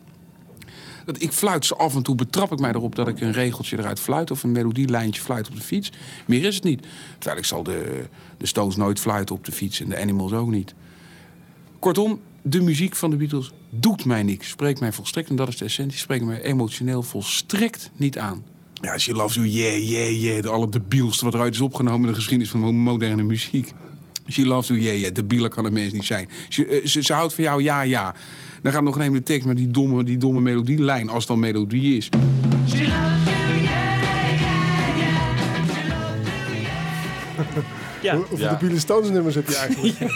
Dat 1.04 1.22
ik 1.22 1.32
fluit 1.32 1.66
ze 1.66 1.76
af 1.76 1.94
en 1.94 2.02
toe, 2.02 2.14
betrap 2.14 2.52
ik 2.52 2.58
mij 2.58 2.70
erop 2.70 2.94
dat 2.94 3.08
ik 3.08 3.20
een 3.20 3.32
regeltje 3.32 3.78
eruit 3.78 4.00
fluit... 4.00 4.30
of 4.30 4.42
een 4.42 4.52
melodielijntje 4.52 5.22
fluit 5.22 5.48
op 5.48 5.56
de 5.56 5.62
fiets. 5.62 5.92
Meer 6.26 6.44
is 6.44 6.54
het 6.54 6.64
niet. 6.64 6.86
Terwijl 7.18 7.38
ik 7.38 7.44
zal 7.44 7.62
de, 7.62 8.04
de 8.36 8.46
Stones 8.46 8.76
nooit 8.76 9.00
fluiten 9.00 9.34
op 9.34 9.44
de 9.44 9.52
fiets 9.52 9.80
en 9.80 9.88
de 9.88 10.00
Animals 10.00 10.32
ook 10.32 10.50
niet. 10.50 10.74
Kortom, 11.78 12.20
de 12.42 12.60
muziek 12.60 12.96
van 12.96 13.10
de 13.10 13.16
Beatles 13.16 13.52
doet 13.70 14.04
mij 14.04 14.22
niks. 14.22 14.48
Spreekt 14.48 14.80
mij 14.80 14.92
volstrekt, 14.92 15.28
en 15.28 15.36
dat 15.36 15.48
is 15.48 15.56
de 15.56 15.64
essentie, 15.64 15.98
spreekt 15.98 16.24
mij 16.24 16.42
emotioneel 16.42 17.02
volstrekt 17.02 17.90
niet 17.96 18.18
aan. 18.18 18.44
Ja, 18.74 18.98
She 18.98 19.12
Loves 19.12 19.34
You, 19.34 19.46
yeah, 19.46 19.88
yeah, 19.88 20.22
yeah. 20.22 20.42
De 20.42 20.48
allerdebielste 20.48 21.24
wat 21.24 21.34
eruit 21.34 21.54
is 21.54 21.60
opgenomen 21.60 22.00
in 22.00 22.06
de 22.06 22.14
geschiedenis 22.14 22.50
van 22.50 22.60
mo- 22.60 22.72
moderne 22.72 23.22
muziek. 23.22 23.72
She 24.28 24.46
Loves 24.46 24.68
You, 24.68 24.80
yeah, 24.80 25.00
yeah. 25.00 25.14
Debieler 25.14 25.50
kan 25.50 25.64
een 25.64 25.72
mens 25.72 25.92
niet 25.92 26.04
zijn. 26.04 26.28
Ze, 26.48 26.66
eh, 26.66 26.86
ze, 26.86 27.02
ze 27.02 27.12
houdt 27.12 27.34
van 27.34 27.44
jou, 27.44 27.62
ja, 27.62 27.82
ja. 27.82 28.14
Dan 28.62 28.72
gaat 28.72 28.82
nog 28.82 28.98
een 28.98 29.12
de 29.12 29.22
tekst 29.22 29.46
met 29.46 29.56
die 29.56 29.70
domme, 29.70 30.04
die 30.04 30.16
domme 30.18 30.40
melodielijn, 30.40 31.08
als 31.08 31.18
het 31.18 31.26
dan 31.28 31.38
melodie 31.40 31.96
is. 31.96 32.08
Ja. 38.00 38.16
Hoeveel 38.16 38.48
de 38.48 38.56
Beatles 38.60 38.80
Stones 38.80 39.10
nummers 39.10 39.34
heb 39.34 39.48
je 39.48 39.56
eigenlijk? 39.56 39.96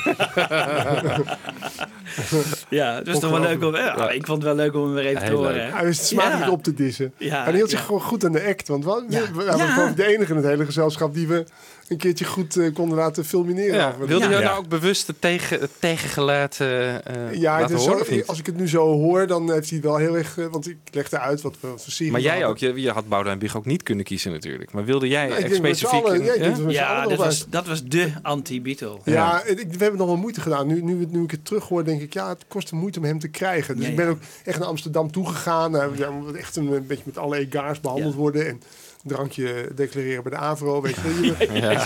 Ja, 2.69 2.95
het 2.95 3.07
was 3.07 3.19
toch 3.21 3.31
wel 3.31 3.41
leuk 3.41 3.63
om... 3.65 3.77
Ja, 3.77 4.11
Ik 4.11 4.27
vond 4.27 4.43
het 4.43 4.55
wel 4.57 4.65
leuk 4.65 4.75
om 4.75 4.83
hem 4.85 4.93
weer 4.95 5.07
even 5.07 5.25
te 5.27 5.33
horen. 5.33 5.53
leuk. 5.55 5.73
Hij 5.73 5.85
wist 5.85 6.05
smakelijk 6.05 6.45
Ja. 6.45 6.51
op 6.51 6.63
te 6.63 6.75
dissen. 6.75 7.13
Ja, 7.19 7.39
en 7.39 7.45
hij 7.45 7.55
hield 7.55 7.71
zich 7.71 7.85
gewoon 7.85 8.01
goed 8.01 8.25
aan 8.25 8.33
de 8.33 8.45
act. 8.49 8.69
Want 8.69 8.85
we, 8.85 9.05
we, 9.09 9.29
we 9.35 9.93
de 9.97 10.07
enige 10.07 10.31
in 10.31 10.37
het 10.37 10.45
hele 10.47 10.65
gezelschap 10.65 11.15
die 11.15 11.27
we 11.27 11.45
een 11.89 11.97
keertje 11.97 12.25
goed 12.25 12.57
eh, 12.57 12.75
konden 12.75 12.97
laten 12.99 13.25
filmineren. 13.25 13.75
Ja, 13.75 13.95
wilde 13.99 14.29
je 14.29 14.39
nou 14.41 14.59
ook 14.59 14.69
bewust 14.69 15.07
het, 15.07 15.21
tegen, 15.21 15.61
het 15.61 15.71
tegengeluid 15.79 16.61
eh, 16.61 16.95
eh, 16.95 17.35
Ja, 17.35 17.61
laten 17.61 17.77
horen 17.77 18.07
zo- 18.07 18.23
als 18.27 18.39
ik 18.39 18.47
het 18.47 18.57
nu 18.57 18.69
zo 18.69 18.87
hoor, 18.93 19.27
dan 19.27 19.53
heeft 19.53 19.71
hij 19.71 19.81
wel 19.81 19.97
heel 19.97 20.17
erg... 20.17 20.35
want 20.51 20.69
ik 20.69 20.77
legde 20.91 21.19
uit 21.19 21.41
wat 21.43 21.57
we 21.61 21.69
voor 21.69 21.79
serie 21.93 22.13
Maar 22.13 22.21
jij 22.21 22.31
hadden. 22.31 22.49
ook, 22.49 22.59
je, 22.59 22.81
je 22.83 22.91
had 22.91 23.09
Boudewijn 23.09 23.39
Big 23.39 23.57
ook 23.57 23.65
niet 23.67 23.83
kunnen 23.83 24.05
kiezen 24.05 24.33
natuurlijk. 24.33 24.73
Maar 24.73 24.85
wilde 24.85 25.09
jij 25.09 25.29
Nou, 25.29 25.55
specifiek... 25.55 26.07
ja, 26.07 26.13
ik 26.15 26.23
denk 26.25 26.71
ja? 26.71 27.03
dat 27.03 27.11
Ja, 27.11 27.17
was, 27.17 27.47
dat 27.49 27.67
was 27.67 27.85
de 27.85 28.13
anti-Beatle. 28.23 28.99
Ja, 29.05 29.43
ik, 29.45 29.57
we 29.73 29.79
hebben 29.79 29.99
nog 29.99 30.07
wel 30.07 30.17
moeite 30.17 30.41
gedaan. 30.41 30.67
Nu, 30.67 30.83
nu, 30.83 31.07
nu 31.11 31.23
ik 31.23 31.31
het 31.31 31.45
terug 31.45 31.69
hoor, 31.69 31.85
denk 31.85 32.01
ik, 32.01 32.13
ja, 32.13 32.29
het 32.29 32.45
kost 32.49 32.73
moeite 32.73 32.99
om 32.99 33.05
hem 33.05 33.19
te 33.19 33.29
krijgen. 33.29 33.75
Dus 33.77 33.85
Ja, 33.85 33.91
ik 33.91 33.97
ben 33.97 34.05
ja. 34.05 34.11
ook 34.11 34.19
echt 34.45 34.59
naar 34.59 34.69
Amsterdam 34.69 35.13
toegegaan. 35.13 35.71
Nou, 35.71 35.97
ja, 35.99 36.11
moet 36.11 36.35
echt 36.37 36.57
een, 36.57 36.73
een 36.73 36.87
beetje 36.87 37.03
met 37.07 37.19
alle 37.19 37.37
egaars 37.39 37.81
behandeld 37.81 38.15
worden. 38.15 38.47
En 38.47 38.61
drankje 39.07 39.69
declareren 39.75 40.23
bij 40.23 40.33
de 40.33 40.39
AVRO, 40.39 40.81
weet 40.83 40.95
je 40.95 41.03
wel. 41.49 41.61
Ja. 41.67 41.85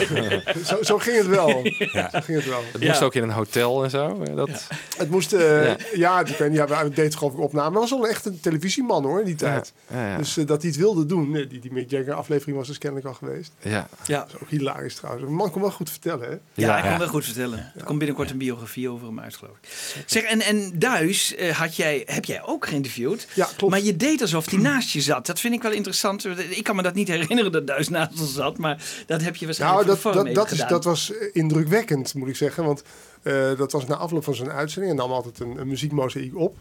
zo, 0.64 0.82
zo 0.82 0.98
ging 0.98 1.16
het 1.16 1.26
wel. 1.26 1.48
Ja. 1.92 2.10
Zo 2.12 2.20
ging 2.20 2.38
het 2.38 2.46
wel. 2.48 2.62
Het 2.72 2.84
moest 2.84 3.02
ook 3.02 3.14
in 3.14 3.22
een 3.22 3.30
hotel 3.30 3.84
en 3.84 3.90
zo. 3.90 4.22
eh, 4.22 4.36
Dat... 4.36 4.66
Het 4.96 5.10
moest, 5.10 5.32
eh, 5.32 5.64
Ja. 5.66 5.76
ja, 5.94 6.20
ik 6.20 6.26
weet 6.26 6.48
niet, 6.48 6.58
ja, 6.58 6.84
we 6.84 6.88
deden 6.88 7.18
geloof 7.18 7.32
ik 7.32 7.38
opname. 7.38 7.70
Maar 7.70 7.80
was 7.80 7.90
wel 7.90 8.08
echt 8.08 8.24
een 8.24 8.40
televisieman 8.40 9.04
hoor, 9.04 9.18
in 9.20 9.24
die 9.26 9.34
tijd. 9.34 9.72
Ja, 9.92 10.08
ja. 10.10 10.16
Dus 10.16 10.36
eh, 10.36 10.46
dat 10.46 10.60
hij 10.62 10.70
het 10.70 10.80
wilde 10.80 11.06
doen. 11.06 11.32
Die, 11.32 11.58
die 11.58 11.72
Mick 11.72 11.90
Jagger 11.90 12.12
aflevering 12.14 12.56
was 12.56 12.66
dus 12.66 12.78
kennelijk 12.78 13.08
al 13.08 13.14
geweest. 13.14 13.52
Ja. 13.62 13.88
Ja. 14.06 14.18
Dat 14.18 14.28
is 14.28 14.42
ook 14.42 14.48
hilarisch 14.50 14.94
trouwens. 14.94 15.24
De 15.26 15.30
man 15.32 15.50
kon 15.50 15.60
wel 15.60 15.70
goed 15.70 15.90
vertellen, 15.90 16.28
hè? 16.28 16.36
Ja, 16.54 16.76
ik 16.76 16.82
kan 16.84 16.98
wel 16.98 17.08
goed 17.08 17.24
vertellen. 17.24 17.72
Er 17.76 17.84
komt 17.84 17.98
binnenkort 17.98 18.30
een 18.30 18.38
biografie 18.38 18.88
over 18.90 19.06
hem 19.06 19.20
uit, 19.20 19.36
geloof 19.36 19.54
ik. 19.62 19.68
Zeg, 20.06 20.22
en, 20.22 20.40
en 20.40 20.72
Duis 20.78 21.34
eh, 21.34 21.56
had 21.58 21.76
jij, 21.76 22.02
heb 22.06 22.24
jij 22.24 22.42
ook 22.44 22.66
geïnterviewd. 22.66 23.26
Ja, 23.34 23.48
klopt. 23.56 23.72
Maar 23.72 23.82
je 23.82 23.96
deed 23.96 24.20
alsof 24.20 24.50
hij 24.50 24.58
naast 24.58 24.90
je 24.90 25.00
zat. 25.00 25.26
Dat 25.26 25.40
vind 25.40 25.54
ik 25.54 25.62
wel 25.62 25.72
interessant. 25.72 26.26
Ik 26.56 26.64
kan 26.64 26.76
me 26.76 26.82
dat 26.82 26.94
niet 26.94 27.08
herinneren 27.10 27.52
dat 27.52 27.66
Duis 27.66 27.88
naast 27.88 28.20
ons 28.20 28.34
zat. 28.34 28.58
Maar 28.58 28.84
dat 29.06 29.22
heb 29.22 29.36
je 29.36 29.46
waarschijnlijk 29.46 29.86
Nou, 29.86 29.98
voor 29.98 30.12
dat, 30.12 30.24
dat, 30.24 30.34
dat, 30.34 30.50
is, 30.50 30.66
dat 30.66 30.84
was 30.84 31.12
eh, 31.12 31.28
indrukwekkend, 31.32 32.14
moet 32.14 32.28
ik 32.28 32.36
zeggen. 32.36 32.64
Want 32.64 32.82
eh, 33.22 33.56
dat 33.56 33.72
was 33.72 33.86
na 33.86 33.96
afloop 33.96 34.24
van 34.24 34.34
zijn 34.34 34.50
uitzending. 34.50 34.92
En 34.92 34.98
nam 34.98 35.12
altijd 35.12 35.40
een, 35.40 35.58
een 35.58 35.68
muziekmozaïek 35.68 36.36
op. 36.36 36.56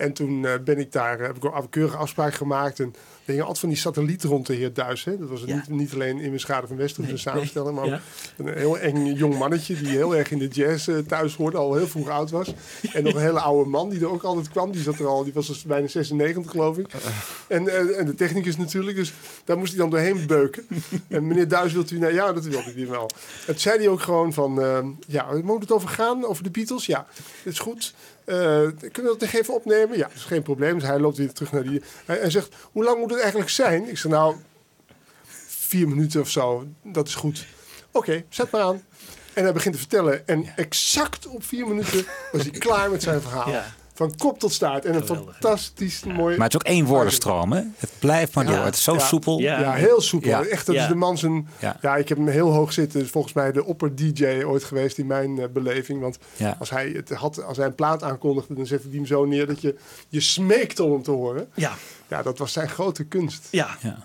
En 0.00 0.12
toen 0.12 0.44
eh, 0.46 0.52
ben 0.64 0.78
ik 0.78 0.92
daar, 0.92 1.20
eh, 1.20 1.26
heb 1.26 1.36
ik 1.36 1.44
een 1.44 1.68
keurige 1.70 1.96
afspraak 1.96 2.34
gemaakt. 2.34 2.80
En 2.80 2.86
er 3.24 3.36
hingen 3.36 3.40
altijd 3.42 3.58
van 3.58 3.68
die 3.68 3.78
satellieten 3.78 4.28
rond 4.28 4.46
de 4.46 4.54
heer 4.54 4.72
Duis. 4.72 5.04
Hè. 5.04 5.18
Dat 5.18 5.28
was 5.28 5.42
Ja. 5.46 5.54
niet, 5.54 5.68
niet 5.68 5.92
alleen 5.94 6.18
in 6.20 6.28
mijn 6.28 6.40
schade 6.40 6.66
van 6.66 6.76
Wester, 6.76 7.02
Nee, 7.02 7.12
de 7.12 7.18
samensteller. 7.18 7.74
Maar 7.74 7.84
ook 7.84 7.90
Ja. 7.90 8.00
een 8.36 8.48
heel 8.58 8.78
eng 8.78 9.06
jong 9.12 9.38
mannetje 9.38 9.74
die 9.74 9.86
heel 9.88 10.16
erg 10.16 10.30
in 10.30 10.38
de 10.38 10.48
jazz 10.48 10.88
eh, 10.88 10.96
thuis 10.98 11.34
hoorde. 11.36 11.56
Al 11.56 11.74
heel 11.74 11.86
vroeg 11.86 12.08
oud 12.08 12.30
was. 12.30 12.54
En 12.92 13.02
nog 13.04 13.14
een 13.14 13.20
hele 13.20 13.40
oude 13.40 13.70
man 13.70 13.88
die 13.88 14.00
er 14.00 14.10
ook 14.10 14.22
altijd 14.22 14.48
kwam. 14.50 14.70
Die, 14.72 14.82
zat 14.82 14.98
er 14.98 15.06
al, 15.06 15.24
die 15.24 15.32
was 15.32 15.46
dus 15.46 15.62
bijna 15.62 15.86
96 15.86 16.50
geloof 16.50 16.78
ik. 16.78 16.86
En, 17.48 17.68
en, 17.78 17.94
en 17.98 18.06
de 18.06 18.14
technicus 18.14 18.56
natuurlijk. 18.56 18.96
Dus 18.96 19.12
daar 19.44 19.58
moest 19.58 19.70
hij 19.70 19.80
dan 19.80 19.90
doorheen 19.90 20.26
beuken. 20.26 20.66
En 21.08 21.26
meneer 21.26 21.48
Duis, 21.48 21.72
wilt 21.72 21.90
u... 21.90 21.98
Nou, 21.98 22.14
ja, 22.14 22.32
dat 22.32 22.44
wilde 22.44 22.72
hij 22.74 22.88
wel. 22.88 23.10
Het 23.46 23.60
zei 23.60 23.78
hij 23.78 23.88
ook 23.88 24.00
gewoon 24.00 24.32
van... 24.32 24.62
eh, 24.62 24.78
ja, 25.06 25.26
moet 25.42 25.60
het 25.62 25.72
over 25.72 25.88
gaan? 25.88 26.24
Over 26.24 26.42
de 26.42 26.50
Beatles? 26.50 26.86
Ja, 26.86 27.06
dat 27.44 27.52
is 27.52 27.58
goed. 27.58 27.94
Eh, 28.30 28.36
kunnen 28.92 29.12
we 29.12 29.18
dat 29.18 29.20
nog 29.20 29.32
even 29.32 29.54
opnemen? 29.54 29.96
Ja, 29.96 30.06
dat 30.06 30.16
is 30.16 30.24
geen 30.24 30.42
probleem. 30.42 30.78
Dus 30.78 30.88
hij 30.88 30.98
loopt 30.98 31.16
weer 31.16 31.32
terug 31.32 31.52
naar 31.52 31.62
die... 31.62 31.82
Hij 32.04 32.30
zegt, 32.30 32.54
hoe 32.72 32.84
lang 32.84 32.98
moet 32.98 33.10
het 33.10 33.20
eigenlijk 33.20 33.50
zijn? 33.50 33.88
Ik 33.88 33.98
zeg, 33.98 34.12
nou, 34.12 34.36
vier 35.46 35.88
minuten 35.88 36.20
of 36.20 36.30
zo. 36.30 36.66
Dat 36.82 37.06
is 37.08 37.14
goed. 37.14 37.46
Oké, 37.92 38.24
zet 38.28 38.50
maar 38.50 38.60
aan. 38.60 38.82
En 39.32 39.42
hij 39.42 39.52
begint 39.52 39.74
te 39.74 39.80
vertellen. 39.80 40.26
En 40.26 40.56
exact 40.56 41.26
op 41.26 41.44
vier 41.44 41.68
minuten 41.68 42.04
was 42.32 42.42
hij 42.42 42.50
klaar 42.50 42.90
met 42.90 43.02
zijn 43.02 43.20
verhaal. 43.20 43.50
Ja. 43.50 43.74
Van 44.00 44.14
kop 44.16 44.38
tot 44.38 44.52
staart. 44.52 44.84
En 44.84 44.94
een 44.94 45.06
fantastisch 45.06 46.04
mooi... 46.04 46.36
Maar 46.36 46.46
het 46.50 46.54
is 46.54 46.60
ook 46.60 46.74
één 46.74 46.84
woordenstroom, 46.84 47.52
hè? 47.52 47.62
Het 47.76 47.90
blijft 47.98 48.34
maar 48.34 48.46
door. 48.46 48.54
Het 48.64 48.74
is 48.74 48.82
zo 48.82 48.92
Ja. 48.92 48.98
soepel. 48.98 49.38
Ja, 49.38 49.72
heel 49.72 50.00
soepel. 50.00 50.28
Ja. 50.28 50.44
Echt, 50.44 50.66
dat 50.66 50.74
Ja. 50.74 50.82
is 50.82 50.88
de 50.88 50.94
man 50.94 51.18
zijn... 51.18 51.48
Ja. 51.58 51.76
Ja. 51.80 51.96
ik 51.96 52.08
heb 52.08 52.18
hem 52.18 52.28
heel 52.28 52.50
hoog 52.52 52.72
zitten. 52.72 53.00
Is 53.00 53.10
volgens 53.10 53.32
mij 53.32 53.52
de 53.52 53.64
opper-dj 53.64 54.42
ooit 54.44 54.64
geweest 54.64 54.98
in 54.98 55.06
mijn 55.06 55.38
eh, 55.38 55.44
beleving. 55.52 56.00
Want 56.00 56.18
Ja. 56.36 56.56
als, 56.58 56.70
hij 56.70 56.88
het 56.90 57.10
had, 57.10 57.44
als 57.44 57.56
hij 57.56 57.66
een 57.66 57.74
plaat 57.74 58.02
aankondigde, 58.02 58.54
dan 58.54 58.66
zette 58.66 58.86
hij 58.88 58.96
hem 58.96 59.06
zo 59.06 59.24
neer 59.24 59.46
dat 59.46 59.60
je, 59.60 59.74
je 60.08 60.20
smeekt 60.20 60.80
om 60.80 60.92
hem 60.92 61.02
te 61.02 61.10
horen. 61.10 61.48
Ja. 61.54 61.72
Ja, 62.08 62.22
dat 62.22 62.38
was 62.38 62.52
zijn 62.52 62.68
grote 62.68 63.04
kunst. 63.04 63.48
Ja. 63.50 63.76
Ken, 63.80 63.96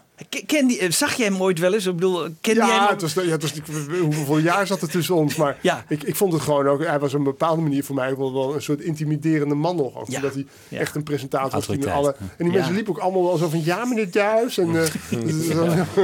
ken 0.46 0.68
die, 0.68 0.80
eh, 0.80 0.92
zag 0.92 1.14
jij 1.14 1.26
hem 1.26 1.42
ooit 1.42 1.60
wel 1.60 1.74
eens? 1.74 1.86
Ik 1.86 1.96
bedoel, 1.96 2.22
kende 2.42 2.60
jij 2.60 2.70
Ja, 2.70 2.80
hem? 2.80 2.88
het 2.90 3.02
was, 3.02 3.14
ja, 3.14 3.22
het 3.22 3.42
was, 3.42 3.54
hoeveel 4.02 4.38
jaar 4.52 4.68
zat 4.68 4.82
er 4.82 4.90
tussen 4.90 5.16
ons? 5.16 5.36
Maar 5.36 5.58
ik, 5.88 6.04
ik 6.04 6.16
vond 6.16 6.34
het 6.34 6.42
gewoon 6.42 6.68
ook... 6.68 6.84
Hij 6.84 7.00
was 7.00 7.12
op 7.14 7.18
een 7.18 7.24
bepaalde 7.24 7.62
manier 7.62 7.84
voor 7.84 7.96
mij 7.96 8.16
wel, 8.18 8.34
wel 8.34 8.56
een 8.56 8.62
soort 8.62 8.82
intimiderende 8.82 9.56
man 9.56 9.76
nog. 9.76 9.96
Ook, 9.98 10.08
Ja. 10.10 10.16
omdat 10.16 10.34
hij 10.34 10.46
Ja. 10.68 10.80
echt 10.80 10.96
een 10.96 11.04
presentator 11.04 11.52
was. 11.52 11.68
Die 11.68 11.78
met 11.78 11.88
alle, 11.88 12.16
en 12.20 12.26
die 12.38 12.46
Ja. 12.48 12.52
mensen 12.54 12.74
liepen 12.74 12.94
ook 12.94 13.00
allemaal 13.00 13.24
wel 13.24 13.38
zo 13.38 13.50
van... 13.50 13.64
Ja, 13.64 13.86
meneer 13.86 14.12
Duis. 14.12 14.58
En, 14.58 14.76
eh, 14.76 14.86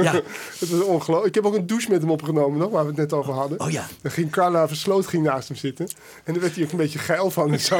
Ja. 0.02 0.12
het 0.60 0.68
was 0.70 0.80
ongelooflijk. 0.80 1.26
Ik 1.28 1.34
heb 1.34 1.46
ook 1.46 1.54
een 1.54 1.66
douche 1.66 1.90
met 1.90 2.00
hem 2.00 2.10
opgenomen 2.10 2.58
nog, 2.58 2.70
waar 2.70 2.82
we 2.82 2.88
het 2.88 2.98
net 2.98 3.12
over 3.12 3.32
hadden. 3.32 3.60
Oh 3.60 3.70
ja. 3.70 3.86
Dan 4.02 4.10
ging 4.12 4.30
Carla 4.30 4.68
Versloot 4.68 5.06
ging 5.06 5.22
naast 5.24 5.48
hem 5.48 5.56
zitten. 5.56 5.88
En 6.24 6.32
daar 6.32 6.42
werd 6.42 6.54
hij 6.54 6.64
ook 6.64 6.70
een 6.70 6.76
beetje 6.76 6.98
geil 6.98 7.30
van. 7.30 7.52
En, 7.52 7.60
zo. 7.60 7.76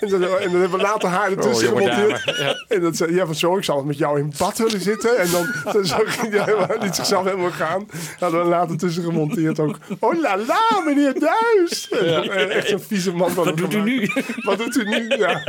en, 0.00 0.08
dan, 0.08 0.22
en 0.22 0.50
dan 0.50 0.60
hebben 0.60 0.70
we 0.70 0.76
later 0.82 1.08
haar 1.08 1.30
ertussen 1.30 1.72
Oh, 1.72 1.76
gemonteerd. 1.78 2.36
ja. 2.38 2.64
En 2.68 2.80
dan 2.80 2.94
zei 2.94 3.14
ja, 3.14 3.26
van 3.26 3.34
zo, 3.34 3.56
ik 3.56 3.64
zal 3.64 3.84
met 3.84 3.98
jou 3.98 4.18
in 4.18 4.31
bad 4.38 4.58
willen 4.58 4.80
zitten. 4.80 5.18
En 5.18 5.30
dan, 5.30 5.54
dan 5.72 5.84
zo 5.86 5.96
ging 6.06 6.32
hij 6.32 6.44
helemaal, 6.44 6.76
liet 6.80 6.94
zichzelf 6.94 7.24
helemaal 7.24 7.50
gaan. 7.50 7.86
Hadden 8.18 8.42
we 8.42 8.46
later 8.48 8.76
tussen 8.76 9.02
gemonteerd 9.02 9.58
ook. 9.60 9.78
Oh 9.98 10.20
la 10.20 10.36
la, 10.36 10.82
meneer 10.84 11.14
Duis. 11.20 11.88
Eh, 11.90 12.56
Echt 12.56 12.68
zo'n 12.68 12.80
vieze 12.80 13.12
man. 13.12 13.30
Van 13.30 13.44
Wat 13.44 13.56
doet 13.56 13.74
u 13.74 13.80
nu? 13.80 14.10
Wat 14.42 14.58
doet 14.58 14.76
u 14.76 14.84
nu? 14.84 15.08
Ja. 15.08 15.44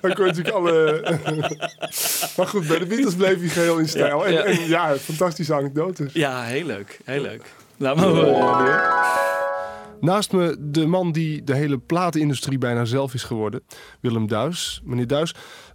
Dan 0.00 0.14
kon 0.14 0.24
je 0.24 0.32
natuurlijk 0.32 0.54
alle... 0.56 1.02
maar 2.36 2.46
goed, 2.46 2.66
bij 2.66 2.78
de 2.78 2.86
Beatles 2.86 3.14
bleef 3.14 3.38
hij 3.38 3.48
geheel 3.48 3.78
in 3.78 3.88
stijl. 3.88 4.24
Ja, 4.26 4.30
ja. 4.32 4.42
En, 4.42 4.58
en 4.58 4.68
ja, 4.68 4.96
fantastische 4.96 5.54
anekdotes. 5.54 6.12
Ja, 6.12 6.42
heel 6.42 6.66
leuk. 6.66 7.00
Heel 7.04 7.22
leuk. 7.22 7.42
Laat 7.76 7.96
maar 7.96 8.04
horen. 8.04 8.82
Naast 10.00 10.32
me 10.32 10.56
de 10.58 10.86
man 10.86 11.12
die 11.12 11.44
de 11.44 11.54
hele 11.54 11.78
platenindustrie 11.78 12.58
bijna 12.58 12.84
zelf 12.84 13.14
is 13.14 13.22
geworden. 13.22 13.62
Willem 14.00 14.28
Duis. 14.28 14.80
Meneer 14.84 15.06
Duis, 15.06 15.34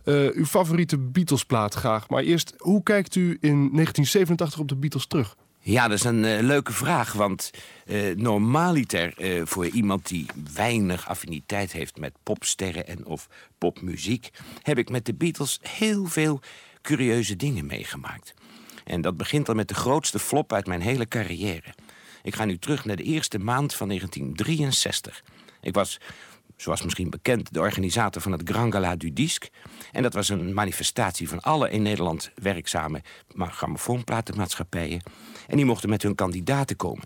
eh, 0.10 0.36
uw 0.36 0.46
favoriete 0.46 0.98
Beatles-plaat 0.98 1.74
graag. 1.74 2.10
Maar 2.10 2.24
eerst, 2.24 2.54
hoe 2.58 2.84
kijkt 2.84 3.16
u 3.16 3.38
in 3.42 3.56
1987 3.56 4.60
op 4.60 4.68
de 4.68 4.76
Beatles 4.76 5.08
terug? 5.08 5.36
Ja, 5.60 5.88
dat 5.88 5.98
is 5.98 6.04
een 6.04 6.26
eh, 6.26 6.44
leuke 6.44 6.74
vraag. 6.74 7.14
Want 7.14 7.52
eh, 7.86 8.16
normaliter 8.16 9.14
voor 9.48 9.68
iemand 9.68 10.08
die 10.08 10.26
weinig 10.54 11.08
affiniteit 11.08 11.72
heeft 11.72 11.98
met 11.98 12.14
popsterren 12.24 12.88
en 12.88 13.06
of 13.06 13.28
popmuziek, 13.58 14.30
heb 14.62 14.78
ik 14.78 14.90
met 14.90 15.06
de 15.06 15.14
Beatles 15.14 15.60
heel 15.62 16.06
veel 16.06 16.42
curieuze 16.82 17.36
dingen 17.36 17.66
meegemaakt. 17.66 18.34
En 18.84 19.02
dat 19.02 19.18
begint 19.18 19.50
al 19.50 19.56
met 19.56 19.68
de 19.68 19.74
grootste 19.74 20.20
flop 20.20 20.54
uit 20.54 20.68
mijn 20.68 20.82
hele 20.82 21.08
carrière. 21.08 21.74
Ik 22.24 22.36
ga 22.36 22.46
nu 22.46 22.58
terug 22.58 22.86
naar 22.86 22.96
de 22.96 23.04
eerste 23.04 23.40
maand 23.40 23.74
van 23.74 23.88
1963. 23.88 25.24
Ik 25.62 25.74
was, 25.74 26.00
zoals 26.62 26.84
misschien 26.84 27.10
bekend, 27.10 27.54
de 27.54 27.60
organisator 27.60 28.22
van 28.22 28.32
het 28.32 28.50
Grand 28.50 28.74
Gala 28.74 28.96
du 28.96 29.14
Disque. 29.14 29.50
En 29.92 30.04
dat 30.04 30.14
was 30.14 30.30
een 30.30 30.54
manifestatie 30.54 31.30
van 31.30 31.40
alle 31.40 31.70
in 31.70 31.82
Nederland 31.82 32.32
werkzame 32.36 33.02
ma- 33.34 33.50
grammofoonplatenmaatschappijen. 33.50 35.02
En 35.48 35.56
die 35.56 35.66
mochten 35.66 35.90
met 35.90 36.02
hun 36.02 36.16
kandidaten 36.16 36.76
komen. 36.76 37.06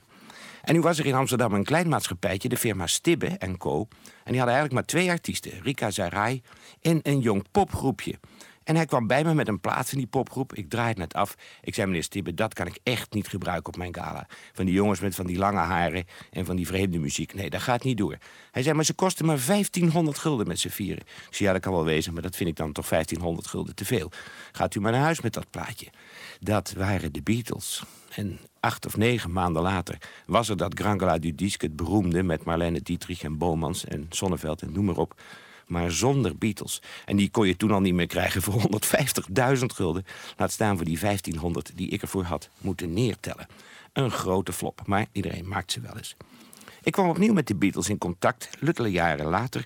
En 0.62 0.74
nu 0.74 0.82
was 0.82 0.99
er 0.99 1.06
in 1.06 1.14
Amsterdam 1.14 1.54
een 1.54 1.64
klein 1.64 1.89
maatschappijtje, 1.89 2.49
de 2.49 2.58
firma 2.58 2.88
Stibbe 2.88 3.28
en 3.28 3.58
Co. 3.58 3.80
En 4.24 4.32
die 4.32 4.38
hadden 4.38 4.56
eigenlijk 4.56 4.74
maar 4.74 4.86
twee 4.86 5.10
artiesten, 5.10 5.62
Rika 5.62 5.91
Zarai 5.91 6.41
en 6.82 6.99
een 7.04 7.20
jong 7.20 7.45
popgroepje. 7.51 8.20
En 8.64 8.76
hij 8.76 8.86
kwam 8.86 9.07
bij 9.07 9.24
me 9.24 9.34
met 9.34 9.47
een 9.47 9.59
plaat 9.59 9.89
van 9.89 9.97
die 9.97 10.07
popgroep. 10.07 10.53
Ik 10.53 10.70
draai 10.70 10.88
het 10.88 10.97
net 10.97 11.14
af. 11.14 11.36
Ik 11.61 11.74
zei, 11.74 11.88
meneer 11.88 12.03
Stibbe, 12.03 12.34
dat 12.34 12.53
kan 12.53 12.68
ik 12.68 12.80
echt 12.84 13.14
niet 13.14 13.28
gebruiken 13.28 13.74
op 13.74 13.78
mijn 13.78 13.95
gala. 13.95 14.28
Van 14.53 14.66
die 14.66 14.74
jongens 14.74 14.99
met 14.99 15.16
van 15.16 15.26
die 15.26 15.38
lange 15.38 15.59
haren 15.59 16.05
en 16.32 16.45
van 16.45 16.55
die 16.55 16.68
vreemde 16.68 16.99
muziek. 16.99 17.34
Nee, 17.34 17.49
dat 17.49 17.61
gaat 17.61 17.84
niet 17.84 17.97
door. 17.97 18.18
Hij 18.51 18.64
zei, 18.64 18.76
maar 18.76 18.86
ze 18.86 18.93
kosten 18.93 19.26
maar 19.26 19.45
1500 19.45 20.18
gulden 20.18 20.47
met 20.47 20.59
z'n 20.59 20.70
vieren. 20.70 21.03
Ik 21.03 21.36
zei, 21.36 21.47
ja, 21.47 21.53
dat 21.53 21.61
kan 21.61 21.74
wel 21.74 21.86
wezen, 21.86 22.14
maar 22.14 22.22
dat 22.22 22.36
vind 22.36 22.49
ik 22.49 22.55
dan 22.55 22.72
toch 22.72 22.88
1500 22.88 23.47
gulden 23.47 23.76
te 23.76 23.86
veel. 23.86 24.11
Gaat 24.51 24.76
u 24.76 24.80
maar 24.80 24.91
naar 24.91 25.01
huis 25.01 25.22
met 25.22 25.34
dat 25.34 25.49
plaatje. 25.49 25.88
Dat 26.39 26.74
waren 26.78 27.14
de 27.14 27.22
Beatles. 27.22 27.84
En 28.16 28.39
acht 28.59 28.86
of 28.86 28.97
negen 28.97 29.32
maanden 29.32 29.61
later 29.61 29.97
was 30.26 30.49
er 30.49 30.57
dat 30.57 30.80
Grand 30.80 31.01
Gala 31.01 31.18
du 31.18 31.36
Disque, 31.36 31.66
het 31.66 31.76
beroemde... 31.76 32.24
met 32.24 32.43
Marlene 32.43 32.82
Dietrich 32.82 33.24
en 33.24 33.38
Bomans 33.38 33.86
en 33.86 34.05
Sonneveld 34.09 34.61
en 34.61 34.72
noem 34.72 34.86
maar 34.86 34.97
op. 34.97 35.22
Maar 35.68 35.91
zonder 35.91 36.38
Beatles. 36.38 36.82
En 37.05 37.16
die 37.16 37.30
kon 37.30 37.47
je 37.47 37.57
toen 37.57 37.72
al 37.72 37.82
niet 37.82 37.93
meer 37.93 38.07
krijgen 38.07 38.41
voor 38.41 38.61
150.000 39.57 39.66
gulden. 39.66 40.05
Laat 40.38 40.51
staan 40.51 40.76
voor 40.76 40.86
die 40.86 40.99
1500 40.99 41.72
die 41.76 41.89
ik 41.89 42.01
ervoor 42.01 42.24
had 42.24 42.49
moeten 42.57 42.93
neertellen. 42.93 43.47
Een 43.93 44.11
grote 44.11 44.53
flop, 44.53 44.82
maar 44.86 45.05
iedereen 45.11 45.47
maakt 45.47 45.72
ze 45.72 45.82
wel 45.82 45.97
eens. 45.97 46.16
Ik 46.84 46.91
kwam 46.91 47.09
opnieuw 47.09 47.34
met 47.34 47.47
de 47.47 47.55
Beatles 47.55 47.89
in 47.89 47.97
contact, 47.97 48.49
luttele 48.59 48.91
jaren 48.91 49.26
later... 49.26 49.66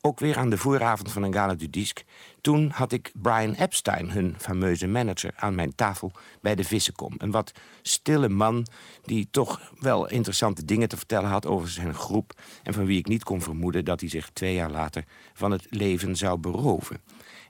ook 0.00 0.20
weer 0.20 0.36
aan 0.36 0.50
de 0.50 0.58
vooravond 0.58 1.12
van 1.12 1.22
een 1.22 1.32
Gala 1.32 1.54
du 1.54 1.70
Disque. 1.70 2.04
Toen 2.48 2.70
had 2.70 2.92
ik 2.92 3.12
Brian 3.14 3.52
Epstein, 3.54 4.10
hun 4.10 4.34
fameuze 4.38 4.86
manager, 4.86 5.32
aan 5.36 5.54
mijn 5.54 5.74
tafel 5.74 6.12
bij 6.40 6.54
de 6.54 6.64
Vissenkom. 6.64 7.14
Een 7.18 7.30
wat 7.30 7.52
stille 7.82 8.28
man 8.28 8.66
die 9.04 9.28
toch 9.30 9.72
wel 9.80 10.08
interessante 10.08 10.64
dingen 10.64 10.88
te 10.88 10.96
vertellen 10.96 11.30
had 11.30 11.46
over 11.46 11.68
zijn 11.68 11.94
groep. 11.94 12.32
En 12.62 12.74
van 12.74 12.86
wie 12.86 12.98
ik 12.98 13.06
niet 13.06 13.24
kon 13.24 13.42
vermoeden 13.42 13.84
dat 13.84 14.00
hij 14.00 14.08
zich 14.08 14.30
twee 14.32 14.54
jaar 14.54 14.70
later 14.70 15.04
van 15.32 15.50
het 15.50 15.66
leven 15.70 16.16
zou 16.16 16.38
beroven. 16.38 17.00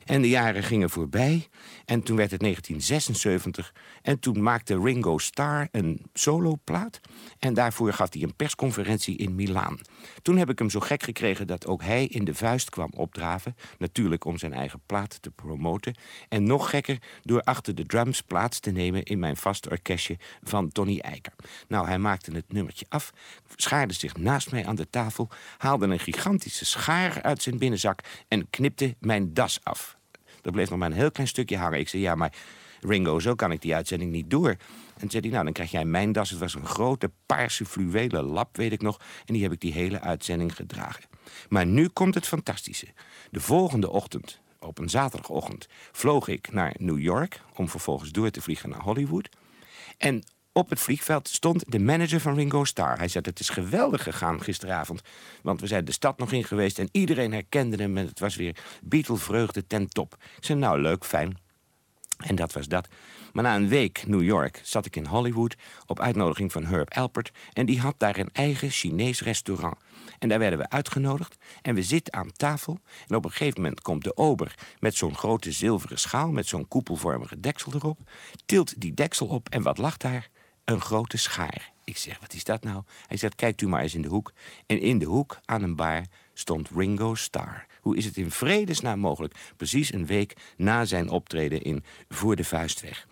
En 0.08 0.22
de 0.22 0.28
jaren 0.28 0.62
gingen 0.62 0.90
voorbij. 0.90 1.48
En 1.84 2.02
toen 2.02 2.16
werd 2.16 2.30
het 2.30 2.40
1976. 2.40 3.74
En 4.02 4.18
toen 4.18 4.42
maakte 4.42 4.80
Ringo 4.80 5.18
Starr 5.18 5.68
een 5.70 6.06
soloplaat. 6.12 7.00
En 7.38 7.54
daarvoor 7.54 7.92
gaf 7.92 8.12
hij 8.12 8.22
een 8.22 8.36
persconferentie 8.36 9.16
in 9.16 9.34
Milaan. 9.34 9.78
Toen 10.22 10.36
heb 10.36 10.50
ik 10.50 10.58
hem 10.58 10.70
zo 10.70 10.80
gek 10.80 11.02
gekregen 11.02 11.46
dat 11.46 11.66
ook 11.66 11.82
hij 11.82 12.06
in 12.06 12.24
de 12.24 12.34
vuist 12.34 12.70
kwam 12.70 12.90
opdraven. 12.96 13.56
Natuurlijk 13.78 14.24
om 14.24 14.38
zijn 14.38 14.52
eigen 14.52 14.80
plaat 14.86 15.22
te 15.22 15.30
promoten. 15.30 15.96
En 16.28 16.44
nog 16.44 16.70
gekker 16.70 16.98
door 17.22 17.42
achter 17.42 17.74
de 17.74 17.86
drums 17.86 18.20
plaats 18.20 18.60
te 18.60 18.70
nemen 18.70 19.02
in 19.02 19.18
mijn 19.18 19.36
vaste 19.36 19.70
orkestje 19.70 20.18
van 20.42 20.68
Tony 20.68 20.98
Eiker. 20.98 21.32
Nou, 21.68 21.86
hij 21.86 21.98
maakte 21.98 22.32
het 22.32 22.52
nummertje 22.52 22.86
af, 22.88 23.12
schaarde 23.56 23.94
zich 23.94 24.16
naast 24.16 24.50
mij 24.50 24.66
aan 24.66 24.76
de 24.76 24.90
tafel, 24.90 25.28
haalde 25.58 25.86
een 25.86 25.98
gigantische 25.98 26.64
schaar 26.64 27.22
uit 27.22 27.42
zijn 27.42 27.58
binnenzak 27.58 28.00
en 28.28 28.50
knipte 28.50 28.96
mijn 28.98 29.34
das 29.34 29.58
af. 29.62 29.97
Er 30.48 30.54
bleef 30.54 30.70
nog 30.70 30.78
maar 30.78 30.90
een 30.90 30.96
heel 30.96 31.10
klein 31.10 31.28
stukje 31.28 31.56
hangen. 31.56 31.78
Ik 31.78 31.88
zei, 31.88 32.02
ja, 32.02 32.14
maar 32.14 32.32
Ringo, 32.80 33.18
zo 33.18 33.34
kan 33.34 33.52
ik 33.52 33.62
die 33.62 33.74
uitzending 33.74 34.12
niet 34.12 34.30
door. 34.30 34.48
En 34.48 34.98
toen 34.98 35.10
zei 35.10 35.22
hij, 35.22 35.32
nou, 35.32 35.44
dan 35.44 35.52
krijg 35.52 35.70
jij 35.70 35.84
mijn 35.84 36.12
das. 36.12 36.30
Het 36.30 36.38
was 36.38 36.54
een 36.54 36.66
grote 36.66 37.10
paarse 37.26 37.64
fluwelen 37.64 38.24
lap, 38.24 38.56
weet 38.56 38.72
ik 38.72 38.82
nog. 38.82 39.00
En 39.24 39.34
die 39.34 39.42
heb 39.42 39.52
ik 39.52 39.60
die 39.60 39.72
hele 39.72 40.00
uitzending 40.00 40.56
gedragen. 40.56 41.04
Maar 41.48 41.66
nu 41.66 41.88
komt 41.88 42.14
het 42.14 42.26
fantastische. 42.26 42.86
De 43.30 43.40
volgende 43.40 43.90
ochtend, 43.90 44.40
op 44.58 44.78
een 44.78 44.90
zaterdagochtend, 44.90 45.66
vloog 45.92 46.28
ik 46.28 46.52
naar 46.52 46.74
New 46.78 46.98
York... 46.98 47.40
om 47.54 47.68
vervolgens 47.68 48.10
door 48.10 48.30
te 48.30 48.40
vliegen 48.40 48.68
naar 48.68 48.82
Hollywood. 48.82 49.28
En 49.98 50.22
op 50.58 50.70
het 50.70 50.80
vliegveld 50.80 51.28
stond 51.28 51.64
de 51.66 51.78
manager 51.78 52.20
van 52.20 52.34
Ringo 52.34 52.64
Starr. 52.64 52.98
Hij 52.98 53.08
zei, 53.08 53.24
het 53.26 53.40
is 53.40 53.48
geweldig 53.48 54.02
gegaan 54.02 54.42
gisteravond. 54.42 55.00
Want 55.42 55.60
we 55.60 55.66
zijn 55.66 55.84
de 55.84 55.92
stad 55.92 56.18
nog 56.18 56.32
in 56.32 56.44
geweest 56.44 56.78
en 56.78 56.88
iedereen 56.92 57.32
herkende 57.32 57.76
hem. 57.76 57.96
En 57.96 58.06
het 58.06 58.20
was 58.20 58.36
weer 58.36 58.56
Beatle-vreugde 58.82 59.66
ten 59.66 59.88
top. 59.88 60.16
Ik 60.36 60.44
zei, 60.44 60.58
nou 60.58 60.80
leuk, 60.80 61.04
fijn. 61.04 61.38
En 62.18 62.34
dat 62.34 62.52
was 62.52 62.68
dat. 62.68 62.88
Maar 63.32 63.44
na 63.44 63.56
een 63.56 63.68
week 63.68 64.06
New 64.06 64.22
York 64.22 64.60
zat 64.62 64.86
ik 64.86 64.96
in 64.96 65.06
Hollywood 65.06 65.56
op 65.86 66.00
uitnodiging 66.00 66.52
van 66.52 66.64
Herb 66.64 66.94
Alpert. 66.94 67.30
En 67.52 67.66
die 67.66 67.80
had 67.80 67.94
daar 67.98 68.18
een 68.18 68.30
eigen 68.32 68.70
Chinees 68.70 69.22
restaurant. 69.22 69.76
En 70.18 70.28
daar 70.28 70.38
werden 70.38 70.58
we 70.58 70.70
uitgenodigd. 70.70 71.36
En 71.62 71.74
we 71.74 71.82
zitten 71.82 72.14
aan 72.14 72.32
tafel. 72.32 72.78
En 73.08 73.16
op 73.16 73.24
een 73.24 73.30
gegeven 73.30 73.60
moment 73.60 73.80
komt 73.80 74.04
de 74.04 74.16
ober 74.16 74.54
met 74.78 74.94
zo'n 74.94 75.16
grote 75.16 75.52
zilveren 75.52 75.98
schaal. 75.98 76.30
met 76.30 76.46
zo'n 76.46 76.68
koepelvormige 76.68 77.40
deksel 77.40 77.74
erop. 77.74 77.98
Tilt 78.46 78.80
die 78.80 78.94
deksel 78.94 79.26
op 79.26 79.48
en 79.48 79.62
wat 79.62 79.78
lag 79.78 79.96
daar? 79.96 80.28
Een 80.68 80.80
grote 80.80 81.16
schaar. 81.16 81.72
Ik 81.84 81.96
zeg, 81.96 82.20
wat 82.20 82.32
is 82.32 82.44
dat 82.44 82.62
nou? 82.62 82.82
Hij 83.06 83.16
zegt, 83.16 83.34
kijkt 83.34 83.60
u 83.60 83.68
maar 83.68 83.82
eens 83.82 83.94
in 83.94 84.02
de 84.02 84.08
hoek. 84.08 84.32
En 84.66 84.80
in 84.80 84.98
de 84.98 85.04
hoek 85.04 85.40
aan 85.44 85.62
een 85.62 85.76
bar 85.76 86.04
stond 86.34 86.68
Ringo 86.74 87.14
Starr. 87.14 87.66
Hoe 87.80 87.96
is 87.96 88.04
het 88.04 88.16
in 88.16 88.30
vredesnaam 88.30 88.98
mogelijk? 88.98 89.34
Precies 89.56 89.92
een 89.92 90.06
week 90.06 90.36
na 90.56 90.84
zijn 90.84 91.08
optreden 91.08 91.62
in 91.62 91.84
Voor 92.08 92.36
de 92.36 92.44
Vuistweg. 92.44 93.06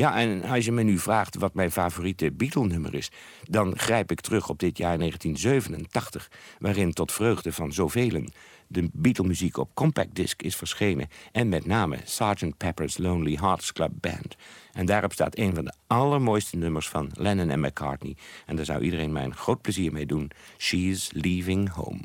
Ja, 0.00 0.16
en 0.16 0.42
als 0.42 0.64
je 0.64 0.72
me 0.72 0.82
nu 0.82 0.98
vraagt 0.98 1.36
wat 1.36 1.54
mijn 1.54 1.70
favoriete 1.70 2.32
Beatle-nummer 2.32 2.94
is... 2.94 3.10
dan 3.42 3.78
grijp 3.78 4.10
ik 4.10 4.20
terug 4.20 4.48
op 4.48 4.58
dit 4.58 4.78
jaar 4.78 4.98
1987... 4.98 6.30
waarin 6.58 6.92
tot 6.92 7.12
vreugde 7.12 7.52
van 7.52 7.72
zoveel 7.72 8.24
de 8.66 8.88
Beatle-muziek 8.92 9.56
op 9.56 9.70
compact 9.74 10.14
disc 10.14 10.42
is 10.42 10.56
verschenen... 10.56 11.08
en 11.32 11.48
met 11.48 11.66
name 11.66 11.98
Sgt. 12.04 12.56
Pepper's 12.56 12.98
Lonely 12.98 13.36
Hearts 13.40 13.72
Club 13.72 13.90
Band. 13.94 14.36
En 14.72 14.86
daarop 14.86 15.12
staat 15.12 15.38
een 15.38 15.54
van 15.54 15.64
de 15.64 15.74
allermooiste 15.86 16.56
nummers 16.56 16.88
van 16.88 17.10
Lennon 17.14 17.50
en 17.50 17.60
McCartney. 17.60 18.16
En 18.46 18.56
daar 18.56 18.64
zou 18.64 18.82
iedereen 18.82 19.12
mij 19.12 19.24
een 19.24 19.36
groot 19.36 19.60
plezier 19.60 19.92
mee 19.92 20.06
doen. 20.06 20.30
She's 20.58 21.10
Leaving 21.12 21.70
Home. 21.72 22.00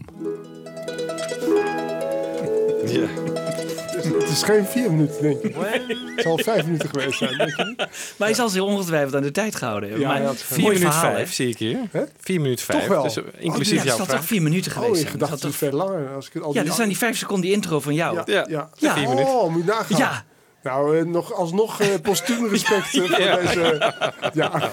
Het 4.14 4.30
is 4.30 4.43
geen 4.43 4.66
vier 4.66 4.91
minuten, 4.91 5.22
denk 5.22 5.41
ik. 5.41 5.56
Het 5.56 6.24
zal 6.24 6.38
vijf 6.38 6.66
minuten 6.66 6.89
geweest 6.89 7.18
zijn, 7.18 7.38
denk 7.38 7.56
je 7.58 7.64
niet? 7.64 7.78
Maar 8.18 8.28
hij 8.28 8.34
zal 8.34 8.49
zich 8.49 8.62
ongetwijfeld 8.62 9.16
aan 9.16 9.22
de 9.22 9.32
tijd 9.32 9.56
gehouden 9.56 9.89
hebben. 9.89 10.08
Ja, 10.08 10.14
maar 10.14 10.22
hij 10.22 10.32
had- 10.32 10.41
Vier 10.41 10.58
minuten 10.64 10.82
verhaal, 10.91 11.12
vijf 11.12 11.28
hè? 11.28 11.34
zie 11.34 11.49
ik 11.49 11.58
hier. 11.58 11.78
Hè? 11.91 12.03
Vier 12.20 12.41
minuten 12.41 12.66
vijf. 12.66 12.80
Toch 12.80 12.88
wel? 12.89 13.03
Dus, 13.03 13.18
uh, 13.18 13.24
Oh, 13.24 13.30
inclusief 13.39 13.84
ja, 13.84 13.89
het 13.89 13.97
jouw 13.97 14.06
toch 14.18 14.26
vier 14.26 14.41
minuten 14.41 14.72
geweest 14.72 14.91
Oh, 14.91 14.95
ik 14.97 15.01
zijn? 15.01 15.12
gedacht 15.12 15.32
Het 15.32 15.43
is 15.51 15.56
veel 15.58 15.72
langer. 15.72 16.10
Als 16.16 16.30
ik 16.34 16.41
al 16.41 16.53
Ja, 16.53 16.64
dat 16.64 16.76
zijn 16.76 16.88
die 16.88 16.97
vijf 16.97 17.18
seconden 17.18 17.49
intro 17.51 17.80
van 17.80 17.93
jou. 17.93 18.16
Ja, 18.16 18.24
Ja, 18.26 18.45
ja. 18.49 18.70
Ja. 18.78 18.93
vier 18.93 19.10
minuten. 19.10 19.34
Oh, 19.34 19.49
moet 19.51 19.62
je 19.66 19.70
nagaan. 19.72 19.97
Ja. 19.97 20.24
Nou, 20.66 20.97
eh, 20.97 21.05
nog, 21.05 21.34
alsnog 21.34 21.82
eh 21.82 21.88
postuum 22.01 22.47
respect 22.47 22.93
eh, 22.95 23.01
voor 23.09 23.22
Ja. 23.22 23.36
deze... 23.38 23.93
Ja, 24.34 24.72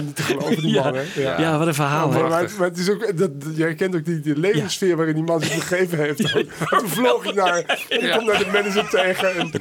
niet 0.00 0.16
te 0.16 0.22
geloven, 0.22 0.56
die 0.62 0.74
man, 0.80 0.94
hè. 0.94 1.02
Ja. 1.14 1.40
Ja, 1.40 1.58
wat 1.58 1.66
een 1.66 1.74
verhaal. 1.74 2.08
maar, 2.08 2.22
hè? 2.22 2.28
maar, 2.28 2.40
het- 2.42 2.58
maar 2.58 2.68
het 2.68 2.78
is 2.78 2.90
ook, 2.90 3.18
dat, 3.18 3.30
jij 3.54 3.74
kent 3.74 3.94
ook 3.96 4.04
die, 4.04 4.20
die 4.20 4.38
levenssfeer 4.38 4.96
waarin 4.96 5.14
die 5.14 5.22
man 5.24 5.40
zich 5.40 5.54
begeven 5.54 5.98
heeft. 5.98 6.16
Toen 6.68 6.88
vloog 6.88 7.24
hij 7.24 7.32
naar, 7.32 7.56
en 7.88 8.02
ik 8.04 8.10
kom 8.16 8.24
naar 8.26 8.38
de 8.38 8.46
manager 8.52 8.88
tegen. 8.88 9.36
En, 9.36 9.50
De 9.50 9.60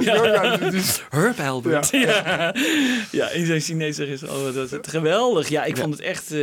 ja, 0.00 0.14
ja, 0.14 0.24
ja, 0.42 0.56
dus- 0.56 1.02
Herb 1.10 1.40
Albert. 1.40 1.88
Ja. 1.90 2.52
Ja. 3.10 3.28
in 3.30 3.46
zijn 3.46 3.60
Chinees 3.60 3.98
is 3.98 4.22
oh, 4.22 4.44
dat 4.54 4.64
is 4.64 4.70
het 4.70 4.88
geweldig. 4.88 5.48
Ja, 5.48 5.64
ik 5.64 5.76
vond 5.76 5.92
het 5.94 6.02
echt... 6.02 6.32
eh, 6.32 6.40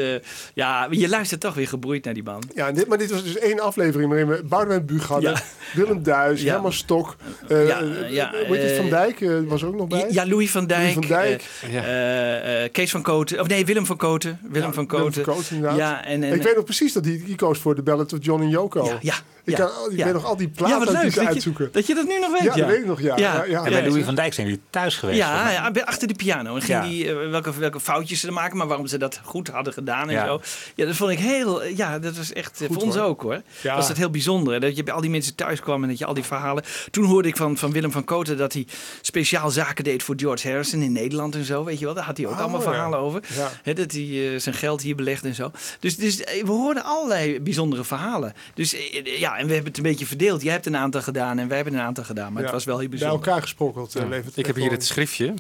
ja, 0.54 0.88
je 0.90 1.10
luistert 1.10 1.42
toch 1.42 1.54
weer 1.54 1.68
gebroeid 1.68 2.06
naar 2.06 2.14
die 2.14 2.24
man. 2.24 2.44
Ja, 2.56 2.72
dit, 2.72 2.88
maar 2.88 2.98
dit 2.98 3.12
was 3.12 3.24
dus 3.24 3.38
één 3.38 3.60
aflevering 3.60 4.10
waarin 4.10 4.28
we 4.28 4.44
Boudewijn 4.44 4.86
Buug 4.86 5.08
hadden, 5.08 5.32
Ja. 5.32 5.42
Willem 5.74 6.04
Duis, 6.04 6.42
Ja. 6.42 6.52
Herman 6.52 6.74
Stok, 6.74 7.16
eh 7.48 7.89
Ja, 7.94 8.04
eh, 8.04 8.12
ja, 8.12 8.34
eh, 8.34 8.76
Van 8.78 8.90
Dijk 8.90 9.22
eh, 9.22 9.30
was 9.48 9.62
er 9.62 9.68
ook 9.68 9.76
nog 9.76 9.88
bij. 9.88 10.06
Ja, 10.10 10.26
Louis 10.28 10.52
van 10.52 10.68
Dijk. 10.68 10.82
Louis 10.94 10.94
van 11.08 11.18
Dijk. 11.18 11.44
eh, 11.62 11.78
eh, 11.78 12.64
eh, 12.64 12.72
Kees 12.72 12.92
van 12.92 13.02
Koten. 13.02 13.40
Of 13.40 13.48
nee, 13.48 13.66
Willem 13.66 13.86
van 13.86 13.98
Koten. 13.98 14.40
Willem 14.42 14.68
Ja, 14.68 14.74
van 14.74 14.88
Willem 14.88 15.04
Koten. 15.06 15.24
van 15.24 15.34
Koten, 15.34 15.56
inderdaad. 15.56 15.80
Ja, 15.80 16.06
en, 16.06 16.24
en, 16.24 16.34
ik 16.34 16.42
weet 16.44 16.56
nog 16.56 16.64
precies 16.64 16.94
dat 16.94 17.04
die, 17.04 17.24
die 17.24 17.36
koos 17.36 17.60
voor 17.60 17.76
de 17.76 17.82
Ballad 17.82 18.14
of 18.14 18.20
John 18.22 18.42
en 18.42 18.50
Yoko. 18.50 18.86
Ja, 18.86 18.98
ja, 19.02 19.14
ik, 19.44 19.58
ja, 19.58 19.66
kan, 19.66 19.92
ik 19.92 19.98
ja. 19.98 20.04
weet 20.06 20.14
nog 20.14 20.26
al 20.26 20.36
die 20.38 20.48
ja, 20.48 20.54
platen 20.56 20.92
leuk 20.94 21.02
die 21.14 21.22
je, 21.22 21.28
uitzoeken. 21.28 21.70
dat 21.72 21.88
je 21.88 21.96
dat 21.96 22.08
nu 22.08 22.20
nog 22.20 22.32
weet. 22.32 22.42
Ja, 22.44 22.52
ja, 22.56 22.62
dat 22.62 22.68
weet 22.70 22.80
ik 22.80 22.86
nog, 22.86 23.02
ja. 23.02 23.18
Ja, 23.18 23.44
ja. 23.44 23.64
En 23.64 23.72
bij 23.72 23.82
ja, 23.84 23.88
Louis 23.90 24.06
van 24.06 24.16
Dijk 24.16 24.34
zijn 24.34 24.48
jullie 24.48 24.62
thuis 24.70 24.96
geweest. 24.98 25.18
Ja, 25.18 25.50
ja, 25.52 25.72
achter 25.84 26.08
de 26.08 26.14
piano. 26.14 26.56
En 26.56 26.62
ging 26.62 26.84
Ja. 26.84 26.88
die, 26.90 27.10
eh, 27.10 27.30
welke, 27.30 27.54
welke 27.60 27.80
foutjes 27.80 28.20
ze 28.20 28.28
er 28.28 28.34
maken, 28.34 28.58
maar 28.58 28.68
waarom 28.68 28.88
ze 28.88 28.98
dat 28.98 29.20
goed 29.24 29.48
hadden 29.48 29.74
gedaan 29.74 30.08
en 30.08 30.14
Ja. 30.14 30.26
zo. 30.26 30.42
Ja, 30.76 30.86
dat 30.86 30.96
vond 30.96 31.12
ik 31.12 31.20
heel... 31.20 31.66
Ja, 31.66 32.00
dat 32.00 32.18
was 32.18 32.34
echt... 32.34 32.62
eh, 32.62 32.68
Goed, 32.68 32.76
voor 32.76 32.86
ons 32.86 32.96
hoor. 32.96 33.06
ook, 33.06 33.22
hoor. 33.22 33.42
Ja. 33.62 33.76
Was 33.76 33.88
dat 33.88 33.98
heel 33.98 34.10
bijzonder. 34.10 34.60
Dat 34.60 34.76
je 34.76 34.84
bij 34.84 34.94
al 34.94 35.02
die 35.02 35.10
mensen 35.10 35.36
thuis 35.36 35.60
kwam 35.60 35.84
en 35.84 35.90
dat 35.90 35.98
je 35.98 36.06
al 36.06 36.14
die 36.14 36.24
verhalen... 36.24 36.64
Toen 36.92 37.06
hoorde 37.06 37.28
ik 37.28 37.38
van, 37.38 37.58
van 37.58 37.72
Willem 37.72 37.92
van 37.92 38.04
Koten 38.04 38.38
dat 38.38 38.54
hij 38.54 38.68
speciaal 39.02 39.50
zaken 39.50 39.84
deed 39.84 40.04
voor 40.04 40.16
George 40.18 40.48
Harrison 40.48 40.82
in 40.82 40.92
Nederland 40.92 41.36
en 41.36 41.44
zo. 41.44 41.64
Weet 41.64 41.80
je 41.80 41.86
wel, 41.86 41.94
daar 41.94 42.04
had 42.04 42.18
hij 42.18 42.26
ook 42.26 42.32
Oh, 42.34 42.40
allemaal 42.40 42.62
ja. 42.62 42.66
verhalen 42.70 43.00
over. 43.00 43.22
Ja. 43.36 43.52
Hè, 43.64 43.74
dat 43.74 43.92
hij 43.92 44.34
eh, 44.34 44.40
zijn 44.40 44.56
geld 44.56 44.82
hier 44.82 44.96
belegt 44.96 45.24
en 45.26 45.36
zo. 45.36 45.52
Dus, 45.80 45.96
dus 45.98 46.18
we 46.18 46.52
hoorden 46.52 46.84
allerlei 46.84 47.40
bijzondere 47.40 47.84
verhalen. 47.84 48.34
Dus 48.54 48.74
eh, 48.74 49.20
ja, 49.30 49.38
en 49.38 49.48
we 49.48 49.54
hebben 49.54 49.68
het 49.70 49.78
een 49.78 49.84
beetje 49.84 50.06
verdeeld. 50.06 50.42
Jij 50.42 50.52
hebt 50.54 50.66
een 50.66 50.78
aantal 50.78 51.02
gedaan 51.02 51.40
en 51.40 51.48
wij 51.48 51.56
hebben 51.56 51.74
een 51.76 51.80
aantal 51.86 52.04
gedaan. 52.04 52.28
Maar 52.34 52.38
Ja. 52.42 52.48
het 52.48 52.52
was 52.56 52.66
wel 52.66 52.80
heel 52.80 52.90
Bij 52.90 52.98
bijzonder. 53.00 53.28
elkaar 53.28 53.42
gesprokkeld 53.42 53.94
levert 54.10 54.38
Ik 54.38 54.46
heb 54.46 54.56
hier 54.56 54.72
het 54.72 54.86
schriftje. 54.86 55.34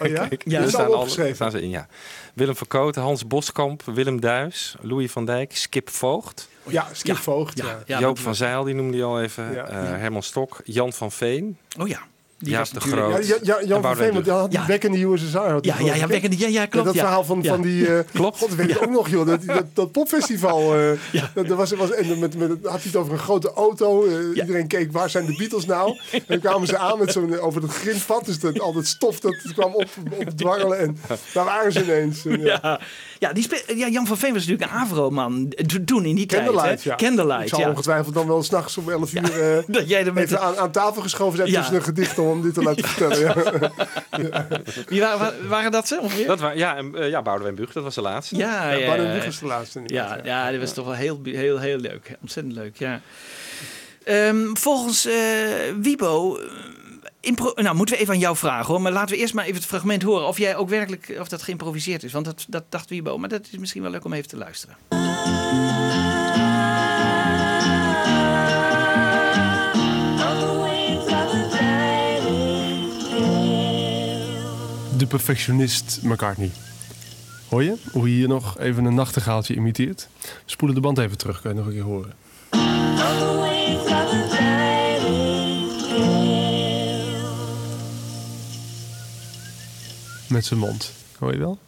Oh 0.00 0.08
ja? 0.08 0.26
Kijk, 0.28 0.42
Ja, 0.46 0.58
dat 0.58 0.66
is 0.66 0.72
staan 0.72 0.84
al 0.86 0.92
alle- 0.92 0.96
opgeschreven. 1.00 1.34
staan 1.34 1.50
ze 1.50 1.62
in, 1.62 1.68
ja. 1.70 1.86
Willem 2.34 2.54
Koten, 2.68 3.02
Hans 3.02 3.26
Boskamp, 3.26 3.82
Willem 3.84 4.20
Duis, 4.20 4.74
Louis 4.80 5.10
van 5.12 5.24
Dijk, 5.26 5.56
Skip 5.56 5.90
Voogd. 5.90 6.48
Ja, 6.66 6.86
Skip 6.92 7.16
Voogd. 7.16 7.58
Ja. 7.58 7.82
Ja, 7.86 7.98
Joop 8.00 8.18
van 8.18 8.34
Zijl, 8.34 8.64
die 8.64 8.74
noemde 8.74 8.96
je 8.96 9.02
al 9.02 9.22
even. 9.22 9.52
Ja. 9.54 9.66
eh, 9.66 9.76
Herman 9.82 10.22
Stok, 10.22 10.60
Jan 10.64 10.92
van 10.92 11.12
Veen. 11.12 11.58
Oh 11.78 11.88
ja. 11.88 11.98
Die 12.38 12.50
Jaap 12.52 12.60
was 12.60 12.70
de 12.70 12.80
Groot. 12.80 13.26
Ja, 13.26 13.34
ja, 13.42 13.56
ja, 13.60 13.66
Jan 13.66 13.82
van 13.82 13.96
Veen, 13.96 14.12
want 14.12 14.24
die 14.24 14.32
had 14.32 14.50
die 14.50 14.60
Ja. 14.60 14.66
Back 14.66 14.84
in 14.84 14.92
the 14.92 15.06
USSR. 15.06 15.38
Had 15.38 15.64
Ja, 15.64 15.74
ja, 15.78 15.94
ja, 15.94 16.08
in 16.08 16.30
the- 16.30 16.38
ja, 16.38 16.46
ja, 16.48 16.66
klopt, 16.66 16.86
Dat 16.86 16.94
ja. 16.94 17.00
verhaal 17.00 17.24
van, 17.24 17.38
Ja. 17.42 17.48
van 17.52 17.60
die... 17.62 17.86
eh, 17.96 18.04
Klopt. 18.12 18.38
God, 18.38 18.48
dat 18.48 18.58
weet 18.58 18.70
ik 18.70 18.82
ook 18.82 18.90
nog, 18.90 19.08
joh. 19.08 19.26
Dat, 19.26 19.44
dat, 19.44 19.64
dat 19.72 19.92
popfestival. 19.92 20.74
eh 20.78 20.90
dat, 21.34 21.46
dat 21.46 21.56
was, 21.56 21.70
was, 21.72 21.90
en 21.90 22.18
met, 22.18 22.36
met, 22.36 22.50
had 22.50 22.60
hij 22.72 22.80
het 22.84 22.96
over 22.96 23.12
een 23.12 23.18
grote 23.18 23.52
auto. 23.52 24.04
eh, 24.06 24.12
Iedereen 24.34 24.66
keek, 24.66 24.92
waar 24.92 25.10
zijn 25.10 25.26
de 25.26 25.34
Beatles 25.36 25.66
nou? 25.66 25.98
En 26.12 26.22
dan 26.26 26.38
kwamen 26.40 26.66
ze 26.68 26.78
aan 26.78 26.98
met 26.98 27.12
zo'n, 27.12 27.38
over 27.40 27.60
dat 27.60 27.70
grindpad. 27.70 28.24
Dus 28.24 28.38
dat, 28.40 28.60
al 28.60 28.72
dat 28.72 28.86
stof 28.86 29.20
dat 29.20 29.36
kwam 29.54 29.74
op, 29.74 29.88
op 30.18 30.30
dwarrelen. 30.36 30.78
En 30.78 30.98
daar 31.34 31.44
waren 31.44 31.72
ze 31.72 31.82
ineens. 31.82 32.24
En, 32.26 32.40
ja. 32.40 32.80
Ja, 33.18 33.32
die 33.32 33.48
ja, 33.76 33.88
Jan 33.88 34.06
van 34.06 34.16
Veen 34.18 34.32
was 34.32 34.46
natuurlijk 34.46 34.70
een 34.72 34.78
Avro-man 34.78 35.52
to- 35.66 35.84
toen 35.84 36.04
in 36.04 36.14
die 36.14 36.26
Candlelight, 36.26 36.64
tijd. 36.66 36.84
hè? 36.84 36.90
ja. 36.90 36.96
Candlelight, 36.96 37.42
Ik 37.42 37.48
zal 37.48 37.58
ja. 37.60 37.68
ongetwijfeld 37.68 38.14
dan 38.14 38.26
wel 38.26 38.42
s'nachts 38.42 38.76
om 38.78 38.90
11 38.90 39.14
uur 39.14 39.40
eh, 39.56 39.62
Dat 39.66 39.88
jij 39.88 40.04
er 40.06 40.12
met 40.12 40.24
even 40.24 40.36
de- 40.36 40.42
aan, 40.42 40.56
aan 40.56 40.70
tafel 40.70 41.02
geschoven 41.02 41.36
zijn 41.36 41.50
Ja. 41.50 41.56
tussen 41.58 41.74
de 41.74 41.80
gedichten 41.84 42.22
om 42.22 42.42
dit 42.42 42.54
te 42.54 42.62
laten 42.68 42.84
vertellen. 42.88 43.20
Ja. 43.20 44.46
Wie 44.88 45.00
waren, 45.00 45.18
wa- 45.18 45.32
waren 45.48 45.70
dat 45.72 45.88
ze 45.88 45.98
ongeveer? 46.00 46.26
Dat 46.26 46.40
was, 46.40 46.52
ja, 46.54 46.76
en, 46.76 46.94
eh, 46.94 47.08
ja, 47.08 47.22
Boudewijn 47.22 47.54
Buug, 47.54 47.72
dat 47.72 47.82
was 47.82 47.94
de 47.94 48.00
laatste. 48.00 48.36
ja, 48.36 48.70
ja. 48.72 49.12
Wieg 49.12 49.24
was 49.24 49.38
de 49.38 49.46
laatste. 49.46 49.80
Ja, 49.86 50.18
ja, 50.24 50.50
dat 50.50 50.60
was 50.60 50.72
toch 50.72 50.84
wel 50.84 50.94
heel, 50.94 51.20
heel, 51.24 51.58
heel 51.58 51.78
leuk. 51.78 52.16
Ontzettend 52.20 52.54
leuk, 52.54 52.76
ja. 52.76 53.00
Ehm, 54.04 54.54
volgens 54.54 55.06
eh, 55.06 55.14
Wibo... 55.80 56.38
Nou, 57.54 57.76
moeten 57.76 57.94
we 57.94 58.00
even 58.00 58.14
aan 58.14 58.20
jou 58.20 58.36
vragen 58.36 58.66
hoor. 58.66 58.80
Maar 58.80 58.92
laten 58.92 59.14
we 59.14 59.20
eerst 59.20 59.34
maar 59.34 59.44
even 59.44 59.56
het 59.56 59.66
fragment 59.66 60.02
horen. 60.02 60.26
Of 60.26 60.38
jij 60.38 60.56
ook 60.56 60.68
werkelijk 60.68 61.16
of 61.20 61.28
dat 61.28 61.42
geïmproviseerd 61.42 62.02
is. 62.02 62.12
Want 62.12 62.24
dat, 62.24 62.44
dat 62.48 62.64
dachten 62.68 62.88
we 62.88 62.94
hierboven. 62.94 63.20
Maar 63.20 63.28
dat 63.28 63.48
is 63.50 63.58
misschien 63.58 63.82
wel 63.82 63.90
leuk 63.90 64.04
om 64.04 64.12
even 64.12 64.28
te 64.28 64.36
luisteren. 64.36 64.76
De 74.98 75.06
perfectionist 75.06 76.00
McCartney. 76.02 76.50
Hoor 77.48 77.62
je 77.62 77.76
hoe 77.92 78.08
je 78.08 78.14
hier 78.14 78.28
nog 78.28 78.58
even 78.58 78.84
een 78.84 78.94
nachtegaaltje 78.94 79.54
imiteert? 79.54 80.08
Spoelen 80.44 80.76
de 80.76 80.82
band 80.82 80.98
even 80.98 81.18
terug, 81.18 81.40
kan 81.40 81.50
je 81.50 81.56
nog 81.56 81.66
een 81.66 81.72
keer 81.72 81.82
horen. 81.82 82.12
Met 90.34 90.44
zijn 90.44 90.60
mond. 90.60 90.92
Hoor 91.18 91.32
je 91.32 91.38
wel? 91.38 91.58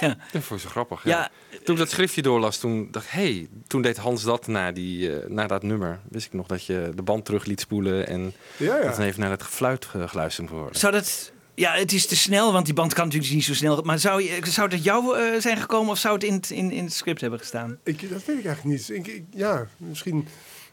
Ja. 0.00 0.16
Dat 0.32 0.42
vond 0.42 0.60
ik 0.60 0.66
zo 0.66 0.68
grappig. 0.72 1.04
Ja. 1.04 1.10
Ja. 1.50 1.58
Toen 1.64 1.74
ik 1.74 1.80
dat 1.80 1.90
schriftje 1.90 2.22
doorlas, 2.22 2.58
toen 2.58 2.88
dacht 2.90 3.04
ik, 3.06 3.10
hey, 3.12 3.48
toen 3.66 3.82
deed 3.82 3.96
Hans 3.96 4.22
dat 4.22 4.46
na, 4.46 4.72
die, 4.72 5.12
eh, 5.20 5.28
na 5.28 5.46
dat 5.46 5.62
nummer. 5.62 6.00
Wist 6.08 6.26
ik 6.26 6.32
nog 6.32 6.46
dat 6.46 6.64
je 6.66 6.92
de 6.94 7.02
band 7.02 7.24
terug 7.24 7.44
liet 7.44 7.60
spoelen 7.60 8.06
en 8.06 8.32
Ja, 8.56 8.76
ja. 8.76 8.82
dat 8.82 8.96
dan 8.96 9.04
even 9.04 9.20
naar 9.20 9.30
het 9.30 9.42
gefluit 9.42 9.86
eh, 9.94 10.08
geluisterd 10.08 10.50
moet 10.50 10.58
worden. 10.58 10.78
Zou 10.80 10.92
dat... 10.92 11.32
Ja, 11.54 11.72
het 11.74 11.92
is 11.92 12.06
te 12.06 12.16
snel, 12.16 12.52
want 12.52 12.64
die 12.64 12.74
band 12.74 12.94
kan 12.94 13.04
natuurlijk 13.04 13.32
niet 13.32 13.44
zo 13.44 13.54
snel. 13.54 13.82
Maar 13.82 13.98
zou, 13.98 14.22
je, 14.22 14.38
zou 14.42 14.68
dat 14.68 14.84
jou 14.84 15.18
eh, 15.18 15.40
zijn 15.40 15.56
gekomen 15.56 15.90
of 15.90 15.98
zou 15.98 16.14
het 16.14 16.24
in, 16.24 16.32
het- 16.32 16.50
in, 16.50 16.70
in 16.70 16.84
het 16.84 16.92
script 16.92 17.20
hebben 17.20 17.38
gestaan? 17.38 17.78
Ik, 17.84 18.10
dat 18.10 18.24
weet 18.24 18.38
ik 18.38 18.44
eigenlijk 18.44 18.64
niet. 18.78 18.88
Ik, 18.90 19.06
ik- 19.06 19.24
ja, 19.30 19.66
misschien... 19.76 20.28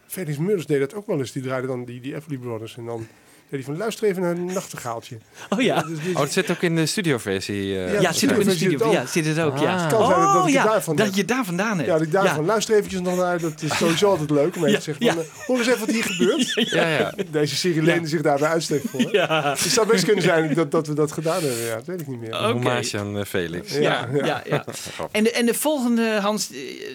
Felix 0.07 0.37
Murders 0.37 0.65
deed 0.65 0.79
dat 0.79 0.93
ook 0.93 1.07
wel 1.07 1.19
eens. 1.19 1.31
Die 1.31 1.41
draaide 1.43 1.67
dan 1.67 1.85
die, 1.85 2.01
die 2.01 2.15
Everly 2.15 2.37
Brothers. 2.37 2.77
En 2.77 2.85
dan 2.85 3.07
hij 3.49 3.63
van 3.63 3.77
luister 3.77 4.07
even 4.07 4.21
naar 4.21 4.31
een 4.31 4.45
nachtegaaltje. 4.45 5.17
Oh 5.49 5.61
ja. 5.61 5.81
Dus 5.81 5.97
dit- 6.05 6.15
Oh, 6.15 6.21
het 6.21 6.31
zit 6.33 6.51
ook 6.51 6.61
in 6.61 6.75
de 6.75 6.85
studioversie. 6.85 7.77
eh, 7.85 8.01
Ja, 8.01 8.07
het 8.07 8.17
zit 8.17 8.31
ook 8.33 8.39
in 8.39 8.47
de 8.47 8.55
studio. 8.55 8.91
Ja, 8.91 9.05
zit 9.05 9.25
het 9.25 9.39
ook, 9.39 9.57
ja. 9.57 9.73
Ah. 9.75 9.81
Het 9.81 9.93
kan 9.93 10.05
zijn 10.07 10.19
dat 10.19 10.35
Oh 10.35 10.43
het 10.43 10.53
ja, 10.53 10.63
dat 10.85 10.97
heb. 10.97 11.13
je 11.13 11.25
daar 11.25 11.45
vandaan 11.45 11.75
hebt. 11.77 11.87
Ja, 11.87 11.93
dat 11.93 12.01
ik 12.01 12.11
daarvan 12.11 12.39
Ja. 12.41 12.45
luister 12.47 12.75
eventjes 12.75 13.01
nog 13.01 13.15
naar. 13.17 13.39
Dat 13.39 13.61
is 13.61 13.77
sowieso 13.81 14.09
altijd 14.09 14.29
leuk 14.29 14.55
om 14.55 14.61
even 14.61 14.69
Ja, 14.71 14.77
te 14.77 14.83
zeggen 14.83 15.05
ja. 15.05 15.13
van... 15.13 15.21
eh, 15.23 15.29
hoor 15.47 15.57
eens 15.57 15.67
even 15.67 15.79
wat 15.79 15.89
hier 15.89 16.03
gebeurt. 16.13 16.53
Ja, 16.69 16.87
ja. 16.87 17.13
Deze 17.31 17.55
serie 17.55 17.81
leende 17.81 18.07
zich 18.07 18.21
daar 18.21 18.39
bij 18.39 18.49
uitstek 18.49 18.81
voor. 18.89 19.11
Ja. 19.11 19.49
Het 19.49 19.59
zou 19.59 19.87
best 19.87 20.05
kunnen 20.05 20.23
zijn 20.23 20.53
dat, 20.53 20.71
dat 20.71 20.87
we 20.87 20.93
dat 20.93 21.11
gedaan 21.11 21.41
hebben. 21.41 21.61
Ja, 21.65 21.75
dat 21.75 21.85
weet 21.85 22.01
ik 22.01 22.07
niet 22.07 22.19
meer. 22.19 22.33
Een 22.33 22.51
hommage 22.51 22.99
aan 22.99 23.17
eh, 23.17 23.25
Felix. 23.25 23.73
Ja, 23.77 24.07
ja, 24.23 24.41
ja. 24.45 24.65
En, 25.11 25.23
de, 25.23 25.31
en 25.31 25.45
de 25.45 25.53
volgende, 25.53 26.19
Hans, 26.21 26.49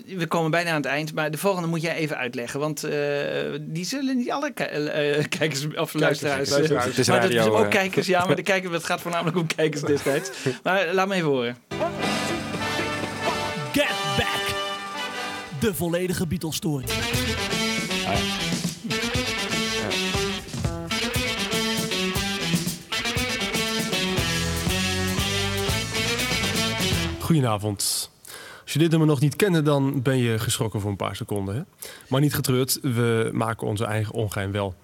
we 0.06 0.26
komen 0.26 0.50
bijna 0.50 0.70
aan 0.70 0.76
het 0.76 0.84
eind, 0.86 1.14
maar 1.14 1.30
de 1.30 1.38
volgende 1.38 1.68
moet 1.68 1.82
jij 1.82 1.94
even 1.94 2.16
uitleggen. 2.16 2.60
Want 2.60 2.84
eh, 2.84 2.98
die 3.60 3.84
zullen 3.84 4.16
niet 4.16 4.30
alle 4.30 4.52
ki- 4.52 4.62
eh, 4.64 5.24
kijkers 5.28 5.66
of 5.76 5.94
luisteraars. 5.94 6.37
Luisteraars. 6.46 6.84
Het 6.84 6.98
is 6.98 7.08
maar 7.08 7.48
ook 7.48 7.64
eh. 7.64 7.68
kijkers, 7.68 8.06
ja, 8.06 8.24
maar 8.26 8.36
de 8.36 8.42
kijkers, 8.42 8.72
het 8.72 8.84
gaat 8.84 9.00
voornamelijk 9.00 9.36
om 9.36 9.46
kijkers 9.46 9.82
destijds. 9.82 10.30
Maar 10.62 10.88
laat 10.92 11.08
me 11.08 11.14
even 11.14 11.28
horen. 11.28 11.56
Get 13.72 13.94
Back. 14.16 14.56
De 15.60 15.74
volledige 15.74 16.26
Beatles-story. 16.26 16.84
Goedenavond. 27.20 28.10
Als 28.62 28.72
je 28.72 28.78
dit 28.78 28.90
nummer 28.90 29.08
nog 29.08 29.20
niet 29.20 29.36
kende, 29.36 29.62
dan 29.62 30.02
ben 30.02 30.16
je 30.16 30.38
geschrokken 30.38 30.80
voor 30.80 30.90
een 30.90 30.96
paar 30.96 31.16
seconden. 31.16 31.54
Hè? 31.54 31.88
Maar 32.08 32.20
niet 32.20 32.34
getreurd, 32.34 32.78
we 32.82 33.30
maken 33.32 33.66
onze 33.66 33.84
eigen 33.84 34.14
ongein 34.14 34.52
wel. 34.52 34.74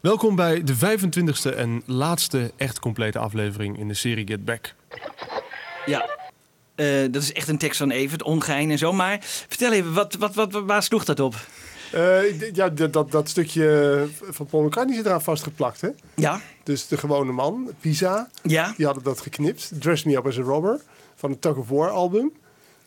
Welkom 0.00 0.36
bij 0.36 0.62
de 0.64 0.74
25e 0.76 1.56
en 1.56 1.82
laatste 1.86 2.52
echt 2.56 2.78
complete 2.78 3.18
aflevering 3.18 3.78
in 3.78 3.88
de 3.88 3.94
serie 3.94 4.26
Get 4.26 4.44
Back. 4.44 4.74
Ja. 5.86 6.08
Eh, 6.74 6.86
dat 7.10 7.22
is 7.22 7.32
echt 7.32 7.48
een 7.48 7.58
tekst 7.58 7.78
van 7.78 7.90
Evert, 7.90 8.22
ongein 8.22 8.70
en 8.70 8.78
zo. 8.78 8.92
Maar 8.92 9.18
vertel 9.22 9.72
even, 9.72 9.92
wat, 9.92 10.14
wat, 10.14 10.34
wat, 10.34 10.52
waar 10.52 10.82
sloeg 10.82 11.04
dat 11.04 11.20
op? 11.20 11.34
Eh, 11.92 12.52
ja, 12.52 12.68
dat, 12.68 12.92
dat, 12.92 13.10
dat 13.10 13.28
stukje 13.28 14.06
van 14.20 14.46
Paul 14.46 14.62
McCartney 14.62 14.96
zit 14.96 15.06
eraan 15.06 15.22
vastgeplakt, 15.22 15.80
hè? 15.80 15.88
Ja. 16.16 16.40
Dus 16.62 16.86
de 16.88 16.96
gewone 16.96 17.32
man, 17.32 17.70
Pisa, 17.80 18.30
Ja. 18.42 18.72
die 18.76 18.86
hadden 18.86 19.04
dat 19.04 19.20
geknipt. 19.20 19.70
Dress 19.80 20.04
Me 20.04 20.16
Up 20.16 20.26
As 20.26 20.38
A 20.38 20.42
Robber, 20.42 20.80
van 21.14 21.30
het 21.30 21.40
Tug 21.40 21.56
of 21.56 21.68
War 21.68 21.90
album. 21.90 22.32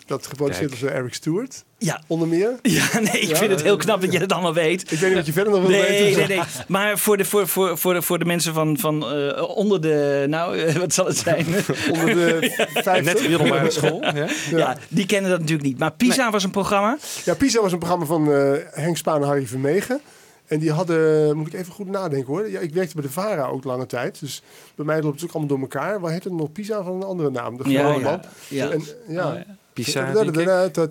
Dat 0.06 0.28
geproduceerd 0.28 0.70
was 0.70 0.80
door 0.80 0.90
Eric 0.90 1.14
Stewart, 1.14 1.64
Ja. 1.78 2.02
onder 2.08 2.28
meer. 2.28 2.50
Ja, 2.62 3.00
nee, 3.00 3.20
ik 3.22 3.30
Ja, 3.30 3.36
vind 3.36 3.52
het 3.52 3.62
heel 3.62 3.78
knap 3.78 4.02
dat 4.02 4.12
je 4.12 4.20
dat 4.20 4.32
allemaal 4.32 4.54
weet. 4.54 4.92
Ik 4.92 5.00
weet 5.00 5.08
niet 5.10 5.18
wat 5.18 5.26
je 5.26 5.34
verder 5.34 5.54
nog 5.54 5.62
wil 5.62 5.70
nee, 5.70 5.82
weten. 5.82 6.28
Nee, 6.28 6.38
nee, 6.38 6.46
Maar 6.68 6.98
voor 6.98 7.18
de, 7.18 7.26
voor, 7.26 7.48
voor, 7.48 7.78
voor 7.78 7.94
de, 7.94 8.02
voor 8.02 8.20
de 8.20 8.26
mensen 8.26 8.54
van, 8.54 8.78
van 8.78 9.06
eh, 9.12 9.50
onder 9.50 9.82
de, 9.82 10.26
nou, 10.30 10.58
eh, 10.58 10.76
wat 10.76 10.94
zal 10.94 11.06
het 11.06 11.18
zijn? 11.18 11.46
Onder 11.94 12.16
de 12.16 12.52
50. 12.74 13.04
Net 13.04 13.30
middelbare 13.30 13.72
school. 13.72 14.02
Ja? 14.02 14.28
ja. 14.52 14.78
die 14.88 15.06
kennen 15.06 15.30
dat 15.32 15.40
natuurlijk 15.40 15.68
niet. 15.68 15.80
Maar 15.80 15.92
Pisa 15.92 16.32
was 16.32 16.44
een 16.44 16.52
programma. 16.52 16.98
Ja, 17.26 17.34
Pisa 17.34 17.62
was 17.62 17.72
een 17.72 17.80
programma 17.80 18.06
van 18.06 18.34
eh, 18.34 18.52
Henk 18.72 18.98
Spaan 18.98 19.22
en 19.22 19.28
Harry 19.28 19.48
Vermegen. 19.48 20.02
En 20.48 20.60
die 20.60 20.72
hadden, 20.72 21.38
moet 21.38 21.48
ik 21.48 21.54
even 21.54 21.74
goed 21.74 21.88
nadenken 21.90 22.34
hoor. 22.34 22.50
Ja, 22.50 22.60
ik 22.60 22.74
werkte 22.74 22.94
bij 22.94 23.04
de 23.04 23.10
VARA 23.10 23.46
ook 23.46 23.64
lange 23.64 23.86
tijd. 23.86 24.20
Dus 24.20 24.42
bij 24.76 24.86
mij 24.86 25.02
loopt 25.02 25.16
het 25.16 25.24
ook 25.24 25.36
allemaal 25.36 25.50
door 25.50 25.60
elkaar. 25.60 26.00
Waar 26.00 26.12
heet 26.12 26.24
het 26.24 26.34
nog 26.34 26.52
Pisa 26.52 26.84
van 26.84 26.96
een 26.96 27.04
andere 27.04 27.32
naam? 27.32 27.58
De 27.58 27.64
gewone 27.64 28.00
ja. 28.00 28.10
man. 28.10 28.22
Ja. 28.48 28.70
En, 28.70 28.84
ja. 29.08 29.28
Oh, 29.28 29.40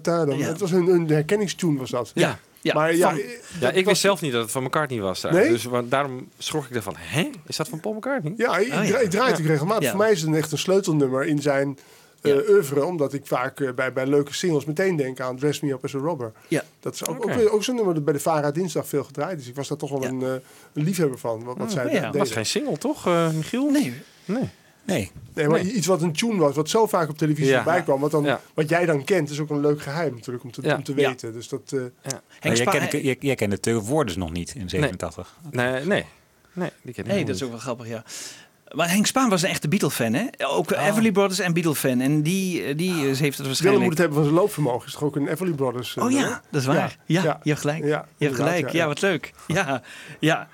da- 0.02 0.24
Ja. 0.36 0.46
Het 0.46 0.60
was 0.60 0.70
een, 0.70 0.86
een 0.88 1.08
herkenningstune 1.10 1.78
was 1.78 1.90
dat. 1.90 2.10
Ja. 2.14 2.38
Ja, 2.60 2.74
Maar 2.74 2.96
ja, 2.96 3.08
van- 3.10 3.18
eh, 3.18 3.24
Ja, 3.60 3.68
ik 3.68 3.74
was- 3.74 3.84
wist 3.84 4.00
zelf 4.00 4.20
niet 4.20 4.32
dat 4.32 4.42
het 4.42 4.50
van 4.50 4.62
McCartney 4.62 5.00
was. 5.00 5.22
Nee? 5.22 5.48
Dus 5.48 5.64
wa- 5.64 5.82
daarom 5.82 6.28
schrok 6.38 6.64
ik 6.64 6.74
ervan. 6.76 6.94
Hè? 6.98 7.30
Is 7.46 7.56
dat 7.56 7.68
van 7.68 7.80
Paul 7.80 7.94
McCartney? 7.94 8.32
Ja, 8.36 8.58
ik, 8.58 8.72
Oh, 8.72 8.86
ja. 8.86 8.98
ik 8.98 9.10
draai 9.10 9.30
het 9.30 9.38
Ja. 9.40 9.46
regelmatig. 9.46 9.82
Ja. 9.84 9.90
Voor 9.90 9.98
mij 9.98 10.10
is 10.12 10.22
het 10.22 10.34
echt 10.34 10.52
een 10.52 10.58
sleutelnummer 10.58 11.24
in 11.24 11.38
zijn 11.42 11.78
eh 12.20 12.48
oeuvre. 12.48 12.84
Omdat 12.84 13.12
ik 13.12 13.26
vaak 13.26 13.60
eh, 13.60 13.72
bij, 13.72 13.92
bij 13.92 14.06
leuke 14.06 14.34
singles 14.34 14.64
meteen 14.64 14.96
denk 14.96 15.20
aan 15.20 15.36
Dress 15.38 15.60
Me 15.60 15.70
Up 15.72 15.84
As 15.84 15.94
A 15.94 15.98
Robber. 15.98 16.32
Ja. 16.48 16.62
Dat 16.80 16.94
is 16.94 17.06
ook, 17.06 17.16
Oké. 17.16 17.30
ook, 17.30 17.36
weer- 17.38 17.50
ook 17.52 17.64
zo'n 17.64 17.74
nummer 17.74 17.94
dat 17.94 18.04
bij 18.04 18.12
de 18.14 18.20
VARA 18.20 18.50
dinsdag 18.50 18.86
veel 18.88 19.04
gedraaid 19.04 19.40
is. 19.40 19.48
Ik 19.48 19.54
was 19.56 19.68
daar 19.68 19.78
toch 19.78 19.90
wel 19.90 20.02
Ja. 20.02 20.08
een, 20.08 20.22
eh, 20.22 20.28
een 20.72 20.82
liefhebber 20.82 21.18
van. 21.18 21.44
Wat, 21.44 21.56
wat 21.56 21.72
zij 21.72 21.92
ja. 21.92 22.00
Dat 22.00 22.16
was 22.16 22.30
geen 22.30 22.46
single, 22.46 22.78
toch, 22.78 23.06
eh, 23.06 23.30
Michiel? 23.30 23.70
Nee. 23.70 23.94
Nee. 24.24 24.48
Nee. 24.84 25.10
Nee, 25.34 25.48
maar 25.48 25.64
Nee. 25.64 25.72
iets 25.72 25.86
wat 25.86 26.02
een 26.02 26.12
tune 26.12 26.36
was, 26.36 26.54
wat 26.54 26.68
zo 26.70 26.86
vaak 26.86 27.08
op 27.08 27.18
televisie 27.18 27.50
Ja. 27.50 27.62
voorbij 27.62 27.82
kwam. 27.82 28.00
Wat, 28.00 28.10
dan, 28.10 28.24
Ja. 28.24 28.40
wat 28.54 28.68
jij 28.68 28.86
dan 28.86 29.04
kent, 29.04 29.30
is 29.30 29.40
ook 29.40 29.50
een 29.50 29.60
leuk 29.60 29.82
geheim 29.82 30.14
natuurlijk 30.14 30.44
om 30.44 30.50
te, 30.52 30.62
Ja. 30.62 30.76
om 30.76 30.82
te 30.82 30.92
Ja. 30.96 31.08
weten. 31.08 31.32
Dus 31.32 31.48
dat, 31.48 31.72
eh, 31.72 31.80
Maar 31.80 32.20
Henk 32.40 32.56
jij, 32.56 32.66
kende, 32.66 33.02
jij, 33.02 33.16
jij 33.20 33.34
kende 33.34 33.58
nog 34.16 34.32
niet 34.32 34.54
in 34.54 34.68
87. 34.68 35.38
Nee, 35.50 35.84
nee. 35.84 36.04
Nee, 36.52 36.70
die 36.82 36.94
ken 36.94 37.04
ik 37.04 37.10
Nee, 37.10 37.24
dat 37.24 37.34
is 37.34 37.42
ook 37.42 37.50
wel 37.50 37.58
grappig, 37.58 37.88
ja. 37.88 38.04
Maar 38.74 38.90
Henk 38.90 39.06
Spaan 39.06 39.28
was 39.28 39.42
een 39.42 39.48
echte 39.48 39.68
Beatle-fan, 39.68 40.12
hè? 40.12 40.26
Ook 40.38 40.70
Everly 40.70 41.12
Brothers 41.12 41.38
en 41.40 41.52
Beatle-fan. 41.52 42.00
En 42.00 42.22
die, 42.22 42.62
eh, 42.62 42.76
die 42.76 42.90
eh, 42.92 42.98
heeft 42.98 43.20
het 43.20 43.20
Willem 43.36 43.46
waarschijnlijk... 43.46 43.82
moet 43.84 43.90
het 43.90 43.98
hebben 43.98 44.16
van 44.18 44.24
zijn 44.26 44.36
loopvermogen. 44.36 44.86
Is 44.86 44.92
toch 44.92 45.02
ook 45.02 45.16
een 45.16 45.28
Everly 45.28 45.52
Brothers? 45.52 45.96
eh, 45.96 46.04
Oh 46.04 46.10
ja, 46.10 46.42
dat 46.50 46.60
is 46.60 46.66
waar. 46.66 46.96
Ja, 47.06 47.40
je 47.42 47.48
hebt 47.50 47.60
gelijk. 47.60 47.84
Ja, 47.84 48.06
je 48.16 48.24
hebt 48.24 48.36
gelijk. 48.36 48.60
Ja, 48.66 48.72
ja, 48.72 48.78
ja. 48.78 48.86
wat 48.86 49.00
leuk. 49.00 49.32
Ja, 49.46 49.82
ja. 50.20 50.48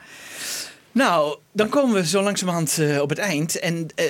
Nou, 0.92 1.36
dan 1.52 1.68
komen 1.68 1.94
we 1.94 2.06
zo 2.06 2.22
langzamerhand 2.22 2.78
eh, 2.78 3.00
op 3.00 3.08
het 3.08 3.18
eind. 3.18 3.58
En 3.58 3.86
eh, 3.94 4.06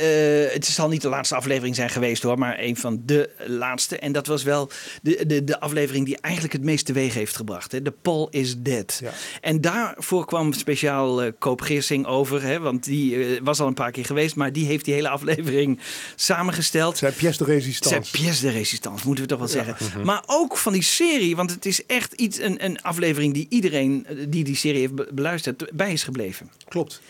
het 0.53 0.67
zal 0.67 0.89
niet 0.89 1.03
de 1.03 1.09
laatste 1.09 1.35
aflevering 1.35 1.75
zijn 1.75 1.91
geweest 1.91 2.23
hoor, 2.23 2.39
maar 2.39 2.59
een 2.59 2.77
van 2.77 3.03
de 3.07 3.31
laatste. 3.47 3.99
En 3.99 4.13
dat 4.13 4.27
was 4.27 4.43
wel 4.43 4.71
de, 5.03 5.27
de, 5.27 5.45
de 5.45 5.61
aflevering 5.61 6.05
die 6.07 6.19
eigenlijk 6.21 6.55
het 6.55 6.63
meest 6.65 6.87
teweeg 6.87 7.15
heeft 7.15 7.37
gebracht. 7.37 7.73
Hè? 7.73 7.83
De 7.83 7.93
Paul 8.03 8.29
is 8.31 8.55
Dead. 8.59 8.99
Ja. 9.03 9.11
En 9.41 9.61
daarvoor 9.61 10.27
kwam 10.27 10.53
speciaal 10.53 11.23
eh 11.23 11.33
Koop 11.39 11.61
Geersing 11.61 12.07
over. 12.07 12.43
Hè? 12.43 12.59
Want 12.61 12.85
die 12.85 13.41
was 13.43 13.61
al 13.61 13.67
een 13.67 13.75
paar 13.75 13.91
keer 13.91 14.05
geweest, 14.05 14.37
maar 14.37 14.53
die 14.53 14.67
heeft 14.67 14.85
die 14.85 14.95
hele 14.95 15.09
aflevering 15.09 15.79
samengesteld. 16.15 16.99
Zijn 16.99 17.13
pièce 17.15 17.39
de 17.39 17.45
Zijn 17.45 17.59
résistance. 17.59 18.11
pièce 18.11 18.41
de 18.41 18.51
résistance, 18.51 19.07
moeten 19.07 19.25
we 19.25 19.31
toch 19.31 19.39
wel 19.39 19.49
zeggen. 19.49 20.05
Maar 20.05 20.23
ook 20.27 20.57
van 20.57 20.73
die 20.73 20.83
serie, 20.83 21.37
want 21.37 21.51
het 21.51 21.67
is 21.67 21.87
echt 21.87 22.13
iets, 22.13 22.39
een, 22.41 22.65
een 22.65 22.83
aflevering 22.83 23.35
die 23.35 23.47
iedereen 23.51 24.07
die 24.29 24.45
die 24.45 24.57
serie 24.57 24.81
heeft 24.81 24.95
be- 24.95 25.09
beluisterd, 25.13 25.71
bij 25.73 25.93
is 25.93 26.03
gebleven. 26.03 26.51
Klopt. 26.69 27.01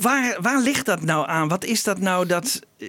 Waar, 0.00 0.36
waar 0.40 0.60
ligt 0.60 0.86
dat 0.86 1.02
nou 1.02 1.28
aan? 1.28 1.48
Wat 1.48 1.64
is 1.64 1.82
dat 1.82 1.98
nou? 1.98 2.26
Dat, 2.26 2.60
eh, 2.78 2.88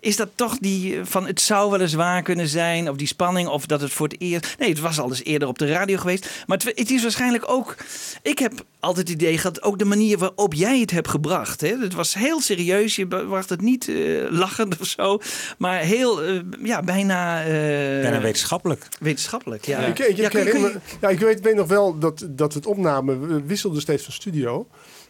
is 0.00 0.16
dat 0.16 0.28
toch 0.34 0.58
die 0.58 0.96
eh, 0.98 1.04
van 1.04 1.26
het 1.26 1.40
zou 1.40 1.70
wel 1.70 1.80
eens 1.80 1.94
waar 1.94 2.22
kunnen 2.22 2.48
zijn? 2.48 2.90
Of 2.90 2.96
die 2.96 3.06
spanning? 3.06 3.48
Of 3.48 3.66
dat 3.66 3.80
het 3.80 3.92
voor 3.92 4.08
het 4.08 4.20
eerst... 4.20 4.54
Nee, 4.58 4.68
het 4.68 4.80
was 4.80 4.98
al 5.00 5.08
eens 5.08 5.24
eerder 5.24 5.48
op 5.48 5.58
de 5.58 5.66
radio 5.66 5.96
geweest. 5.96 6.44
Maar 6.46 6.58
het, 6.58 6.78
het 6.78 6.90
is 6.90 7.02
waarschijnlijk 7.02 7.44
ook... 7.50 7.76
Ik 8.22 8.38
heb 8.38 8.52
altijd 8.80 9.08
het 9.08 9.16
idee 9.22 9.38
gehad, 9.38 9.62
ook 9.62 9.78
de 9.78 9.84
manier 9.84 10.18
waarop 10.18 10.54
jij 10.54 10.78
het 10.80 10.90
hebt 10.90 11.08
gebracht. 11.08 11.60
Hè? 11.60 11.76
Het 11.78 11.94
was 11.94 12.14
heel 12.14 12.40
serieus. 12.40 12.96
Je 12.96 13.06
bracht 13.06 13.48
het 13.48 13.60
niet 13.60 13.88
eh, 13.88 13.96
lachend 14.30 14.78
of 14.80 14.86
zo. 14.86 15.18
Maar 15.58 15.78
heel, 15.78 16.22
ja, 16.62 16.82
bijna... 16.82 17.40
eh, 17.44 17.48
Bijna 18.00 18.20
wetenschappelijk. 18.20 18.88
Wetenschappelijk, 19.00 19.64
ja. 19.64 19.80
Ja, 19.80 19.86
ik, 19.86 19.98
ik, 19.98 20.16
Ja, 20.16 20.24
ik 20.24 20.30
kun 20.30 20.40
je- 20.40 20.46
herinner 20.46 20.70
kun 20.70 20.80
me- 21.00 21.06
ja, 21.06 21.08
ik 21.08 21.18
weet, 21.20 21.40
weet 21.40 21.54
nog 21.56 21.68
wel 21.68 21.98
dat, 21.98 22.26
dat 22.30 22.54
het 22.54 22.66
opnamen 22.66 23.28
we 23.28 23.42
wisselden 23.42 23.80
steeds 23.80 24.04
van 24.04 24.12
studio. 24.12 24.66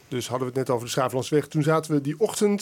Dus 0.09 0.27
hadden 0.27 0.47
we 0.47 0.53
het 0.59 0.67
net 0.67 0.75
over 0.75 0.85
de 0.85 0.91
Schaaflandsweg. 0.91 1.47
Toen 1.47 1.63
zaten 1.63 1.91
we 1.93 2.01
die 2.01 2.15
ochtend, 2.19 2.61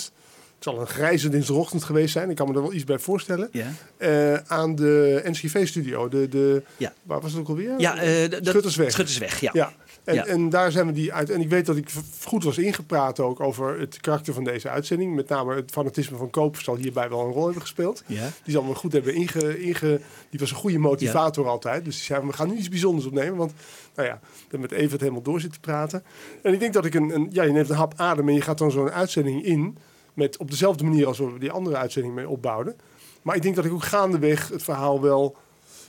het 0.56 0.64
zal 0.64 0.80
een 0.80 0.88
grijze 0.88 1.30
dinsdagochtend 1.30 1.84
geweest 1.84 2.12
zijn. 2.14 2.30
Ik 2.30 2.36
kan 2.36 2.48
me 2.48 2.54
er 2.54 2.62
wel 2.62 2.74
iets 2.74 2.84
bij 2.84 3.00
voorstellen. 3.00 3.50
Ja. 3.52 3.72
eh, 3.98 4.34
aan 4.48 4.76
de 4.76 5.22
NCV-studio. 5.26 6.08
De, 6.10 6.28
de, 6.28 6.64
Ja. 6.78 6.94
Waar 7.04 7.22
was 7.22 7.32
het 7.32 7.42
ook 7.42 7.48
alweer? 7.48 7.74
Ja, 7.80 7.98
eh, 7.98 8.24
Schuttersweg. 8.42 8.92
Schuttersweg, 8.92 9.40
ja. 9.40 9.50
Ja. 9.54 9.74
En, 10.08 10.16
Ja. 10.16 10.26
en 10.26 10.50
daar 10.50 10.72
zijn 10.72 10.86
we 10.86 10.92
die 10.92 11.14
uit. 11.14 11.30
En 11.30 11.42
ik 11.42 11.50
weet 11.50 11.66
dat 11.66 11.76
ik 11.76 11.90
goed 12.24 12.44
was 12.44 12.58
ingepraat 12.58 13.20
ook 13.20 13.40
over 13.40 13.80
het 13.80 14.02
karakter 14.02 14.34
van 14.34 14.44
deze 14.44 14.70
uitzending. 14.70 15.16
Met 15.16 15.30
name 15.30 15.56
het 15.56 15.72
fanatisme 15.72 16.18
van 16.18 16.30
Koop 16.30 16.58
zal 16.58 16.76
hierbij 16.76 17.10
wel 17.10 17.26
een 17.26 17.32
rol 17.32 17.44
hebben 17.44 17.62
gespeeld. 17.62 18.04
Ja. 18.06 18.30
Die 18.44 18.54
zal 18.54 18.64
me 18.64 18.76
goed 18.76 18.94
hebben 18.94 19.14
inge, 19.14 19.60
inge. 19.60 20.02
Die 20.30 20.40
was 20.40 20.50
een 20.50 20.56
goede 20.56 20.78
motivator 20.78 21.48
altijd. 21.48 21.86
Dus 21.86 21.96
die 21.96 22.04
zei: 22.04 22.26
we 22.26 22.34
gaan 22.34 22.48
nu 22.48 22.56
iets 22.56 22.70
bijzonders 22.70 23.06
opnemen. 23.06 23.36
Want 23.36 23.54
nou 23.96 24.08
ja, 24.08 24.20
ben 24.50 24.60
met 24.60 24.72
Evert 24.72 25.02
helemaal 25.02 25.22
door 25.22 25.40
zitten 25.40 25.62
praten. 25.62 26.04
En 26.42 26.54
ik 26.54 26.60
denk 26.60 26.74
dat 26.74 26.86
ik 26.86 26.94
een, 26.94 27.16
een. 27.16 27.28
Ja, 27.32 27.44
je 27.44 27.52
neemt 27.52 27.70
een 27.70 27.76
hap 27.76 27.94
adem 27.96 28.28
en 28.28 28.34
je 28.34 28.42
gaat 28.42 28.58
dan 28.58 28.72
zo'n 28.72 28.92
uitzending 28.92 29.44
in. 29.44 29.78
met, 30.14 30.38
op 30.38 30.50
dezelfde 30.50 30.84
manier 30.84 31.08
als 31.08 31.18
we 31.18 31.40
die 31.40 31.52
andere 31.52 31.76
uitzending 31.76 32.16
mee 32.16 32.30
opbouwden. 32.30 32.76
Maar 33.22 33.36
ik 33.36 33.42
denk 33.42 33.56
dat 33.56 33.66
ik 33.66 33.72
ook 33.72 33.84
gaandeweg 33.84 34.50
het 34.50 34.64
verhaal 34.64 35.02
wel 35.02 35.36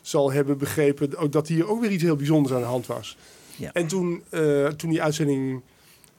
zal 0.02 0.32
hebben 0.32 0.58
begrepen... 0.58 1.16
ook 1.16 1.32
dat 1.32 1.48
hier 1.48 1.68
ook 1.68 1.80
weer 1.80 1.90
iets 1.90 2.02
heel 2.02 2.16
bijzonders 2.16 2.54
aan 2.54 2.60
de 2.60 2.66
hand 2.66 2.86
was. 2.86 3.16
Ja. 3.58 3.72
En 3.72 3.86
toen, 3.86 4.22
eh, 4.30 4.66
toen 4.66 4.90
die 4.90 5.02
uitzending 5.02 5.62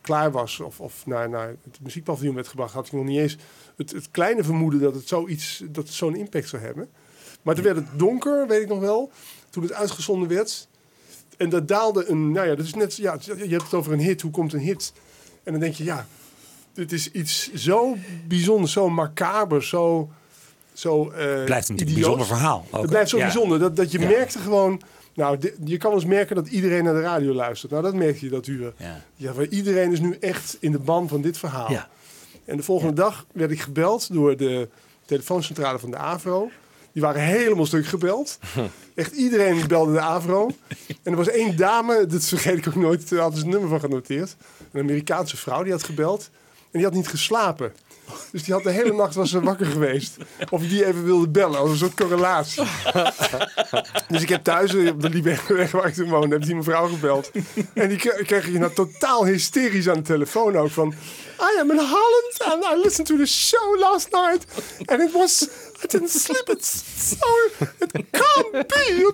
klaar 0.02 0.32
was, 0.32 0.60
of, 0.60 0.80
of 0.80 1.06
naar, 1.06 1.30
naar 1.30 1.48
het 1.48 1.80
muziekpaviljoen 1.82 2.36
werd 2.36 2.48
gebracht, 2.48 2.74
had 2.74 2.86
ik 2.86 2.92
nog 2.92 3.06
niet 3.06 3.20
eens 3.20 3.38
het, 3.76 3.92
het 3.92 4.12
kleine 4.12 4.44
vermoeden 4.44 4.80
dat 4.80 4.96
het 4.96 5.08
zoiets, 5.08 5.64
dat 5.70 5.84
het 5.84 5.94
zo'n 5.94 6.16
impact 6.16 6.50
zou 6.50 6.62
hebben. 6.62 6.90
Maar 7.42 7.56
toen 7.56 7.64
werd 7.64 7.76
het 7.76 7.88
donker, 7.96 8.48
weet 8.48 8.62
ik 8.62 8.68
nog 8.68 8.80
wel, 8.80 9.12
toen 9.50 9.64
het 9.64 9.74
uitgezonden 9.74 10.30
werd. 10.30 10.68
En 11.38 11.50
dat 11.50 11.68
daalde 11.68 12.10
een, 12.10 12.32
nou 12.32 12.48
ja, 12.48 12.56
dat 12.56 12.66
is 12.66 12.74
net, 12.74 12.96
ja, 12.96 13.18
je 13.22 13.34
hebt 13.48 13.64
het 13.64 13.74
over 13.74 13.94
een 13.94 14.00
hit, 14.00 14.22
hoe 14.22 14.32
komt 14.32 14.54
een 14.54 14.60
hit? 14.60 14.94
En 15.44 15.52
dan 15.52 15.62
denk 15.62 15.74
je, 15.76 15.84
ja, 15.84 16.08
dit 16.74 16.92
is 16.92 17.12
iets 17.12 17.54
zo 17.54 17.96
bijzonders, 18.28 18.72
zo 18.72 18.90
macaber, 18.90 19.64
zo... 19.64 20.10
zo 20.74 21.10
eh, 21.10 21.44
blijft 21.44 21.70
een 21.70 21.76
idioot. 21.76 21.94
bijzonder 21.94 22.26
verhaal. 22.26 22.66
Ook, 22.72 22.82
Het 22.82 22.90
blijft 22.90 23.10
zo 23.10 23.18
ja. 23.18 23.24
bijzonder, 23.24 23.60
dat, 23.60 23.76
dat 23.76 23.92
je 23.92 24.00
Ja. 24.00 24.08
merkte 24.08 24.40
gewoon... 24.40 24.82
Nou, 25.20 25.40
je 25.66 25.78
kan 25.78 25.94
eens 25.94 26.06
merken 26.06 26.36
dat 26.36 26.48
iedereen 26.48 26.84
naar 26.84 26.94
de 26.94 27.02
radio 27.02 27.34
luistert. 27.34 27.72
Nou, 27.72 27.84
dat 27.84 27.94
merk 27.94 28.18
je 28.18 28.30
dat 28.30 28.48
uur. 28.48 28.74
Ja. 29.16 29.34
Iedereen 29.50 29.92
is 29.92 30.00
nu 30.00 30.18
echt 30.20 30.58
in 30.60 30.72
de 30.72 30.80
ban 30.80 31.08
van 31.08 31.22
dit 31.22 31.38
verhaal. 31.38 31.72
Ja. 31.72 31.90
En 32.46 32.58
de 32.58 32.64
volgende 32.64 32.94
dag 32.94 33.26
werd 33.32 33.52
ik 33.52 33.62
gebeld 33.62 34.14
door 34.14 34.38
de 34.38 34.70
telefooncentrale 35.06 35.80
van 35.80 35.92
de 35.92 35.98
AVRO. 35.98 36.50
Die 36.92 37.02
waren 37.02 37.22
helemaal 37.22 37.66
stuk 37.66 37.86
gebeld. 37.86 38.40
Echt 38.96 39.12
iedereen 39.12 39.68
belde 39.68 39.92
de 39.92 40.00
AVRO. 40.00 40.50
En 40.88 41.12
er 41.12 41.16
was 41.16 41.30
één 41.30 41.58
dame, 41.58 42.06
dat 42.06 42.26
vergeet 42.26 42.58
ik 42.58 42.68
ook 42.68 42.76
nooit, 42.76 43.10
daar 43.10 43.20
hadden 43.20 43.40
ze 43.40 43.46
het 43.46 43.54
nummer 43.54 43.70
van 43.70 43.80
genoteerd. 43.80 44.36
Een 44.72 44.82
Amerikaanse 44.82 45.38
vrouw, 45.38 45.64
die 45.64 45.72
had 45.72 45.84
gebeld. 45.84 46.30
En 46.56 46.80
die 46.80 46.84
had 46.84 46.94
niet 46.94 47.08
geslapen. 47.08 47.74
Dus 48.32 48.44
die 48.44 48.54
had 48.54 48.64
de 48.64 48.72
hele 48.72 48.94
nacht 48.94 49.16
was 49.16 49.30
ze 49.30 49.42
wakker 49.42 49.66
geweest. 49.66 50.18
Of 50.50 50.62
ik 50.64 50.70
die 50.70 50.86
even 50.86 51.04
wilde 51.04 51.30
bellen, 51.30 51.60
als 51.60 51.70
een 51.70 51.78
soort 51.78 51.94
correlatie. 51.94 52.64
Dus 54.08 54.22
ik 54.22 54.30
heb 54.30 54.44
thuis 54.44 54.74
op 54.76 55.02
de 55.02 55.10
Liebergweg 55.10 55.72
waar 55.72 55.88
ik 55.88 55.94
toen 55.94 56.10
woonde, 56.10 56.36
heb 56.36 56.44
die 56.46 56.56
mevrouw 56.56 56.88
gebeld. 56.88 57.32
En 57.74 57.90
die 57.90 57.98
kre- 57.98 58.24
kreeg 58.24 58.46
je 58.52 58.60
nou 58.60 58.74
totaal 58.74 59.26
hysterisch 59.26 59.90
aan 59.90 59.96
de 59.96 60.02
telefoon 60.02 60.58
ook 60.58 60.72
van... 60.72 60.94
I 61.42 61.60
am 61.60 61.72
in 61.72 61.78
Holland 61.78 62.42
and 62.44 62.64
I 62.64 62.82
listened 62.84 63.08
to 63.08 63.18
the 63.18 63.26
show 63.26 63.80
last 63.80 64.12
night. 64.12 64.46
And 64.86 65.02
it 65.02 65.14
was... 65.14 65.50
I 65.84 65.88
didn't 65.88 66.10
sleep. 66.10 66.50
It's 66.50 66.84
so... 67.10 67.28
It 67.92 68.06
can't 68.12 68.68
be. 68.68 69.14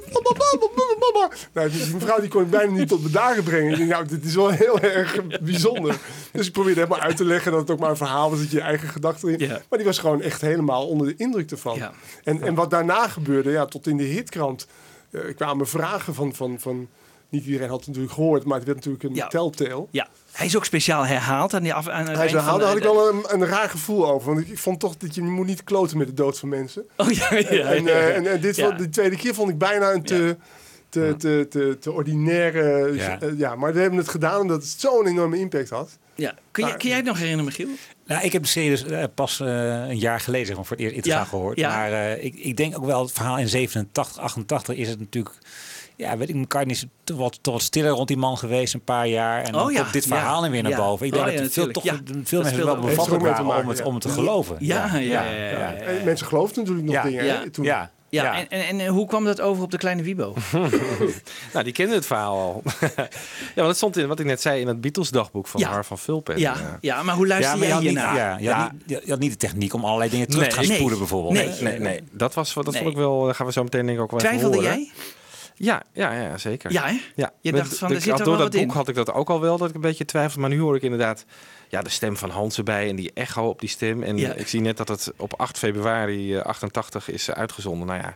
Nou, 1.54 1.70
die 1.70 1.94
mevrouw 1.94 2.20
die 2.20 2.30
kon 2.30 2.42
ik 2.42 2.50
bijna 2.50 2.72
niet 2.72 2.88
tot 2.88 3.04
bedaren 3.04 3.44
brengen. 3.44 3.72
Ik 3.72 3.78
denk, 3.78 3.90
nou, 3.90 4.06
dit 4.08 4.26
is 4.26 4.36
wel 4.36 4.50
heel 4.50 4.80
erg 4.80 5.40
bijzonder. 5.42 5.98
Dus 6.32 6.48
ik 6.48 6.54
probeerde 6.54 6.80
helemaal 6.80 7.04
uit 7.04 7.18
te 7.18 7.26
leggen 7.26 7.52
dat 7.52 7.62
het 7.62 7.72
ook 7.72 7.80
maar 7.80 7.90
een 7.90 7.98
verhaal 7.98 8.30
was. 8.30 8.40
Dat 8.40 8.52
je 8.52 8.58
je 8.58 8.64
eigen 8.64 8.88
gedachten. 8.88 9.40
Ja. 9.40 9.62
Maar 9.70 9.78
die 9.80 9.88
was 9.88 9.98
gewoon 9.98 10.22
echt 10.22 10.42
helemaal 10.42 10.88
onder 10.88 11.08
de 11.08 11.16
indruk 11.18 11.52
ervan. 11.52 11.80
En, 12.24 12.42
en 12.42 12.56
wat 12.56 12.70
daarna 12.70 13.08
gebeurde, 13.08 13.52
ja, 13.52 13.66
tot 13.66 13.88
in 13.88 13.98
de 13.98 14.04
hitkrant 14.04 14.68
eh, 15.12 15.22
kwamen 15.36 15.68
vragen 15.68 16.14
van, 16.14 16.36
van, 16.36 16.60
van... 16.60 16.90
Niet 17.30 17.46
iedereen 17.46 17.70
had 17.70 17.78
het 17.78 17.88
natuurlijk 17.88 18.14
gehoord, 18.14 18.44
maar 18.46 18.56
het 18.58 18.66
werd 18.66 18.78
natuurlijk 18.78 19.04
een 19.04 19.16
Ja. 19.16 19.28
telltale. 19.28 19.86
Ja, 19.92 20.08
hij 20.32 20.46
is 20.46 20.56
ook 20.56 20.66
speciaal 20.66 21.06
herhaald 21.06 21.54
aan 21.54 21.64
die 21.64 21.74
af, 21.74 21.88
aan 21.88 22.06
Hij 22.06 22.16
zei, 22.30 22.44
van 22.44 22.60
daar 22.60 22.68
had 22.68 22.78
ik 22.78 22.84
wel 22.84 23.10
een, 23.10 23.24
een 23.28 23.46
raar 23.46 23.70
gevoel 23.70 24.08
over. 24.12 24.28
Want 24.34 24.46
ik, 24.46 24.52
ik 24.52 24.60
vond 24.60 24.80
toch 24.80 24.98
dat 24.98 25.16
je 25.16 25.22
moet 25.22 25.46
niet 25.46 25.64
kloten 25.64 25.98
met 25.98 26.08
de 26.08 26.14
dood 26.14 26.40
van 26.40 26.50
mensen. 26.50 26.86
Oh 26.98 27.12
ja, 27.12 27.34
ja, 27.34 27.54
ja, 27.54 27.64
en, 27.74 27.88
eh, 27.88 28.08
ja. 28.08 28.14
en, 28.14 28.28
en 28.28 28.42
dit, 28.42 28.56
Ja. 28.56 28.72
de 28.72 28.90
tweede 28.90 29.16
keer 29.16 29.34
vond 29.34 29.50
ik 29.50 29.58
bijna 29.58 29.92
een 29.94 30.04
te, 30.04 30.38
te, 30.90 31.16
te, 31.18 31.46
te, 31.50 31.78
te 31.80 31.92
ordinaire... 31.92 32.94
Ja. 32.94 33.18
Ja. 33.22 33.30
ja, 33.38 33.56
maar 33.56 33.74
we 33.74 33.80
hebben 33.80 34.00
het 34.00 34.10
gedaan 34.10 34.42
omdat 34.42 34.62
het 34.62 34.76
zo'n 34.78 35.08
enorme 35.08 35.38
impact 35.40 35.70
had. 35.70 35.98
Ja. 36.16 36.34
Kun, 36.52 36.68
je, 36.68 36.78
kun 36.78 36.88
jij 36.88 36.98
het 36.98 37.06
nog 37.06 37.16
herinneren, 37.18 37.46
Michiel? 37.46 37.68
Nou, 38.06 38.24
ik 38.26 38.34
heb 38.34 38.42
de 38.42 38.48
serie 38.48 38.70
dus 38.70 38.84
eh, 38.86 39.04
pas 39.16 39.40
eh, 39.40 39.48
een 39.88 39.98
jaar 39.98 40.20
geleden 40.20 40.48
zeg 40.48 40.56
maar, 40.56 40.66
voor 40.66 40.78
het 40.78 40.86
eerst 40.94 41.06
Ja, 41.06 41.24
gehoord. 41.24 41.58
ja. 41.60 41.70
Maar 41.70 41.92
eh, 41.92 42.24
ik, 42.24 42.36
ik 42.36 42.58
denk 42.58 42.78
ook 42.78 42.86
wel, 42.86 43.02
het 43.02 43.12
verhaal 43.12 43.38
in 43.38 43.48
87, 43.50 44.18
88 44.20 44.76
is 44.76 44.90
het 44.90 45.00
natuurlijk... 45.00 45.36
Ja, 45.98 46.18
weet 46.18 46.30
ik, 46.30 46.36
McCartney 46.36 46.76
is 46.76 46.86
te 47.04 47.16
wat, 47.16 47.40
te 47.42 47.52
wat 47.52 47.62
stiller 47.62 47.92
rond 47.92 48.08
die 48.08 48.18
man 48.18 48.38
geweest, 48.38 48.74
een 48.74 48.84
paar 48.84 49.08
jaar. 49.08 49.44
En 49.44 49.52
dan 49.52 49.62
Oh 49.66 49.72
ja, 49.72 49.80
komt 49.82 49.94
dit 49.94 50.04
ja, 50.04 50.10
verhaal 50.16 50.44
er 50.44 50.52
weer 50.52 50.62
naar 50.62 50.72
ja. 50.72 50.78
boven. 50.78 51.06
Ik 51.06 51.12
denk 51.14 51.26
Oh 51.26 51.30
dat 51.32 51.40
ja, 51.40 51.46
het 51.46 51.54
veel, 51.54 51.72
toch 51.72 51.84
Ja, 51.84 51.92
veel 52.24 52.42
dat 52.44 52.44
mensen 52.44 52.66
wel 52.66 52.66
waren 53.46 53.64
om 53.64 53.70
het, 53.70 53.78
ja. 53.78 53.84
om 53.86 53.94
het 53.94 54.02
te 54.02 54.10
geloven. 54.10 54.56
Ja, 54.60 54.86
ja, 54.86 54.98
ja. 54.98 55.24
ja, 55.24 55.32
ja, 55.32 55.50
ja. 55.50 55.74
En 55.74 56.04
mensen 56.06 56.28
geloofden 56.28 56.58
natuurlijk 56.64 56.86
nog 56.88 56.96
Ja. 56.96 57.04
dingen. 57.04 57.26
Ja. 57.26 57.44
Toen. 57.52 57.66
Ja, 57.66 57.92
Ja, 58.10 58.24
ja. 58.24 58.38
En, 58.40 58.50
en, 58.50 58.80
en 58.80 58.88
hoe 58.88 59.08
kwam 59.08 59.24
dat 59.26 59.42
over 59.42 59.64
op 59.64 59.72
de 59.72 59.78
kleine 59.78 60.02
Wibo? 60.04 60.34
Nou, 61.54 61.64
die 61.64 61.74
kende 61.74 61.94
het 61.96 62.06
verhaal 62.06 62.38
al. 62.40 62.64
ja, 62.92 62.92
want 63.56 63.68
het 63.68 63.78
stond 63.78 63.98
in 63.98 64.08
wat 64.08 64.20
ik 64.20 64.26
net 64.26 64.42
zei 64.42 64.62
in 64.62 64.68
het 64.68 64.82
Beatles 64.82 65.10
dagboek 65.10 65.48
van 65.48 65.60
Ja. 65.62 65.70
Har 65.70 65.86
van 65.86 65.98
Vulpen. 65.98 66.40
Ja, 66.40 66.78
ja, 66.82 67.04
maar 67.04 67.16
hoe 67.16 67.28
luister 67.28 67.52
Ja, 67.54 67.58
maar 67.60 67.68
je 67.68 67.74
jij 67.74 67.82
hiernaar? 67.82 68.16
ja, 68.16 68.38
je, 68.40 68.50
had 68.52 68.72
niet, 68.72 68.82
je- 69.04 69.10
had 69.12 69.20
niet 69.20 69.32
de 69.32 69.38
techniek 69.38 69.74
om 69.74 69.86
allerlei 69.86 70.10
dingen 70.10 70.28
terug 70.28 70.48
te 70.48 70.56
gaan 70.56 70.64
spoelen 70.66 70.98
bijvoorbeeld. 70.98 71.34
Nee. 71.34 71.50
Nee, 71.62 71.80
nee, 71.80 72.02
dat 72.12 72.34
was 72.34 72.54
dat 72.54 72.66
Nee. 72.66 72.76
vond 72.82 72.90
ik 72.90 72.98
wel. 72.98 73.24
Daar 73.26 73.36
gaan 73.36 73.46
we 73.46 73.52
zo 73.52 73.64
meteen 73.64 73.86
denk 73.86 73.98
ik 73.98 74.04
ook 74.04 74.12
wel 74.12 74.20
even 74.20 74.38
Twijfelde 74.38 74.64
jij? 74.68 74.92
Ja, 75.58 75.84
ja, 75.94 76.12
ja, 76.22 76.38
zeker. 76.38 76.72
Ja, 76.72 76.84
hè? 76.86 77.00
Ja, 77.16 77.32
Je 77.42 77.52
Met- 77.52 77.62
dacht 77.62 77.78
van, 77.78 77.92
er 77.92 78.02
zit 78.02 78.12
er 78.12 78.18
door 78.18 78.26
wel 78.26 78.34
dat 78.36 78.44
wat 78.44 78.52
boek 78.52 78.62
in. 78.62 78.70
had 78.78 78.88
ik 78.88 78.96
dat 78.96 79.14
ook 79.14 79.30
al 79.30 79.42
wel, 79.42 79.58
dat 79.58 79.70
ik 79.70 79.76
een 79.76 79.82
beetje 79.82 80.06
twijfelde. 80.06 80.40
Maar 80.40 80.50
nu 80.50 80.60
hoor 80.60 80.76
ik 80.76 80.82
inderdaad 80.82 81.26
ja, 81.70 81.82
de 81.82 81.90
stem 81.90 82.18
van 82.18 82.30
Hans 82.30 82.58
erbij 82.58 82.90
en 82.90 82.96
die 82.96 83.12
echo 83.14 83.48
op 83.48 83.60
die 83.60 83.70
stem. 83.70 84.04
En 84.04 84.18
Ja. 84.18 84.34
ik 84.34 84.48
zie 84.48 84.62
net 84.62 84.78
dat 84.78 84.88
het 84.88 85.12
op 85.18 85.34
8 85.40 85.58
februari 85.58 86.36
eh, 86.36 86.42
88 86.42 87.10
is 87.10 87.28
eh, 87.28 87.36
uitgezonden. 87.36 87.88
Nou 87.88 88.00
ja, 88.00 88.16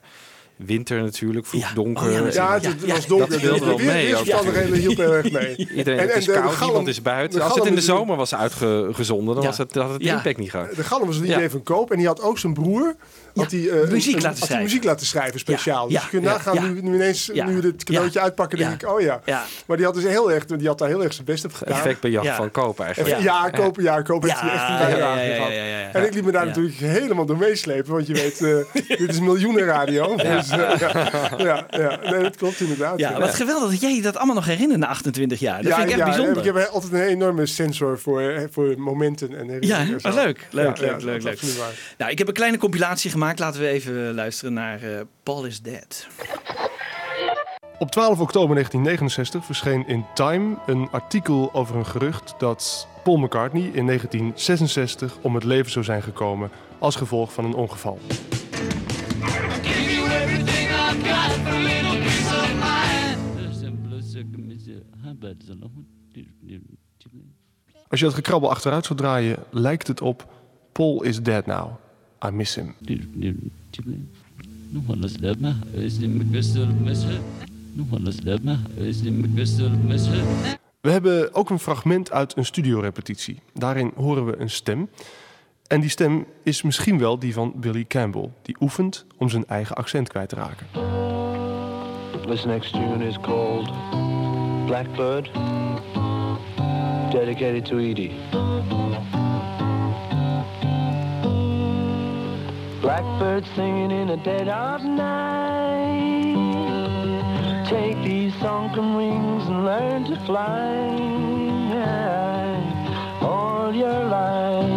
winter 0.56 1.02
natuurlijk, 1.02 1.45
vroeg 1.45 1.61
Ja. 1.61 1.74
donker. 1.74 2.06
Oh 2.06 2.11
ja, 2.11 2.18
Ja, 2.18 2.53
het, 2.53 2.64
Ja, 2.64 2.94
was 2.94 3.02
ja. 3.03 3.07
donker. 3.07 3.30
Dat 3.30 3.40
speelde 3.40 3.66
wel 3.66 3.78
De 3.78 3.84
mee 3.84 4.16
ook. 4.16 4.24
weersomstandigheden 4.26 4.78
hielpen 4.78 5.03
heel 5.03 5.14
erg 5.14 5.32
mee. 5.32 5.56
Iedereen, 5.78 5.99
En- 5.99 6.07
het 6.07 6.16
is 6.18 6.26
de- 6.26 6.32
de 6.32 6.40
koud, 6.40 6.52
galm- 6.53 6.66
niemand 6.66 6.88
is 6.88 7.02
buiten. 7.02 7.41
Als 7.41 7.56
het 7.56 7.66
in 7.66 7.76
de 7.76 7.82
zomer 7.82 8.16
was 8.16 8.36
uitgezonden, 8.36 9.34
dan 9.34 9.44
Ja. 9.44 9.49
was 9.49 9.57
het, 9.57 9.76
had 9.76 9.91
het 9.91 10.03
Ja. 10.03 10.16
impact 10.16 10.38
niet 10.38 10.49
gehad. 10.52 10.76
De 10.76 10.84
Galm 10.84 11.06
was 11.06 11.18
een 11.18 11.26
Ja. 11.26 11.36
idee 11.36 11.49
van 11.49 11.64
Koop 11.64 11.91
en 11.91 11.98
die 11.98 12.07
had 12.07 12.22
ook 12.22 12.38
zijn 12.38 12.53
broer 12.53 12.95
had 13.41 13.49
die, 13.49 13.70
eh, 13.70 13.90
muziek 13.90 14.16
een- 14.16 14.22
laten 14.22 14.38
had 14.40 14.45
schrijven. 14.48 14.66
muziek 14.66 14.84
laten 14.84 15.06
schrijven 15.06 15.40
speciaal. 15.40 15.88
Ja, 15.90 15.94
Dus 15.94 16.03
je 16.03 16.10
kunt 16.10 16.24
nagaan 16.24 16.53
ja. 16.53 16.61
nu, 16.61 16.82
nu 16.82 16.94
ineens 16.95 17.30
Ja. 17.34 17.45
nu 17.45 17.61
dit 17.61 17.84
cadeautje 17.84 18.20
Ja. 18.20 18.26
uitpakken, 18.26 18.57
denk 18.57 18.82
Ja. 18.82 18.88
ik, 18.88 18.94
oh 18.94 19.02
ja. 19.02 19.22
Ja. 19.26 19.45
Maar 19.66 19.78
die 19.78 19.86
had 19.86 19.95
dus 19.95 20.03
heel 20.03 20.32
erg, 20.32 20.45
die 20.45 20.68
had 20.68 20.78
daar 20.78 20.88
heel 20.88 21.03
erg 21.03 21.14
zijn 21.14 21.26
best 21.26 21.45
op 21.45 21.53
gedaan. 21.53 21.78
Effectbejag 21.78 22.24
Ja. 22.24 22.36
van 22.36 22.52
koop 22.52 22.80
eigenlijk. 22.80 23.22
Ja, 23.22 23.49
kopen, 23.49 23.84
ja, 23.84 24.02
kopen 24.02 24.30
heeft 24.30 24.41
hij 24.41 24.49
echt 24.52 24.61
een 24.70 24.74
ja, 24.74 24.78
bijdrage 24.86 25.34
gehad. 25.34 25.94
En 25.94 26.06
ik 26.06 26.14
liet 26.14 26.26
me 26.26 26.32
daar 26.32 26.41
Ja. 26.41 26.48
natuurlijk 26.48 26.76
helemaal 26.78 27.26
door 27.26 27.38
meeslepen, 27.38 27.91
want 27.94 28.07
je 28.07 28.14
weet, 28.14 28.41
eh, 28.41 28.98
dit 28.99 29.10
is 29.10 29.20
miljoenenradio. 29.20 30.16
Dus, 30.16 30.49
eh, 30.49 30.57
ja, 30.80 30.91
ja, 31.38 31.66
ja, 31.70 31.99
nee, 32.11 32.22
dat 32.22 32.36
klopt 32.36 32.60
inderdaad. 32.60 32.99
Ja, 32.99 33.20
wat 33.20 33.34
geweldig 33.36 33.70
dat 33.72 33.82
jij 33.82 33.95
je 33.95 34.02
dat 34.02 34.16
allemaal 34.18 34.36
nog 34.36 34.45
herinnert 34.45 34.80
na 34.80 34.88
28 34.88 35.40
jaar. 35.40 35.57
Dat 35.64 35.72
ja, 35.72 35.78
vind 35.78 35.90
ik 35.90 35.95
echt 35.95 36.06
bijzonder. 36.06 36.38
Ik 36.38 36.44
heb 36.53 36.70
altijd 36.72 36.94
een 36.94 37.02
enorme 37.02 37.45
sensor 37.45 37.99
voor, 37.99 38.48
voor 38.52 38.74
momenten 38.78 39.38
en 39.38 39.57
Ja, 39.60 39.78
leuk. 39.84 40.02
Leuk, 40.02 40.48
leuk, 40.52 40.78
leuk, 40.80 40.95
is 41.18 41.24
leuk. 41.24 41.34
absoluut 41.34 41.57
waar. 41.57 41.74
Nou, 41.98 42.11
ik 42.11 42.18
heb 42.18 42.28
een 42.28 42.34
kleine 42.34 42.57
compilatie 42.57 43.11
gemaakt. 43.11 43.28
Laten 43.38 43.61
we 43.61 43.68
even 43.68 44.14
luisteren 44.14 44.53
naar 44.53 44.81
eh, 44.81 45.01
Paul 45.23 45.45
is 45.45 45.61
Dead. 45.61 46.07
Op 47.80 47.91
12 47.91 48.19
oktober 48.19 48.53
1969 48.53 49.45
verscheen 49.45 49.88
in 49.88 50.06
Time 50.14 50.57
een 50.65 50.89
artikel 50.91 51.53
over 51.53 51.76
een 51.76 51.85
gerucht 51.85 52.35
dat 52.38 52.88
Paul 53.03 53.18
McCartney 53.18 53.61
in 53.61 53.85
1966 53.85 55.18
om 55.22 55.35
het 55.35 55.43
leven 55.43 55.72
zou 55.72 55.85
zijn 55.85 56.01
gekomen 56.01 56.49
als 56.80 56.95
gevolg 56.95 57.34
van 57.34 57.45
een 57.45 57.53
ongeval. 57.53 57.99
Als 67.88 67.99
je 67.99 68.06
dat 68.06 68.14
gekrabbel 68.14 68.49
achteruit 68.49 68.85
zou 68.85 68.99
draaien, 68.99 69.38
lijkt 69.49 69.88
het 69.88 70.01
op 70.01 70.34
Paul 70.72 71.03
is 71.03 71.22
dead 71.22 71.45
now. 71.45 71.72
I 72.25 72.29
miss 72.31 72.55
him. 72.55 72.75
We 80.81 80.91
hebben 80.91 81.33
ook 81.33 81.49
een 81.49 81.59
fragment 81.59 82.11
uit 82.11 82.37
een 82.37 82.45
studiorepetitie. 82.45 83.39
Daarin 83.53 83.91
horen 83.95 84.25
we 84.25 84.37
een 84.37 84.49
stem. 84.49 84.89
En 85.67 85.81
die 85.81 85.89
stem 85.89 86.25
is 86.43 86.61
misschien 86.61 86.97
wel 86.97 87.19
die 87.19 87.33
van 87.33 87.53
Billy 87.55 87.85
Campbell, 87.85 88.29
die 88.41 88.55
oefent 88.59 89.05
om 89.17 89.29
zijn 89.29 89.45
eigen 89.45 89.75
accent 89.75 90.09
kwijt 90.09 90.29
te 90.29 90.35
raken. 90.35 90.67
This 92.27 92.45
next 92.45 92.71
tune 92.71 93.07
is 93.07 93.17
called 93.21 93.71
Blackbird, 94.65 95.31
dedicated 97.11 97.65
to 97.65 97.77
Edie. 97.77 98.11
Blackbird 102.90 103.45
singing 103.56 103.91
in 103.91 104.07
the 104.07 104.18
dead 104.24 104.48
of 104.48 104.84
night. 104.84 106.36
Take 107.70 108.03
these 108.03 108.34
sunken 108.40 108.95
wings 108.95 109.48
and 109.48 109.64
learn 109.64 110.03
to 110.06 110.16
fly 110.26 110.88
all 113.22 113.76
your 113.76 114.03
life. 114.06 114.70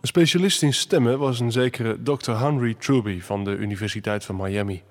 Een 0.00 0.08
specialist 0.08 0.62
in 0.62 0.74
stemmen 0.74 1.18
was 1.18 1.40
een 1.40 1.52
zekere 1.52 2.02
Dr. 2.02 2.32
Henry 2.32 2.74
Truby 2.74 3.20
van 3.20 3.44
de 3.44 3.56
Universiteit 3.56 4.24
van 4.24 4.36
Miami. 4.36 4.82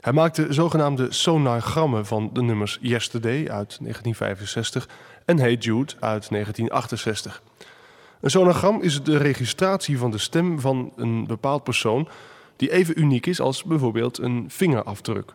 Hij 0.00 0.12
maakte 0.12 0.52
zogenaamde 0.52 1.12
sonargrammen 1.12 2.06
van 2.06 2.30
de 2.32 2.42
nummers 2.42 2.78
Yesterday 2.80 3.38
uit 3.38 3.78
1965 3.80 4.88
en 5.24 5.38
Hey 5.38 5.54
Jude 5.54 5.92
uit 6.00 6.28
1968. 6.30 7.42
Een 8.20 8.30
sonogram 8.30 8.82
is 8.82 9.02
de 9.02 9.16
registratie 9.16 9.98
van 9.98 10.10
de 10.10 10.18
stem 10.18 10.60
van 10.60 10.92
een 10.96 11.26
bepaald 11.26 11.64
persoon 11.64 12.08
die 12.56 12.70
even 12.70 13.00
uniek 13.00 13.26
is 13.26 13.40
als 13.40 13.64
bijvoorbeeld 13.64 14.18
een 14.18 14.44
vingerafdruk. 14.48 15.34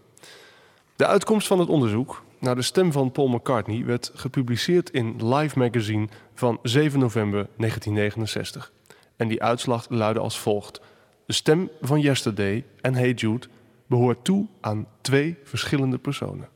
De 0.95 1.05
uitkomst 1.05 1.47
van 1.47 1.59
het 1.59 1.69
onderzoek 1.69 2.23
naar 2.39 2.55
de 2.55 2.61
stem 2.61 2.91
van 2.91 3.11
Paul 3.11 3.27
McCartney 3.27 3.85
werd 3.85 4.11
gepubliceerd 4.13 4.89
in 4.89 5.33
Live 5.33 5.59
Magazine 5.59 6.07
van 6.33 6.59
7 6.63 6.99
november 6.99 7.47
1969. 7.57 8.71
En 9.15 9.27
die 9.27 9.43
uitslag 9.43 9.85
luidde 9.89 10.19
als 10.19 10.39
volgt: 10.39 10.81
De 11.25 11.33
stem 11.33 11.69
van 11.81 11.99
Yesterday 11.99 12.65
en 12.81 12.95
Hey 12.95 13.11
Jude 13.11 13.47
behoort 13.87 14.23
toe 14.23 14.45
aan 14.61 14.87
twee 15.01 15.37
verschillende 15.43 15.97
personen. 15.97 16.47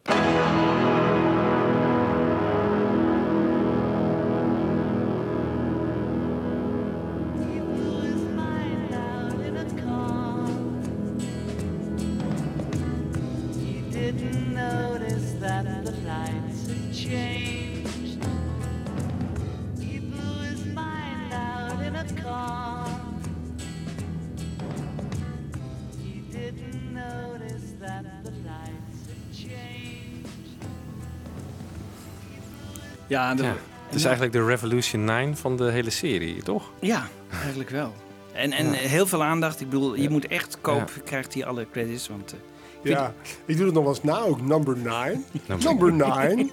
Ja, 33.18 33.36
de- 33.36 33.44
Ja, 33.44 33.56
het 33.86 33.96
is 33.96 34.04
eigenlijk 34.04 34.34
de 34.34 34.46
Revolution 34.46 35.04
9 35.04 35.38
van 35.38 35.58
de 35.58 35.72
hele 35.72 35.90
serie, 35.90 36.44
toch? 36.44 36.72
Ja, 36.80 37.08
eigenlijk 37.42 37.70
wel. 37.70 37.94
En, 38.34 38.52
en 38.52 38.72
heel 38.74 39.08
veel 39.08 39.24
aandacht. 39.24 39.62
Ik 39.62 39.70
bedoel, 39.70 39.96
je 39.96 40.10
moet 40.10 40.28
echt 40.28 40.58
koop, 40.62 40.92
krijgt 41.06 41.34
hier 41.34 41.46
alle 41.46 41.68
credits. 41.72 42.08
Want, 42.08 42.34
eh, 42.34 42.40
Ja, 42.84 43.14
ik 43.46 43.58
doe 43.58 43.66
het 43.66 43.74
nog 43.76 43.84
wel 43.84 43.94
eens 43.94 44.04
na 44.04 44.20
ook. 44.22 44.42
Number 44.42 44.78
9. 44.78 45.26
Number 45.48 45.92
Number 45.92 45.94
9. 45.94 46.52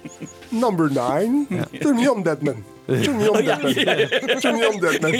Number 0.49 0.91
9. 0.91 1.47
Turn 1.79 1.95
me 1.95 2.13
on, 2.13 2.23
Deadman. 2.23 2.63
Turn 2.85 3.15
me 3.17 3.31
on, 3.31 3.37
Oh, 3.37 3.43
ja, 3.43 3.59
ja. 3.63 4.07
Turn 4.39 4.55
me 4.57 4.69
on, 4.73 4.79
Deadman. 4.79 5.11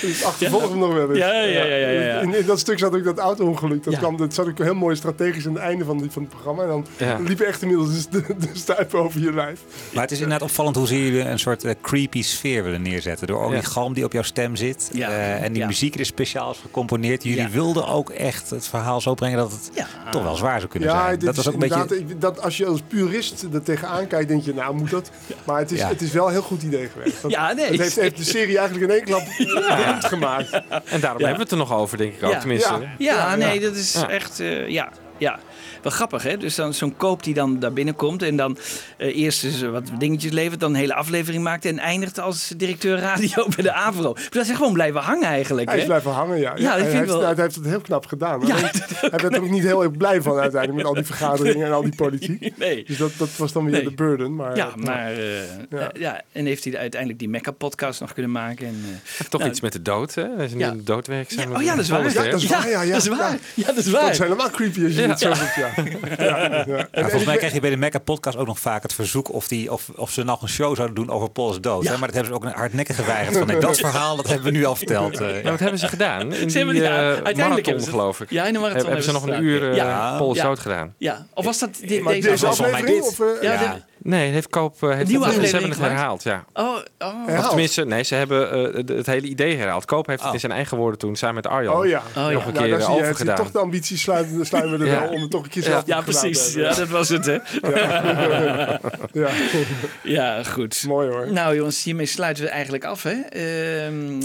Dus 0.00 0.24
achtervolg 0.24 0.68
hem 0.68 0.78
nog 0.78 0.92
wel 0.94 1.08
eens. 1.08 1.18
Ja, 1.18 1.32
ja, 1.32 1.64
ja, 1.64 1.76
ja, 1.76 1.90
ja. 1.90 2.20
In, 2.20 2.34
in 2.34 2.46
dat 2.46 2.58
stuk 2.58 2.78
zat 2.78 2.94
ook 2.94 3.04
dat 3.04 3.18
auto-ongeluk. 3.18 3.84
Dat, 3.84 3.98
kwam, 3.98 4.16
dat 4.16 4.34
zat 4.34 4.46
ook 4.48 4.58
heel 4.58 4.74
mooi 4.74 4.96
strategisch 4.96 5.46
aan 5.46 5.52
het 5.54 5.62
einde 5.62 5.84
van, 5.84 5.98
die, 5.98 6.10
van 6.10 6.22
het 6.22 6.30
programma. 6.30 6.62
En 6.62 6.68
dan 6.68 6.86
Ja. 6.96 7.18
liep 7.18 7.38
je 7.38 7.44
echt 7.44 7.62
inmiddels 7.62 8.08
de, 8.08 8.20
de 8.38 8.48
stuip 8.52 8.94
over 8.94 9.20
je 9.20 9.32
lijf. 9.32 9.60
Maar 9.92 10.02
het 10.02 10.10
is 10.12 10.20
inderdaad 10.20 10.48
opvallend 10.48 10.76
hoe 10.76 10.86
ze 10.86 11.04
jullie 11.04 11.20
een 11.20 11.38
soort 11.38 11.64
eh, 11.64 11.74
creepy 11.82 12.22
sfeer 12.22 12.62
willen 12.64 12.82
neerzetten. 12.82 13.26
Door 13.26 13.40
al 13.40 13.46
die 13.48 13.56
Ja. 13.56 13.62
galm 13.62 13.92
die 13.92 14.04
op 14.04 14.12
jouw 14.12 14.22
stem 14.22 14.56
zit. 14.56 14.90
eh, 14.94 15.42
en 15.42 15.52
die 15.52 15.62
Ja. 15.62 15.66
muziek 15.68 15.98
er 15.98 16.06
speciaal 16.06 16.50
is 16.50 16.58
gecomponeerd. 16.58 17.22
Jullie 17.22 17.38
Ja. 17.40 17.48
wilden 17.50 17.86
ook 17.86 18.10
echt 18.10 18.50
het 18.50 18.68
verhaal 18.68 19.00
zo 19.00 19.14
brengen 19.14 19.38
dat 19.38 19.50
het 19.52 19.70
toch 20.10 20.22
wel 20.22 20.34
zwaar 20.34 20.58
zou 20.58 20.70
kunnen 20.70 20.88
Ja, 20.88 21.02
zijn. 21.04 21.18
Dat 21.18 21.30
is 21.30 21.36
was 21.36 21.46
ook 21.48 21.54
een 21.54 21.62
inderdaad, 21.62 21.88
beetje... 21.88 22.04
ik- 22.04 22.20
dat 22.20 22.40
als 22.42 22.56
je 22.56 22.66
als 22.66 22.80
purist 22.88 23.42
er 23.52 23.62
tegenaan 23.62 24.06
kijkt, 24.06 24.28
denk 24.28 24.42
je, 24.44 24.54
nou 24.54 24.74
moet 24.74 24.90
dat. 24.90 25.10
Maar 25.46 25.58
het 25.58 25.72
is, 25.72 25.78
Ja. 25.78 25.88
het 25.88 26.00
is 26.02 26.12
wel 26.12 26.26
een 26.26 26.32
heel 26.32 26.42
goed 26.42 26.62
idee 26.62 26.88
geweest. 26.88 27.20
Want 27.22 27.34
Ja, 27.34 27.52
nee. 27.52 27.66
Het 27.70 27.80
heeft, 27.80 27.96
heeft 27.96 28.16
de 28.16 28.24
serie 28.24 28.58
eigenlijk 28.58 28.90
in 28.90 28.96
één 28.96 29.04
klap 29.04 29.22
beroemd 29.76 30.04
gemaakt. 30.04 30.50
En 30.52 31.00
daarom 31.00 31.20
Ja. 31.20 31.26
hebben 31.26 31.34
we 31.36 31.42
het 31.42 31.50
er 31.50 31.56
nog 31.56 31.72
over, 31.72 31.98
denk 31.98 32.14
ik 32.14 32.22
ook. 32.22 32.32
Ja. 32.32 32.38
Tenminste. 32.38 32.72
Ja, 32.72 32.86
ja, 32.98 33.34
nee, 33.36 33.60
dat 33.60 33.74
is 33.74 33.92
Ja. 33.92 34.08
echt. 34.08 34.40
eh, 34.40 34.68
ja, 34.68 34.88
ja. 35.18 35.38
Wel 35.82 35.92
grappig, 35.92 36.22
hè? 36.22 36.36
Dus 36.36 36.54
dan 36.54 36.74
zo'n 36.74 36.96
koop 36.96 37.22
die 37.22 37.34
dan 37.34 37.58
daar 37.58 37.72
binnenkomt 37.72 38.22
en 38.22 38.36
dan 38.36 38.58
eh, 38.96 39.16
eerst 39.16 39.44
eens 39.44 39.62
wat 39.62 39.90
dingetjes 39.98 40.32
levert, 40.32 40.60
dan 40.60 40.70
een 40.70 40.76
hele 40.76 40.94
aflevering 40.94 41.42
maakt 41.42 41.64
en 41.64 41.78
eindigt 41.78 42.18
als 42.18 42.52
directeur 42.56 42.98
radio 42.98 43.46
bij 43.56 43.64
de 43.64 43.72
Avro. 43.72 44.12
Dus 44.12 44.28
dat 44.30 44.46
is 44.48 44.56
gewoon 44.56 44.72
blijven 44.72 45.00
hangen 45.00 45.24
eigenlijk. 45.28 45.66
Hij 45.68 45.76
is 45.76 45.82
hè? 45.82 45.88
blijven 45.88 46.10
hangen, 46.10 46.38
ja. 46.38 46.52
Ja, 46.56 46.76
dat 46.76 46.86
hij, 46.86 46.92
heeft, 46.96 47.06
wel- 47.08 47.20
hij 47.22 47.34
heeft 47.36 47.54
het 47.54 47.64
heel 47.64 47.80
knap 47.80 48.06
gedaan. 48.06 48.40
Ja, 48.46 48.54
Alleen, 48.54 48.70
hij 49.00 49.10
werd 49.10 49.34
er 49.34 49.40
ook 49.42 49.50
niet 49.50 49.62
heel 49.62 49.82
erg 49.82 49.96
blij 49.96 50.22
van 50.22 50.38
uiteindelijk 50.38 50.74
met 50.76 50.86
al 50.86 50.94
die 50.94 51.04
vergaderingen 51.14 51.66
en 51.66 51.72
al 51.72 51.82
die 51.82 51.94
politiek. 51.94 52.40
Nee. 52.58 52.84
Dus 52.86 52.96
dat, 52.96 53.10
dat 53.18 53.28
was 53.36 53.52
dan 53.52 53.64
weer 53.64 53.72
Nee. 53.72 53.84
de 53.84 53.90
burden. 53.90 54.34
Maar, 54.34 54.56
ja, 54.56 54.68
eh, 54.68 54.74
maar 54.84 55.12
eh, 55.12 55.20
Ja. 55.70 55.90
ja. 55.98 56.20
en 56.32 56.46
heeft 56.46 56.64
hij 56.64 56.78
uiteindelijk 56.78 57.20
die 57.20 57.28
Mecca-podcast 57.28 58.00
nog 58.00 58.12
kunnen 58.12 58.32
maken. 58.32 58.66
En, 58.66 58.84
eh, 59.18 59.26
Toch 59.28 59.40
nou, 59.40 59.52
iets 59.52 59.60
met 59.60 59.72
de 59.72 59.82
dood, 59.82 60.14
hè? 60.14 60.26
Hij 60.36 60.44
is 60.44 60.52
nu 60.52 60.58
Ja. 60.58 60.70
in 60.70 60.76
de 60.76 60.82
dood 60.82 61.06
werkzaam. 61.06 61.50
Ja, 61.50 61.56
oh 61.56 61.62
ja, 61.62 61.74
dat 61.74 61.84
is 61.84 61.90
waar. 61.90 62.00
Alles 62.00 62.12
Ja, 62.12 62.22
dat 62.22 62.40
is 62.42 62.46
waar, 62.48 62.68
ja, 62.68 62.82
ja. 62.82 62.92
dat 62.92 63.02
is 63.02 63.08
waar. 63.08 63.38
Ja, 63.54 63.66
dat 63.66 63.76
is 63.76 63.90
waar. 63.90 64.00
Dat 64.02 64.10
is 64.10 64.18
helemaal 64.18 64.50
creepy 64.50 64.84
als 64.84 64.94
je 64.94 65.00
Ja. 65.02 65.08
het 65.08 65.20
zo 65.20 65.28
doet, 65.28 65.54
ja. 65.56 65.70
Ja, 66.18 66.24
ja. 66.26 66.64
Ja, 66.66 66.88
En- 66.90 67.02
volgens 67.02 67.22
en 67.22 67.26
mij 67.28 67.36
krijg 67.36 67.52
je 67.52 67.60
bij 67.60 67.70
de 67.70 67.76
Mecca 67.76 67.98
podcast 67.98 68.36
ook 68.36 68.46
nog 68.46 68.58
vaak 68.60 68.82
het 68.82 68.92
verzoek 68.92 69.32
of, 69.32 69.48
die, 69.48 69.72
of, 69.72 69.88
of 69.96 70.10
ze 70.10 70.22
nog 70.24 70.42
een 70.42 70.48
show 70.48 70.74
zouden 70.76 70.96
doen 70.96 71.10
over 71.10 71.30
Paul's 71.30 71.60
dood. 71.60 71.84
Maar 71.84 71.98
dat 71.98 72.14
hebben 72.14 72.26
ze 72.26 72.32
ook 72.32 72.44
hardnekkig 72.44 72.96
geweigerd. 72.96 73.36
Van, 73.38 73.46
nee, 73.46 73.58
dat 73.58 73.78
verhaal 73.78 74.16
dat 74.16 74.26
hebben 74.26 74.44
we 74.52 74.58
nu 74.58 74.64
al 74.64 74.76
verteld. 74.76 75.20
eh, 75.20 75.42
Ja, 75.42 75.50
wat 75.50 75.60
hebben 75.60 75.78
ze 75.78 75.88
gedaan? 75.88 76.32
In 76.42 76.50
Ze 76.50 76.56
hebben- 76.56 76.74
die 76.74 76.84
ja, 76.84 76.90
eh, 76.90 76.96
uiteindelijk 77.02 77.36
marathon, 77.36 77.64
hebben 77.64 77.84
ze- 77.84 77.90
geloof 77.90 78.20
ik. 78.20 78.30
Ja, 78.30 78.44
in 78.46 78.52
de 78.52 78.58
marathon 78.58 78.86
Hebben, 78.86 79.04
hebben 79.04 79.20
ze 79.22 79.26
nog 79.28 79.36
een 79.38 79.44
uur 79.44 79.70
uh. 79.70 79.76
Ja. 79.76 80.16
Paul's 80.16 80.36
Ja. 80.36 80.42
dood 80.44 80.58
gedaan? 80.58 80.94
Ja, 80.98 81.26
of 81.34 81.44
was 81.44 81.58
dat 81.58 81.70
deze, 81.80 82.46
aflevering? 82.46 83.04
eh, 83.38 83.42
ja, 83.42 83.78
Nee, 84.04 84.30
heeft 84.30 84.48
Koop 84.48 84.76
uh, 84.82 84.94
heeft 84.94 85.08
nieuwe 85.08 85.24
het, 85.24 85.34
ze 85.34 85.40
hebben 85.40 85.62
het 85.62 85.74
gemaakt? 85.74 85.94
herhaald, 85.94 86.22
ja. 86.22 86.44
Oh, 86.52 86.76
oh. 86.98 87.38
Of 87.38 87.48
tenminste, 87.48 87.84
nee, 87.84 88.02
ze 88.02 88.14
hebben 88.14 88.50
eh, 88.52 88.74
het, 88.74 88.88
het 88.88 89.06
hele 89.06 89.26
idee 89.26 89.56
herhaald. 89.56 89.84
Koop 89.84 90.06
heeft 90.06 90.22
het 90.22 90.32
in 90.32 90.40
zijn 90.40 90.52
eigen 90.52 90.76
woorden 90.76 90.98
toen, 90.98 91.16
samen 91.16 91.34
met 91.34 91.46
Arjan, 91.46 91.76
Oh 91.76 91.86
ja. 91.86 92.02
nog 92.14 92.24
een 92.24 92.32
Nou, 92.32 92.52
keer 92.52 92.78
daar 92.78 93.28
eh, 93.28 93.34
toch 93.34 93.50
de 93.50 93.58
ambitie 93.58 93.96
sluiten, 93.98 94.46
sluiten 94.46 94.78
we 94.78 94.84
er 94.84 94.90
Ja. 94.92 95.00
wel 95.00 95.08
om 95.08 95.20
het 95.20 95.30
toch 95.30 95.42
een 95.44 95.50
keer 95.50 95.62
zelf 95.62 95.86
Ja, 95.86 95.98
te 95.98 96.04
precies. 96.04 96.54
Ja, 96.54 96.74
dat 96.74 96.88
was 96.88 97.08
het, 97.08 97.26
hè? 97.26 97.38
Ja. 97.62 98.80
ja. 99.12 99.28
Ja, 100.02 100.42
goed. 100.44 100.84
Mooi 100.86 101.08
hoor. 101.08 101.32
Nou 101.32 101.56
jongens, 101.56 101.84
hiermee 101.84 102.06
sluiten 102.06 102.44
we 102.44 102.50
eigenlijk 102.50 102.84
af. 102.84 103.02
Hè? 103.02 103.10
Ehm, 103.10 104.20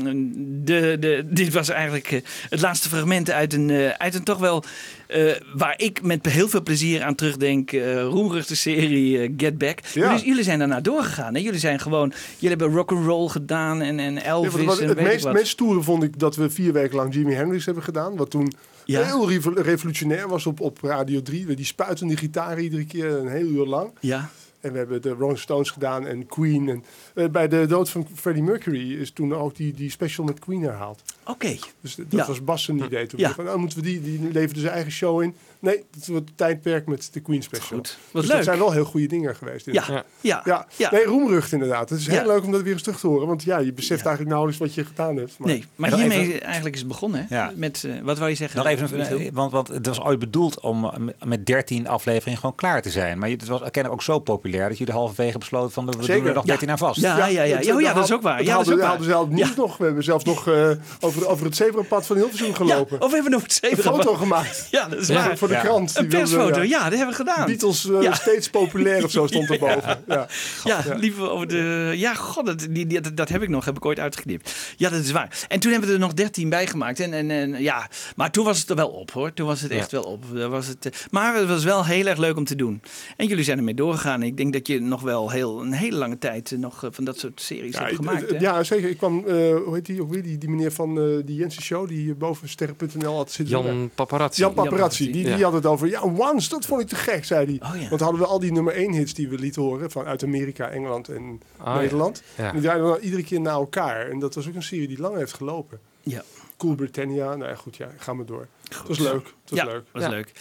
de, 0.64 0.98
de, 0.99 1.22
dit 1.26 1.54
was 1.54 1.70
eigenlijk 1.70 2.12
eh, 2.12 2.22
het 2.49 2.62
laatste 2.62 2.90
fragment 2.90 3.32
uit 3.32 3.54
een, 3.54 3.70
eh, 3.70 3.90
uit 3.90 4.16
een 4.16 4.24
toch 4.24 4.38
wel... 4.38 4.64
eh, 5.08 5.32
waar 5.56 5.74
ik 5.78 6.02
met 6.02 6.26
heel 6.26 6.48
veel 6.50 6.64
plezier 6.64 7.04
aan 7.04 7.16
terugdenk. 7.16 7.72
eh 7.72 8.02
roemruchte 8.04 8.56
serie 8.56 9.20
eh, 9.22 9.32
Get 9.38 9.58
Back. 9.58 9.80
Ja. 9.94 10.10
Jullie, 10.12 10.26
jullie 10.28 10.44
zijn 10.44 10.60
daarna 10.60 10.82
doorgegaan. 10.82 11.34
Hè? 11.36 11.40
Jullie 11.42 11.60
zijn 11.60 11.80
gewoon... 11.80 12.14
Jullie 12.38 12.58
hebben 12.58 12.78
rock'n'roll 12.78 13.28
gedaan 13.28 13.82
en, 13.82 14.00
en 14.00 14.24
Elvis 14.24 14.66
wat- 14.66 14.80
en 14.80 14.88
het 14.88 15.34
meest, 15.34 15.48
stoere 15.48 15.82
vond 15.82 16.04
ik 16.04 16.20
dat 16.20 16.36
we 16.36 16.50
vier 16.50 16.74
weken 16.74 16.96
lang 16.96 17.14
Jimi 17.14 17.34
Hendrix 17.34 17.66
hebben 17.66 17.84
gedaan. 17.84 18.16
Wat 18.16 18.30
toen 18.32 18.54
Ja. 18.86 19.04
heel 19.04 19.30
revo- 19.30 19.54
revolutionair 19.62 20.28
was 20.28 20.46
op, 20.46 20.60
op 20.60 20.78
Radio 20.82 21.22
3. 21.22 21.46
Die 21.56 21.66
spuiten 21.66 22.08
die 22.08 22.18
gitaar 22.18 22.60
iedere 22.60 22.86
keer 22.86 23.06
een 23.06 23.28
heel 23.28 23.48
uur 23.48 23.66
lang. 23.66 23.90
Ja. 24.00 24.30
En 24.68 24.72
we 24.73 24.77
hebben 24.77 25.02
de 25.02 25.10
Rolling 25.10 25.39
Stones 25.39 25.69
gedaan 25.72 26.07
en 26.07 26.26
Queen. 26.26 26.69
En, 26.69 26.84
eh, 27.15 27.27
bij 27.30 27.48
de 27.48 27.65
dood 27.65 27.89
van 27.89 28.07
Freddie 28.15 28.44
Mercury 28.44 28.94
is 29.02 29.11
toen 29.11 29.35
ook 29.35 29.56
die, 29.56 29.73
die 29.73 29.89
special 29.91 30.26
met 30.26 30.39
Queen 30.39 30.61
herhaald. 30.61 31.02
Oké. 31.26 31.56
Dus 31.81 31.95
dat 31.95 32.06
Ja. 32.10 32.27
was 32.27 32.44
Bas 32.44 32.68
een 32.68 32.84
idee. 32.84 33.07
Toen 33.07 33.19
Ja. 33.19 33.34
van, 33.34 33.45
nou 33.45 33.60
moeten 33.60 33.77
we 33.77 33.84
die, 33.84 34.02
die 34.02 34.19
leverde 34.31 34.60
zijn 34.60 34.73
eigen 34.73 34.91
show 34.91 35.22
in. 35.22 35.35
Nee, 35.60 35.84
het 35.94 36.08
wordt 36.08 36.28
het 36.28 36.38
tijdperk 36.38 36.88
met 36.88 37.10
de 37.12 37.20
Queen 37.20 37.44
special. 37.44 37.78
Goed. 37.78 37.98
Wat 38.12 38.22
dus 38.22 38.26
leuk. 38.32 38.36
dat 38.38 38.46
zijn 38.46 38.58
wel 38.60 38.72
heel 38.72 38.86
goede 38.86 39.08
dingen 39.08 39.36
geweest. 39.36 39.66
Ja, 39.66 39.72
inderdaad. 39.72 40.06
ja, 40.22 40.42
ja. 40.46 40.68
ja. 40.76 40.92
Nee, 40.92 41.06
roemrucht 41.06 41.52
inderdaad. 41.52 41.90
Het 41.90 42.00
is 42.00 42.08
heel 42.08 42.26
leuk 42.26 42.44
om 42.44 42.52
dat 42.52 42.62
weer 42.62 42.74
eens 42.74 42.82
terug 42.82 43.00
te 43.00 43.08
horen. 43.08 43.28
Want 43.28 43.44
ja, 43.44 43.58
je 43.58 43.74
beseft 43.74 44.00
eigenlijk 44.06 44.30
nauwelijks 44.30 44.60
wat 44.60 44.74
je 44.74 44.86
gedaan 44.86 45.16
hebt. 45.18 45.34
Maar 45.38 45.48
Nee, 45.48 45.66
maar 45.76 45.94
hiermee 45.96 46.20
even- 46.20 46.42
eigenlijk 46.42 46.74
is 46.76 46.80
het 46.82 46.90
begonnen. 46.90 47.26
Hè? 47.30 47.36
Ja. 47.36 47.52
Met, 47.56 47.84
eh, 47.84 47.92
wat 48.04 48.18
wou 48.18 48.30
je 48.30 48.36
zeggen? 48.36 48.58
Nog 48.58 48.68
even, 48.68 49.00
eh, 49.22 49.30
want, 49.34 49.52
want 49.52 49.68
het 49.68 49.86
was 49.86 50.02
ooit 50.02 50.20
bedoeld 50.20 50.60
om 50.60 50.86
eh, 50.86 50.98
met- 50.98 51.26
met 51.26 51.46
13 51.46 51.88
afleveringen 51.88 52.40
gewoon 52.40 52.56
klaar 52.56 52.82
te 52.82 52.90
zijn. 52.90 53.18
Maar 53.20 53.30
het 53.30 53.48
was 53.48 53.60
kennelijk 53.60 53.94
ook 53.94 54.02
zo 54.02 54.20
populair 54.20 54.70
dat 54.70 54.78
jullie 54.78 54.94
halverwege 54.94 55.38
besloten 55.38 55.72
van 55.72 55.86
we 55.86 55.92
doen 55.92 56.10
er 56.10 56.34
nog 56.34 56.36
Ja. 56.36 56.42
13 56.42 56.70
aan 56.70 56.78
vast. 56.78 57.00
Ja, 57.02 57.26
ja, 57.28 57.44
ja. 57.44 57.74
oh 57.76 57.82
ja, 57.82 57.94
dat 57.94 58.04
is 58.04 58.12
ook 58.12 58.22
waar. 58.22 58.32
Ja, 58.32 58.38
dat 58.38 58.48
is 58.48 58.54
hadden, 58.54 58.74
ook 58.74 58.82
hadden 58.82 59.08
waar. 59.08 59.16
zelf 59.18 59.30
niet 59.30 59.56
nog. 59.56 59.78
We 59.78 59.86
hebben 59.86 60.04
zelfs 60.04 60.24
nog 60.24 60.48
eh, 60.48 60.70
over, 61.00 61.28
over 61.28 61.46
het 61.46 61.56
zebrapad 61.56 62.06
van 62.06 62.16
Hilversum 62.16 62.54
gelopen. 62.54 62.98
Ja, 63.00 63.06
of 63.06 63.14
even 63.14 63.32
nog 63.32 63.42
het 63.42 63.60
een 63.62 63.70
zeven. 63.70 63.84
foto 63.84 64.14
gemaakt. 64.14 64.68
Ja, 64.72 64.88
dat 64.88 65.00
is 65.00 65.10
waar. 65.10 65.38
Voor 65.48 65.56
de 65.56 65.61
Ja. 65.61 65.69
krant. 65.69 65.98
Een 65.98 66.07
persfoto, 66.07 66.57
ja. 66.61 66.64
ja, 66.64 66.84
dat 66.90 66.98
hebben 66.98 67.07
we 67.18 67.24
gedaan. 67.26 67.45
Beatles 67.45 67.90
eh, 67.90 68.02
Ja. 68.02 68.14
steeds 68.14 68.49
populair 68.49 69.03
of 69.03 69.11
zo 69.11 69.28
stond 69.32 69.49
erboven. 69.52 70.03
Ja. 70.07 70.28
Ja, 70.64 70.84
liever 70.95 71.30
over 71.32 71.48
de. 71.48 71.94
Ja, 71.95 72.14
god, 72.14 72.45
dat, 72.45 72.60
die, 72.69 72.88
die- 72.88 73.02
dat, 73.02 73.18
dat 73.18 73.30
heb 73.30 73.41
ik 73.41 73.49
nog, 73.49 73.65
heb 73.65 73.76
ik 73.78 73.86
ooit 73.86 73.99
uitgeknipt. 73.99 74.56
Ja, 74.78 74.90
dat 74.90 75.03
is 75.03 75.11
waar. 75.11 75.45
En 75.48 75.60
toen 75.60 75.72
hebben 75.72 75.90
we 75.90 75.95
er 75.95 76.02
nog 76.02 76.14
13 76.14 76.49
bij 76.49 76.68
gemaakt. 76.68 76.99
En, 76.99 77.14
en, 77.14 77.32
en 77.32 77.61
ja, 77.61 77.90
maar 78.15 78.32
toen 78.32 78.45
was 78.45 78.60
het 78.60 78.69
er 78.69 78.76
wel 78.76 78.90
op 78.90 79.11
hoor. 79.11 79.34
Toen 79.34 79.48
was 79.48 79.61
het 79.61 79.72
echt 79.72 79.91
wel 79.91 80.03
op. 80.03 80.24
Was 80.49 80.68
het, 80.68 80.86
eh, 80.86 80.91
maar 81.11 81.36
het 81.36 81.48
was 81.48 81.64
wel 81.64 81.86
heel 81.86 82.06
erg 82.06 82.18
leuk 82.18 82.38
om 82.38 82.45
te 82.45 82.56
doen. 82.56 82.82
En 83.18 83.28
jullie 83.28 83.44
zijn 83.44 83.57
ermee 83.57 83.74
doorgegaan. 83.74 84.24
Ik 84.24 84.38
denk 84.38 84.53
dat 84.53 84.68
je 84.68 84.82
nog 84.82 85.02
wel 85.02 85.30
heel, 85.30 85.61
een 85.61 85.74
hele 85.74 85.98
lange 85.98 86.18
tijd 86.18 86.52
eh, 86.52 86.57
nog 86.60 86.84
van 86.91 87.03
dat 87.03 87.19
soort 87.19 87.41
series 87.41 87.74
Ja, 87.76 87.84
hebt 87.84 87.95
gemaakt. 87.95 88.30
hè? 88.30 88.38
ja, 88.38 88.64
zeker. 88.64 88.90
Ik 88.90 88.98
kwam, 88.98 89.18
eh, 89.28 89.34
hoe 89.65 89.69
heet 89.74 89.86
die 89.86 90.02
ook 90.02 90.11
weer? 90.14 90.24
Die, 90.24 90.38
die 90.38 90.49
meneer 90.49 90.72
van 90.72 90.99
eh 90.99 91.03
die 91.26 91.36
Jensen 91.36 91.61
Show, 91.64 91.88
die 91.88 92.14
boven 92.15 92.49
sterren.nl 92.49 93.15
had 93.15 93.32
zitten. 93.32 93.64
Jan 93.64 93.90
Paparazzi. 93.95 94.41
Jan 94.41 94.53
Paparazzi, 94.53 95.11
die, 95.11 95.24
die 95.24 95.36
Ja. 95.38 95.43
had 95.43 95.53
het 95.53 95.65
over. 95.65 95.88
Ja, 95.88 96.01
Once, 96.01 96.49
dat 96.49 96.65
vond 96.65 96.81
ik 96.81 96.88
te 96.88 96.95
gek, 96.95 97.26
zei 97.26 97.45
hij. 97.59 97.69
Oh, 97.69 97.81
ja. 97.81 97.89
Want 97.89 98.01
hadden 98.01 98.19
we 98.22 98.27
al 98.27 98.39
die 98.39 98.51
nummer 98.51 98.73
1 98.73 98.91
hits 98.93 99.14
die 99.14 99.30
we 99.30 99.38
lieten 99.39 99.61
horen 99.61 99.91
van 99.91 100.05
uit 100.05 100.23
Amerika, 100.23 100.69
Engeland 100.69 101.09
en 101.09 101.41
Ah, 101.57 101.76
Nederland. 101.77 102.23
ja. 102.35 102.43
Ja. 102.43 102.47
En 102.49 102.53
die 102.53 102.61
draaiden 102.64 102.88
dan 102.88 102.99
iedere 102.99 103.23
keer 103.23 103.41
naar 103.41 103.53
elkaar. 103.53 104.09
En 104.09 104.19
dat 104.19 104.35
was 104.35 104.47
ook 104.47 104.55
een 104.55 104.64
serie 104.64 104.88
die 104.88 104.99
lang 104.99 105.15
heeft 105.18 105.34
gelopen. 105.34 105.80
Ja. 106.03 106.23
Cool 106.57 106.76
Britannia, 106.76 107.35
nou 107.35 107.49
ja, 107.49 107.55
goed, 107.55 107.76
ja, 107.77 107.89
ga 107.97 108.14
maar 108.14 108.26
door. 108.26 108.47
Het 108.69 108.88
was 108.88 108.99
leuk. 108.99 109.14
Het 109.26 109.49
was 109.49 109.59
ja, 109.59 109.65
leuk. 109.65 109.84
was 109.91 110.03
Ja. 110.03 110.09
leuk. 110.09 110.31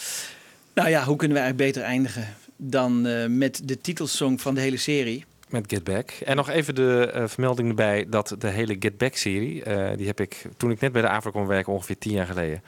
Nou 0.75 0.89
ja, 0.89 1.05
hoe 1.05 1.17
kunnen 1.17 1.37
we 1.37 1.43
eigenlijk 1.43 1.73
beter 1.73 1.89
eindigen 1.91 2.35
dan 2.57 3.07
eh, 3.07 3.27
met 3.27 3.61
de 3.65 3.81
titelsong 3.81 4.41
van 4.41 4.55
de 4.55 4.61
hele 4.61 4.77
serie? 4.77 5.25
Met 5.49 5.65
Get 5.69 5.85
Back. 5.85 6.11
En 6.11 6.37
nog 6.37 6.49
even 6.49 6.75
de 6.75 7.11
eh, 7.15 7.25
vermelding 7.27 7.69
erbij 7.69 8.07
dat 8.09 8.35
de 8.39 8.49
hele 8.49 8.77
Get 8.79 8.99
Back-serie, 8.99 9.63
eh, 9.63 9.97
die 9.97 10.07
heb 10.07 10.21
ik 10.21 10.43
toen 10.57 10.71
ik 10.71 10.81
net 10.81 10.93
bij 10.93 11.03
de 11.03 11.09
AVRO 11.09 11.31
kwam 11.31 11.47
werken, 11.47 11.73
ongeveer 11.73 11.99
tien 11.99 12.13
jaar 12.13 12.27
geleden, 12.27 12.63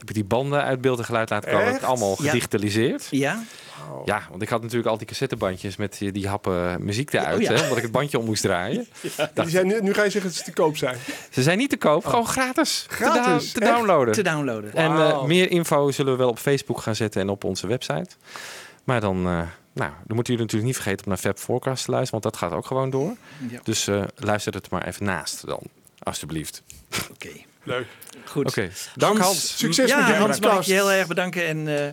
heb 0.00 0.08
ik 0.08 0.14
die 0.14 0.24
banden 0.24 0.62
uit 0.62 0.80
beeld 0.80 0.98
en 0.98 1.04
geluid 1.04 1.30
laten 1.30 1.50
komen. 1.50 1.66
Ik 1.66 1.74
Echt? 1.74 1.84
allemaal 1.84 2.16
gedigitaliseerd. 2.16 3.06
Ja? 3.10 3.42
Ja, 4.04 4.22
want 4.30 4.42
ik 4.42 4.48
had 4.48 4.62
natuurlijk 4.62 4.88
al 4.88 4.98
die 4.98 5.06
cassettebandjes 5.06 5.76
met 5.76 5.98
die, 5.98 6.12
die 6.12 6.28
happen 6.28 6.84
muziek 6.84 7.12
eruit, 7.12 7.36
Oh 7.36 7.42
ja. 7.42 7.52
hè, 7.52 7.62
omdat 7.62 7.76
ik 7.76 7.82
het 7.82 7.92
bandje 7.92 8.18
om 8.18 8.24
moest 8.24 8.42
draaien. 8.42 8.86
Die 9.34 9.48
zijn, 9.48 9.66
nu, 9.66 9.80
nu 9.80 9.94
ga 9.94 10.02
je 10.02 10.10
zeggen 10.10 10.30
dat 10.30 10.38
ze 10.38 10.44
te 10.44 10.52
koop 10.52 10.76
zijn. 10.76 10.96
Ze 11.30 11.42
zijn 11.42 11.58
niet 11.58 11.70
te 11.70 11.76
koop, 11.76 12.04
gewoon 12.04 12.26
gratis. 12.26 12.86
Oh. 12.90 12.96
Gratis? 12.96 13.52
Te, 13.52 13.60
downloaden. 13.60 14.14
Te 14.14 14.22
downloaden. 14.22 14.74
En 14.74 14.90
eh, 14.90 15.24
meer 15.24 15.50
info 15.50 15.90
zullen 15.90 16.12
we 16.12 16.18
wel 16.18 16.28
op 16.28 16.38
Facebook 16.38 16.80
gaan 16.80 16.94
zetten 16.94 17.20
en 17.20 17.28
op 17.28 17.44
onze 17.44 17.66
website. 17.66 18.08
Maar 18.84 19.00
dan, 19.00 19.16
eh, 19.16 19.22
nou, 19.72 19.90
dan 20.06 20.14
moeten 20.14 20.32
jullie 20.32 20.38
natuurlijk 20.38 20.64
niet 20.64 20.74
vergeten 20.74 21.04
om 21.04 21.08
naar 21.08 21.20
Fab 21.20 21.38
Forecast 21.38 21.84
te 21.84 21.90
luisteren, 21.90 22.20
want 22.20 22.34
dat 22.34 22.42
gaat 22.42 22.58
ook 22.58 22.66
gewoon 22.66 22.90
door. 22.90 23.16
Ja. 23.50 23.60
Dus 23.62 23.86
eh, 23.86 24.02
luister 24.16 24.54
het 24.54 24.70
maar 24.70 24.86
even 24.86 25.04
naast 25.04 25.46
dan, 25.46 25.62
alsjeblieft. 25.98 26.62
Oké. 27.10 27.30
Leuk. 27.62 27.86
Goed. 28.24 28.46
Oké, 28.46 28.70
dank 28.94 29.18
Hans. 29.18 29.64
ja, 29.86 30.12
Hans 30.12 30.40
mag 30.40 30.58
ik 30.58 30.62
je 30.62 30.72
heel 30.72 30.92
erg 30.92 31.06
bedanken. 31.06 31.46
En 31.46 31.78
eh, 31.86 31.88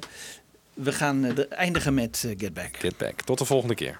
we 0.74 0.92
gaan 0.92 1.26
eh, 1.26 1.36
de- 1.36 1.48
eindigen 1.48 1.94
met 1.94 2.24
eh, 2.26 2.34
Get 2.38 2.54
Back. 2.54 2.78
Get 2.80 2.98
back. 2.98 3.22
Tot 3.22 3.38
de 3.38 3.46
volgende 3.46 3.76
keer. 3.76 4.00